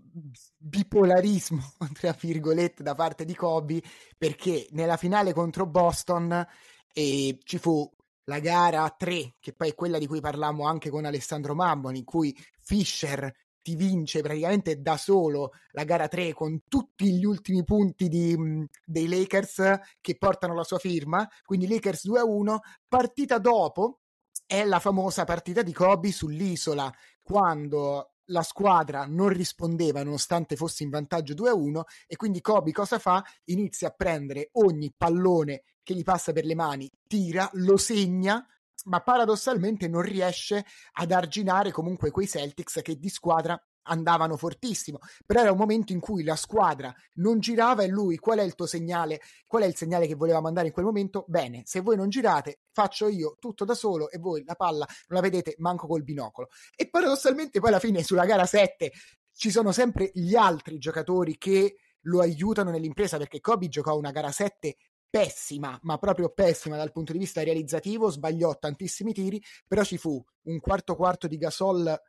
bipolarismo, 0.57 1.75
tra 1.93 2.17
virgolette, 2.19 2.83
da 2.83 2.95
parte 2.95 3.25
di 3.25 3.35
Kobe, 3.35 3.83
perché 4.17 4.67
nella 4.71 4.97
finale 4.97 5.33
contro 5.33 5.67
Boston 5.67 6.47
eh, 6.93 7.39
ci 7.43 7.59
fu 7.59 7.89
la 8.31 8.39
gara 8.39 8.89
3, 8.97 9.35
che 9.41 9.53
poi 9.53 9.71
è 9.71 9.75
quella 9.75 9.99
di 9.99 10.07
cui 10.07 10.21
parlammo 10.21 10.65
anche 10.65 10.89
con 10.89 11.05
Alessandro 11.05 11.57
Mammon, 11.57 11.97
in 11.97 12.05
cui 12.05 12.33
Fischer 12.61 13.35
ti 13.61 13.75
vince 13.75 14.23
praticamente 14.23 14.81
da 14.81 14.97
solo 14.97 15.51
la 15.73 15.83
gara 15.83 16.07
3 16.07 16.33
con 16.33 16.63
tutti 16.69 17.13
gli 17.13 17.25
ultimi 17.25 17.65
punti 17.65 18.09
di, 18.09 18.37
dei 18.85 19.09
Lakers 19.09 19.81
che 20.01 20.17
portano 20.17 20.55
la 20.55 20.63
sua 20.63 20.79
firma, 20.79 21.29
quindi 21.45 21.67
Lakers 21.67 22.07
2-1, 22.07 22.59
partita 22.87 23.39
dopo 23.39 23.99
è 24.47 24.65
la 24.65 24.79
famosa 24.79 25.25
partita 25.25 25.63
di 25.63 25.73
Kobe 25.73 26.13
sull'isola, 26.13 26.91
quando 27.21 28.13
la 28.27 28.43
squadra 28.43 29.07
non 29.07 29.29
rispondeva 29.29 30.05
nonostante 30.05 30.55
fosse 30.55 30.85
in 30.85 30.91
vantaggio 30.91 31.35
2-1 31.35 31.81
e 32.07 32.15
quindi 32.15 32.41
Kobe 32.41 32.71
cosa 32.71 33.01
fa? 33.01 33.25
Inizia 33.47 33.89
a 33.89 33.95
prendere 33.97 34.51
ogni 34.53 34.95
pallone 34.97 35.65
che 35.91 35.97
gli 35.97 36.05
passa 36.05 36.33
per 36.33 36.45
le 36.45 36.55
mani, 36.55 36.89
tira, 37.09 37.51
lo 37.55 37.77
segna 37.77 38.47
ma 38.85 39.03
paradossalmente 39.03 39.89
non 39.89 40.01
riesce 40.01 40.65
ad 40.93 41.11
arginare 41.11 41.71
comunque 41.71 42.11
quei 42.11 42.27
Celtics 42.27 42.81
che 42.83 42.97
di 42.97 43.11
squadra 43.11 43.63
andavano 43.83 44.39
fortissimo, 44.39 45.01
però 45.27 45.41
era 45.41 45.53
un 45.53 45.59
momento 45.59 45.93
in 45.93 46.01
cui 46.01 46.23
la 46.23 46.37
squadra 46.37 46.95
non 47.15 47.41
girava 47.41 47.83
e 47.83 47.89
lui 47.89 48.17
qual 48.17 48.39
è 48.39 48.43
il 48.43 48.55
tuo 48.55 48.65
segnale? 48.65 49.21
Qual 49.47 49.65
è 49.65 49.67
il 49.67 49.77
segnale 49.77 50.07
che 50.07 50.15
voleva 50.15 50.41
mandare 50.41 50.69
in 50.69 50.73
quel 50.73 50.87
momento? 50.87 51.27
Bene, 51.29 51.63
se 51.67 51.81
voi 51.81 51.97
non 51.97 52.09
girate, 52.09 52.61
faccio 52.73 53.09
io 53.09 53.37
tutto 53.39 53.67
da 53.67 53.75
solo 53.75 54.09
e 54.11 54.19
voi 54.19 54.45
la 54.47 54.55
palla 54.55 54.87
non 55.09 55.21
la 55.21 55.21
vedete 55.21 55.57
manco 55.59 55.87
col 55.87 56.05
binocolo. 56.05 56.49
E 56.75 56.89
paradossalmente 56.89 57.61
poi 57.61 57.69
alla 57.69 57.81
fine 57.81 58.03
sulla 58.03 58.25
gara 58.25 58.47
7 58.47 58.93
ci 59.33 59.51
sono 59.51 59.73
sempre 59.73 60.11
gli 60.15 60.37
altri 60.37 60.79
giocatori 60.79 61.37
che 61.37 61.77
lo 62.05 62.21
aiutano 62.21 62.71
nell'impresa 62.71 63.19
perché 63.19 63.41
Kobe 63.41 63.69
giocò 63.69 63.97
una 63.97 64.11
gara 64.11 64.31
7 64.31 64.77
pessima, 65.11 65.79
ma 65.83 65.99
proprio 65.99 66.31
pessima 66.31 66.77
dal 66.77 66.93
punto 66.93 67.13
di 67.13 67.19
vista 67.19 67.43
realizzativo, 67.43 68.09
sbagliò 68.09 68.57
tantissimi 68.57 69.13
tiri, 69.13 69.43
però 69.67 69.83
ci 69.83 69.99
fu 69.99 70.23
un 70.43 70.61
quarto 70.61 70.95
quarto 70.95 71.27
di 71.27 71.37
Gasol 71.37 72.01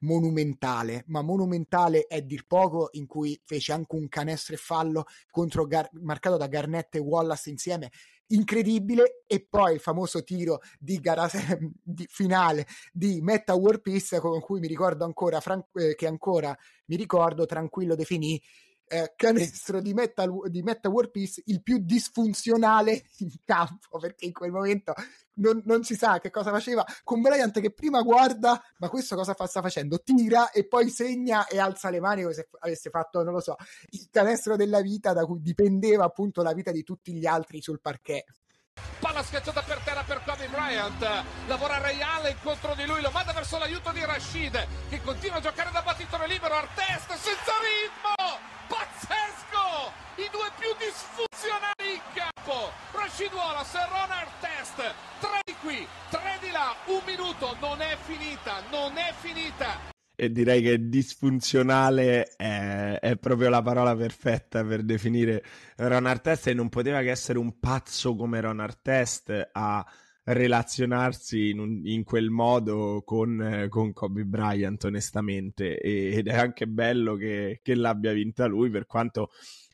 monumentale, 0.00 1.04
ma 1.06 1.22
monumentale 1.22 2.06
è 2.06 2.22
dir 2.22 2.46
poco, 2.46 2.88
in 2.92 3.06
cui 3.06 3.40
fece 3.44 3.72
anche 3.72 3.96
un 3.96 4.08
canestro 4.08 4.54
e 4.54 4.58
fallo 4.58 5.04
contro 5.30 5.66
Gar- 5.66 5.90
marcato 5.92 6.36
da 6.36 6.46
Garnett 6.46 6.94
e 6.96 6.98
Wallace 6.98 7.50
insieme, 7.50 7.90
incredibile, 8.28 9.22
e 9.26 9.46
poi 9.48 9.74
il 9.74 9.80
famoso 9.80 10.22
tiro 10.22 10.60
di 10.78 11.00
gara 11.00 11.28
di 11.82 12.06
finale 12.08 12.66
di 12.92 13.20
Metta 13.20 13.54
War 13.54 13.80
Peace 13.80 14.20
con 14.20 14.40
cui 14.40 14.60
mi 14.60 14.68
ricordo 14.68 15.04
ancora, 15.04 15.40
Fran- 15.40 15.64
eh, 15.74 15.94
che 15.94 16.06
ancora 16.06 16.56
mi 16.86 16.96
ricordo, 16.96 17.46
tranquillo 17.46 17.94
definì 17.94 18.40
eh, 18.88 19.12
canestro 19.16 19.80
di 19.80 19.94
Metal, 19.94 20.32
di 20.48 20.62
Meta 20.62 20.88
War 20.88 21.10
Peace 21.10 21.42
il 21.46 21.62
più 21.62 21.78
disfunzionale 21.78 23.04
in 23.18 23.30
campo 23.44 23.98
perché 23.98 24.24
in 24.24 24.32
quel 24.32 24.50
momento 24.50 24.94
non, 25.34 25.62
non, 25.64 25.84
si 25.84 25.94
sa 25.94 26.18
che 26.18 26.30
cosa 26.30 26.50
faceva 26.50 26.84
con 27.04 27.20
Bryant 27.20 27.60
che 27.60 27.72
prima 27.72 28.02
guarda 28.02 28.60
ma 28.78 28.88
questo 28.88 29.14
cosa 29.14 29.34
fa, 29.34 29.46
sta 29.46 29.60
facendo? 29.60 30.00
Tira 30.00 30.50
e 30.50 30.66
poi 30.66 30.90
segna 30.90 31.46
e 31.46 31.58
alza 31.58 31.90
le 31.90 32.00
mani 32.00 32.22
come 32.22 32.34
se 32.34 32.48
avesse 32.58 32.90
fatto 32.90 33.22
non 33.22 33.34
lo 33.34 33.40
so 33.40 33.56
il 33.90 34.08
canestro 34.10 34.56
della 34.56 34.80
vita 34.80 35.12
da 35.12 35.24
cui 35.24 35.40
dipendeva 35.40 36.04
appunto 36.04 36.42
la 36.42 36.52
vita 36.52 36.72
di 36.72 36.82
tutti 36.82 37.12
gli 37.12 37.26
altri 37.26 37.60
sul 37.60 37.80
parquet 37.80 38.24
Palla 38.98 39.22
schiacciata 39.22 39.62
per 39.62 39.78
terra 39.84 40.02
per 40.02 40.22
Kobe 40.24 40.48
Bryant. 40.48 41.24
Lavora 41.46 41.78
Ray 41.78 42.00
Allen 42.00 42.36
contro 42.42 42.74
di 42.74 42.84
lui, 42.84 43.00
lo 43.00 43.10
manda 43.10 43.32
verso 43.32 43.58
l'aiuto 43.58 43.90
di 43.92 44.04
Rashid 44.04 44.66
che 44.88 45.02
continua 45.02 45.36
a 45.36 45.40
giocare 45.40 45.70
da 45.70 45.82
battitore 45.82 46.26
libero. 46.26 46.54
Artest 46.54 47.12
senza 47.14 47.52
ritmo! 47.62 48.38
Pazzesco! 48.66 49.92
I 50.16 50.28
due 50.30 50.50
più 50.58 50.74
disfunzionali 50.76 51.94
in 51.94 52.00
campo. 52.12 52.72
Rashid 52.92 53.32
Wallace 53.32 53.78
e 53.78 53.86
Ron 53.88 54.10
Artest. 54.10 54.94
Tre 55.20 55.40
di 55.44 55.54
qui, 55.60 55.88
tre 56.10 56.38
di 56.40 56.50
là. 56.50 56.74
Un 56.86 57.02
minuto, 57.04 57.56
non 57.60 57.80
è 57.80 57.96
finita, 58.04 58.62
non 58.70 58.96
è 58.98 59.12
finita 59.20 59.96
e 60.20 60.32
direi 60.32 60.60
che 60.62 60.88
disfunzionale 60.88 62.24
è, 62.34 62.98
è, 62.98 63.16
proprio 63.18 63.48
la 63.50 63.62
parola 63.62 63.94
perfetta 63.94 64.64
per 64.64 64.82
definire 64.82 65.44
Ron 65.76 66.06
Artest 66.06 66.48
e 66.48 66.54
non 66.54 66.68
poteva 66.68 67.02
che 67.02 67.10
essere 67.10 67.38
un 67.38 67.60
pazzo 67.60 68.16
come 68.16 68.40
Ron 68.40 68.58
Artest 68.58 69.50
a 69.52 69.86
relazionarsi 70.24 71.50
in, 71.50 71.60
un, 71.60 71.80
in 71.84 72.02
quel 72.02 72.30
modo 72.30 73.04
con, 73.04 73.68
con, 73.68 73.92
Kobe 73.92 74.24
Bryant 74.24 74.82
onestamente. 74.82 75.78
Ed 75.78 76.26
è 76.26 76.34
anche 76.34 76.66
bello 76.66 77.14
che, 77.14 77.60
che 77.62 77.76
l'abbia 77.76 78.12
vinta 78.12 78.46
lui 78.46 78.70
per 78.70 78.86
quanto 78.86 79.30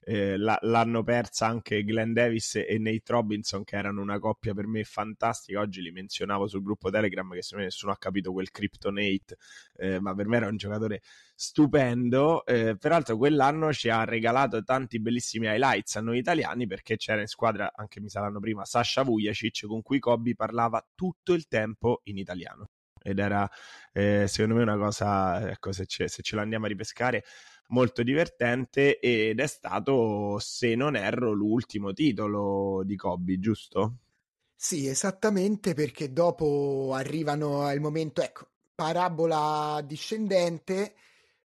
eh, 0.06 0.36
l'hanno 0.36 1.02
persa 1.02 1.46
anche 1.46 1.82
Glenn 1.82 2.12
Davis 2.12 2.56
e 2.56 2.76
Nate 2.78 3.02
Robinson 3.06 3.64
che 3.64 3.76
erano 3.76 4.02
una 4.02 4.18
coppia 4.18 4.52
per 4.52 4.66
me 4.66 4.84
fantastica. 4.84 5.60
Oggi 5.60 5.80
li 5.80 5.90
menzionavo 5.90 6.46
sul 6.46 6.62
gruppo 6.62 6.90
Telegram 6.90 7.26
che 7.30 7.42
secondo 7.42 7.64
me 7.64 7.70
nessuno 7.70 7.92
ha 7.92 7.96
capito 7.96 8.32
quel 8.32 8.50
Kryptonate 8.50 9.36
eh, 9.76 10.00
ma 10.00 10.14
per 10.14 10.26
me 10.26 10.36
era 10.36 10.46
un 10.48 10.56
giocatore 10.56 11.00
stupendo. 11.34 12.44
Eh, 12.44 12.76
peraltro 12.76 13.16
quell'anno 13.16 13.72
ci 13.72 13.88
ha 13.88 14.04
regalato 14.04 14.62
tanti 14.62 15.00
bellissimi 15.00 15.46
highlights 15.46 15.96
a 15.96 16.00
noi 16.00 16.18
italiani 16.18 16.66
perché 16.66 16.96
c'era 16.96 17.20
in 17.22 17.26
squadra 17.26 17.72
anche 17.74 18.00
mi 18.00 18.08
saranno 18.10 18.40
prima 18.40 18.64
Sasha 18.64 19.02
Vujacic 19.02 19.66
con 19.66 19.80
cui 19.82 19.98
Kobe 19.98 20.34
parlava 20.34 20.86
tutto 20.94 21.32
il 21.32 21.48
tempo 21.48 22.00
in 22.04 22.18
italiano. 22.18 22.68
Ed 23.06 23.18
era 23.18 23.48
eh, 23.92 24.26
secondo 24.26 24.54
me 24.56 24.62
una 24.62 24.78
cosa 24.78 25.50
ecco 25.50 25.72
se, 25.72 25.84
se 25.86 26.08
ce 26.08 26.36
l'andiamo 26.36 26.64
a 26.64 26.68
ripescare 26.68 27.22
molto 27.68 28.02
divertente 28.02 28.98
ed 28.98 29.40
è 29.40 29.46
stato, 29.46 30.38
se 30.38 30.74
non 30.74 30.96
erro, 30.96 31.32
l'ultimo 31.32 31.92
titolo 31.92 32.82
di 32.84 32.96
Kobe, 32.96 33.38
giusto? 33.38 33.96
Sì, 34.56 34.86
esattamente 34.86 35.74
perché 35.74 36.12
dopo 36.12 36.92
arrivano 36.94 37.62
al 37.62 37.80
momento, 37.80 38.22
ecco, 38.22 38.48
parabola 38.74 39.82
discendente, 39.84 40.94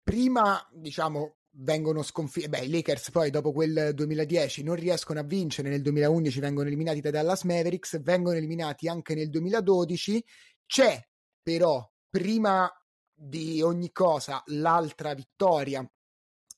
prima 0.04 0.66
diciamo 0.72 1.38
vengono 1.62 2.04
sconfitti, 2.04 2.48
beh 2.48 2.60
i 2.60 2.70
Lakers 2.70 3.12
poi 3.12 3.32
dopo 3.32 3.52
quel 3.52 3.92
2010 3.94 4.64
non 4.64 4.76
riescono 4.76 5.20
a 5.20 5.24
vincere, 5.24 5.70
nel 5.70 5.82
2011 5.82 6.40
vengono 6.40 6.68
eliminati 6.68 7.02
da 7.02 7.10
Dallas 7.10 7.44
Mavericks, 7.44 8.02
vengono 8.02 8.38
eliminati 8.38 8.88
anche 8.88 9.16
nel 9.16 9.30
2012, 9.30 10.24
c'è 10.66 11.02
però 11.42 11.90
prima 12.10 12.72
di 13.14 13.62
ogni 13.62 13.92
cosa 13.92 14.42
l'altra 14.48 15.14
vittoria 15.14 15.86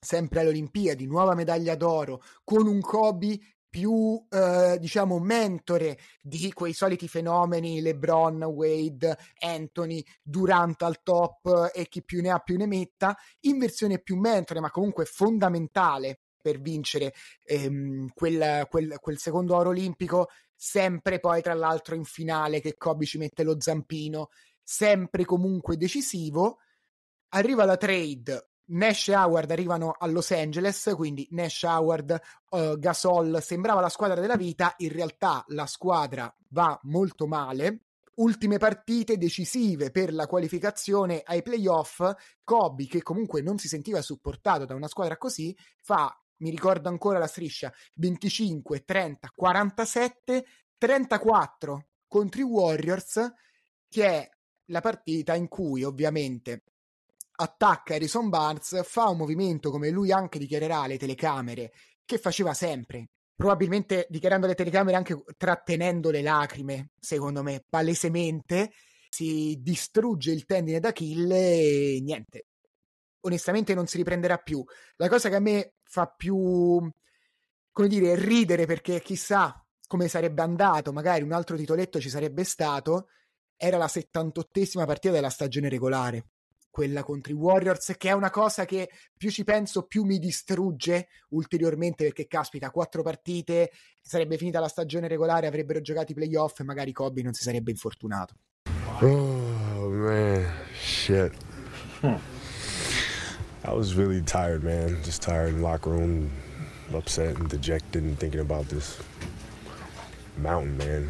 sempre 0.03 0.39
alle 0.39 0.49
Olimpiadi, 0.49 1.05
nuova 1.05 1.35
medaglia 1.35 1.75
d'oro, 1.75 2.23
con 2.43 2.65
un 2.65 2.81
Kobe 2.81 3.39
più 3.69 4.21
eh, 4.29 4.77
diciamo 4.79 5.19
mentore 5.19 5.97
di 6.19 6.51
quei 6.53 6.73
soliti 6.73 7.07
fenomeni 7.07 7.81
LeBron, 7.81 8.41
Wade, 8.43 9.15
Anthony, 9.39 10.03
Durant 10.23 10.81
al 10.81 11.03
top 11.03 11.69
e 11.73 11.87
chi 11.87 12.03
più 12.03 12.21
ne 12.21 12.31
ha 12.31 12.39
più 12.39 12.57
ne 12.57 12.65
metta, 12.65 13.15
in 13.41 13.59
versione 13.59 13.99
più 13.99 14.17
mentore 14.17 14.59
ma 14.59 14.71
comunque 14.71 15.05
fondamentale 15.05 16.19
per 16.41 16.59
vincere 16.59 17.13
ehm, 17.45 18.09
quel, 18.13 18.65
quel, 18.67 18.97
quel 18.99 19.17
secondo 19.19 19.55
oro 19.55 19.69
olimpico, 19.69 20.29
sempre 20.55 21.19
poi 21.19 21.43
tra 21.43 21.53
l'altro 21.53 21.93
in 21.93 22.05
finale 22.05 22.59
che 22.59 22.75
Kobe 22.75 23.05
ci 23.05 23.19
mette 23.19 23.43
lo 23.43 23.61
zampino, 23.61 24.29
sempre 24.63 25.25
comunque 25.25 25.77
decisivo. 25.77 26.57
Arriva 27.33 27.63
la 27.63 27.77
trade 27.77 28.50
Nash 28.71 29.09
e 29.09 29.15
Howard 29.15 29.51
arrivano 29.51 29.95
a 29.97 30.07
Los 30.07 30.31
Angeles, 30.31 30.93
quindi 30.95 31.27
Nash, 31.31 31.63
Howard, 31.63 32.19
uh, 32.49 32.77
Gasol 32.77 33.41
sembrava 33.41 33.81
la 33.81 33.89
squadra 33.89 34.19
della 34.19 34.37
vita, 34.37 34.75
in 34.77 34.91
realtà 34.91 35.43
la 35.47 35.65
squadra 35.65 36.33
va 36.49 36.79
molto 36.83 37.27
male. 37.27 37.85
Ultime 38.15 38.57
partite 38.57 39.17
decisive 39.17 39.89
per 39.89 40.13
la 40.13 40.27
qualificazione 40.27 41.21
ai 41.23 41.41
playoff, 41.41 42.01
Kobe, 42.43 42.85
che 42.87 43.01
comunque 43.01 43.41
non 43.41 43.57
si 43.57 43.67
sentiva 43.67 44.01
supportato 44.01 44.65
da 44.65 44.75
una 44.75 44.87
squadra 44.87 45.17
così, 45.17 45.55
fa, 45.81 46.13
mi 46.37 46.49
ricordo 46.49 46.87
ancora 46.87 47.19
la 47.19 47.27
striscia, 47.27 47.73
25, 47.95 48.83
30, 48.83 49.31
47, 49.35 50.45
34 50.77 51.87
contro 52.07 52.41
i 52.41 52.43
Warriors, 52.43 53.33
che 53.89 54.05
è 54.05 54.29
la 54.65 54.81
partita 54.81 55.35
in 55.35 55.47
cui 55.47 55.83
ovviamente 55.83 56.63
attacca 57.41 57.95
Harrison 57.95 58.29
Barnes, 58.29 58.81
fa 58.83 59.09
un 59.09 59.17
movimento 59.17 59.71
come 59.71 59.89
lui 59.89 60.11
anche 60.11 60.39
dichiarerà 60.39 60.81
alle 60.81 60.97
telecamere, 60.97 61.71
che 62.05 62.17
faceva 62.17 62.53
sempre. 62.53 63.09
Probabilmente 63.35 64.05
dichiarando 64.09 64.45
alle 64.45 64.55
telecamere 64.55 64.97
anche 64.97 65.23
trattenendo 65.35 66.11
le 66.11 66.21
lacrime, 66.21 66.91
secondo 66.99 67.41
me, 67.41 67.63
palesemente. 67.67 68.71
Si 69.09 69.57
distrugge 69.61 70.31
il 70.31 70.45
tendine 70.45 70.79
d'Achille 70.79 71.35
e 71.35 71.99
niente. 72.01 72.45
Onestamente 73.21 73.73
non 73.73 73.87
si 73.87 73.97
riprenderà 73.97 74.37
più. 74.37 74.63
La 74.95 75.09
cosa 75.09 75.29
che 75.29 75.35
a 75.35 75.39
me 75.39 75.73
fa 75.83 76.07
più, 76.07 76.89
come 77.71 77.87
dire, 77.87 78.15
ridere 78.15 78.65
perché 78.65 79.01
chissà 79.01 79.55
come 79.87 80.07
sarebbe 80.07 80.41
andato, 80.41 80.93
magari 80.93 81.23
un 81.23 81.33
altro 81.33 81.57
titoletto 81.57 81.99
ci 81.99 82.09
sarebbe 82.09 82.43
stato, 82.43 83.07
era 83.57 83.77
la 83.77 83.87
78esima 83.87 84.85
partita 84.85 85.13
della 85.13 85.29
stagione 85.29 85.67
regolare 85.67 86.27
quella 86.71 87.03
contro 87.03 87.33
i 87.33 87.35
Warriors, 87.35 87.93
che 87.97 88.09
è 88.09 88.13
una 88.13 88.31
cosa 88.31 88.65
che 88.65 88.89
più 89.15 89.29
ci 89.29 89.43
penso, 89.43 89.83
più 89.83 90.03
mi 90.03 90.17
distrugge 90.17 91.09
ulteriormente 91.29 92.05
perché 92.05 92.25
caspita, 92.25 92.71
quattro 92.71 93.03
partite, 93.03 93.71
sarebbe 93.99 94.37
finita 94.37 94.59
la 94.59 94.69
stagione 94.69 95.07
regolare, 95.07 95.45
avrebbero 95.45 95.81
giocato 95.81 96.13
i 96.13 96.15
playoff 96.15 96.59
e 96.61 96.63
magari 96.63 96.93
Kobe 96.93 97.21
non 97.21 97.33
si 97.33 97.43
sarebbe 97.43 97.69
infortunato. 97.69 98.35
Oh 99.01 99.89
man, 99.89 100.45
shit. 100.81 101.33
Hmm. 101.99 102.15
I 103.63 103.73
was 103.73 103.93
really 103.93 104.23
tired, 104.23 104.63
man. 104.63 104.97
Just 105.03 105.21
tired 105.21 105.49
in 105.49 105.57
the 105.57 105.61
locker 105.61 105.91
room, 105.91 106.31
upset 106.93 107.37
and 107.37 107.47
dejected 107.47 108.03
and 108.03 108.17
thinking 108.17 108.39
about 108.39 108.67
this 108.69 108.97
mountain, 110.37 110.77
man, 110.77 111.09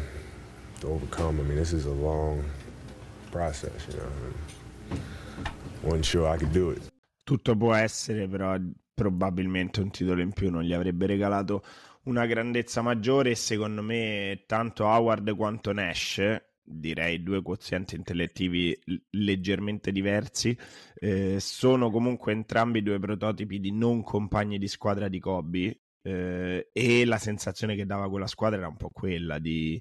to 0.80 0.88
overcome. 0.88 1.40
I 1.40 1.44
mean, 1.44 1.56
this 1.56 1.72
is 1.72 1.86
a 1.86 1.90
long 1.90 2.44
process, 3.30 3.86
you 3.88 3.96
know 3.96 4.98
wasn't 5.82 6.04
sure 6.04 6.26
I 6.26 6.38
could 6.38 6.52
do 6.52 6.72
it. 6.72 6.90
Tutto 7.24 7.56
può 7.56 7.74
essere, 7.74 8.28
però 8.28 8.56
probabilmente 8.94 9.80
un 9.80 9.90
titolo 9.90 10.20
in 10.20 10.32
più 10.32 10.50
non 10.50 10.62
gli 10.62 10.72
avrebbe 10.72 11.06
regalato 11.06 11.62
una 12.04 12.26
grandezza 12.26 12.82
maggiore 12.82 13.30
e 13.30 13.34
secondo 13.34 13.82
me 13.82 14.44
tanto 14.46 14.84
Howard 14.84 15.34
quanto 15.34 15.72
Nash 15.72 16.20
direi 16.64 17.22
due 17.22 17.42
quozienti 17.42 17.96
intellettivi 17.96 18.76
leggermente 19.10 19.92
diversi 19.92 20.56
eh, 20.94 21.38
sono 21.40 21.90
comunque 21.90 22.32
entrambi 22.32 22.82
due 22.82 22.98
prototipi 22.98 23.60
di 23.60 23.72
non 23.72 24.02
compagni 24.02 24.58
di 24.58 24.68
squadra 24.68 25.08
di 25.08 25.18
Kobe 25.18 25.80
eh, 26.02 26.68
e 26.72 27.04
la 27.04 27.18
sensazione 27.18 27.74
che 27.74 27.86
dava 27.86 28.08
quella 28.08 28.26
squadra 28.26 28.58
era 28.58 28.68
un 28.68 28.76
po' 28.76 28.90
quella 28.90 29.38
di 29.38 29.80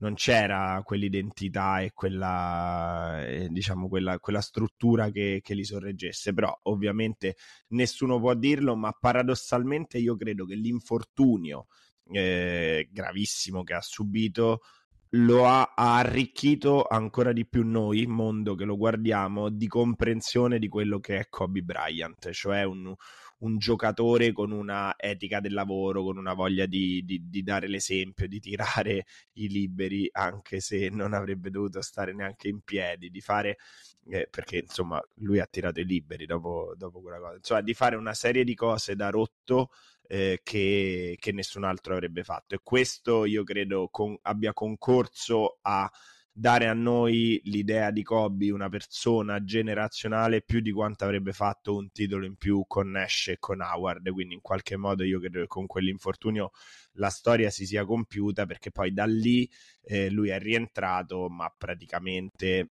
non 0.00 0.14
c'era 0.14 0.80
quell'identità 0.84 1.80
e 1.80 1.92
quella, 1.92 3.24
eh, 3.26 3.48
diciamo, 3.48 3.88
quella, 3.88 4.18
quella 4.18 4.40
struttura 4.40 5.10
che, 5.10 5.40
che, 5.42 5.54
li 5.54 5.64
sorreggesse, 5.64 6.32
però 6.32 6.56
ovviamente 6.64 7.36
nessuno 7.68 8.18
può 8.18 8.34
dirlo, 8.34 8.76
ma 8.76 8.92
paradossalmente 8.92 9.98
io 9.98 10.16
credo 10.16 10.46
che 10.46 10.54
l'infortunio 10.54 11.66
eh, 12.12 12.88
gravissimo 12.90 13.62
che 13.62 13.74
ha 13.74 13.82
subito 13.82 14.60
lo 15.14 15.46
ha, 15.46 15.72
ha, 15.74 15.96
arricchito 15.96 16.84
ancora 16.88 17.32
di 17.32 17.46
più 17.46 17.64
noi, 17.66 18.06
mondo 18.06 18.54
che 18.54 18.64
lo 18.64 18.76
guardiamo, 18.76 19.50
di 19.50 19.66
comprensione 19.66 20.58
di 20.58 20.68
quello 20.68 21.00
che 21.00 21.18
è 21.18 21.28
Kobe 21.28 21.62
Bryant, 21.62 22.30
cioè 22.30 22.62
un, 22.62 22.94
un 23.40 23.58
giocatore 23.58 24.32
con 24.32 24.50
una 24.50 24.94
etica 24.96 25.40
del 25.40 25.52
lavoro, 25.52 26.02
con 26.02 26.16
una 26.16 26.34
voglia 26.34 26.66
di, 26.66 27.02
di, 27.04 27.28
di, 27.28 27.42
dare 27.42 27.68
l'esempio, 27.68 28.26
di 28.26 28.40
tirare 28.40 29.06
i 29.34 29.48
liberi, 29.48 30.08
anche 30.12 30.60
se 30.60 30.88
non 30.88 31.12
avrebbe 31.14 31.50
dovuto 31.50 31.80
stare 31.82 32.12
neanche 32.14 32.48
in 32.48 32.60
piedi, 32.60 33.10
di 33.10 33.20
fare, 33.20 33.56
eh, 34.08 34.28
perché 34.30 34.58
insomma 34.58 35.00
lui 35.16 35.40
ha 35.40 35.46
tirato 35.46 35.80
i 35.80 35.84
liberi 35.84 36.26
dopo, 36.26 36.74
dopo 36.76 37.00
quella 37.00 37.18
cosa, 37.18 37.36
insomma 37.36 37.60
di 37.62 37.74
fare 37.74 37.96
una 37.96 38.14
serie 38.14 38.44
di 38.44 38.54
cose 38.54 38.94
da 38.96 39.10
rotto 39.10 39.70
eh, 40.06 40.40
che, 40.42 41.16
che, 41.18 41.32
nessun 41.32 41.64
altro 41.64 41.94
avrebbe 41.94 42.24
fatto. 42.24 42.54
E 42.54 42.60
questo 42.62 43.24
io 43.24 43.44
credo 43.44 43.88
con, 43.90 44.16
abbia 44.22 44.52
concorso 44.52 45.58
a 45.62 45.90
dare 46.32 46.68
a 46.68 46.72
noi 46.72 47.40
l'idea 47.44 47.90
di 47.90 48.02
Kobe 48.02 48.50
una 48.50 48.68
persona 48.68 49.42
generazionale 49.42 50.42
più 50.42 50.60
di 50.60 50.72
quanto 50.72 51.04
avrebbe 51.04 51.32
fatto 51.32 51.76
un 51.76 51.90
titolo 51.90 52.24
in 52.24 52.36
più 52.36 52.64
con 52.66 52.90
Nash 52.90 53.28
e 53.28 53.38
con 53.38 53.60
Howard. 53.60 54.10
Quindi 54.10 54.34
in 54.34 54.40
qualche 54.40 54.76
modo 54.76 55.04
io 55.04 55.18
credo 55.18 55.40
che 55.40 55.46
con 55.46 55.66
quell'infortunio 55.66 56.50
la 56.94 57.10
storia 57.10 57.50
si 57.50 57.66
sia 57.66 57.84
compiuta 57.84 58.46
perché 58.46 58.70
poi 58.70 58.92
da 58.92 59.04
lì 59.04 59.48
eh, 59.82 60.10
lui 60.10 60.30
è 60.30 60.38
rientrato 60.38 61.28
ma 61.28 61.52
praticamente 61.56 62.70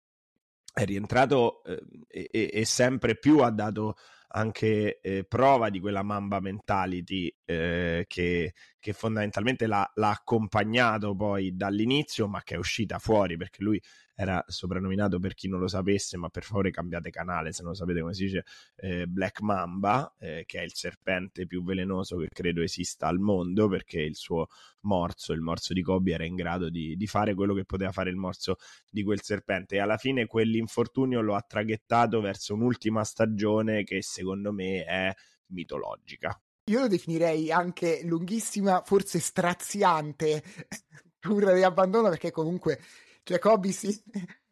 è 0.73 0.85
rientrato 0.85 1.63
eh, 1.63 1.81
e, 2.07 2.49
e, 2.53 2.65
sempre 2.65 3.17
più 3.17 3.39
ha 3.39 3.49
dato 3.49 3.95
anche 4.29 4.99
eh, 5.01 5.23
prova 5.23 5.69
di 5.69 5.79
quella 5.79 6.03
Mamba 6.03 6.39
mentality 6.39 7.33
eh, 7.45 8.05
che, 8.07 8.53
che, 8.79 8.93
fondamentalmente 8.93 9.67
l'ha, 9.67 9.89
l'ha, 9.95 10.09
accompagnato 10.09 11.15
poi 11.15 11.55
dall'inizio, 11.55 12.27
ma 12.27 12.41
che 12.43 12.55
è 12.55 12.57
uscita 12.57 12.99
fuori 12.99 13.37
perché 13.37 13.63
lui 13.63 13.81
era 14.15 14.43
soprannominato 14.47 15.17
per 15.17 15.33
chi 15.33 15.47
non 15.47 15.61
lo 15.61 15.69
sapesse, 15.69 16.17
ma 16.17 16.27
per 16.27 16.43
favore 16.43 16.71
cambiate 16.71 17.09
canale 17.09 17.53
se 17.53 17.63
non 17.63 17.73
sapete 17.73 18.01
come 18.01 18.13
si 18.13 18.25
dice, 18.25 18.43
eh, 18.75 19.07
Black 19.07 19.39
Mamba, 19.39 20.13
eh, 20.19 20.43
che 20.45 20.59
è 20.59 20.63
il 20.63 20.73
serpente 20.73 21.47
più 21.47 21.63
velenoso 21.63 22.17
che 22.17 22.27
credo 22.27 22.61
esista 22.61 23.07
al 23.07 23.19
mondo, 23.19 23.69
perché 23.69 24.01
il 24.01 24.17
suo 24.17 24.47
morso, 24.81 25.31
il 25.31 25.39
morso 25.39 25.73
di 25.73 25.81
Kobe, 25.81 26.11
era 26.11 26.25
in 26.25 26.35
grado 26.35 26.69
di, 26.69 26.97
di 26.97 27.07
fare 27.07 27.33
quello 27.33 27.53
che 27.53 27.63
poteva 27.63 27.93
fare 27.93 28.09
il 28.09 28.17
morso 28.17 28.57
di 28.89 29.03
quel 29.03 29.21
serpente. 29.21 29.75
E 29.75 29.79
alla 29.79 29.97
fine 29.97 30.25
quell'infortunio 30.25 31.21
lo 31.21 31.35
ha 31.35 31.41
traghettato 31.41 32.19
verso 32.19 32.53
un'ultima 32.55 33.05
stagione 33.05 33.83
che 33.83 34.01
secondo 34.01 34.51
me 34.51 34.83
è 34.83 35.13
mitologica. 35.47 36.37
Io 36.69 36.81
lo 36.81 36.87
definirei 36.87 37.51
anche 37.51 38.01
lunghissima, 38.03 38.83
forse 38.85 39.19
straziante, 39.19 40.43
tour 41.19 41.53
di 41.53 41.63
abbandono, 41.63 42.09
perché 42.09 42.31
comunque 42.31 42.79
cioè, 43.23 43.39
Kobe 43.39 43.71
sì, 43.71 43.99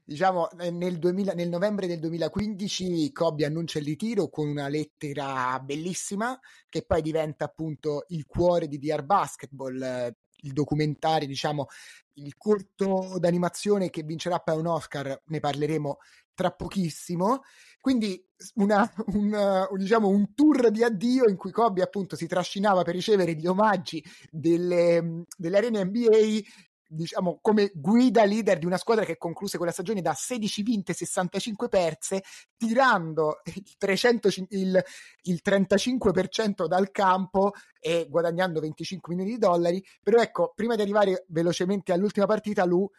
diciamo, 0.04 0.50
nel, 0.72 0.98
2000, 0.98 1.34
nel, 1.34 1.50
novembre 1.50 1.86
del 1.86 2.00
2015 2.00 3.12
Kobe 3.12 3.46
annuncia 3.46 3.78
il 3.78 3.86
ritiro 3.86 4.30
con 4.30 4.48
una 4.48 4.68
lettera 4.68 5.60
bellissima 5.60 6.40
che 6.68 6.84
poi 6.86 7.02
diventa 7.02 7.46
appunto 7.46 8.06
il 8.10 8.26
cuore 8.26 8.68
di 8.68 8.80
DR 8.80 9.04
Basketball, 9.04 10.16
il 10.42 10.54
documentario, 10.54 11.28
diciamo, 11.28 11.68
il 12.14 12.36
corto 12.38 13.18
d'animazione 13.20 13.90
che 13.90 14.04
vincerà 14.04 14.40
poi 14.40 14.58
un 14.58 14.68
Oscar, 14.68 15.22
ne 15.26 15.40
parleremo 15.40 15.98
tra 16.34 16.52
pochissimo. 16.52 17.42
Quindi 17.82 18.24
una, 18.56 18.90
un, 19.14 19.68
diciamo, 19.76 20.08
un 20.08 20.34
tour 20.34 20.70
di 20.72 20.84
addio 20.84 21.28
in 21.28 21.36
cui 21.36 21.52
Kobe 21.52 21.82
appunto 21.82 22.16
si 22.16 22.28
trascinava 22.28 22.84
per 22.84 22.94
ricevere 22.94 23.34
gli 23.34 23.48
omaggi 23.48 24.04
delle, 24.30 25.24
delle 25.36 25.58
arene 25.58 25.84
NBA 25.84 26.42
diciamo, 26.88 27.40
come 27.42 27.72
guida 27.74 28.24
leader 28.24 28.58
di 28.58 28.66
una 28.66 28.78
squadra 28.78 29.06
che 29.06 29.18
concluse 29.18 29.58
quella 29.58 29.72
stagione 29.72 30.02
da 30.02 30.14
16 30.14 30.64
vinte 30.64 30.92
e 30.94 30.96
65 30.96 31.68
perse, 31.68 32.24
tirando 32.56 33.42
il, 33.46 33.76
300, 33.78 34.30
il, 34.50 34.84
il 35.24 35.42
35% 35.44 36.66
dal 36.66 36.92
campo 36.92 37.54
e 37.80 38.08
guadagnando 38.10 38.60
25 38.60 39.14
milioni 39.14 39.36
di 39.36 39.40
dollari. 39.40 39.84
Però 40.02 40.22
ecco, 40.22 40.54
prima 40.56 40.76
di 40.76 40.82
arrivare 40.82 41.26
velocemente 41.28 41.92
all'ultima 41.92 42.26
partita, 42.26 42.66
Lu 42.66 42.90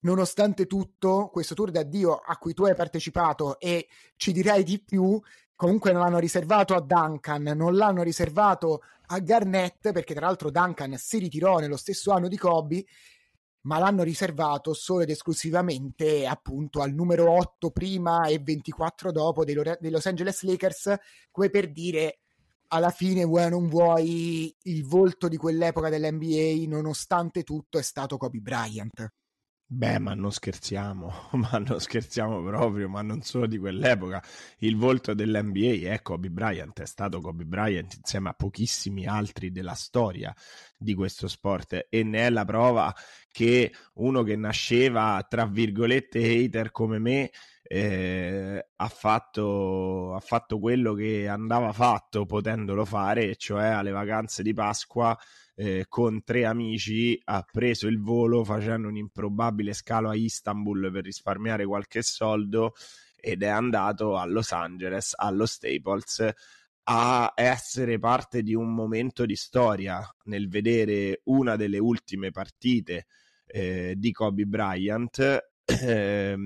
nonostante 0.00 0.66
tutto, 0.66 1.28
questo 1.32 1.54
tour 1.54 1.70
d'addio 1.70 2.14
a 2.14 2.36
cui 2.36 2.54
tu 2.54 2.64
hai 2.64 2.74
partecipato 2.74 3.58
e 3.58 3.88
ci 4.16 4.32
direi 4.32 4.62
di 4.62 4.80
più, 4.82 5.20
comunque 5.54 5.92
non 5.92 6.02
l'hanno 6.02 6.18
riservato 6.18 6.74
a 6.74 6.80
Duncan, 6.80 7.42
non 7.42 7.74
l'hanno 7.74 8.02
riservato 8.02 8.82
a 9.08 9.18
Garnett, 9.18 9.92
perché 9.92 10.14
tra 10.14 10.26
l'altro 10.26 10.50
Duncan 10.50 10.96
si 10.96 11.18
ritirò 11.18 11.58
nello 11.58 11.76
stesso 11.76 12.12
anno 12.12 12.28
di 12.28 12.36
Kobe 12.36 12.84
ma 13.66 13.78
l'hanno 13.78 14.02
riservato 14.02 14.72
solo 14.72 15.02
ed 15.02 15.10
esclusivamente 15.10 16.26
appunto 16.26 16.80
al 16.80 16.92
numero 16.92 17.30
8 17.30 17.70
prima 17.70 18.26
e 18.26 18.38
24 18.38 19.12
dopo 19.12 19.44
dei, 19.44 19.56
dei 19.80 19.90
Los 19.90 20.06
Angeles 20.06 20.42
Lakers, 20.42 20.94
come 21.30 21.50
per 21.50 21.70
dire 21.70 22.20
alla 22.68 22.90
fine 22.90 23.24
vuoi 23.24 23.44
o 23.44 23.48
non 23.48 23.68
vuoi 23.68 24.54
il 24.62 24.84
volto 24.84 25.28
di 25.28 25.36
quell'epoca 25.36 25.88
dell'NBA 25.88 26.68
nonostante 26.68 27.42
tutto 27.42 27.78
è 27.78 27.82
stato 27.82 28.16
Kobe 28.16 28.38
Bryant. 28.38 29.12
Beh, 29.68 29.98
ma 29.98 30.14
non 30.14 30.30
scherziamo, 30.30 31.12
ma 31.34 31.58
non 31.58 31.80
scherziamo 31.80 32.40
proprio, 32.42 32.88
ma 32.88 33.02
non 33.02 33.22
solo 33.22 33.46
di 33.46 33.58
quell'epoca. 33.58 34.22
Il 34.58 34.76
volto 34.76 35.12
dell'NBA 35.12 35.90
è 35.92 36.02
Kobe 36.02 36.30
Bryant, 36.30 36.80
è 36.82 36.86
stato 36.86 37.20
Kobe 37.20 37.44
Bryant 37.44 37.94
insieme 37.94 38.28
a 38.28 38.32
pochissimi 38.34 39.06
altri 39.06 39.50
della 39.50 39.74
storia 39.74 40.32
di 40.78 40.94
questo 40.94 41.26
sport 41.26 41.86
e 41.90 42.02
ne 42.04 42.26
è 42.26 42.30
la 42.30 42.44
prova 42.44 42.94
che 43.28 43.72
uno 43.94 44.22
che 44.22 44.36
nasceva 44.36 45.24
tra 45.28 45.46
virgolette 45.46 46.18
hater 46.20 46.70
come 46.70 46.98
me 47.00 47.30
eh, 47.68 48.66
ha, 48.76 48.88
fatto, 48.88 50.14
ha 50.14 50.20
fatto 50.20 50.58
quello 50.58 50.94
che 50.94 51.28
andava 51.28 51.72
fatto 51.72 52.26
potendolo 52.26 52.84
fare, 52.84 53.36
cioè 53.36 53.66
alle 53.66 53.90
vacanze 53.90 54.42
di 54.42 54.52
Pasqua 54.52 55.16
eh, 55.58 55.86
con 55.88 56.22
tre 56.22 56.44
amici 56.44 57.18
ha 57.24 57.44
preso 57.50 57.86
il 57.88 58.00
volo 58.00 58.44
facendo 58.44 58.88
un 58.88 58.96
improbabile 58.96 59.72
scalo 59.72 60.10
a 60.10 60.14
Istanbul 60.14 60.90
per 60.92 61.04
risparmiare 61.04 61.64
qualche 61.64 62.02
soldo 62.02 62.74
ed 63.16 63.42
è 63.42 63.48
andato 63.48 64.16
a 64.16 64.26
Los 64.26 64.52
Angeles, 64.52 65.12
allo 65.16 65.46
Staples, 65.46 66.28
a 66.88 67.32
essere 67.34 67.98
parte 67.98 68.42
di 68.42 68.54
un 68.54 68.72
momento 68.72 69.26
di 69.26 69.34
storia 69.34 70.00
nel 70.24 70.48
vedere 70.48 71.22
una 71.24 71.56
delle 71.56 71.78
ultime 71.78 72.30
partite 72.30 73.06
eh, 73.46 73.94
di 73.96 74.12
Kobe 74.12 74.44
Bryant. 74.44 75.44
Eh, 75.68 76.36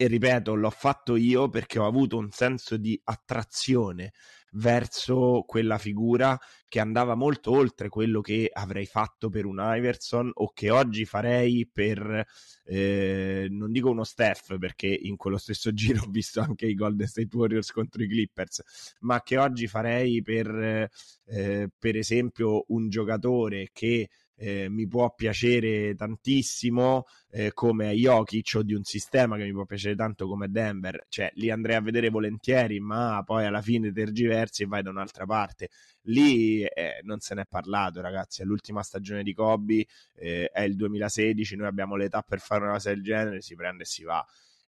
e 0.00 0.06
ripeto, 0.06 0.54
l'ho 0.54 0.70
fatto 0.70 1.16
io 1.16 1.48
perché 1.48 1.80
ho 1.80 1.86
avuto 1.86 2.18
un 2.18 2.30
senso 2.30 2.76
di 2.76 2.98
attrazione 3.02 4.12
verso 4.52 5.42
quella 5.44 5.76
figura 5.76 6.38
che 6.68 6.78
andava 6.78 7.16
molto 7.16 7.50
oltre 7.50 7.88
quello 7.88 8.20
che 8.20 8.48
avrei 8.52 8.86
fatto 8.86 9.28
per 9.28 9.44
un 9.44 9.58
Iverson 9.60 10.30
o 10.32 10.52
che 10.52 10.70
oggi 10.70 11.04
farei 11.04 11.68
per, 11.70 12.24
eh, 12.66 13.48
non 13.50 13.72
dico 13.72 13.90
uno 13.90 14.04
Steph 14.04 14.56
perché 14.58 14.86
in 14.86 15.16
quello 15.16 15.36
stesso 15.36 15.72
giro 15.74 16.04
ho 16.04 16.10
visto 16.10 16.40
anche 16.40 16.66
i 16.66 16.74
Golden 16.74 17.08
State 17.08 17.36
Warriors 17.36 17.72
contro 17.72 18.00
i 18.00 18.08
Clippers, 18.08 18.62
ma 19.00 19.20
che 19.22 19.36
oggi 19.36 19.66
farei 19.66 20.22
per, 20.22 20.88
eh, 21.24 21.70
per 21.76 21.96
esempio, 21.96 22.66
un 22.68 22.88
giocatore 22.88 23.70
che 23.72 24.08
eh, 24.38 24.68
mi 24.68 24.86
può 24.86 25.12
piacere 25.14 25.94
tantissimo 25.96 27.06
eh, 27.30 27.52
come 27.52 27.92
Jokic 27.92 28.52
o 28.56 28.62
di 28.62 28.72
un 28.72 28.84
sistema 28.84 29.36
che 29.36 29.44
mi 29.44 29.52
può 29.52 29.64
piacere 29.64 29.96
tanto 29.96 30.28
come 30.28 30.48
Denver, 30.48 31.06
cioè 31.08 31.30
li 31.34 31.50
andrei 31.50 31.76
a 31.76 31.80
vedere 31.80 32.08
volentieri, 32.08 32.78
ma 32.78 33.22
poi 33.24 33.44
alla 33.44 33.60
fine 33.60 33.92
tergiversi 33.92 34.62
e 34.62 34.66
vai 34.66 34.82
da 34.82 34.90
un'altra 34.90 35.26
parte. 35.26 35.70
Lì 36.02 36.62
eh, 36.62 37.00
non 37.02 37.18
se 37.18 37.34
n'è 37.34 37.44
parlato, 37.46 38.00
ragazzi. 38.00 38.42
È 38.42 38.44
l'ultima 38.44 38.82
stagione 38.82 39.22
di 39.24 39.34
Kobe, 39.34 39.86
eh, 40.14 40.48
è 40.52 40.62
il 40.62 40.76
2016, 40.76 41.56
noi 41.56 41.66
abbiamo 41.66 41.96
l'età 41.96 42.22
per 42.22 42.38
fare 42.38 42.62
una 42.62 42.74
cosa 42.74 42.90
del 42.90 43.02
genere, 43.02 43.42
si 43.42 43.56
prende 43.56 43.82
e 43.82 43.86
si 43.86 44.04
va 44.04 44.24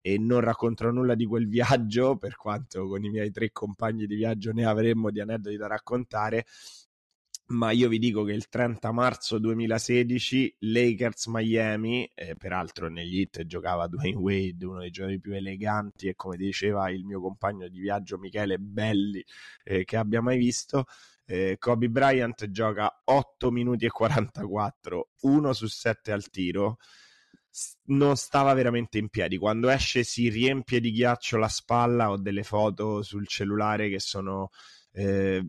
e 0.05 0.17
non 0.17 0.41
racconterò 0.41 0.91
nulla 0.91 1.15
di 1.15 1.25
quel 1.25 1.47
viaggio, 1.47 2.17
per 2.17 2.35
quanto 2.35 2.87
con 2.89 3.05
i 3.05 3.09
miei 3.09 3.31
tre 3.31 3.51
compagni 3.53 4.05
di 4.05 4.15
viaggio 4.15 4.51
ne 4.51 4.65
avremmo 4.65 5.09
di 5.11 5.21
aneddoti 5.21 5.55
da 5.55 5.67
raccontare, 5.67 6.45
ma 7.47 7.71
io 7.71 7.89
vi 7.89 7.99
dico 7.99 8.23
che 8.23 8.31
il 8.31 8.47
30 8.47 8.91
marzo 8.91 9.37
2016 9.37 10.57
Lakers 10.59 11.27
Miami, 11.27 12.09
eh, 12.15 12.35
peraltro 12.35 12.89
negli 12.89 13.19
hit 13.19 13.45
giocava 13.45 13.87
Dwayne 13.89 14.17
Wade, 14.17 14.65
uno 14.65 14.79
dei 14.79 14.91
giocatori 14.91 15.19
più 15.19 15.33
eleganti 15.33 16.07
e 16.07 16.15
come 16.15 16.37
diceva 16.37 16.89
il 16.89 17.03
mio 17.05 17.21
compagno 17.21 17.67
di 17.67 17.79
viaggio 17.79 18.17
Michele 18.17 18.57
Belli 18.57 19.23
eh, 19.63 19.83
che 19.83 19.97
abbia 19.97 20.21
mai 20.21 20.37
visto, 20.37 20.85
eh, 21.25 21.57
Kobe 21.59 21.89
Bryant 21.89 22.49
gioca 22.49 23.01
8 23.05 23.51
minuti 23.51 23.85
e 23.85 23.89
44, 23.89 25.09
1 25.21 25.53
su 25.53 25.67
7 25.67 26.11
al 26.11 26.29
tiro, 26.29 26.77
non 27.85 28.15
stava 28.15 28.53
veramente 28.53 28.97
in 28.97 29.09
piedi. 29.09 29.37
Quando 29.37 29.69
esce 29.69 30.03
si 30.03 30.29
riempie 30.29 30.79
di 30.79 30.91
ghiaccio 30.91 31.37
la 31.37 31.47
spalla, 31.47 32.09
ho 32.09 32.17
delle 32.17 32.43
foto 32.43 33.03
sul 33.03 33.27
cellulare 33.27 33.89
che 33.89 33.99
sono 33.99 34.49
Eh, 34.95 35.43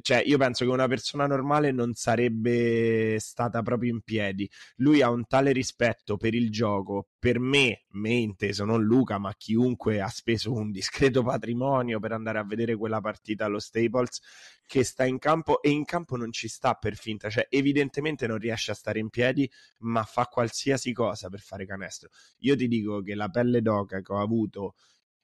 cioè, 0.00 0.22
io 0.24 0.38
penso 0.38 0.64
che 0.64 0.70
una 0.70 0.88
persona 0.88 1.26
normale 1.26 1.70
non 1.70 1.92
sarebbe 1.92 3.18
stata 3.20 3.60
proprio 3.62 3.92
in 3.92 4.00
piedi. 4.00 4.50
Lui 4.76 5.02
ha 5.02 5.10
un 5.10 5.26
tale 5.26 5.52
rispetto 5.52 6.16
per 6.16 6.34
il 6.34 6.50
gioco, 6.50 7.08
per 7.18 7.38
me, 7.38 7.84
me 7.90 8.14
inteso, 8.14 8.64
non 8.64 8.82
Luca, 8.82 9.18
ma 9.18 9.34
chiunque 9.36 10.00
ha 10.00 10.08
speso 10.08 10.52
un 10.52 10.70
discreto 10.70 11.22
patrimonio 11.22 12.00
per 12.00 12.12
andare 12.12 12.38
a 12.38 12.44
vedere 12.44 12.74
quella 12.76 13.00
partita 13.02 13.44
allo 13.44 13.58
Staples, 13.58 14.20
che 14.66 14.82
sta 14.82 15.04
in 15.04 15.18
campo 15.18 15.60
e 15.62 15.70
in 15.70 15.84
campo 15.84 16.16
non 16.16 16.32
ci 16.32 16.48
sta 16.48 16.74
per 16.74 16.96
finta, 16.96 17.28
cioè 17.28 17.46
evidentemente 17.50 18.26
non 18.26 18.38
riesce 18.38 18.70
a 18.70 18.74
stare 18.74 18.98
in 18.98 19.10
piedi, 19.10 19.48
ma 19.80 20.02
fa 20.04 20.24
qualsiasi 20.24 20.92
cosa 20.92 21.28
per 21.28 21.40
fare 21.40 21.66
canestro. 21.66 22.08
Io 22.38 22.56
ti 22.56 22.66
dico 22.66 23.02
che 23.02 23.14
la 23.14 23.28
pelle 23.28 23.60
d'oca 23.60 24.00
che 24.00 24.12
ho 24.12 24.20
avuto 24.20 24.74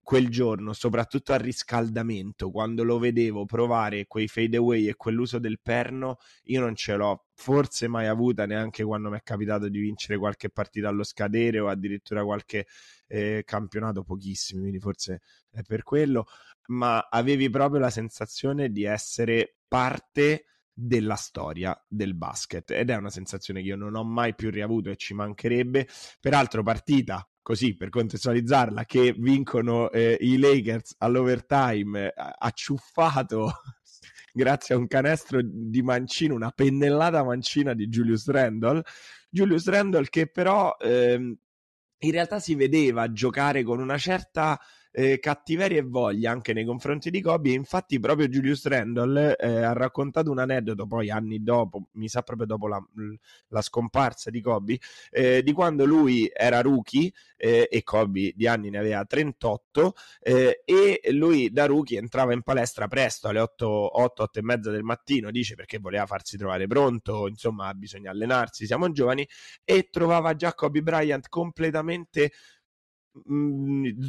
quel 0.02 0.28
giorno, 0.28 0.72
soprattutto 0.72 1.32
al 1.32 1.38
riscaldamento, 1.38 2.50
quando 2.50 2.82
lo 2.82 2.98
vedevo 2.98 3.46
provare 3.46 4.06
quei 4.06 4.26
fade 4.26 4.56
away 4.56 4.88
e 4.88 4.96
quell'uso 4.96 5.38
del 5.38 5.60
perno, 5.60 6.18
io 6.44 6.60
non 6.60 6.74
ce 6.74 6.96
l'ho 6.96 7.26
forse 7.34 7.88
mai 7.88 8.06
avuta 8.06 8.44
neanche 8.44 8.84
quando 8.84 9.10
mi 9.10 9.16
è 9.16 9.22
capitato 9.22 9.68
di 9.68 9.78
vincere 9.78 10.18
qualche 10.18 10.50
partita 10.50 10.88
allo 10.88 11.04
scadere 11.04 11.60
o 11.60 11.68
addirittura 11.68 12.24
qualche 12.24 12.66
eh, 13.06 13.42
campionato, 13.44 14.02
pochissimi, 14.02 14.60
quindi 14.60 14.80
forse 14.80 15.20
è 15.50 15.62
per 15.62 15.82
quello, 15.84 16.26
ma 16.66 17.08
avevi 17.10 17.48
proprio 17.48 17.80
la 17.80 17.90
sensazione 17.90 18.70
di 18.70 18.84
essere 18.84 19.56
parte 19.68 20.46
della 20.74 21.16
storia 21.16 21.78
del 21.86 22.14
basket 22.14 22.70
ed 22.70 22.90
è 22.90 22.96
una 22.96 23.10
sensazione 23.10 23.60
che 23.60 23.68
io 23.68 23.76
non 23.76 23.94
ho 23.94 24.04
mai 24.04 24.34
più 24.34 24.50
riavuto 24.50 24.90
e 24.90 24.96
ci 24.96 25.14
mancherebbe. 25.14 25.86
Peraltro 26.20 26.62
partita 26.62 27.26
così 27.42 27.76
per 27.76 27.88
contestualizzarla, 27.88 28.84
che 28.84 29.14
vincono 29.18 29.90
eh, 29.90 30.16
i 30.20 30.38
Lakers 30.38 30.94
all'overtime, 30.98 32.12
acciuffato 32.14 33.52
grazie 34.32 34.74
a 34.74 34.78
un 34.78 34.86
canestro 34.86 35.40
di 35.42 35.82
mancino, 35.82 36.34
una 36.34 36.50
pennellata 36.50 37.22
mancina 37.22 37.74
di 37.74 37.88
Julius 37.88 38.28
Randle. 38.28 38.82
Julius 39.28 39.68
Randle 39.68 40.08
che 40.08 40.28
però 40.28 40.76
ehm, 40.78 41.36
in 41.98 42.10
realtà 42.10 42.38
si 42.38 42.54
vedeva 42.54 43.12
giocare 43.12 43.62
con 43.62 43.80
una 43.80 43.98
certa 43.98 44.58
eh, 44.92 45.18
cattiveria 45.18 45.78
e 45.78 45.82
voglia 45.82 46.30
anche 46.30 46.52
nei 46.52 46.64
confronti 46.64 47.10
di 47.10 47.20
Kobe. 47.20 47.50
E 47.50 47.54
infatti, 47.54 47.98
proprio 47.98 48.28
Julius 48.28 48.66
Randle 48.66 49.36
eh, 49.36 49.62
ha 49.62 49.72
raccontato 49.72 50.30
un 50.30 50.38
aneddoto 50.38 50.86
poi 50.86 51.10
anni 51.10 51.42
dopo, 51.42 51.88
mi 51.92 52.08
sa 52.08 52.22
proprio 52.22 52.46
dopo 52.46 52.68
la, 52.68 52.82
la 53.48 53.62
scomparsa 53.62 54.30
di 54.30 54.40
Kobe, 54.40 54.78
eh, 55.10 55.42
di 55.42 55.52
quando 55.52 55.84
lui 55.84 56.30
era 56.32 56.60
rookie 56.60 57.12
eh, 57.36 57.68
e 57.70 57.82
Kobe 57.82 58.32
di 58.36 58.46
anni 58.46 58.70
ne 58.70 58.78
aveva 58.78 59.04
38 59.04 59.94
eh, 60.20 60.62
e 60.64 61.00
lui 61.12 61.50
da 61.50 61.66
rookie 61.66 61.98
entrava 61.98 62.32
in 62.32 62.42
palestra 62.42 62.86
presto 62.86 63.28
alle 63.28 63.40
8, 63.40 64.00
8, 64.00 64.22
8 64.22 64.38
e 64.38 64.42
mezza 64.42 64.70
del 64.70 64.82
mattino, 64.82 65.30
dice 65.30 65.54
perché 65.54 65.78
voleva 65.78 66.06
farsi 66.06 66.36
trovare 66.36 66.66
pronto, 66.66 67.26
insomma 67.28 67.72
bisogna 67.74 68.10
allenarsi, 68.10 68.66
siamo 68.66 68.90
giovani 68.92 69.26
e 69.64 69.88
trovava 69.90 70.34
già 70.34 70.52
Kobe 70.54 70.82
Bryant 70.82 71.28
completamente 71.28 72.32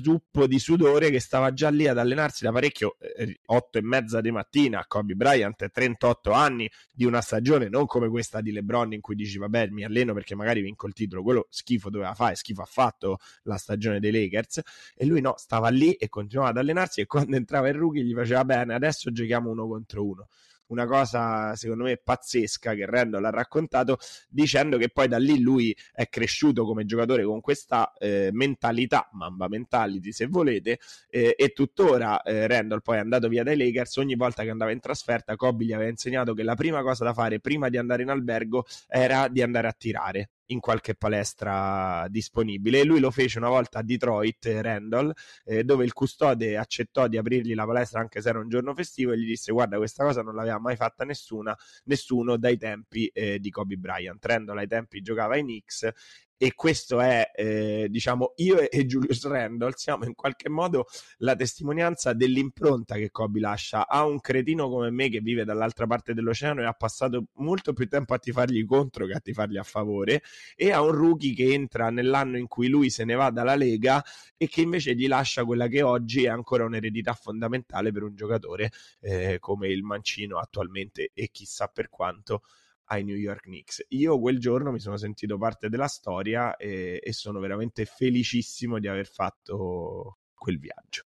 zuppo 0.01 0.47
di 0.47 0.59
sudore 0.59 1.09
che 1.09 1.19
stava 1.19 1.51
già 1.51 1.69
lì 1.69 1.87
ad 1.87 1.97
allenarsi 1.97 2.43
da 2.43 2.51
parecchio, 2.51 2.95
eh, 2.99 3.39
8 3.45 3.77
e 3.77 3.81
mezza 3.81 4.21
di 4.21 4.31
mattina, 4.31 4.85
Kobe 4.87 5.15
Bryant 5.15 5.69
38 5.69 6.31
anni 6.31 6.69
di 6.91 7.03
una 7.03 7.19
stagione 7.19 7.67
non 7.67 7.85
come 7.85 8.07
questa 8.07 8.39
di 8.39 8.51
LeBron 8.51 8.93
in 8.93 9.01
cui 9.01 9.15
dici 9.15 9.37
vabbè 9.37 9.69
mi 9.69 9.83
alleno 9.83 10.13
perché 10.13 10.35
magari 10.35 10.61
vinco 10.61 10.87
il 10.87 10.93
titolo, 10.93 11.21
quello 11.21 11.47
schifo 11.49 11.89
doveva 11.89 12.13
fare, 12.13 12.35
schifo 12.35 12.61
ha 12.61 12.65
fatto 12.65 13.17
la 13.43 13.57
stagione 13.57 13.99
dei 13.99 14.11
Lakers. 14.11 14.61
E 14.95 15.05
lui 15.05 15.19
no, 15.19 15.35
stava 15.37 15.69
lì 15.69 15.93
e 15.93 16.07
continuava 16.07 16.51
ad 16.51 16.57
allenarsi 16.57 17.01
e 17.01 17.05
quando 17.05 17.35
entrava 17.35 17.67
il 17.67 17.75
rookie 17.75 18.03
gli 18.03 18.13
faceva 18.13 18.45
bene, 18.45 18.73
adesso 18.73 19.11
giochiamo 19.11 19.49
uno 19.49 19.67
contro 19.67 20.05
uno 20.05 20.27
una 20.73 20.85
cosa 20.87 21.55
secondo 21.55 21.83
me 21.83 21.97
pazzesca 21.97 22.73
che 22.73 22.85
Randall 22.85 23.25
ha 23.25 23.29
raccontato 23.29 23.97
dicendo 24.27 24.77
che 24.77 24.89
poi 24.89 25.07
da 25.07 25.17
lì 25.17 25.39
lui 25.39 25.75
è 25.93 26.09
cresciuto 26.09 26.65
come 26.65 26.85
giocatore 26.85 27.23
con 27.23 27.39
questa 27.41 27.93
eh, 27.97 28.29
mentalità, 28.33 29.09
mamba 29.13 29.47
mentality 29.47 30.11
se 30.11 30.25
volete, 30.25 30.79
eh, 31.09 31.35
e 31.37 31.49
tuttora 31.49 32.21
eh, 32.21 32.47
Randall 32.47 32.81
poi 32.81 32.97
è 32.97 32.99
andato 32.99 33.27
via 33.27 33.43
dai 33.43 33.55
Lakers, 33.55 33.97
ogni 33.97 34.15
volta 34.15 34.43
che 34.43 34.49
andava 34.49 34.71
in 34.71 34.79
trasferta 34.79 35.35
Kobe 35.35 35.65
gli 35.65 35.73
aveva 35.73 35.89
insegnato 35.89 36.33
che 36.33 36.43
la 36.43 36.55
prima 36.55 36.81
cosa 36.81 37.03
da 37.03 37.13
fare 37.13 37.39
prima 37.39 37.69
di 37.69 37.77
andare 37.77 38.03
in 38.03 38.09
albergo 38.09 38.65
era 38.87 39.27
di 39.27 39.41
andare 39.41 39.67
a 39.67 39.75
tirare 39.77 40.29
in 40.47 40.59
qualche 40.59 40.95
palestra 40.95 42.05
disponibile 42.09 42.83
lui 42.83 42.99
lo 42.99 43.11
fece 43.11 43.37
una 43.37 43.49
volta 43.49 43.79
a 43.79 43.83
Detroit, 43.83 44.45
Randall, 44.61 45.11
eh, 45.45 45.63
dove 45.63 45.85
il 45.85 45.93
custode 45.93 46.57
accettò 46.57 47.07
di 47.07 47.17
aprirgli 47.17 47.53
la 47.53 47.65
palestra 47.65 47.99
anche 47.99 48.21
se 48.21 48.29
era 48.29 48.39
un 48.39 48.49
giorno 48.49 48.73
festivo 48.73 49.11
e 49.13 49.19
gli 49.19 49.25
disse 49.25 49.51
guarda 49.51 49.77
questa 49.77 50.03
cosa 50.03 50.21
non 50.21 50.35
l'aveva 50.35 50.59
mai 50.59 50.75
fatta 50.75 51.05
nessuna, 51.05 51.55
nessuno 51.85 52.37
dai 52.37 52.57
tempi 52.57 53.07
eh, 53.07 53.39
di 53.39 53.49
Kobe 53.49 53.75
Bryant. 53.77 54.23
Randall 54.25 54.57
ai 54.57 54.67
tempi 54.67 55.01
giocava 55.01 55.37
in 55.37 55.45
Knicks 55.45 55.89
e 56.37 56.53
questo 56.53 56.99
è, 56.99 57.31
eh, 57.35 57.87
diciamo, 57.89 58.33
io 58.37 58.69
e 58.69 58.85
Julius 58.85 59.25
Randall 59.25 59.73
siamo 59.75 60.05
in 60.05 60.13
qualche 60.13 60.49
modo 60.49 60.85
la 61.17 61.35
testimonianza 61.35 62.13
dell'impronta 62.13 62.95
che 62.95 63.11
Kobe 63.11 63.39
lascia 63.39 63.87
a 63.87 64.05
un 64.05 64.19
cretino 64.19 64.69
come 64.69 64.89
me 64.91 65.09
che 65.09 65.21
vive 65.21 65.45
dall'altra 65.45 65.87
parte 65.87 66.13
dell'oceano 66.13 66.61
e 66.61 66.65
ha 66.65 66.73
passato 66.73 67.25
molto 67.35 67.73
più 67.73 67.87
tempo 67.87 68.13
a 68.13 68.19
tifargli 68.19 68.65
contro 68.65 69.05
che 69.05 69.13
a 69.13 69.19
tifargli 69.19 69.57
a 69.57 69.63
favore 69.63 70.21
e 70.55 70.71
a 70.71 70.81
un 70.81 70.91
rookie 70.91 71.33
che 71.33 71.53
entra 71.53 71.89
nell'anno 71.89 72.37
in 72.37 72.47
cui 72.47 72.67
lui 72.67 72.89
se 72.89 73.05
ne 73.05 73.15
va 73.15 73.29
dalla 73.29 73.55
Lega 73.55 74.03
e 74.37 74.47
che 74.47 74.61
invece 74.61 74.95
gli 74.95 75.07
lascia 75.07 75.45
quella 75.45 75.67
che 75.67 75.81
oggi 75.81 76.25
è 76.25 76.29
ancora 76.29 76.65
un'eredità 76.65 77.13
fondamentale 77.13 77.91
per 77.91 78.03
un 78.03 78.15
giocatore 78.15 78.71
eh, 78.99 79.37
come 79.39 79.69
il 79.69 79.83
Mancino 79.83 80.39
attualmente 80.39 81.11
e 81.13 81.29
chissà 81.31 81.67
per 81.67 81.89
quanto 81.89 82.41
ai 82.85 83.03
New 83.03 83.15
York 83.15 83.43
Knicks. 83.43 83.85
Io 83.89 84.19
quel 84.19 84.39
giorno 84.39 84.71
mi 84.71 84.79
sono 84.79 84.97
sentito 84.97 85.37
parte 85.37 85.69
della 85.69 85.87
storia 85.87 86.55
e, 86.55 86.99
e 87.01 87.13
sono 87.13 87.39
veramente 87.39 87.85
felicissimo 87.85 88.79
di 88.79 88.87
aver 88.87 89.07
fatto 89.07 90.17
quel 90.33 90.59
viaggio. 90.59 91.03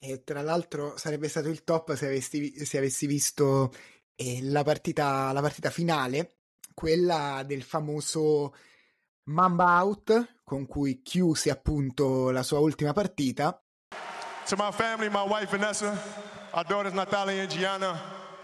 E 0.00 0.22
tra 0.22 0.42
l'altro 0.42 0.96
sarebbe 0.96 1.28
stato 1.28 1.48
il 1.48 1.64
top 1.64 1.94
se 1.94 2.06
avessi, 2.06 2.64
se 2.64 2.78
avessi 2.78 3.06
visto 3.06 3.72
eh, 4.14 4.40
la, 4.42 4.62
partita, 4.62 5.32
la 5.32 5.40
partita 5.40 5.70
finale, 5.70 6.36
quella 6.74 7.42
del 7.44 7.62
famoso 7.62 8.54
Mamba 9.24 9.82
Out, 9.82 10.40
con 10.44 10.66
cui 10.66 11.02
chiuse 11.02 11.50
appunto 11.50 12.30
la 12.30 12.42
sua 12.42 12.60
ultima 12.60 12.92
partita. 12.92 13.60
To 14.46 14.56
my 14.56 14.72
family, 14.72 15.08
my 15.08 15.26
wife 15.28 15.50
Vanessa, 15.50 16.00
our 16.52 16.64
daughters 16.64 16.94
Natalia 16.94 17.42
and 17.42 17.50
Gianna, 17.50 18.00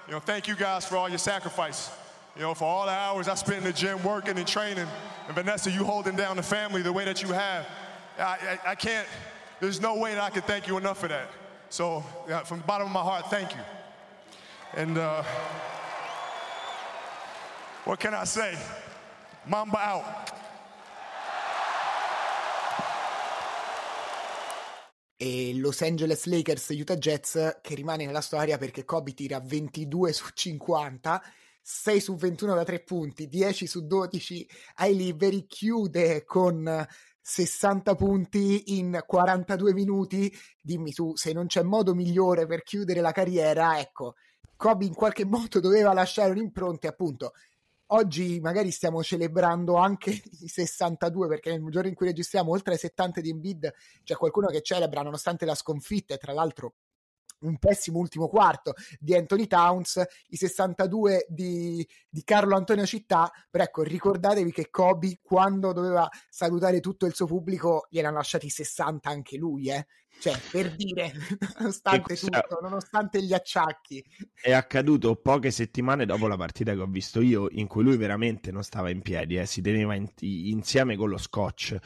you 0.06 0.10
know, 0.10 0.20
thank 0.20 0.46
you 0.46 0.56
guys 0.56 0.84
for 0.84 0.96
all 0.96 1.08
your 1.08 1.18
sacrifice. 1.18 2.02
You 2.36 2.42
know, 2.42 2.54
for 2.54 2.64
all 2.64 2.86
the 2.86 2.90
hours 2.90 3.28
I 3.28 3.34
spent 3.36 3.58
in 3.58 3.64
the 3.64 3.72
gym 3.72 4.02
working 4.02 4.36
and 4.36 4.46
training, 4.46 4.88
and 5.28 5.34
Vanessa, 5.36 5.70
you 5.70 5.84
holding 5.84 6.16
down 6.16 6.36
the 6.36 6.42
family 6.42 6.82
the 6.82 6.92
way 6.92 7.04
that 7.04 7.22
you 7.22 7.28
have, 7.28 7.64
I, 8.18 8.22
I, 8.66 8.70
I 8.70 8.74
can't, 8.74 9.06
there's 9.60 9.80
no 9.80 9.96
way 9.96 10.14
that 10.14 10.22
I 10.22 10.30
can 10.30 10.42
thank 10.42 10.66
you 10.66 10.76
enough 10.76 10.98
for 10.98 11.06
that. 11.06 11.30
So, 11.68 12.02
yeah, 12.28 12.42
from 12.42 12.58
the 12.58 12.64
bottom 12.64 12.88
of 12.88 12.92
my 12.92 13.02
heart, 13.02 13.30
thank 13.30 13.52
you. 13.52 13.60
And 14.76 14.98
uh, 14.98 15.22
what 17.84 18.00
can 18.00 18.14
I 18.14 18.24
say? 18.24 18.58
Mamba 19.46 19.78
out. 19.78 20.04
e 25.16 25.54
Los 25.60 25.80
Angeles 25.82 26.26
Lakers 26.26 26.70
Utah 26.70 26.96
Jets 26.96 27.60
che 27.62 27.74
rimane 27.76 28.04
nella 28.04 28.20
storia 28.20 28.58
perché 28.58 28.84
Kobe 28.84 29.14
tira 29.14 29.38
22 29.38 30.12
su 30.12 30.28
50 30.34 31.22
6 31.66 32.00
su 32.00 32.14
21 32.14 32.54
da 32.54 32.62
3 32.62 32.82
punti, 32.82 33.26
10 33.26 33.66
su 33.66 33.86
12 33.86 34.46
ai 34.76 34.94
liberi, 34.94 35.46
chiude 35.46 36.22
con 36.24 36.86
60 37.22 37.94
punti 37.94 38.78
in 38.78 39.02
42 39.06 39.72
minuti. 39.72 40.30
Dimmi 40.60 40.92
tu, 40.92 41.16
se 41.16 41.32
non 41.32 41.46
c'è 41.46 41.62
modo 41.62 41.94
migliore 41.94 42.46
per 42.46 42.62
chiudere 42.62 43.00
la 43.00 43.12
carriera, 43.12 43.78
ecco, 43.80 44.16
Kobe 44.56 44.84
in 44.84 44.92
qualche 44.92 45.24
modo 45.24 45.58
doveva 45.58 45.94
lasciare 45.94 46.32
un'impronta, 46.32 46.88
appunto. 46.88 47.32
Oggi 47.88 48.40
magari 48.40 48.70
stiamo 48.70 49.02
celebrando 49.02 49.76
anche 49.76 50.10
i 50.40 50.48
62 50.48 51.28
perché 51.28 51.50
nel 51.50 51.70
giorno 51.70 51.88
in 51.88 51.94
cui 51.94 52.06
registriamo 52.06 52.50
oltre 52.50 52.74
ai 52.74 52.78
70 52.78 53.20
di 53.22 53.30
Embiid 53.30 53.72
c'è 54.02 54.16
qualcuno 54.16 54.48
che 54.48 54.60
celebra 54.60 55.02
nonostante 55.02 55.46
la 55.46 55.54
sconfitta 55.54 56.14
e 56.14 56.18
tra 56.18 56.32
l'altro 56.32 56.74
un 57.44 57.58
pessimo 57.58 57.98
ultimo 57.98 58.28
quarto 58.28 58.74
di 58.98 59.14
Anthony 59.14 59.46
Towns, 59.46 60.02
i 60.28 60.36
62 60.36 61.26
di, 61.28 61.86
di, 62.08 62.22
Carlo 62.24 62.56
Antonio 62.56 62.86
Città, 62.86 63.30
però 63.50 63.64
ecco 63.64 63.82
ricordatevi 63.82 64.52
che 64.52 64.70
Kobe 64.70 65.20
quando 65.22 65.72
doveva 65.72 66.08
salutare 66.28 66.80
tutto 66.80 67.06
il 67.06 67.14
suo 67.14 67.26
pubblico 67.26 67.86
gliel'hanno 67.90 68.16
lasciati 68.16 68.48
60 68.48 69.08
anche 69.08 69.36
lui, 69.36 69.68
eh? 69.68 69.86
cioè 70.20 70.38
per 70.50 70.74
dire, 70.74 71.12
nonostante 71.58 72.14
tutto, 72.14 72.58
nonostante 72.62 73.22
gli 73.22 73.32
acciacchi. 73.32 74.02
È 74.32 74.52
accaduto 74.52 75.16
poche 75.16 75.50
settimane 75.50 76.06
dopo 76.06 76.26
la 76.26 76.36
partita 76.36 76.72
che 76.72 76.80
ho 76.80 76.86
visto 76.86 77.20
io, 77.20 77.48
in 77.50 77.66
cui 77.66 77.82
lui 77.82 77.96
veramente 77.96 78.50
non 78.50 78.62
stava 78.62 78.90
in 78.90 79.02
piedi, 79.02 79.36
eh? 79.36 79.46
si 79.46 79.60
teneva 79.60 79.94
in, 79.94 80.08
insieme 80.20 80.96
con 80.96 81.10
lo 81.10 81.18
scotch 81.18 81.76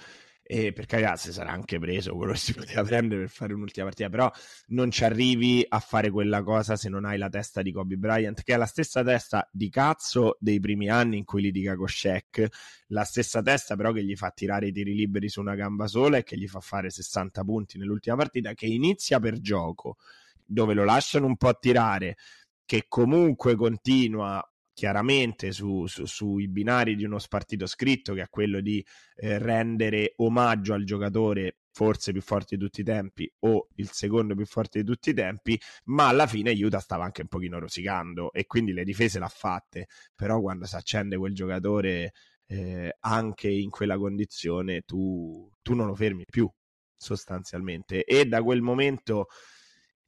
e 0.50 0.72
per 0.72 0.86
carità 0.86 1.14
si 1.16 1.30
sarà 1.30 1.50
anche 1.50 1.78
preso 1.78 2.16
quello 2.16 2.32
che 2.32 2.38
si 2.38 2.54
poteva 2.54 2.82
prendere 2.82 3.20
per 3.20 3.28
fare 3.28 3.52
un'ultima 3.52 3.84
partita, 3.84 4.08
però 4.08 4.32
non 4.68 4.90
ci 4.90 5.04
arrivi 5.04 5.62
a 5.68 5.78
fare 5.78 6.10
quella 6.10 6.42
cosa 6.42 6.74
se 6.74 6.88
non 6.88 7.04
hai 7.04 7.18
la 7.18 7.28
testa 7.28 7.60
di 7.60 7.70
Kobe 7.70 7.96
Bryant, 7.96 8.42
che 8.42 8.54
è 8.54 8.56
la 8.56 8.64
stessa 8.64 9.04
testa 9.04 9.46
di 9.52 9.68
cazzo 9.68 10.38
dei 10.40 10.58
primi 10.58 10.88
anni 10.88 11.18
in 11.18 11.24
cui 11.24 11.42
litiga 11.42 11.76
con 11.76 11.86
Shaq, 11.86 12.46
la 12.86 13.04
stessa 13.04 13.42
testa 13.42 13.76
però 13.76 13.92
che 13.92 14.02
gli 14.02 14.16
fa 14.16 14.30
tirare 14.30 14.68
i 14.68 14.72
tiri 14.72 14.94
liberi 14.94 15.28
su 15.28 15.40
una 15.40 15.54
gamba 15.54 15.86
sola 15.86 16.16
e 16.16 16.22
che 16.22 16.38
gli 16.38 16.48
fa 16.48 16.60
fare 16.60 16.88
60 16.88 17.44
punti 17.44 17.76
nell'ultima 17.76 18.16
partita, 18.16 18.54
che 18.54 18.64
inizia 18.64 19.20
per 19.20 19.40
gioco, 19.40 19.98
dove 20.46 20.72
lo 20.72 20.84
lasciano 20.84 21.26
un 21.26 21.36
po' 21.36 21.58
tirare, 21.60 22.16
che 22.64 22.86
comunque 22.88 23.54
continua 23.54 24.42
chiaramente 24.78 25.50
su, 25.50 25.86
su, 25.86 26.04
sui 26.04 26.46
binari 26.46 26.94
di 26.94 27.02
uno 27.02 27.18
spartito 27.18 27.66
scritto 27.66 28.14
che 28.14 28.22
è 28.22 28.28
quello 28.28 28.60
di 28.60 28.84
eh, 29.16 29.36
rendere 29.36 30.12
omaggio 30.18 30.72
al 30.72 30.84
giocatore 30.84 31.56
forse 31.72 32.12
più 32.12 32.22
forte 32.22 32.56
di 32.56 32.62
tutti 32.62 32.82
i 32.82 32.84
tempi 32.84 33.28
o 33.40 33.66
il 33.74 33.90
secondo 33.90 34.36
più 34.36 34.46
forte 34.46 34.78
di 34.78 34.84
tutti 34.84 35.10
i 35.10 35.14
tempi, 35.14 35.60
ma 35.86 36.06
alla 36.06 36.28
fine 36.28 36.52
Utah 36.52 36.78
stava 36.78 37.02
anche 37.02 37.22
un 37.22 37.26
pochino 37.26 37.58
rosicando 37.58 38.32
e 38.32 38.46
quindi 38.46 38.72
le 38.72 38.84
difese 38.84 39.18
l'ha 39.18 39.26
fatte, 39.26 39.88
però 40.14 40.40
quando 40.40 40.64
si 40.64 40.76
accende 40.76 41.16
quel 41.16 41.34
giocatore 41.34 42.12
eh, 42.46 42.96
anche 43.00 43.48
in 43.48 43.70
quella 43.70 43.98
condizione 43.98 44.82
tu, 44.82 45.50
tu 45.60 45.74
non 45.74 45.88
lo 45.88 45.96
fermi 45.96 46.22
più 46.24 46.48
sostanzialmente. 46.96 48.04
E 48.04 48.26
da 48.26 48.44
quel 48.44 48.62
momento 48.62 49.26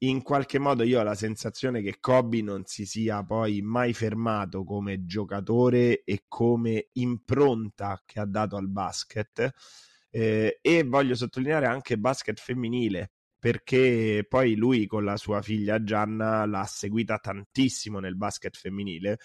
in 0.03 0.21
qualche 0.23 0.57
modo 0.57 0.83
io 0.83 0.99
ho 0.99 1.03
la 1.03 1.15
sensazione 1.15 1.81
che 1.81 1.97
Kobe 1.99 2.41
non 2.41 2.63
si 2.65 2.85
sia 2.85 3.23
poi 3.23 3.61
mai 3.61 3.93
fermato 3.93 4.63
come 4.63 5.05
giocatore 5.05 6.03
e 6.03 6.23
come 6.27 6.89
impronta 6.93 8.01
che 8.05 8.19
ha 8.19 8.25
dato 8.25 8.55
al 8.55 8.69
basket. 8.69 9.51
Eh, 10.09 10.59
e 10.61 10.83
voglio 10.83 11.15
sottolineare 11.15 11.67
anche 11.67 11.97
basket 11.97 12.39
femminile 12.39 13.11
perché 13.41 14.25
poi 14.27 14.55
lui 14.55 14.85
con 14.85 15.03
la 15.03 15.17
sua 15.17 15.41
figlia 15.41 15.83
Gianna 15.83 16.45
l'ha 16.45 16.65
seguita 16.65 17.17
tantissimo 17.17 17.99
nel 17.99 18.15
basket 18.15 18.55
femminile 18.55 19.17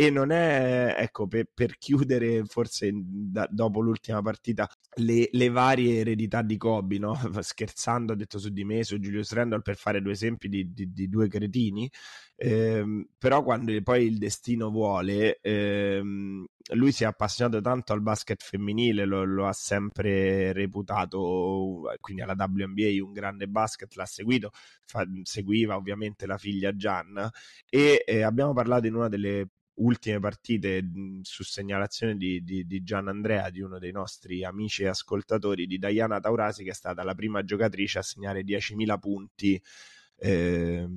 e 0.00 0.10
non 0.10 0.30
è, 0.30 0.94
ecco, 0.96 1.26
per, 1.26 1.48
per 1.52 1.76
chiudere 1.76 2.44
forse 2.44 2.88
da, 2.94 3.48
dopo 3.50 3.80
l'ultima 3.80 4.22
partita 4.22 4.70
le, 4.98 5.28
le, 5.32 5.48
varie 5.48 5.98
eredità 5.98 6.40
di 6.42 6.56
Kobe, 6.56 6.98
no? 6.98 7.18
scherzando 7.42 8.12
ha 8.12 8.16
detto 8.16 8.38
su 8.38 8.50
di 8.50 8.62
me, 8.62 8.84
su 8.84 8.98
Julius 8.98 9.32
Randall 9.32 9.60
per 9.60 9.74
fare 9.74 10.00
due 10.00 10.12
esempi 10.12 10.48
di, 10.48 10.72
di, 10.72 10.92
di 10.92 11.08
due 11.08 11.26
cretini, 11.26 11.90
ehm, 12.36 13.08
però 13.18 13.42
quando 13.42 13.72
poi 13.82 14.06
il 14.06 14.18
destino 14.18 14.70
vuole, 14.70 15.40
ehm, 15.42 16.46
lui 16.74 16.92
si 16.92 17.02
è 17.02 17.06
appassionato 17.06 17.60
tanto 17.60 17.92
al 17.92 18.00
basket 18.00 18.40
femminile, 18.40 19.04
lo, 19.04 19.24
lo, 19.24 19.48
ha 19.48 19.52
sempre 19.52 20.52
reputato, 20.52 21.82
quindi 21.98 22.22
alla 22.22 22.36
WNBA 22.38 23.02
un 23.02 23.12
grande 23.12 23.48
basket, 23.48 23.92
l'ha 23.96 24.06
seguito, 24.06 24.50
fa, 24.84 25.04
seguiva 25.24 25.74
ovviamente 25.74 26.24
la 26.26 26.38
figlia 26.38 26.76
Gianna 26.76 27.28
e 27.68 28.04
eh, 28.06 28.22
abbiamo 28.22 28.52
parlato 28.52 28.86
in 28.86 28.94
una 28.94 29.08
delle 29.08 29.48
ultime 29.78 30.20
partite 30.20 30.82
su 31.22 31.42
segnalazione 31.42 32.16
di, 32.16 32.42
di, 32.42 32.66
di, 32.66 32.82
Gian 32.82 33.08
Andrea, 33.08 33.50
di 33.50 33.60
uno 33.60 33.78
dei 33.78 33.92
nostri 33.92 34.44
amici 34.44 34.82
e 34.82 34.88
ascoltatori, 34.88 35.66
di 35.66 35.78
Diana 35.78 36.20
Taurasi, 36.20 36.64
che 36.64 36.70
è 36.70 36.74
stata 36.74 37.02
la 37.02 37.14
prima 37.14 37.42
giocatrice 37.44 37.98
a 37.98 38.02
segnare 38.02 38.42
10.000 38.42 38.98
punti 38.98 39.60
eh, 40.16 40.88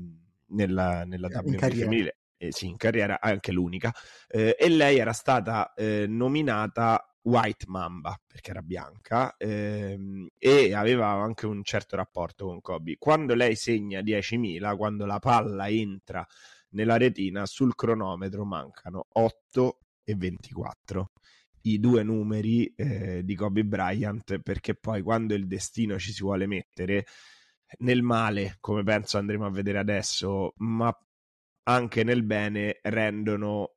nella, 0.47 1.03
nella 1.05 1.27
WNBA 1.31 1.67
femminile. 1.67 2.15
Eh, 2.37 2.51
sì, 2.51 2.67
in 2.67 2.77
carriera, 2.77 3.19
anche 3.21 3.51
l'unica. 3.51 3.93
Eh, 4.27 4.55
e 4.57 4.69
lei 4.69 4.97
era 4.97 5.13
stata 5.13 5.73
eh, 5.73 6.05
nominata 6.07 7.05
White 7.23 7.65
Mamba 7.67 8.19
perché 8.25 8.49
era 8.49 8.63
bianca 8.63 9.35
ehm, 9.37 10.27
e 10.37 10.73
aveva 10.73 11.09
anche 11.09 11.45
un 11.45 11.63
certo 11.63 11.95
rapporto 11.95 12.45
con 12.47 12.61
Kobe. 12.61 12.95
Quando 12.97 13.35
lei 13.35 13.55
segna 13.55 14.01
10.000, 14.01 14.75
quando 14.75 15.05
la 15.05 15.19
palla 15.19 15.69
entra 15.69 16.25
nella 16.71 16.97
retina 16.97 17.45
sul 17.45 17.75
cronometro 17.75 18.45
mancano 18.45 19.07
8 19.13 19.79
e 20.03 20.15
24 20.15 21.11
i 21.63 21.79
due 21.79 22.03
numeri 22.03 22.73
eh, 22.75 23.23
di 23.23 23.35
Kobe 23.35 23.63
Bryant 23.63 24.39
perché 24.39 24.75
poi 24.75 25.01
quando 25.01 25.33
il 25.33 25.47
destino 25.47 25.99
ci 25.99 26.11
si 26.11 26.21
vuole 26.21 26.47
mettere 26.47 27.05
nel 27.79 28.01
male 28.01 28.57
come 28.59 28.83
penso 28.83 29.17
andremo 29.17 29.45
a 29.45 29.51
vedere 29.51 29.77
adesso 29.77 30.53
ma 30.57 30.95
anche 31.63 32.03
nel 32.03 32.23
bene 32.23 32.79
rendono 32.81 33.75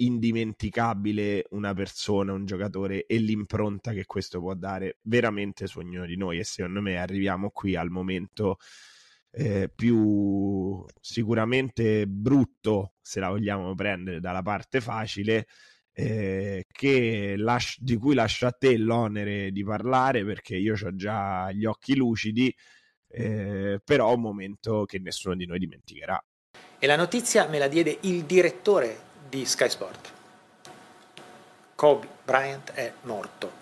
indimenticabile 0.00 1.46
una 1.50 1.74
persona, 1.74 2.32
un 2.32 2.44
giocatore 2.44 3.06
e 3.06 3.18
l'impronta 3.18 3.92
che 3.92 4.06
questo 4.06 4.40
può 4.40 4.54
dare 4.54 4.98
veramente 5.02 5.66
su 5.66 5.78
ognuno 5.78 6.06
di 6.06 6.16
noi. 6.16 6.38
E 6.38 6.44
secondo 6.44 6.80
me 6.80 6.96
arriviamo 6.96 7.50
qui 7.50 7.76
al 7.76 7.90
momento 7.90 8.58
eh, 9.30 9.70
più 9.74 10.84
sicuramente 11.00 12.06
brutto, 12.06 12.94
se 13.00 13.20
la 13.20 13.28
vogliamo 13.28 13.74
prendere 13.74 14.20
dalla 14.20 14.42
parte 14.42 14.80
facile, 14.80 15.46
eh, 15.92 16.64
lascio, 17.36 17.78
di 17.80 17.96
cui 17.96 18.14
lascio 18.14 18.46
a 18.46 18.52
te 18.52 18.76
l'onere 18.76 19.50
di 19.50 19.62
parlare 19.64 20.24
perché 20.24 20.56
io 20.56 20.74
ho 20.74 20.94
già 20.94 21.50
gli 21.52 21.64
occhi 21.64 21.94
lucidi, 21.94 22.54
eh, 23.08 23.80
però 23.84 24.14
un 24.14 24.20
momento 24.20 24.84
che 24.84 24.98
nessuno 24.98 25.34
di 25.34 25.46
noi 25.46 25.58
dimenticherà. 25.58 26.22
E 26.78 26.86
la 26.86 26.96
notizia 26.96 27.46
me 27.46 27.58
la 27.58 27.68
diede 27.68 27.98
il 28.02 28.24
direttore 28.24 29.08
di 29.28 29.44
Sky 29.44 29.68
Sport. 29.68 30.12
Kobe 31.74 32.08
Bryant 32.24 32.72
è 32.72 32.92
morto. 33.02 33.58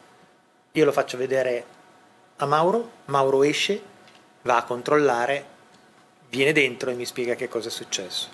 Io 0.73 0.85
lo 0.85 0.93
faccio 0.93 1.16
vedere 1.16 1.65
a 2.36 2.47
Mauro, 2.47 2.90
Mauro 3.07 3.43
esce, 3.43 3.81
va 4.43 4.59
a 4.59 4.65
controllare 4.65 5.57
viene 6.30 6.52
dentro 6.52 6.90
e 6.90 6.94
mi 6.94 7.05
spiega 7.05 7.34
che 7.34 7.48
cosa 7.48 7.68
è 7.68 7.70
successo. 7.70 8.28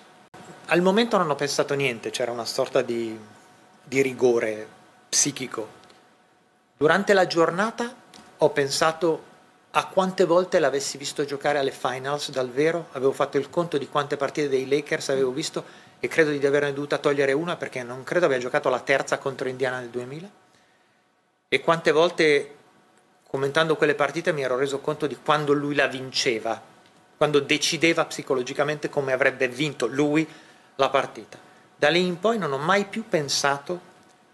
Al 0.67 0.81
momento 0.81 1.17
non 1.17 1.29
ho 1.29 1.35
pensato 1.35 1.73
niente, 1.75 2.09
c'era 2.09 2.31
una 2.31 2.45
sorta 2.45 2.81
di, 2.81 3.17
di 3.83 4.01
rigore 4.01 4.67
psichico. 5.07 5.83
Durante 6.77 7.13
la 7.13 7.27
giornata 7.27 7.93
ho 8.37 8.49
pensato 8.49 9.33
a 9.71 9.87
quante 9.87 10.25
volte 10.25 10.59
l'avessi 10.59 10.97
visto 10.97 11.25
giocare 11.25 11.59
alle 11.59 11.71
finals 11.71 12.31
dal 12.31 12.49
vero, 12.49 12.87
avevo 12.93 13.11
fatto 13.11 13.37
il 13.37 13.49
conto 13.49 13.77
di 13.77 13.87
quante 13.87 14.17
partite 14.17 14.49
dei 14.49 14.67
Lakers 14.67 15.09
avevo 15.09 15.31
visto 15.31 15.63
e 15.99 16.07
credo 16.07 16.31
di 16.31 16.45
averne 16.45 16.73
dovuta 16.73 16.97
togliere 16.97 17.33
una 17.33 17.55
perché 17.57 17.83
non 17.83 18.03
credo 18.03 18.25
abbia 18.25 18.37
giocato 18.37 18.69
la 18.69 18.79
terza 18.79 19.17
contro 19.17 19.49
Indiana 19.49 19.79
nel 19.79 19.89
2000 19.89 20.29
e 21.47 21.61
quante 21.61 21.91
volte 21.91 22.55
commentando 23.27 23.75
quelle 23.75 23.95
partite 23.95 24.31
mi 24.31 24.43
ero 24.43 24.55
reso 24.55 24.79
conto 24.79 25.07
di 25.07 25.17
quando 25.21 25.53
lui 25.53 25.75
la 25.75 25.87
vinceva 25.87 26.73
quando 27.17 27.39
decideva 27.39 28.05
psicologicamente 28.05 28.89
come 28.89 29.13
avrebbe 29.13 29.47
vinto 29.47 29.87
lui 29.87 30.27
la 30.75 30.89
partita. 30.89 31.37
Da 31.75 31.89
lì 31.89 32.05
in 32.05 32.19
poi 32.19 32.37
non 32.37 32.51
ho 32.51 32.57
mai 32.57 32.85
più 32.85 33.07
pensato 33.07 33.93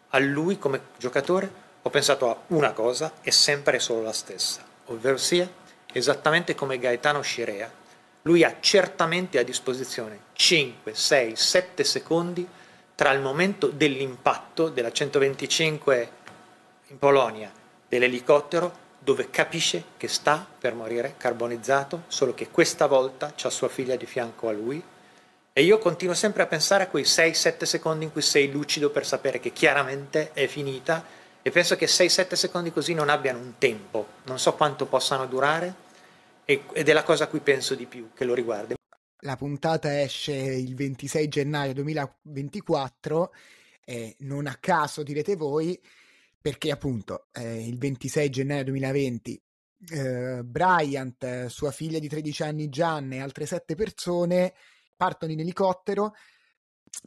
a 0.10 0.20
lui 0.20 0.58
come 0.58 0.82
giocatore, 0.98 1.52
ho 1.82 1.90
pensato 1.90 2.30
a 2.30 2.38
una 2.48 2.72
cosa 2.72 3.14
e 3.22 3.32
sempre 3.32 3.80
solo 3.80 4.02
la 4.02 4.14
stessa, 4.14 4.62
ovvero 4.86 5.18
sia 5.18 5.50
esattamente 5.92 6.56
come 6.56 6.78
Gaetano 6.78 7.22
Scirea. 7.22 7.80
Lui 8.24 8.44
ha 8.44 8.58
certamente 8.60 9.40
a 9.40 9.44
disposizione 9.44 10.20
5, 10.34 10.94
6, 10.94 11.36
7 11.36 11.84
secondi 11.84 12.48
tra 12.94 13.12
il 13.12 13.22
momento 13.22 13.68
dell'impatto 13.68 14.70
della 14.70 14.92
125 14.92 16.12
in 16.88 17.00
Polonia 17.00 17.52
dell'elicottero 17.88 18.90
dove 19.04 19.32
capisce 19.32 19.84
che 19.98 20.08
sta 20.08 20.46
per 20.60 20.76
morire 20.76 21.16
carbonizzato, 21.18 22.04
solo 22.08 22.36
che 22.36 22.50
questa 22.50 22.86
volta 22.86 23.34
c'ha 23.36 23.50
sua 23.50 23.68
figlia 23.68 23.96
di 23.96 24.06
fianco 24.06 24.48
a 24.48 24.52
lui. 24.52 24.82
E 25.54 25.64
io 25.64 25.80
continuo 25.80 26.14
sempre 26.14 26.44
a 26.44 26.46
pensare 26.46 26.84
a 26.84 26.88
quei 26.88 27.04
6-7 27.04 27.64
secondi 27.64 28.06
in 28.06 28.12
cui 28.12 28.22
sei 28.22 28.52
lucido 28.52 28.92
per 28.92 29.06
sapere 29.06 29.40
che 29.40 29.52
chiaramente 29.52 30.32
è 30.34 30.46
finita 30.46 31.04
e 31.42 31.50
penso 31.50 31.76
che 31.76 31.88
6-7 31.88 32.36
secondi 32.36 32.72
così 32.72 32.94
non 32.94 33.10
abbiano 33.10 33.40
un 33.40 33.56
tempo, 33.58 34.08
non 34.26 34.38
so 34.38 34.54
quanto 34.54 34.86
possano 34.86 35.26
durare 35.26 35.90
ed 36.46 36.88
è 36.88 36.94
la 36.94 37.04
cosa 37.04 37.24
a 37.24 37.28
cui 37.28 37.40
penso 37.40 37.74
di 37.74 37.86
più 37.86 38.12
che 38.14 38.24
lo 38.24 38.36
riguarda. 38.36 38.76
La 39.24 39.36
puntata 39.36 40.00
esce 40.00 40.34
il 40.34 40.76
26 40.76 41.28
gennaio 41.28 41.74
2024 41.74 43.34
e 43.84 44.16
non 44.20 44.46
a 44.46 44.56
caso 44.60 45.02
direte 45.02 45.36
voi 45.36 45.80
perché 46.42 46.72
appunto 46.72 47.28
eh, 47.32 47.68
il 47.68 47.78
26 47.78 48.30
gennaio 48.30 48.64
2020 48.66 49.42
eh, 49.90 50.44
Bryant, 50.44 51.46
sua 51.48 51.72
figlia 51.72 52.00
di 52.00 52.08
13 52.08 52.44
anni 52.44 52.70
Gian 52.70 53.14
e 53.14 53.20
altre 53.20 53.46
sette 53.46 53.76
persone 53.76 54.54
partono 54.96 55.32
in 55.32 55.40
elicottero. 55.40 56.14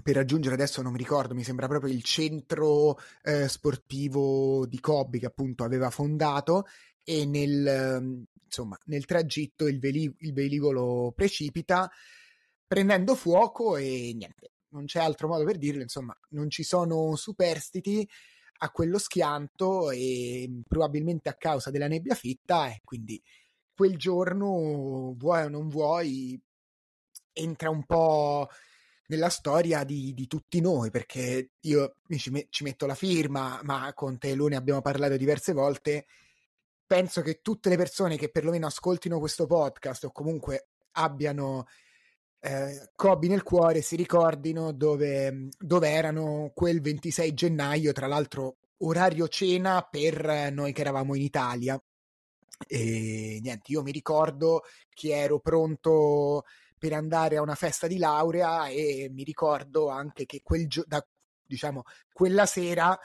Per 0.03 0.15
raggiungere 0.15 0.55
adesso 0.55 0.81
non 0.81 0.93
mi 0.93 0.99
ricordo, 0.99 1.35
mi 1.35 1.45
sembra 1.45 1.69
proprio 1.69 1.93
il 1.93 2.03
centro 2.03 2.99
eh, 3.23 3.49
sportivo 3.49 4.67
di 4.67 4.81
Kobe 4.81 5.19
che 5.19 5.27
appunto 5.27 5.63
aveva 5.63 5.91
fondato 5.91 6.65
e 7.03 7.27
nel, 7.27 8.25
insomma, 8.43 8.79
nel 8.87 9.05
tragitto 9.05 9.67
il, 9.67 9.79
veli- 9.79 10.15
il 10.21 10.33
velivolo 10.33 11.13
precipita 11.15 11.91
prendendo 12.67 13.15
fuoco 13.15 13.77
e 13.77 14.13
niente, 14.17 14.53
non 14.69 14.87
c'è 14.87 15.01
altro 15.01 15.29
modo 15.29 15.45
per 15.45 15.59
dirlo, 15.59 15.83
insomma, 15.83 16.19
non 16.31 16.49
ci 16.49 16.63
sono 16.63 17.15
superstiti 17.15 18.09
a 18.59 18.71
quello 18.71 18.99
schianto 18.99 19.91
e 19.91 20.49
probabilmente 20.67 21.29
a 21.29 21.35
causa 21.35 21.71
della 21.71 21.89
nebbia 21.89 22.15
fitta 22.15 22.69
e 22.69 22.81
quindi 22.85 23.23
quel 23.75 23.97
giorno, 23.97 25.15
vuoi 25.17 25.45
o 25.45 25.49
non 25.49 25.69
vuoi, 25.69 26.41
entra 27.33 27.71
un 27.71 27.85
po' 27.85 28.49
nella 29.07 29.29
storia 29.29 29.85
di, 29.85 30.15
di 30.15 30.27
tutti 30.27 30.61
noi, 30.61 30.91
perché 30.91 31.51
io 31.61 31.97
ci, 32.17 32.31
me, 32.31 32.47
ci, 32.51 32.63
metto 32.63 32.87
la 32.87 32.95
firma, 32.95 33.61
ma 33.65 33.93
con 33.95 34.19
te 34.19 34.35
Lu 34.35 34.47
ne 34.47 34.57
abbiamo 34.57 34.81
parlato 34.81 35.17
diverse 35.17 35.53
volte. 35.53 36.07
Penso 36.87 37.23
che 37.23 37.41
tutte 37.43 37.69
le 37.69 37.77
persone 37.77 38.17
che 38.17 38.31
perlomeno 38.31 38.67
ascoltino 38.67 39.19
questo 39.19 39.47
podcast 39.47 40.05
o 40.05 40.13
comunque 40.13 40.69
abbiano 40.93 41.67
eh, 42.45 42.91
Kobe 42.95 43.27
nel 43.29 43.43
cuore 43.43 43.81
si 43.81 43.97
ricordino 43.97 44.73
dove, 44.73 45.49
dove 45.59 45.89
erano 45.89 46.53
quel 46.55 46.83
26 46.83 47.33
gennaio, 47.33 47.93
tra 47.93 48.07
l'altro 48.07 48.57
orario 48.79 49.29
cena 49.29 49.81
per 49.91 50.53
noi 50.53 50.73
che 50.75 50.83
eravamo 50.83 51.15
in 51.15 51.23
Italia. 51.23 51.83
E 52.67 53.39
niente, 53.43 53.73
io 53.73 53.83
mi 53.83 53.93
ricordo 53.93 54.63
che 54.91 55.17
ero 55.17 55.41
pronto 55.41 56.45
per 56.79 56.93
andare 56.93 57.37
a 57.39 57.43
una 57.43 57.55
festa 57.55 57.87
di 57.87 57.97
laurea 57.97 58.69
e 58.69 59.09
mi 59.11 59.25
ricordo 59.25 59.89
anche 59.89 60.27
che 60.27 60.43
quel 60.43 60.69
gio- 60.69 60.85
da, 60.87 61.05
diciamo, 61.47 61.83
quella 62.13 62.45
sera, 62.45 62.99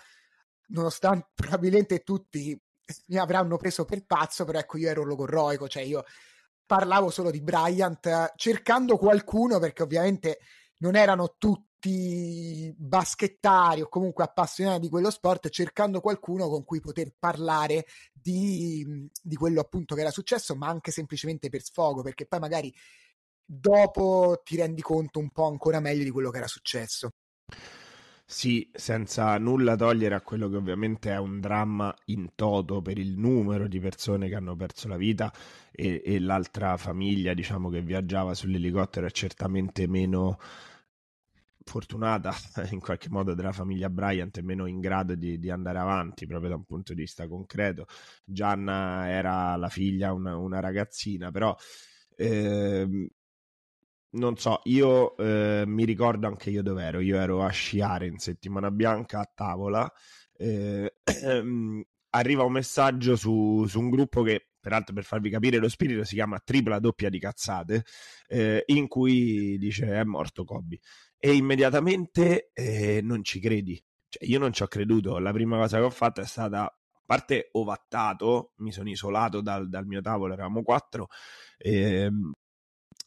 nonostante 0.67 1.29
probabilmente 1.33 1.99
tutti 2.03 2.59
mi 3.07 3.17
avranno 3.17 3.57
preso 3.57 3.85
per 3.85 4.05
pazzo, 4.05 4.43
però 4.45 4.59
ecco, 4.59 4.77
io 4.77 4.89
ero 4.89 5.03
logorroico, 5.05 5.67
cioè 5.67 5.83
io 5.83 6.03
parlavo 6.69 7.09
solo 7.09 7.31
di 7.31 7.41
Bryant 7.41 8.33
cercando 8.35 8.95
qualcuno 8.97 9.57
perché 9.57 9.81
ovviamente 9.81 10.37
non 10.81 10.95
erano 10.95 11.33
tutti 11.39 12.71
baschettari 12.77 13.81
o 13.81 13.89
comunque 13.89 14.23
appassionati 14.23 14.81
di 14.81 14.89
quello 14.89 15.09
sport, 15.09 15.49
cercando 15.49 15.99
qualcuno 15.99 16.47
con 16.47 16.63
cui 16.65 16.79
poter 16.79 17.11
parlare 17.17 17.87
di, 18.13 19.09
di 19.19 19.35
quello 19.35 19.61
appunto 19.61 19.95
che 19.95 20.01
era 20.01 20.11
successo, 20.11 20.55
ma 20.55 20.67
anche 20.67 20.91
semplicemente 20.91 21.49
per 21.49 21.63
sfogo, 21.63 22.03
perché 22.03 22.27
poi 22.27 22.39
magari 22.39 22.71
dopo 23.43 24.39
ti 24.43 24.55
rendi 24.55 24.83
conto 24.83 25.17
un 25.17 25.31
po' 25.31 25.47
ancora 25.47 25.79
meglio 25.79 26.03
di 26.03 26.11
quello 26.11 26.29
che 26.29 26.37
era 26.37 26.47
successo. 26.47 27.09
Sì, 28.31 28.69
senza 28.71 29.35
nulla 29.39 29.75
togliere 29.75 30.13
a 30.13 30.21
quello 30.21 30.49
che 30.49 30.55
ovviamente 30.55 31.09
è 31.11 31.17
un 31.17 31.39
dramma 31.39 31.91
in 32.05 32.35
toto 32.35 32.79
per 32.79 32.99
il 32.99 33.17
numero 33.17 33.67
di 33.67 33.79
persone 33.79 34.29
che 34.29 34.35
hanno 34.35 34.55
perso 34.55 34.87
la 34.87 34.97
vita 34.97 35.33
e, 35.71 36.03
e 36.05 36.19
l'altra 36.19 36.77
famiglia, 36.77 37.33
diciamo, 37.33 37.69
che 37.69 37.81
viaggiava 37.81 38.35
sull'elicottero 38.35 39.07
è 39.07 39.11
certamente 39.11 39.87
meno 39.87 40.37
fortunata 41.63 42.31
in 42.69 42.79
qualche 42.79 43.09
modo 43.09 43.33
della 43.33 43.51
famiglia 43.51 43.89
Bryant 43.89 44.37
e 44.37 44.43
meno 44.43 44.67
in 44.67 44.79
grado 44.79 45.15
di, 45.15 45.39
di, 45.39 45.49
andare 45.49 45.79
avanti 45.79 46.27
proprio 46.27 46.49
da 46.49 46.55
un 46.55 46.65
punto 46.65 46.93
di 46.93 47.01
vista 47.01 47.27
concreto. 47.27 47.87
Gianna 48.23 49.09
era 49.09 49.55
la 49.55 49.69
figlia, 49.69 50.13
una, 50.13 50.37
una 50.37 50.59
ragazzina, 50.59 51.31
però 51.31 51.55
eh, 52.15 53.09
non 54.11 54.37
so, 54.37 54.61
io 54.63 55.15
eh, 55.17 55.63
mi 55.67 55.85
ricordo 55.85 56.27
anche 56.27 56.49
io 56.49 56.63
dove 56.63 56.83
ero. 56.83 56.99
Io 56.99 57.17
ero 57.17 57.43
a 57.43 57.49
sciare 57.49 58.07
in 58.07 58.17
settimana 58.17 58.71
bianca 58.71 59.19
a 59.19 59.31
tavola. 59.33 59.91
Eh, 60.35 60.95
arriva 62.11 62.43
un 62.43 62.51
messaggio 62.51 63.15
su, 63.15 63.65
su, 63.67 63.79
un 63.79 63.89
gruppo 63.89 64.23
che, 64.23 64.49
peraltro, 64.59 64.93
per 64.95 65.03
farvi 65.03 65.29
capire 65.29 65.57
lo 65.57 65.69
spirito, 65.69 66.03
si 66.03 66.15
chiama 66.15 66.39
Tripla 66.39 66.79
Doppia 66.79 67.09
di 67.09 67.19
Cazzate, 67.19 67.83
eh, 68.27 68.63
in 68.67 68.87
cui 68.87 69.57
dice 69.57 69.87
è 69.87 70.03
morto 70.03 70.43
Kobe. 70.43 70.79
E 71.17 71.33
immediatamente 71.33 72.51
eh, 72.53 73.01
non 73.03 73.23
ci 73.23 73.39
credi. 73.39 73.81
Cioè, 74.07 74.27
io 74.27 74.39
non 74.39 74.53
ci 74.53 74.63
ho 74.63 74.67
creduto. 74.67 75.19
La 75.19 75.31
prima 75.31 75.57
cosa 75.57 75.77
che 75.77 75.83
ho 75.83 75.89
fatto 75.89 76.21
è 76.21 76.25
stata 76.25 76.63
a 76.63 76.73
parte 77.05 77.49
ovattato, 77.53 78.53
mi 78.57 78.71
sono 78.71 78.89
isolato 78.89 79.41
dal, 79.41 79.69
dal 79.69 79.85
mio 79.85 80.01
tavolo, 80.01 80.33
eravamo 80.33 80.63
quattro, 80.63 81.07
ehm, 81.57 82.33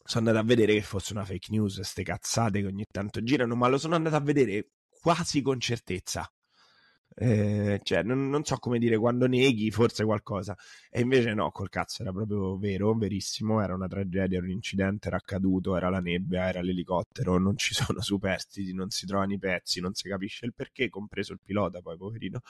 sono 0.03 0.27
andato 0.27 0.37
a 0.43 0.47
vedere 0.47 0.73
che 0.73 0.81
fosse 0.81 1.13
una 1.13 1.25
fake 1.25 1.47
news, 1.51 1.75
queste 1.75 2.03
cazzate 2.03 2.61
che 2.61 2.67
ogni 2.67 2.85
tanto 2.91 3.23
girano, 3.23 3.55
ma 3.55 3.67
lo 3.67 3.77
sono 3.77 3.95
andato 3.95 4.15
a 4.15 4.19
vedere 4.19 4.69
quasi 5.01 5.41
con 5.41 5.59
certezza. 5.59 6.29
Eh, 7.15 7.79
cioè, 7.83 8.01
non, 8.01 8.29
non, 8.29 8.43
so 8.43 8.57
come 8.57 8.79
dire 8.79 8.97
quando 8.97 9.27
neghi 9.27 9.69
forse 9.69 10.03
qualcosa, 10.03 10.57
e 10.89 11.01
invece 11.01 11.33
no, 11.35 11.51
col 11.51 11.69
cazzo 11.69 12.01
era 12.01 12.11
proprio 12.11 12.57
vero, 12.57 12.93
verissimo. 12.95 13.61
Era 13.61 13.73
una 13.75 13.87
tragedia, 13.87 14.37
era 14.37 14.45
un 14.45 14.51
incidente, 14.51 15.07
era 15.07 15.17
accaduto, 15.17 15.75
era 15.77 15.89
la 15.89 15.99
nebbia, 15.99 16.47
era 16.47 16.61
l'elicottero. 16.61 17.37
Non 17.37 17.57
ci 17.57 17.73
sono 17.75 18.01
superstiti, 18.01 18.73
non 18.73 18.89
si 18.89 19.05
trovano 19.05 19.33
i 19.33 19.39
pezzi, 19.39 19.79
non 19.79 19.93
si 19.93 20.09
capisce 20.09 20.45
il 20.45 20.53
perché, 20.53 20.89
compreso 20.89 21.33
il 21.33 21.39
pilota, 21.43 21.81
poi 21.81 21.97
poverino. 21.97 22.41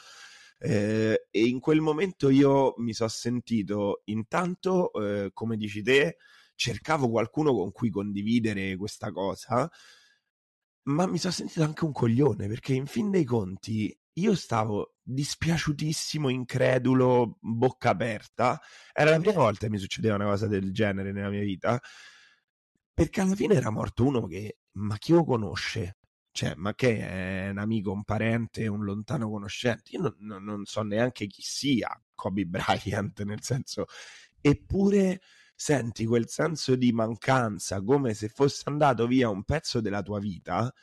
Eh, 0.59 1.27
e 1.29 1.45
in 1.45 1.59
quel 1.59 1.81
momento 1.81 2.29
io 2.29 2.73
mi 2.77 2.93
sono 2.93 3.09
sentito 3.09 4.01
intanto, 4.05 4.93
eh, 4.93 5.31
come 5.33 5.57
dici 5.57 5.81
te, 5.81 6.17
cercavo 6.55 7.09
qualcuno 7.09 7.53
con 7.53 7.71
cui 7.71 7.89
condividere 7.89 8.75
questa 8.75 9.11
cosa, 9.11 9.69
ma 10.83 11.07
mi 11.07 11.17
sono 11.17 11.33
sentito 11.33 11.63
anche 11.63 11.85
un 11.85 11.91
coglione 11.91 12.47
perché 12.47 12.73
in 12.73 12.85
fin 12.85 13.09
dei 13.09 13.23
conti 13.23 13.95
io 14.17 14.35
stavo 14.35 14.95
dispiaciutissimo, 15.01 16.29
incredulo, 16.29 17.37
bocca 17.39 17.89
aperta. 17.91 18.59
Era 18.93 19.11
la 19.11 19.19
prima 19.19 19.37
volta 19.37 19.65
che 19.65 19.71
mi 19.71 19.79
succedeva 19.79 20.15
una 20.15 20.25
cosa 20.25 20.47
del 20.47 20.71
genere 20.71 21.11
nella 21.11 21.29
mia 21.29 21.41
vita. 21.41 21.79
Perché 22.93 23.21
alla 23.21 23.35
fine 23.35 23.55
era 23.55 23.71
morto 23.71 24.05
uno 24.05 24.27
che, 24.27 24.59
ma 24.73 24.97
chi 24.97 25.13
lo 25.13 25.23
conosce? 25.23 25.97
Cioè, 26.31 26.53
ma 26.55 26.73
che 26.75 26.99
è 26.99 27.49
un 27.49 27.57
amico, 27.57 27.91
un 27.91 28.03
parente, 28.03 28.67
un 28.67 28.83
lontano 28.83 29.29
conoscente? 29.29 29.91
Io 29.95 30.01
non, 30.01 30.15
non, 30.19 30.43
non 30.43 30.65
so 30.65 30.81
neanche 30.83 31.25
chi 31.27 31.41
sia 31.41 31.89
Kobe 32.13 32.45
Bryant, 32.45 33.23
nel 33.23 33.41
senso, 33.41 33.85
eppure 34.41 35.21
senti 35.63 36.05
quel 36.05 36.27
senso 36.27 36.75
di 36.75 36.91
mancanza 36.91 37.81
come 37.81 38.13
se 38.13 38.27
fosse 38.27 38.63
andato 38.65 39.07
via 39.07 39.29
un 39.29 39.43
pezzo 39.43 39.79
della 39.79 40.01
tua 40.01 40.19
vita 40.19 40.73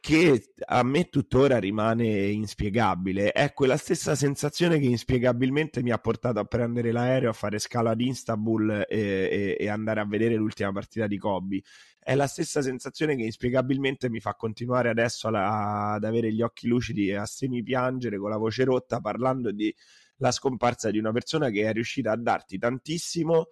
che 0.00 0.52
a 0.66 0.82
me 0.82 1.08
tuttora 1.10 1.58
rimane 1.58 2.06
inspiegabile. 2.28 3.30
È 3.30 3.52
quella 3.52 3.76
stessa 3.76 4.14
sensazione 4.14 4.78
che 4.78 4.86
inspiegabilmente 4.86 5.82
mi 5.82 5.90
ha 5.90 5.98
portato 5.98 6.38
a 6.38 6.44
prendere 6.44 6.92
l'aereo, 6.92 7.28
a 7.28 7.34
fare 7.34 7.58
scala 7.58 7.90
ad 7.90 8.00
Istanbul 8.00 8.86
e, 8.88 8.98
e, 8.98 9.56
e, 9.58 9.68
andare 9.68 10.00
a 10.00 10.06
vedere 10.06 10.34
l'ultima 10.36 10.72
partita 10.72 11.06
di 11.06 11.18
Kobe. 11.18 11.62
È 11.98 12.14
la 12.14 12.26
stessa 12.26 12.62
sensazione 12.62 13.16
che 13.16 13.24
inspiegabilmente 13.24 14.08
mi 14.08 14.20
fa 14.20 14.34
continuare 14.34 14.88
adesso 14.88 15.28
a, 15.28 15.92
ad 15.92 16.04
avere 16.04 16.32
gli 16.32 16.40
occhi 16.40 16.68
lucidi 16.68 17.08
e 17.08 17.16
a 17.16 17.26
semi 17.26 17.62
piangere 17.62 18.18
con 18.18 18.30
la 18.30 18.38
voce 18.38 18.64
rotta 18.64 19.00
parlando 19.00 19.52
di 19.52 19.74
la 20.18 20.30
scomparsa 20.30 20.90
di 20.90 20.98
una 20.98 21.12
persona 21.12 21.50
che 21.50 21.68
è 21.68 21.72
riuscita 21.72 22.12
a 22.12 22.16
darti 22.16 22.58
tantissimo 22.58 23.48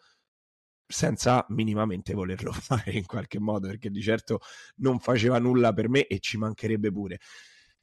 senza 0.88 1.44
minimamente 1.48 2.14
volerlo 2.14 2.52
fare 2.54 2.92
in 2.92 3.06
qualche 3.06 3.40
modo, 3.40 3.68
perché 3.68 3.90
di 3.90 4.02
certo 4.02 4.40
non 4.76 4.98
faceva 5.00 5.38
nulla 5.38 5.72
per 5.72 5.88
me 5.88 6.06
e 6.06 6.18
ci 6.20 6.38
mancherebbe 6.38 6.92
pure. 6.92 7.18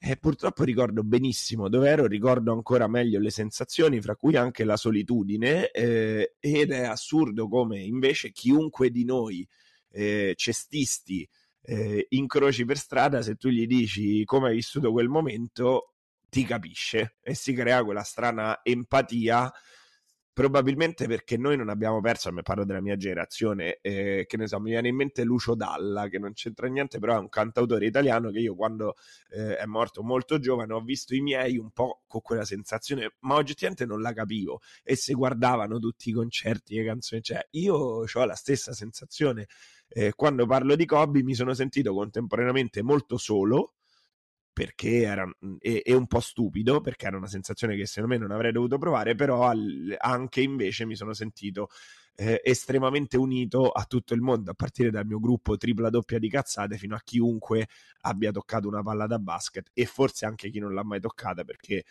E 0.05 0.17
purtroppo 0.17 0.65
ricordo 0.65 1.01
benissimo 1.01 1.69
dove 1.69 1.89
ero, 1.89 2.07
ricordo 2.07 2.51
ancora 2.51 2.87
meglio 2.87 3.19
le 3.19 3.29
sensazioni, 3.29 4.01
fra 4.01 4.17
cui 4.17 4.35
anche 4.35 4.65
la 4.65 4.75
solitudine, 4.75 5.71
eh, 5.71 6.35
ed 6.39 6.71
è 6.71 6.83
assurdo 6.83 7.47
come 7.47 7.79
invece 7.81 8.31
chiunque 8.31 8.89
di 8.89 9.05
noi, 9.05 9.47
eh, 9.91 10.33
cestisti, 10.35 11.27
eh, 11.61 12.07
incroci 12.09 12.65
per 12.65 12.77
strada, 12.77 13.21
se 13.21 13.35
tu 13.35 13.47
gli 13.47 13.65
dici 13.65 14.25
come 14.25 14.49
hai 14.49 14.55
vissuto 14.55 14.91
quel 14.91 15.07
momento, 15.07 15.92
ti 16.33 16.45
capisce 16.45 17.17
e 17.21 17.35
si 17.35 17.53
crea 17.53 17.83
quella 17.83 18.01
strana 18.01 18.61
empatia 18.63 19.53
probabilmente 20.33 21.05
perché 21.05 21.37
noi 21.37 21.55
non 21.55 21.69
abbiamo 21.69 22.01
perso, 22.01 22.31
me 22.31 22.41
parlo 22.41 22.65
della 22.65 22.81
mia 22.81 22.97
generazione, 22.97 23.77
eh, 23.81 24.25
che 24.27 24.35
ne 24.35 24.47
so, 24.47 24.59
mi 24.59 24.71
viene 24.71 24.87
in 24.87 24.95
mente 24.95 25.23
Lucio 25.23 25.53
Dalla, 25.53 26.07
che 26.07 26.17
non 26.17 26.33
c'entra 26.33 26.65
niente, 26.65 26.97
però 26.97 27.17
è 27.17 27.19
un 27.19 27.29
cantautore 27.29 27.85
italiano 27.85 28.31
che 28.31 28.39
io 28.39 28.55
quando 28.55 28.95
eh, 29.29 29.57
è 29.57 29.65
morto 29.65 30.01
molto 30.01 30.39
giovane 30.39 30.73
ho 30.73 30.81
visto 30.81 31.13
i 31.13 31.21
miei 31.21 31.59
un 31.59 31.69
po' 31.69 32.01
con 32.07 32.21
quella 32.21 32.45
sensazione, 32.45 33.13
ma 33.19 33.35
oggettivamente 33.35 33.85
non 33.85 34.01
la 34.01 34.11
capivo, 34.11 34.59
e 34.81 34.95
se 34.95 35.13
guardavano 35.13 35.77
tutti 35.77 36.09
i 36.09 36.13
concerti, 36.13 36.77
le 36.77 36.85
canzoni, 36.85 37.21
cioè 37.21 37.47
io 37.51 37.75
ho 37.75 38.25
la 38.25 38.33
stessa 38.33 38.73
sensazione. 38.73 39.45
Eh, 39.87 40.13
quando 40.15 40.47
parlo 40.47 40.75
di 40.75 40.85
Kobe 40.85 41.21
mi 41.21 41.35
sono 41.35 41.53
sentito 41.53 41.93
contemporaneamente 41.93 42.81
molto 42.81 43.17
solo, 43.17 43.75
perché 44.53 45.01
era 45.01 45.27
e, 45.59 45.81
e, 45.83 45.93
un 45.93 46.05
po' 46.05 46.19
stupido 46.19 46.79
perché 46.79 47.07
era 47.07 47.17
una 47.17 47.27
sensazione 47.27 47.75
che 47.75 47.87
secondo 47.87 48.15
me 48.15 48.21
non 48.21 48.31
avrei 48.31 48.51
dovuto 48.51 48.77
provare 48.77 49.15
però 49.15 49.47
al, 49.47 49.95
anche 49.97 50.41
invece 50.41 50.85
mi 50.85 50.95
sono 50.95 51.13
sentito 51.13 51.69
eh, 52.15 52.39
estremamente 52.43 53.17
unito 53.17 53.69
a 53.69 53.83
tutto 53.85 54.13
il 54.13 54.21
mondo 54.21 54.51
a 54.51 54.53
partire 54.53 54.91
dal 54.91 55.07
mio 55.07 55.19
gruppo 55.19 55.57
tripla 55.57 55.89
doppia 55.89 56.19
di 56.19 56.29
cazzate 56.29 56.77
fino 56.77 56.95
a 56.95 57.01
chiunque 57.03 57.67
abbia 58.01 58.31
toccato 58.31 58.67
una 58.67 58.83
palla 58.83 59.07
da 59.07 59.17
basket 59.17 59.71
e 59.73 59.85
forse 59.85 60.27
anche 60.27 60.51
chi 60.51 60.59
non 60.59 60.75
l'ha 60.75 60.83
mai 60.83 60.99
toccata 60.99 61.43
perché 61.43 61.83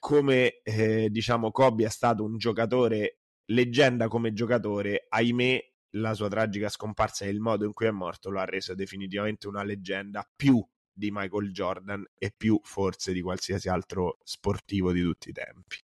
come 0.00 0.60
eh, 0.62 1.08
diciamo 1.10 1.52
Kobe 1.52 1.84
è 1.84 1.90
stato 1.90 2.24
un 2.24 2.36
giocatore 2.36 3.20
leggenda 3.46 4.08
come 4.08 4.32
giocatore 4.32 5.06
ahimè 5.08 5.72
la 5.92 6.14
sua 6.14 6.28
tragica 6.28 6.68
scomparsa 6.68 7.24
e 7.24 7.28
il 7.28 7.40
modo 7.40 7.64
in 7.64 7.72
cui 7.72 7.86
è 7.86 7.90
morto 7.90 8.28
lo 8.28 8.40
ha 8.40 8.44
reso 8.44 8.74
definitivamente 8.74 9.46
una 9.46 9.62
leggenda 9.62 10.28
più 10.36 10.64
di 10.98 11.10
Michael 11.12 11.52
Jordan 11.52 12.04
e 12.18 12.32
più 12.36 12.58
forse 12.64 13.12
di 13.12 13.22
qualsiasi 13.22 13.68
altro 13.68 14.18
sportivo 14.24 14.92
di 14.92 15.00
tutti 15.00 15.28
i 15.28 15.32
tempi. 15.32 15.76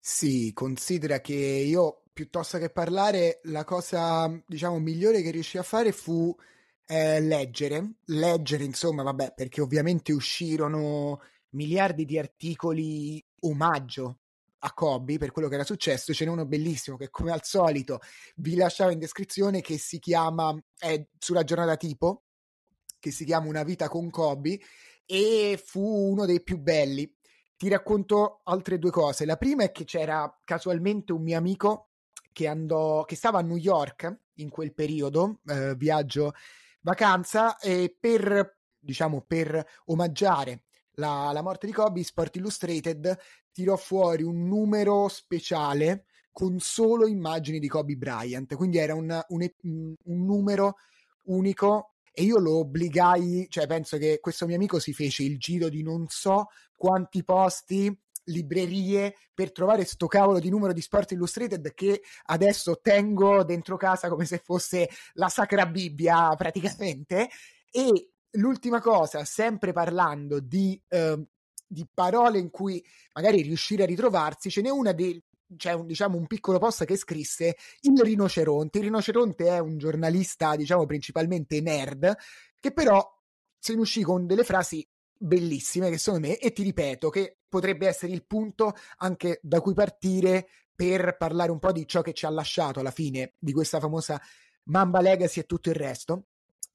Sì, 0.00 0.52
considera 0.54 1.20
che 1.20 1.34
io 1.34 2.04
piuttosto 2.12 2.56
che 2.56 2.70
parlare, 2.70 3.40
la 3.44 3.64
cosa 3.64 4.42
diciamo 4.46 4.78
migliore 4.78 5.20
che 5.20 5.30
riuscì 5.30 5.58
a 5.58 5.62
fare 5.62 5.92
fu 5.92 6.34
eh, 6.86 7.20
leggere, 7.20 7.96
leggere 8.06 8.64
insomma, 8.64 9.02
vabbè, 9.02 9.34
perché 9.36 9.60
ovviamente 9.60 10.12
uscirono 10.12 11.20
miliardi 11.50 12.06
di 12.06 12.18
articoli 12.18 13.22
omaggio 13.40 14.20
a 14.60 14.72
Kobe 14.72 15.18
per 15.18 15.32
quello 15.32 15.48
che 15.48 15.56
era 15.56 15.64
successo. 15.64 16.14
Ce 16.14 16.24
n'è 16.24 16.30
uno 16.30 16.46
bellissimo 16.46 16.96
che, 16.96 17.10
come 17.10 17.32
al 17.32 17.44
solito, 17.44 18.00
vi 18.36 18.56
lasciamo 18.56 18.90
in 18.90 18.98
descrizione 18.98 19.60
che 19.60 19.76
si 19.76 19.98
chiama 19.98 20.56
è 20.78 21.06
sulla 21.18 21.44
giornata 21.44 21.76
tipo, 21.76 22.25
che 23.06 23.12
si 23.12 23.24
chiama 23.24 23.46
Una 23.46 23.62
vita 23.62 23.88
con 23.88 24.10
Kobe 24.10 24.58
e 25.04 25.62
fu 25.64 26.10
uno 26.10 26.26
dei 26.26 26.42
più 26.42 26.58
belli. 26.58 27.08
Ti 27.56 27.68
racconto 27.68 28.40
altre 28.42 28.80
due 28.80 28.90
cose. 28.90 29.24
La 29.24 29.36
prima 29.36 29.62
è 29.62 29.70
che 29.70 29.84
c'era 29.84 30.40
casualmente 30.42 31.12
un 31.12 31.22
mio 31.22 31.38
amico 31.38 31.90
che 32.32 32.48
andò, 32.48 33.04
che 33.04 33.14
stava 33.14 33.38
a 33.38 33.42
New 33.42 33.56
York 33.56 34.22
in 34.34 34.50
quel 34.50 34.74
periodo, 34.74 35.38
eh, 35.46 35.76
viaggio 35.76 36.32
vacanza, 36.80 37.58
e 37.58 37.96
per, 37.98 38.58
diciamo, 38.76 39.22
per 39.24 39.64
omaggiare 39.84 40.64
la, 40.94 41.30
la 41.32 41.42
morte 41.42 41.66
di 41.66 41.72
Kobe, 41.72 42.02
Sport 42.02 42.34
Illustrated 42.36 43.16
tirò 43.52 43.76
fuori 43.76 44.24
un 44.24 44.48
numero 44.48 45.06
speciale 45.06 46.06
con 46.32 46.58
solo 46.58 47.06
immagini 47.06 47.60
di 47.60 47.68
Kobe 47.68 47.94
Bryant, 47.94 48.52
quindi 48.56 48.78
era 48.78 48.94
un, 48.94 49.24
un, 49.28 49.48
un 49.62 50.24
numero 50.24 50.74
unico 51.26 51.95
e 52.18 52.22
io 52.22 52.38
lo 52.38 52.60
obbligai, 52.60 53.46
cioè 53.50 53.66
penso 53.66 53.98
che 53.98 54.20
questo 54.22 54.46
mio 54.46 54.56
amico 54.56 54.78
si 54.78 54.94
fece 54.94 55.22
il 55.22 55.36
giro 55.36 55.68
di 55.68 55.82
non 55.82 56.06
so 56.08 56.46
quanti 56.74 57.22
posti, 57.22 57.94
librerie 58.24 59.14
per 59.34 59.52
trovare 59.52 59.84
sto 59.84 60.06
cavolo 60.06 60.38
di 60.38 60.48
numero 60.48 60.72
di 60.72 60.80
Sport 60.80 61.10
Illustrated 61.10 61.74
che 61.74 62.00
adesso 62.24 62.80
tengo 62.80 63.44
dentro 63.44 63.76
casa 63.76 64.08
come 64.08 64.24
se 64.24 64.38
fosse 64.38 64.88
la 65.12 65.28
Sacra 65.28 65.66
Bibbia 65.66 66.34
praticamente. 66.36 67.28
E 67.70 68.12
l'ultima 68.30 68.80
cosa, 68.80 69.26
sempre 69.26 69.72
parlando 69.72 70.40
di, 70.40 70.80
eh, 70.88 71.22
di 71.66 71.86
parole 71.92 72.38
in 72.38 72.48
cui 72.48 72.82
magari 73.12 73.42
riuscire 73.42 73.82
a 73.82 73.86
ritrovarsi, 73.86 74.48
ce 74.48 74.62
n'è 74.62 74.70
una 74.70 74.92
del 74.92 75.22
c'è 75.56 75.72
un, 75.72 75.86
diciamo, 75.86 76.16
un 76.16 76.26
piccolo 76.26 76.58
post 76.58 76.84
che 76.84 76.96
scrisse 76.96 77.56
il 77.80 78.00
rinoceronte. 78.00 78.78
Il 78.78 78.84
rinoceronte 78.84 79.46
è 79.46 79.58
un 79.58 79.78
giornalista, 79.78 80.56
diciamo, 80.56 80.86
principalmente 80.86 81.60
nerd, 81.60 82.16
che 82.58 82.72
però 82.72 83.04
se 83.58 83.74
ne 83.74 83.80
uscì 83.80 84.02
con 84.02 84.26
delle 84.26 84.44
frasi 84.44 84.86
bellissime 85.18 85.90
che 85.90 85.98
secondo 85.98 86.28
me, 86.28 86.38
e 86.38 86.52
ti 86.52 86.62
ripeto 86.62 87.08
che 87.08 87.38
potrebbe 87.48 87.86
essere 87.86 88.12
il 88.12 88.24
punto 88.26 88.74
anche 88.98 89.38
da 89.42 89.60
cui 89.60 89.74
partire 89.74 90.48
per 90.74 91.16
parlare 91.16 91.50
un 91.50 91.58
po' 91.58 91.72
di 91.72 91.86
ciò 91.86 92.02
che 92.02 92.12
ci 92.12 92.26
ha 92.26 92.30
lasciato 92.30 92.80
alla 92.80 92.90
fine 92.90 93.34
di 93.38 93.52
questa 93.52 93.80
famosa 93.80 94.20
Mamba 94.64 95.00
Legacy 95.00 95.40
e 95.40 95.44
tutto 95.44 95.70
il 95.70 95.74
resto 95.74 96.26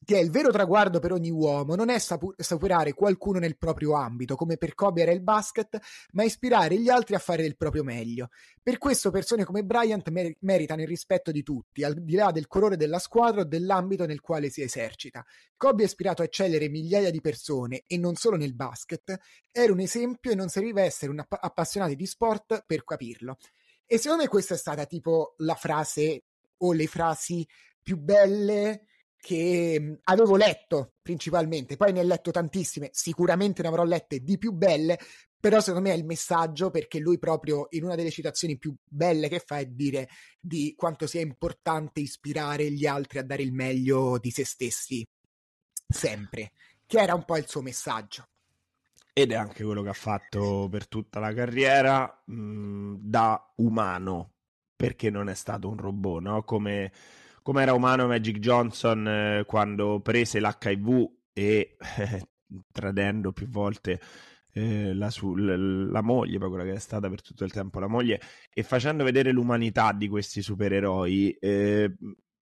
che 0.03 0.18
il 0.18 0.32
vero 0.32 0.52
traguardo 0.52 0.99
per 0.99 1.11
ogni 1.11 1.30
uomo 1.30 1.76
non 1.76 1.90
è 1.90 1.99
sapu- 1.99 2.34
saturare 2.36 2.94
qualcuno 2.94 3.38
nel 3.38 3.57
proprio 3.57 3.94
ambito, 3.94 4.36
come 4.36 4.57
per 4.57 4.73
Kobe 4.73 5.03
era 5.03 5.11
il 5.11 5.22
basket, 5.22 5.80
ma 6.14 6.23
ispirare 6.23 6.80
gli 6.80 6.90
altri 6.90 7.15
a 7.15 7.19
fare 7.19 7.45
il 7.45 7.56
proprio 7.56 7.84
meglio. 7.84 8.30
Per 8.64 8.78
questo 8.80 9.11
persone 9.11 9.44
come 9.44 9.64
Bryant 9.64 10.10
mer- 10.10 10.36
meritano 10.40 10.82
il 10.82 10.88
rispetto 10.88 11.32
di 11.32 11.44
tutti, 11.44 11.84
al 11.84 12.02
di 12.02 12.15
là 12.15 12.32
del 12.32 12.48
colore 12.48 12.78
della 12.78 12.99
squadra 12.99 13.41
o 13.41 13.45
dell'ambito 13.45 14.06
nel 14.06 14.22
quale 14.22 14.49
si 14.49 14.61
esercita. 14.61 15.23
Kobe 15.56 15.84
ha 15.84 15.86
ispirato 15.86 16.23
a 16.23 16.26
eccellere 16.26 16.68
migliaia 16.68 17.11
di 17.11 17.22
persone, 17.22 17.84
e 17.86 17.98
non 17.98 18.15
solo 18.15 18.38
nel 18.38 18.56
basket, 18.56 19.19
era 19.52 19.72
un 19.72 19.80
esempio 19.80 20.32
e 20.32 20.36
non 20.36 20.49
serviva 20.49 20.82
essere 20.82 21.11
un 21.11 21.19
app- 21.19 21.38
appassionati 21.40 21.95
di 21.95 22.06
sport 22.07 22.64
per 22.65 22.84
capirlo. 22.84 23.38
E 23.86 23.98
secondo 23.98 24.23
me 24.23 24.30
questa 24.30 24.56
è 24.56 24.57
stata 24.57 24.86
tipo 24.86 25.36
la 25.38 25.56
frase 25.56 26.23
o 26.57 26.73
le 26.73 26.88
frasi 26.88 27.45
più 27.84 27.98
belle 27.98 28.86
che 29.22 29.77
mhmm, 29.80 29.99
avevo 30.06 30.35
letto 30.35 30.95
principalmente, 31.02 31.77
poi 31.77 31.93
ne 31.93 32.02
ho 32.02 32.03
letto 32.03 32.31
tantissime, 32.31 32.89
sicuramente 32.91 33.61
ne 33.61 33.68
avrò 33.69 33.84
lette 33.84 34.19
di 34.19 34.38
più 34.38 34.52
belle, 34.52 34.98
però 35.39 35.60
secondo 35.60 35.88
me 35.88 35.95
è 35.95 35.98
il 35.98 36.06
messaggio 36.06 36.69
perché 36.72 36.99
lui 36.99 37.18
proprio 37.18 37.68
in 37.72 37.84
una 37.84 37.95
delle 37.95 38.11
citazioni 38.11 38.57
più 38.57 38.76
belle 38.84 39.30
che 39.30 39.39
fa 39.39 39.60
è 39.60 39.65
dire 39.65 40.10
di 40.39 40.73
quanto 40.76 41.07
sia 41.07 41.22
importante 41.22 42.02
ispirare 42.02 42.72
gli 42.72 42.85
altri 42.85 43.19
a 43.19 43.23
dare 43.23 43.43
il 43.43 43.53
meglio 43.53 44.18
di 44.19 44.31
se 44.31 44.43
stessi 44.43 45.07
sempre, 45.88 46.52
che 46.85 46.99
era 46.99 47.14
un 47.14 47.23
po' 47.23 47.38
il 47.38 47.48
suo 47.48 47.61
messaggio. 47.61 48.26
Ed 49.14 49.31
è 49.31 49.35
anche 49.35 49.64
quello 49.64 49.81
che 49.84 49.89
ha 49.89 49.93
fatto 49.93 50.68
per 50.69 50.88
tutta 50.88 51.19
la 51.19 51.34
carriera 51.34 52.23
mh, 52.26 52.34
mhmm, 52.34 52.98
da 53.02 53.53
umano, 53.57 54.34
perché 54.76 55.10
non 55.10 55.30
è 55.30 55.35
stato 55.35 55.69
un 55.69 55.77
robot, 55.77 56.22
no? 56.22 56.43
Come 56.43 56.91
come 57.41 57.61
era 57.61 57.73
umano 57.73 58.07
Magic 58.07 58.39
Johnson 58.39 59.07
eh, 59.07 59.43
quando 59.45 59.99
prese 59.99 60.39
l'HIV 60.39 61.09
e 61.34 61.77
eh, 61.97 62.27
tradendo 62.72 63.31
più 63.31 63.47
volte 63.49 63.99
eh, 64.53 64.93
la, 64.93 65.09
su, 65.09 65.35
la, 65.35 65.55
la, 65.55 66.01
moglie, 66.01 66.38
poi 66.38 66.49
quella 66.49 66.63
che 66.63 66.73
è 66.73 66.80
stata 66.80 67.09
per 67.09 67.22
tutto 67.22 67.43
il 67.43 67.51
tempo 67.51 67.80
la 67.80 67.88
moglie, 67.88 68.19
e 68.53 68.63
facendo 68.63 69.03
vedere 69.03 69.31
l'umanità 69.31 69.93
di 69.93 70.07
questi 70.07 70.41
supereroi, 70.41 71.31
eh, 71.39 71.95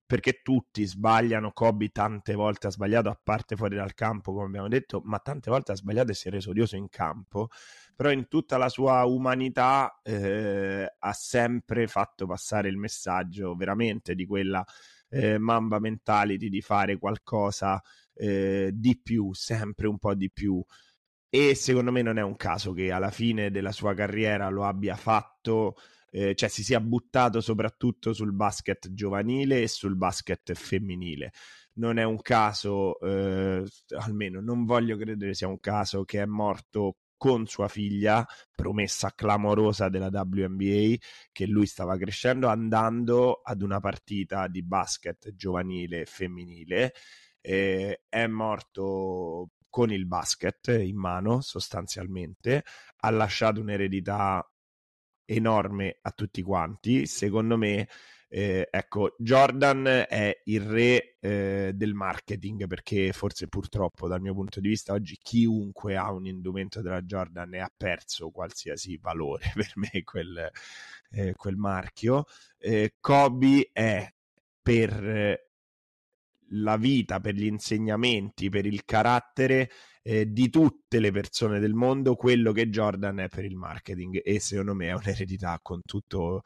perché 0.05 0.41
tutti 0.41 0.85
sbagliano, 0.85 1.51
Kobe 1.51 1.89
tante 1.89 2.33
volte 2.33 2.67
ha 2.67 2.71
sbagliato, 2.71 3.09
a 3.09 3.19
parte 3.21 3.55
fuori 3.55 3.75
dal 3.75 3.93
campo, 3.93 4.33
come 4.33 4.45
abbiamo 4.47 4.67
detto, 4.67 5.01
ma 5.05 5.19
tante 5.19 5.51
volte 5.51 5.71
ha 5.71 5.75
sbagliato 5.75 6.11
e 6.11 6.15
si 6.15 6.27
è 6.29 6.31
reso 6.31 6.49
odioso 6.49 6.75
in 6.75 6.89
campo, 6.89 7.49
però 7.99 8.11
in 8.11 8.29
tutta 8.29 8.55
la 8.55 8.69
sua 8.69 9.03
umanità 9.03 9.99
eh, 10.01 10.89
ha 10.97 11.11
sempre 11.11 11.85
fatto 11.87 12.25
passare 12.25 12.69
il 12.69 12.77
messaggio 12.77 13.57
veramente 13.57 14.15
di 14.15 14.25
quella 14.25 14.65
eh, 15.09 15.37
mamba 15.37 15.79
mentality 15.79 16.47
di 16.47 16.61
fare 16.61 16.97
qualcosa 16.97 17.83
eh, 18.13 18.71
di 18.73 18.97
più, 19.01 19.33
sempre 19.33 19.89
un 19.89 19.97
po' 19.97 20.15
di 20.15 20.31
più. 20.31 20.63
E 21.27 21.55
secondo 21.55 21.91
me 21.91 22.01
non 22.01 22.17
è 22.17 22.21
un 22.21 22.37
caso 22.37 22.71
che 22.71 22.89
alla 22.89 23.11
fine 23.11 23.51
della 23.51 23.73
sua 23.73 23.93
carriera 23.93 24.47
lo 24.47 24.63
abbia 24.63 24.95
fatto, 24.95 25.75
eh, 26.09 26.35
cioè 26.35 26.47
si 26.47 26.63
sia 26.63 26.79
buttato 26.79 27.41
soprattutto 27.41 28.13
sul 28.13 28.31
basket 28.31 28.93
giovanile 28.93 29.63
e 29.63 29.67
sul 29.67 29.97
basket 29.97 30.53
femminile 30.53 31.33
non 31.73 31.97
è 31.97 32.03
un 32.03 32.21
caso, 32.21 32.97
eh, 33.01 33.63
almeno 33.97 34.39
non 34.41 34.63
voglio 34.65 34.97
credere 34.97 35.33
sia 35.33 35.47
un 35.47 35.59
caso 35.59 36.03
che 36.03 36.21
è 36.21 36.25
morto 36.25 36.95
con 37.19 37.45
sua 37.47 37.67
figlia, 37.67 38.25
promessa 38.55 39.11
clamorosa 39.13 39.89
della 39.89 40.09
WNBA, 40.09 40.95
che 41.33 41.45
lui 41.45 41.65
stava 41.65 41.97
crescendo 41.97 42.47
andando 42.47 43.41
ad 43.43 43.61
una 43.61 43.81
partita 43.81 44.47
di 44.47 44.63
basket 44.63 45.35
giovanile 45.35 46.05
femminile. 46.05 46.93
Eh, 47.41 48.03
è 48.07 48.25
morto 48.27 49.49
con 49.69 49.91
il 49.91 50.07
basket 50.07 50.69
in 50.69 50.97
mano 50.97 51.41
sostanzialmente, 51.41 52.63
ha 53.01 53.09
lasciato 53.09 53.59
un'eredità 53.59 54.49
enorme 55.25 55.99
a 56.01 56.11
tutti 56.11 56.41
quanti. 56.41 57.05
Secondo 57.05 57.57
me 57.57 57.89
eh, 58.31 58.67
ecco, 58.69 59.15
Jordan 59.17 60.05
è 60.07 60.41
il 60.45 60.61
re 60.61 61.17
eh, 61.19 61.71
del 61.73 61.95
marketing 61.95 62.67
perché 62.67 63.11
forse 63.11 63.47
purtroppo 63.47 64.07
dal 64.07 64.21
mio 64.21 64.35
punto 64.35 64.59
di 64.59 64.67
vista 64.67 64.93
oggi 64.93 65.17
chiunque 65.19 65.95
ha 65.97 66.11
un 66.11 66.27
indumento 66.27 66.81
della 66.81 67.01
Jordan 67.01 67.49
ne 67.49 67.59
ha 67.59 67.71
perso 67.75 68.29
qualsiasi 68.29 68.97
valore 68.97 69.51
per 69.55 69.71
me 69.75 70.03
quel, 70.03 70.47
eh, 71.11 71.33
quel 71.33 71.55
marchio. 71.55 72.25
Eh, 72.59 72.95
Kobe 72.99 73.71
è 73.73 74.13
per 74.61 75.47
la 76.51 76.77
vita, 76.77 77.19
per 77.19 77.33
gli 77.33 77.45
insegnamenti, 77.45 78.49
per 78.49 78.65
il 78.65 78.85
carattere 78.85 79.69
eh, 80.03 80.31
di 80.31 80.49
tutte 80.49 80.99
le 80.99 81.11
persone 81.11 81.59
del 81.59 81.73
mondo, 81.73 82.15
quello 82.15 82.51
che 82.51 82.69
Jordan 82.69 83.19
è 83.19 83.27
per 83.27 83.45
il 83.45 83.55
marketing 83.55 84.21
e 84.23 84.39
secondo 84.39 84.73
me 84.73 84.87
è 84.87 84.93
un'eredità 84.93 85.59
con 85.61 85.81
tutto 85.83 86.43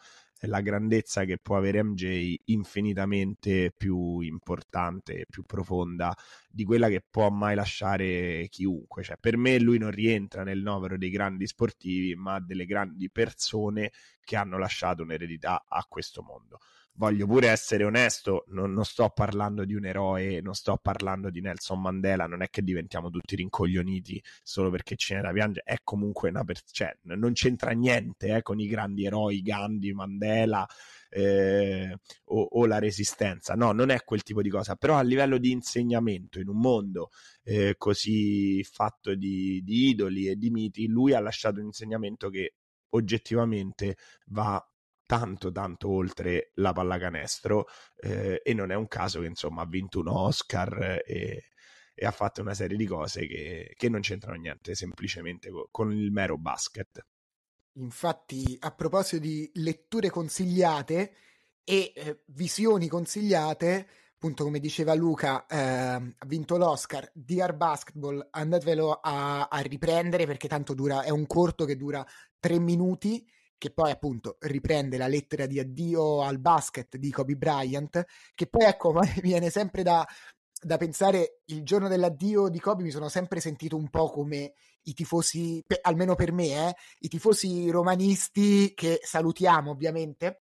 la 0.48 0.62
grandezza 0.62 1.24
che 1.26 1.38
può 1.38 1.58
avere 1.58 1.84
MJ 1.84 2.36
infinitamente 2.46 3.72
più 3.76 4.20
importante 4.20 5.20
e 5.22 5.26
più 5.30 5.44
profonda 5.44 6.16
di 6.50 6.64
quella 6.64 6.90
che 6.90 7.04
può 7.08 7.30
mai 7.30 7.56
lasciare 7.56 8.48
chiunque. 8.50 9.04
Cioè, 9.04 9.18
per 9.20 9.38
me 9.38 9.60
lui 9.60 9.78
non 9.78 9.92
rientra 9.92 10.44
nel 10.44 10.62
novero 10.62 10.98
dei 10.98 11.10
grandi 11.10 11.48
sportivi, 11.48 12.16
ma 12.16 12.40
delle 12.40 12.66
grandi 12.66 13.10
persone 13.10 13.92
che 14.24 14.36
hanno 14.36 14.58
lasciato 14.58 15.04
un'eredità 15.04 15.66
a 15.68 15.86
questo 15.88 16.22
mondo. 16.22 16.60
Voglio 16.96 17.26
pure 17.26 17.48
essere 17.48 17.84
onesto, 17.84 18.44
non, 18.50 18.72
non, 18.74 18.86
sto 18.86 19.10
parlando 19.10 19.66
di 19.66 19.74
un 19.74 19.86
eroe, 19.86 20.42
non 20.42 20.54
sto 20.54 20.78
parlando 20.82 21.30
di 21.30 21.42
Nelson 21.42 21.82
Mandela, 21.82 22.28
non 22.28 22.42
è 22.42 22.50
che 22.50 22.62
diventiamo 22.62 23.10
tutti 23.10 23.36
rincoglioniti 23.36 24.22
solo 24.44 24.70
perché 24.70 24.96
ce 24.96 25.16
n'è 25.16 25.22
da 25.22 25.32
piangere, 25.32 25.64
è 25.66 25.78
comunque 25.84 26.30
una 26.30 26.44
persona, 26.44 26.70
cioè, 26.72 26.98
non 27.16 27.34
c'entra 27.34 27.72
niente 27.72 28.36
eh, 28.36 28.42
con 28.42 28.60
i 28.60 28.68
grandi 28.68 29.06
eroi 29.06 29.42
Gandhi, 29.42 29.94
Mandela 29.94 30.68
eh, 31.10 31.98
o, 32.26 32.42
o, 32.52 32.66
la 32.66 32.80
resistenza, 32.80 33.54
no, 33.56 33.72
non 33.72 33.90
è 33.90 34.04
quel 34.04 34.24
tipo 34.24 34.42
di 34.42 34.50
cosa, 34.50 34.76
però 34.76 34.96
a 34.96 35.02
livello 35.02 35.38
di 35.38 35.52
insegnamento 35.52 36.40
in 36.40 36.48
un 36.48 36.60
mondo 36.60 37.10
eh, 37.44 37.76
così 37.78 38.64
fatto 38.64 39.16
di, 39.16 39.62
di 39.64 39.90
idoli 39.90 40.28
e 40.28 40.36
di 40.36 40.50
miti, 40.50 40.88
lui 40.88 41.14
ha 41.14 41.20
lasciato 41.20 41.60
un 41.60 41.68
insegnamento 41.68 42.30
che 42.30 42.54
oggettivamente 42.90 43.98
va 44.28 44.64
tanto 45.06 45.52
tanto 45.52 45.90
oltre 45.90 46.52
la 46.56 46.72
pallacanestro 46.74 47.68
eh, 47.98 48.42
e 48.44 48.54
non 48.54 48.72
è 48.72 48.76
un 48.76 48.88
caso 48.88 49.22
che 49.22 49.28
insomma 49.28 49.62
ha 49.62 49.68
vinto 49.68 50.00
un 50.00 50.08
Oscar 50.08 51.02
e, 51.06 51.50
e 51.94 52.06
ha 52.06 52.12
fatto 52.12 52.42
una 52.42 52.54
serie 52.54 52.78
di 52.78 52.86
cose 52.86 53.28
che, 53.28 53.74
che 53.76 53.90
non 53.90 54.02
c'entrano 54.02 54.40
niente 54.40 54.76
semplicemente 54.76 55.50
con, 55.50 55.66
con 55.70 55.92
il 55.92 56.12
mero 56.12 56.38
basket. 56.38 57.06
Infatti, 57.78 58.56
a 58.60 58.72
proposito 58.72 59.22
di 59.22 59.50
letture 59.56 60.10
consigliate 60.10 61.14
e 61.64 61.94
eh, 61.96 62.24
visioni 62.28 62.88
consigliate, 62.88 63.88
appunto 64.14 64.44
come 64.44 64.60
diceva 64.60 64.94
Luca, 64.94 65.46
eh, 65.48 65.58
ha 65.58 66.26
vinto 66.28 66.58
l'Oscar, 66.58 67.10
DR 67.14 67.56
Basketball, 67.56 68.28
andatevelo 68.30 69.00
a, 69.02 69.48
a, 69.48 69.60
riprendere 69.62 70.26
perché 70.26 70.48
tanto 70.48 70.74
dura, 70.74 71.04
è 71.04 71.10
un 71.10 71.26
corto 71.26 71.66
che 71.66 71.76
dura 71.76 72.06
tre 72.40 72.60
minuti, 72.60 73.28
che 73.64 73.72
poi 73.72 73.92
appunto 73.92 74.36
riprende 74.42 74.98
la 74.98 75.08
lettera 75.08 75.46
di 75.46 75.58
addio 75.58 76.22
al 76.22 76.38
basket 76.38 76.98
di 76.98 77.10
Kobe 77.12 77.38
Bryant, 77.38 78.04
che 78.36 78.48
poi 78.48 78.66
ecco, 78.66 78.92
mi 79.00 79.22
viene 79.22 79.50
sempre 79.50 79.84
da, 79.84 80.06
da 80.62 80.76
pensare, 80.76 81.40
il 81.46 81.64
giorno 81.64 81.88
dell'addio 81.88 82.50
di 82.50 82.60
Kobe 82.60 82.84
mi 82.84 82.92
sono 82.92 83.08
sempre 83.08 83.40
sentito 83.40 83.78
un 83.78 83.90
po' 83.90 84.10
come 84.12 84.52
i 84.82 84.94
tifosi, 84.94 85.64
almeno 85.84 86.14
per 86.16 86.34
me, 86.34 86.72
eh, 86.72 86.76
i 87.00 87.08
tifosi 87.08 87.70
romanisti 87.70 88.74
che 88.74 89.00
salutiamo 89.02 89.72
ovviamente, 89.72 90.42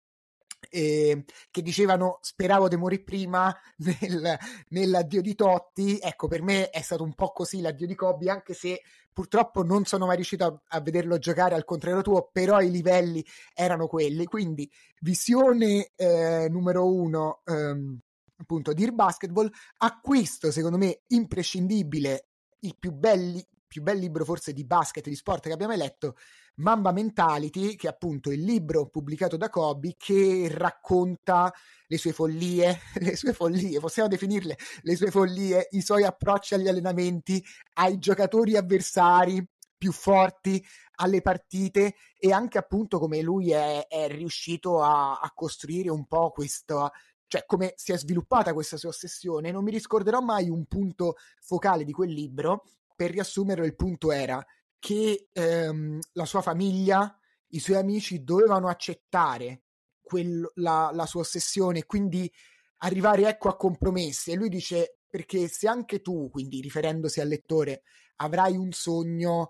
eh, 0.70 1.26
che 1.50 1.62
dicevano 1.64 2.20
speravo 2.22 2.68
di 2.68 2.76
morire 2.76 3.02
prima 3.02 3.52
nel, 3.78 4.38
nell'addio 4.70 5.22
di 5.24 5.34
Totti. 5.34 5.98
Ecco, 6.00 6.28
per 6.28 6.44
me 6.44 6.70
è 6.70 6.82
stato 6.82 7.02
un 7.02 7.16
po' 7.16 7.32
così 7.32 7.62
l'addio 7.62 7.88
di 7.88 7.96
Kobe, 7.96 8.30
anche 8.30 8.54
se 8.54 8.80
purtroppo 9.18 9.64
non 9.64 9.84
sono 9.86 10.06
mai 10.06 10.18
riuscito 10.18 10.46
a, 10.46 10.78
a 10.78 10.80
vederlo 10.80 11.18
giocare 11.18 11.56
al 11.56 11.66
contrario 11.66 12.04
tuo, 12.04 12.30
però 12.32 12.62
i 12.62 12.70
livelli 12.70 13.26
erano 13.56 13.88
quelli. 13.88 14.26
Quindi, 14.26 14.70
visione 15.00 15.90
eh, 15.96 16.46
numero 16.52 16.86
uno. 16.86 17.42
Um, 17.46 18.00
appunto 18.40 18.74
Dir 18.74 18.92
Basketball 18.92 19.52
acquisto 19.78 20.52
secondo 20.52 20.78
me 20.78 21.02
imprescindibile 21.08 22.28
i 22.60 22.76
più 22.78 22.92
belli 22.92 23.44
più 23.66 23.82
bel 23.82 23.98
libro 23.98 24.24
forse 24.24 24.54
di 24.54 24.64
basket 24.64 25.08
di 25.08 25.16
sport 25.16 25.48
che 25.48 25.54
abbiamo 25.54 25.74
letto 25.74 26.16
Mamba 26.58 26.92
Mentality, 26.92 27.76
che 27.76 27.88
è 27.88 27.90
appunto 27.92 28.32
il 28.32 28.42
libro 28.42 28.88
pubblicato 28.88 29.38
da 29.38 29.50
Kobe 29.50 29.96
che 29.98 30.48
racconta 30.52 31.54
le 31.88 31.98
sue 31.98 32.14
follie, 32.14 32.80
le 33.00 33.16
sue 33.16 33.34
follie, 33.34 33.80
possiamo 33.80 34.10
definirle 34.10 34.58
le 34.82 34.96
sue 34.96 35.12
follie, 35.12 35.68
i 35.72 35.82
suoi 35.82 36.04
approcci 36.04 36.56
agli 36.56 36.68
allenamenti, 36.68 37.44
ai 37.74 38.00
giocatori 38.00 38.56
avversari 38.56 39.46
più 39.78 39.92
forti, 39.92 40.64
alle 40.96 41.22
partite 41.22 41.96
e 42.18 42.32
anche 42.32 42.58
appunto 42.58 42.98
come 42.98 43.22
lui 43.22 43.52
è, 43.52 43.86
è 43.88 44.08
riuscito 44.08 44.82
a, 44.82 45.20
a, 45.20 45.32
costruire 45.36 45.92
un 45.92 46.08
po' 46.08 46.32
questo, 46.32 46.90
cioè 47.28 47.46
come 47.46 47.74
si 47.76 47.92
è 47.92 47.98
sviluppata 47.98 48.54
questa 48.54 48.78
sua 48.78 48.90
ossessione. 48.90 49.52
Non 49.52 49.64
mi 49.64 49.70
riscorderò 49.70 50.22
mai 50.22 50.50
un 50.50 50.66
punto 50.66 51.18
focale 51.40 51.84
di 51.84 51.92
quel 51.92 52.12
libro. 52.12 52.64
Per 52.96 53.12
riassumerlo, 53.12 53.64
il 53.64 53.76
punto 53.76 54.12
era 54.12 54.44
che 54.80 55.30
ehm, 55.32 56.00
la 56.14 56.26
sua 56.26 56.42
famiglia, 56.42 57.18
i 57.50 57.60
suoi 57.60 57.78
amici 57.78 58.24
dovevano 58.24 58.68
accettare 58.68 59.64
quel, 60.02 60.50
la, 60.56 60.92
la, 60.94 61.06
sua 61.06 61.22
ossessione, 61.22 61.86
quindi 61.86 62.32
arrivare 62.78 63.28
ecco 63.28 63.50
a 63.50 63.58
compromessi. 63.58 64.32
E 64.32 64.36
lui 64.36 64.50
dice: 64.50 65.00
Perché 65.08 65.48
se 65.48 65.68
anche 65.68 66.02
tu, 66.02 66.30
quindi 66.30 66.62
riferendosi 66.62 67.20
al 67.22 67.28
lettore, 67.28 67.84
avrai 68.18 68.56
un 68.58 68.72
sogno, 68.72 69.50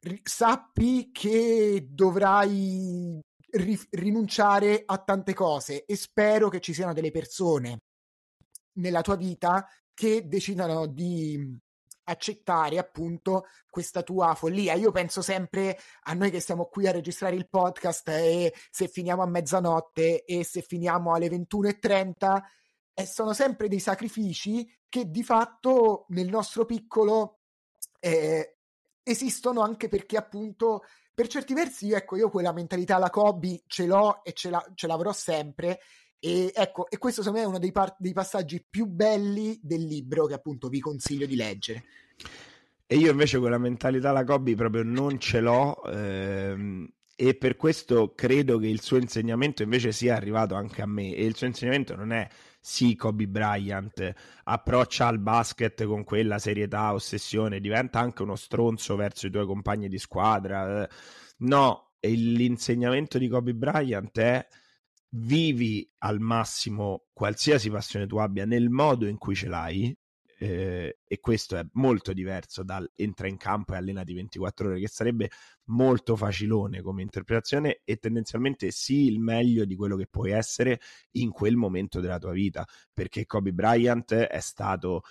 ri- 0.00 0.20
sappi 0.22 1.10
che 1.12 1.86
dovrai 1.90 3.20
ri- 3.50 3.86
rinunciare 3.90 4.82
a 4.84 4.98
tante 4.98 5.34
cose 5.34 5.84
e 5.84 5.96
spero 5.96 6.48
che 6.48 6.60
ci 6.60 6.74
siano 6.74 6.92
delle 6.92 7.10
persone 7.10 7.78
nella 8.74 9.00
tua 9.02 9.16
vita 9.16 9.66
che 9.92 10.28
decidano 10.28 10.86
di 10.86 11.58
accettare 12.08 12.78
appunto 12.78 13.46
questa 13.70 14.02
tua 14.02 14.34
follia. 14.34 14.74
Io 14.74 14.90
penso 14.90 15.22
sempre 15.22 15.78
a 16.04 16.14
noi 16.14 16.30
che 16.30 16.40
siamo 16.40 16.66
qui 16.66 16.86
a 16.86 16.92
registrare 16.92 17.36
il 17.36 17.48
podcast 17.48 18.08
e 18.08 18.52
se 18.70 18.88
finiamo 18.88 19.22
a 19.22 19.26
mezzanotte 19.26 20.24
e 20.24 20.44
se 20.44 20.62
finiamo 20.62 21.14
alle 21.14 21.28
21.30 21.28 22.40
e 22.94 23.06
sono 23.06 23.32
sempre 23.32 23.68
dei 23.68 23.80
sacrifici 23.80 24.68
che 24.88 25.10
di 25.10 25.22
fatto 25.22 26.06
nel 26.08 26.28
nostro 26.28 26.64
piccolo 26.64 27.40
eh, 28.00 28.56
esistono 29.02 29.60
anche 29.60 29.88
perché 29.88 30.16
appunto 30.16 30.82
per 31.14 31.28
certi 31.28 31.54
versi 31.54 31.92
ecco 31.92 32.16
io 32.16 32.30
quella 32.30 32.52
mentalità 32.52 32.96
alla 32.96 33.10
Kobe 33.10 33.62
ce 33.66 33.86
l'ho 33.86 34.22
e 34.24 34.32
ce, 34.32 34.50
la, 34.50 34.64
ce 34.74 34.86
l'avrò 34.86 35.12
sempre 35.12 35.80
e 36.20 36.52
ecco, 36.54 36.88
e 36.90 36.98
questo 36.98 37.22
secondo 37.22 37.40
me 37.40 37.44
è 37.46 37.48
uno 37.48 37.58
dei, 37.60 37.72
par- 37.72 37.96
dei 37.98 38.12
passaggi 38.12 38.64
più 38.68 38.86
belli 38.86 39.58
del 39.62 39.84
libro 39.84 40.26
che 40.26 40.34
appunto 40.34 40.68
vi 40.68 40.80
consiglio 40.80 41.26
di 41.26 41.36
leggere. 41.36 41.84
E 42.86 42.96
io 42.96 43.10
invece 43.10 43.38
quella 43.38 43.58
mentalità 43.58 44.12
la 44.12 44.24
Kobe 44.24 44.54
proprio 44.54 44.82
non 44.82 45.18
ce 45.18 45.40
l'ho 45.40 45.82
ehm, 45.84 46.88
e 47.14 47.34
per 47.34 47.56
questo 47.56 48.14
credo 48.14 48.58
che 48.58 48.68
il 48.68 48.80
suo 48.80 48.96
insegnamento 48.96 49.62
invece 49.62 49.92
sia 49.92 50.16
arrivato 50.16 50.54
anche 50.54 50.82
a 50.82 50.86
me 50.86 51.14
e 51.14 51.24
il 51.24 51.36
suo 51.36 51.46
insegnamento 51.46 51.94
non 51.94 52.12
è 52.12 52.26
sì 52.60 52.96
Kobe 52.96 53.28
Bryant 53.28 54.12
approccia 54.44 55.06
al 55.06 55.18
basket 55.18 55.84
con 55.84 56.04
quella 56.04 56.38
serietà, 56.38 56.92
ossessione, 56.94 57.60
diventa 57.60 58.00
anche 58.00 58.22
uno 58.22 58.36
stronzo 58.36 58.96
verso 58.96 59.26
i 59.26 59.30
tuoi 59.30 59.46
compagni 59.46 59.88
di 59.88 59.98
squadra. 59.98 60.82
Eh, 60.84 60.88
no, 61.38 61.92
l'insegnamento 62.00 63.18
di 63.18 63.28
Kobe 63.28 63.54
Bryant 63.54 64.18
è 64.18 64.46
vivi 65.10 65.88
al 65.98 66.20
massimo 66.20 67.06
qualsiasi 67.12 67.70
passione 67.70 68.06
tu 68.06 68.18
abbia 68.18 68.44
nel 68.44 68.68
modo 68.68 69.06
in 69.06 69.16
cui 69.16 69.34
ce 69.34 69.48
l'hai 69.48 69.96
eh, 70.40 70.98
e 71.04 71.20
questo 71.20 71.56
è 71.56 71.66
molto 71.72 72.12
diverso 72.12 72.62
dal 72.62 72.88
entra 72.94 73.26
in 73.26 73.36
campo 73.36 73.74
e 73.74 73.78
allenati 73.78 74.14
24 74.14 74.68
ore 74.68 74.80
che 74.80 74.88
sarebbe 74.88 75.30
molto 75.64 76.14
facilone 76.14 76.80
come 76.80 77.02
interpretazione 77.02 77.80
e 77.84 77.96
tendenzialmente 77.96 78.70
sì 78.70 79.06
il 79.06 79.18
meglio 79.18 79.64
di 79.64 79.74
quello 79.74 79.96
che 79.96 80.06
puoi 80.06 80.30
essere 80.30 80.80
in 81.12 81.30
quel 81.30 81.56
momento 81.56 82.00
della 82.00 82.18
tua 82.18 82.32
vita 82.32 82.64
perché 82.92 83.26
Kobe 83.26 83.52
Bryant 83.52 84.14
è 84.14 84.40
stato 84.40 85.02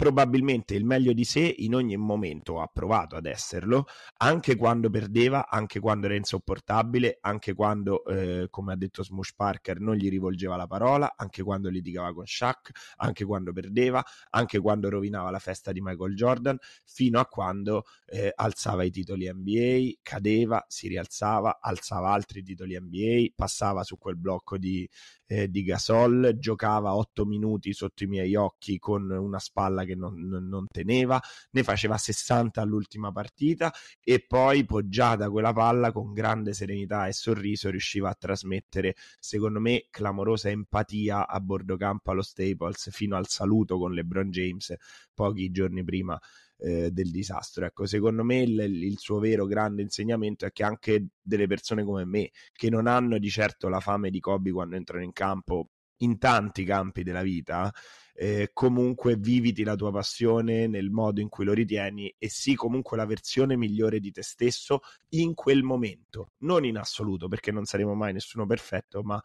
probabilmente 0.00 0.74
il 0.74 0.86
meglio 0.86 1.12
di 1.12 1.24
sé 1.24 1.56
in 1.58 1.74
ogni 1.74 1.94
momento 1.98 2.62
ha 2.62 2.70
provato 2.72 3.16
ad 3.16 3.26
esserlo, 3.26 3.84
anche 4.16 4.56
quando 4.56 4.88
perdeva, 4.88 5.46
anche 5.46 5.78
quando 5.78 6.06
era 6.06 6.14
insopportabile, 6.14 7.18
anche 7.20 7.52
quando, 7.52 8.02
eh, 8.06 8.46
come 8.48 8.72
ha 8.72 8.76
detto 8.76 9.04
Smush 9.04 9.34
Parker, 9.34 9.78
non 9.78 9.96
gli 9.96 10.08
rivolgeva 10.08 10.56
la 10.56 10.66
parola, 10.66 11.12
anche 11.18 11.42
quando 11.42 11.68
litigava 11.68 12.14
con 12.14 12.24
Shaq, 12.24 12.70
anche 12.96 13.26
quando 13.26 13.52
perdeva, 13.52 14.02
anche 14.30 14.58
quando 14.58 14.88
rovinava 14.88 15.30
la 15.30 15.38
festa 15.38 15.70
di 15.70 15.82
Michael 15.82 16.14
Jordan, 16.14 16.56
fino 16.86 17.20
a 17.20 17.26
quando 17.26 17.84
eh, 18.06 18.32
alzava 18.34 18.84
i 18.84 18.90
titoli 18.90 19.30
NBA, 19.30 19.98
cadeva, 20.00 20.64
si 20.66 20.88
rialzava, 20.88 21.58
alzava 21.60 22.08
altri 22.08 22.42
titoli 22.42 22.74
NBA, 22.74 23.34
passava 23.34 23.84
su 23.84 23.98
quel 23.98 24.16
blocco 24.16 24.56
di, 24.56 24.88
eh, 25.30 25.48
di 25.48 25.62
Gasol, 25.62 26.38
giocava 26.40 26.96
8 26.96 27.24
minuti 27.24 27.72
sotto 27.72 28.02
i 28.02 28.08
miei 28.08 28.34
occhi 28.34 28.80
con 28.80 29.08
una 29.08 29.38
spalla 29.38 29.84
che 29.84 29.94
non, 29.94 30.14
non, 30.18 30.66
teneva, 30.66 31.20
ne 31.52 31.62
faceva 31.62 31.96
60 31.96 32.60
all'ultima 32.60 33.12
partita 33.12 33.72
e 34.02 34.24
poi 34.26 34.64
poggiata 34.64 35.30
quella 35.30 35.52
palla 35.52 35.92
con 35.92 36.12
grande 36.12 36.52
serenità 36.52 37.06
e 37.06 37.12
sorriso 37.12 37.70
riusciva 37.70 38.10
a 38.10 38.16
trasmettere, 38.18 38.96
secondo 39.20 39.60
me, 39.60 39.86
clamorosa 39.88 40.48
empatia 40.50 41.28
a 41.28 41.38
bordo 41.38 41.76
campo 41.76 42.10
allo 42.10 42.22
Staples 42.22 42.90
fino 42.90 43.16
al 43.16 43.28
saluto 43.28 43.78
con 43.78 43.92
LeBron 43.92 44.30
James 44.30 44.74
pochi 45.14 45.50
giorni 45.52 45.84
prima 45.84 46.18
eh, 46.60 46.90
del 46.90 47.10
disastro. 47.10 47.64
Ecco, 47.64 47.86
secondo 47.86 48.24
me 48.24 48.42
il, 48.42 48.58
il, 48.60 48.98
suo 48.98 49.18
vero 49.18 49.46
grande 49.46 49.82
insegnamento 49.82 50.46
è 50.46 50.52
che 50.52 50.62
anche 50.62 51.08
delle 51.20 51.46
persone 51.46 51.84
come 51.84 52.04
me, 52.04 52.30
che 52.52 52.70
non 52.70 52.86
hanno 52.86 53.18
di 53.18 53.30
certo 53.30 53.68
la 53.68 53.80
fame 53.80 54.10
di 54.10 54.20
Kobe 54.20 54.50
quando 54.52 54.76
entrano 54.76 55.02
in 55.02 55.12
campo, 55.12 55.70
in 55.98 56.18
tanti 56.18 56.64
campi 56.64 57.02
della 57.02 57.22
vita, 57.22 57.72
eh, 58.14 58.50
comunque 58.52 59.16
viviti 59.16 59.64
la 59.64 59.76
tua 59.76 59.90
passione 59.90 60.66
nel 60.66 60.90
modo 60.90 61.20
in 61.20 61.28
cui 61.28 61.44
lo 61.44 61.52
ritieni 61.52 62.14
e 62.18 62.28
sii 62.28 62.54
comunque 62.54 62.96
la 62.96 63.06
versione 63.06 63.56
migliore 63.56 63.98
di 63.98 64.10
te 64.10 64.22
stesso 64.22 64.80
in 65.10 65.34
quel 65.34 65.62
momento, 65.62 66.32
non 66.40 66.64
in 66.64 66.76
assoluto, 66.76 67.28
perché 67.28 67.50
non 67.50 67.64
saremo 67.64 67.94
mai 67.94 68.12
nessuno 68.12 68.46
perfetto, 68.46 69.02
ma 69.02 69.20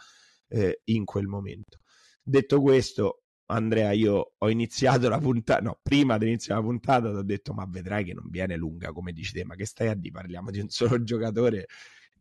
eh, 0.48 0.82
in 0.86 1.06
quel 1.06 1.28
momento. 1.28 1.80
Detto 2.24 2.62
questo, 2.62 3.25
Andrea, 3.48 3.92
io 3.92 4.34
ho 4.38 4.50
iniziato 4.50 5.08
la 5.08 5.20
puntata, 5.20 5.62
no, 5.62 5.80
prima 5.82 6.18
di 6.18 6.26
iniziare 6.28 6.62
la 6.62 6.68
puntata 6.68 7.12
ti 7.12 7.18
ho 7.18 7.22
detto, 7.22 7.54
ma 7.54 7.66
vedrai 7.70 8.04
che 8.04 8.14
non 8.14 8.28
viene 8.30 8.56
lunga, 8.56 8.92
come 8.92 9.12
dici 9.12 9.34
te, 9.34 9.46
ma 9.46 9.56
che 9.56 9.66
stai 9.66 9.90
a 9.90 9.94
dire, 9.94 10.14
parliamo 10.14 10.50
di 10.50 10.60
un 10.60 10.70
solo 10.70 11.02
giocatore. 11.04 11.68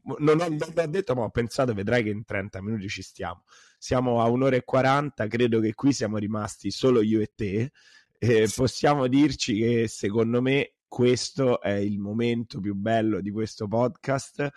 Non 0.02 0.38
ho, 0.40 0.48
non 0.48 0.72
ho 0.76 0.86
detto, 0.86 1.14
ma 1.14 1.22
ho 1.22 1.30
pensato, 1.30 1.72
vedrai 1.72 2.02
che 2.02 2.10
in 2.10 2.24
30 2.24 2.60
minuti 2.60 2.88
ci 2.88 3.00
stiamo. 3.02 3.44
Siamo 3.78 4.20
a 4.20 4.28
un'ora 4.28 4.56
e 4.56 4.64
40, 4.64 5.26
credo 5.28 5.60
che 5.60 5.72
qui 5.74 5.92
siamo 5.94 6.18
rimasti 6.18 6.70
solo 6.70 7.00
io 7.00 7.20
e 7.20 7.32
te. 7.34 7.70
Eh, 8.18 8.48
possiamo 8.54 9.06
dirci 9.06 9.58
che 9.58 9.88
secondo 9.88 10.42
me 10.42 10.74
questo 10.86 11.60
è 11.60 11.72
il 11.72 11.98
momento 11.98 12.60
più 12.60 12.74
bello 12.74 13.20
di 13.20 13.30
questo 13.30 13.66
podcast 13.66 14.50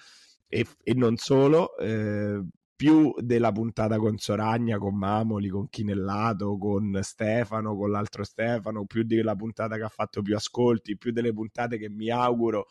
e, 0.48 0.65
e 0.84 0.94
non 0.94 1.15
solo. 1.15 1.77
Eh, 1.77 2.44
più 2.77 3.11
della 3.17 3.51
puntata 3.51 3.97
con 3.97 4.17
Soragna, 4.19 4.77
con 4.77 4.95
Mamoli, 4.95 5.49
con 5.49 5.67
Chinellato, 5.67 6.57
con 6.59 6.99
Stefano, 7.01 7.75
con 7.75 7.89
l'altro 7.89 8.23
Stefano, 8.23 8.85
più 8.85 9.03
della 9.03 9.35
puntata 9.35 9.77
che 9.77 9.83
ha 9.83 9.89
fatto 9.89 10.21
più 10.21 10.35
ascolti, 10.35 10.95
più 10.95 11.11
delle 11.11 11.33
puntate 11.33 11.79
che 11.79 11.89
mi 11.89 12.11
auguro 12.11 12.67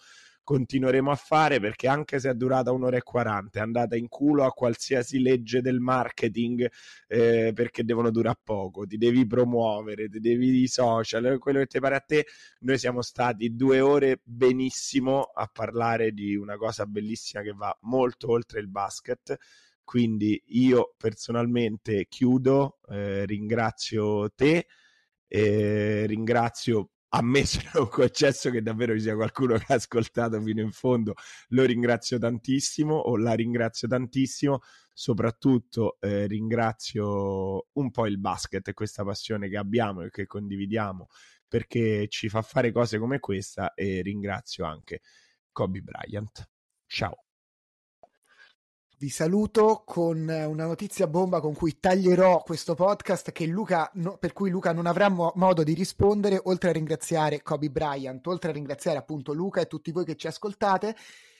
continueremo 0.46 1.10
a 1.10 1.16
fare 1.16 1.58
perché 1.58 1.88
anche 1.88 2.20
se 2.20 2.30
è 2.30 2.34
durata 2.34 2.70
un'ora 2.70 2.96
e 2.96 3.02
quaranta 3.02 3.58
è 3.58 3.62
andata 3.62 3.96
in 3.96 4.06
culo 4.06 4.44
a 4.44 4.52
qualsiasi 4.52 5.20
legge 5.20 5.60
del 5.60 5.80
marketing 5.80 6.70
eh, 7.08 7.50
perché 7.52 7.82
devono 7.82 8.12
durare 8.12 8.38
poco, 8.44 8.86
ti 8.86 8.96
devi 8.96 9.26
promuovere, 9.26 10.08
ti 10.08 10.20
devi 10.20 10.62
i 10.62 10.68
social, 10.68 11.38
quello 11.40 11.58
che 11.58 11.66
ti 11.66 11.80
pare 11.80 11.96
a 11.96 12.00
te. 12.00 12.26
Noi 12.60 12.78
siamo 12.78 13.02
stati 13.02 13.56
due 13.56 13.80
ore 13.80 14.20
benissimo 14.22 15.22
a 15.22 15.50
parlare 15.52 16.12
di 16.12 16.36
una 16.36 16.56
cosa 16.56 16.86
bellissima 16.86 17.42
che 17.42 17.52
va 17.52 17.76
molto 17.80 18.30
oltre 18.30 18.60
il 18.60 18.68
basket 18.68 19.36
quindi 19.86 20.42
io 20.46 20.94
personalmente 20.98 22.06
chiudo, 22.08 22.80
eh, 22.90 23.24
ringrazio 23.24 24.32
te, 24.34 24.66
eh, 25.28 26.06
ringrazio 26.06 26.90
ammesso 27.10 27.60
e 27.62 27.70
non 27.74 27.88
concesso 27.88 28.50
che 28.50 28.62
davvero 28.62 28.94
ci 28.94 29.02
sia 29.02 29.14
qualcuno 29.14 29.56
che 29.56 29.72
ha 29.72 29.76
ascoltato 29.76 30.40
fino 30.42 30.60
in 30.60 30.72
fondo, 30.72 31.14
lo 31.50 31.62
ringrazio 31.64 32.18
tantissimo 32.18 32.96
o 32.96 33.16
la 33.16 33.34
ringrazio 33.34 33.86
tantissimo, 33.86 34.58
soprattutto 34.92 35.98
eh, 36.00 36.26
ringrazio 36.26 37.68
un 37.74 37.90
po' 37.92 38.06
il 38.08 38.18
basket 38.18 38.66
e 38.66 38.72
questa 38.74 39.04
passione 39.04 39.48
che 39.48 39.56
abbiamo 39.56 40.02
e 40.02 40.10
che 40.10 40.26
condividiamo 40.26 41.06
perché 41.46 42.08
ci 42.08 42.28
fa 42.28 42.42
fare 42.42 42.72
cose 42.72 42.98
come 42.98 43.20
questa 43.20 43.72
e 43.74 44.02
ringrazio 44.02 44.64
anche 44.64 45.00
Kobe 45.52 45.80
Bryant. 45.80 46.50
Ciao 46.86 47.25
vi 48.98 49.10
saluto 49.10 49.82
con 49.84 50.26
una 50.26 50.64
notizia 50.64 51.06
bomba 51.06 51.40
con 51.40 51.54
cui 51.54 51.78
taglierò 51.78 52.42
questo 52.42 52.74
podcast 52.74 53.30
Luca, 53.44 53.90
no, 53.94 54.16
per 54.16 54.32
cui 54.32 54.48
Luca 54.48 54.72
non 54.72 54.86
avrà 54.86 55.10
mo- 55.10 55.32
modo 55.34 55.62
di 55.62 55.74
rispondere, 55.74 56.40
oltre 56.44 56.70
a 56.70 56.72
ringraziare 56.72 57.42
Kobe 57.42 57.68
Bryant, 57.68 58.26
oltre 58.26 58.50
a 58.50 58.54
ringraziare 58.54 58.96
appunto 58.96 59.34
Luca 59.34 59.60
e 59.60 59.66
tutti 59.66 59.92
voi 59.92 60.06
che 60.06 60.16
ci 60.16 60.28
ascoltate. 60.28 60.96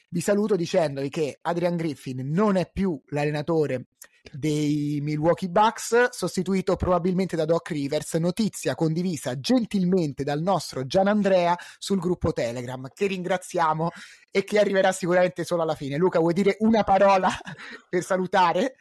Vi 0.09 0.20
saluto 0.20 0.57
dicendovi 0.57 1.09
che 1.09 1.39
Adrian 1.43 1.77
Griffin 1.77 2.31
non 2.31 2.57
è 2.57 2.70
più 2.73 3.01
l'allenatore 3.09 3.87
dei 4.33 4.99
Milwaukee 5.03 5.49
Bucks, 5.49 6.11
sostituito 6.11 6.77
probabilmente 6.77 7.37
da 7.37 7.45
Doc 7.45 7.70
Rivers, 7.70 8.15
notizia 8.15 8.74
condivisa 8.74 9.39
gentilmente 9.39 10.24
dal 10.24 10.41
nostro 10.41 10.87
Gian 10.87 11.09
Andrea 11.09 11.57
sul 11.78 11.99
gruppo 11.99 12.33
Telegram, 12.33 12.89
che 12.93 13.07
ringraziamo 13.07 13.91
e 14.31 14.45
che 14.45 14.59
arriverà 14.59 14.93
sicuramente 14.93 15.45
solo 15.45 15.62
alla 15.62 15.74
fine. 15.74 15.97
Luca, 15.97 16.19
vuoi 16.19 16.35
dire 16.35 16.57
una 16.61 16.83
parola 16.83 17.31
per 17.89 18.03
salutare? 18.03 18.77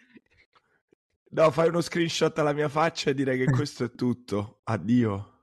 No, 1.30 1.52
fai 1.52 1.68
uno 1.68 1.82
screenshot 1.82 2.38
alla 2.40 2.54
mia 2.54 2.70
faccia 2.70 3.10
e 3.10 3.14
direi 3.14 3.38
che 3.38 3.52
questo 3.52 3.84
è 3.84 3.92
tutto. 3.92 4.62
Addio. 4.64 5.35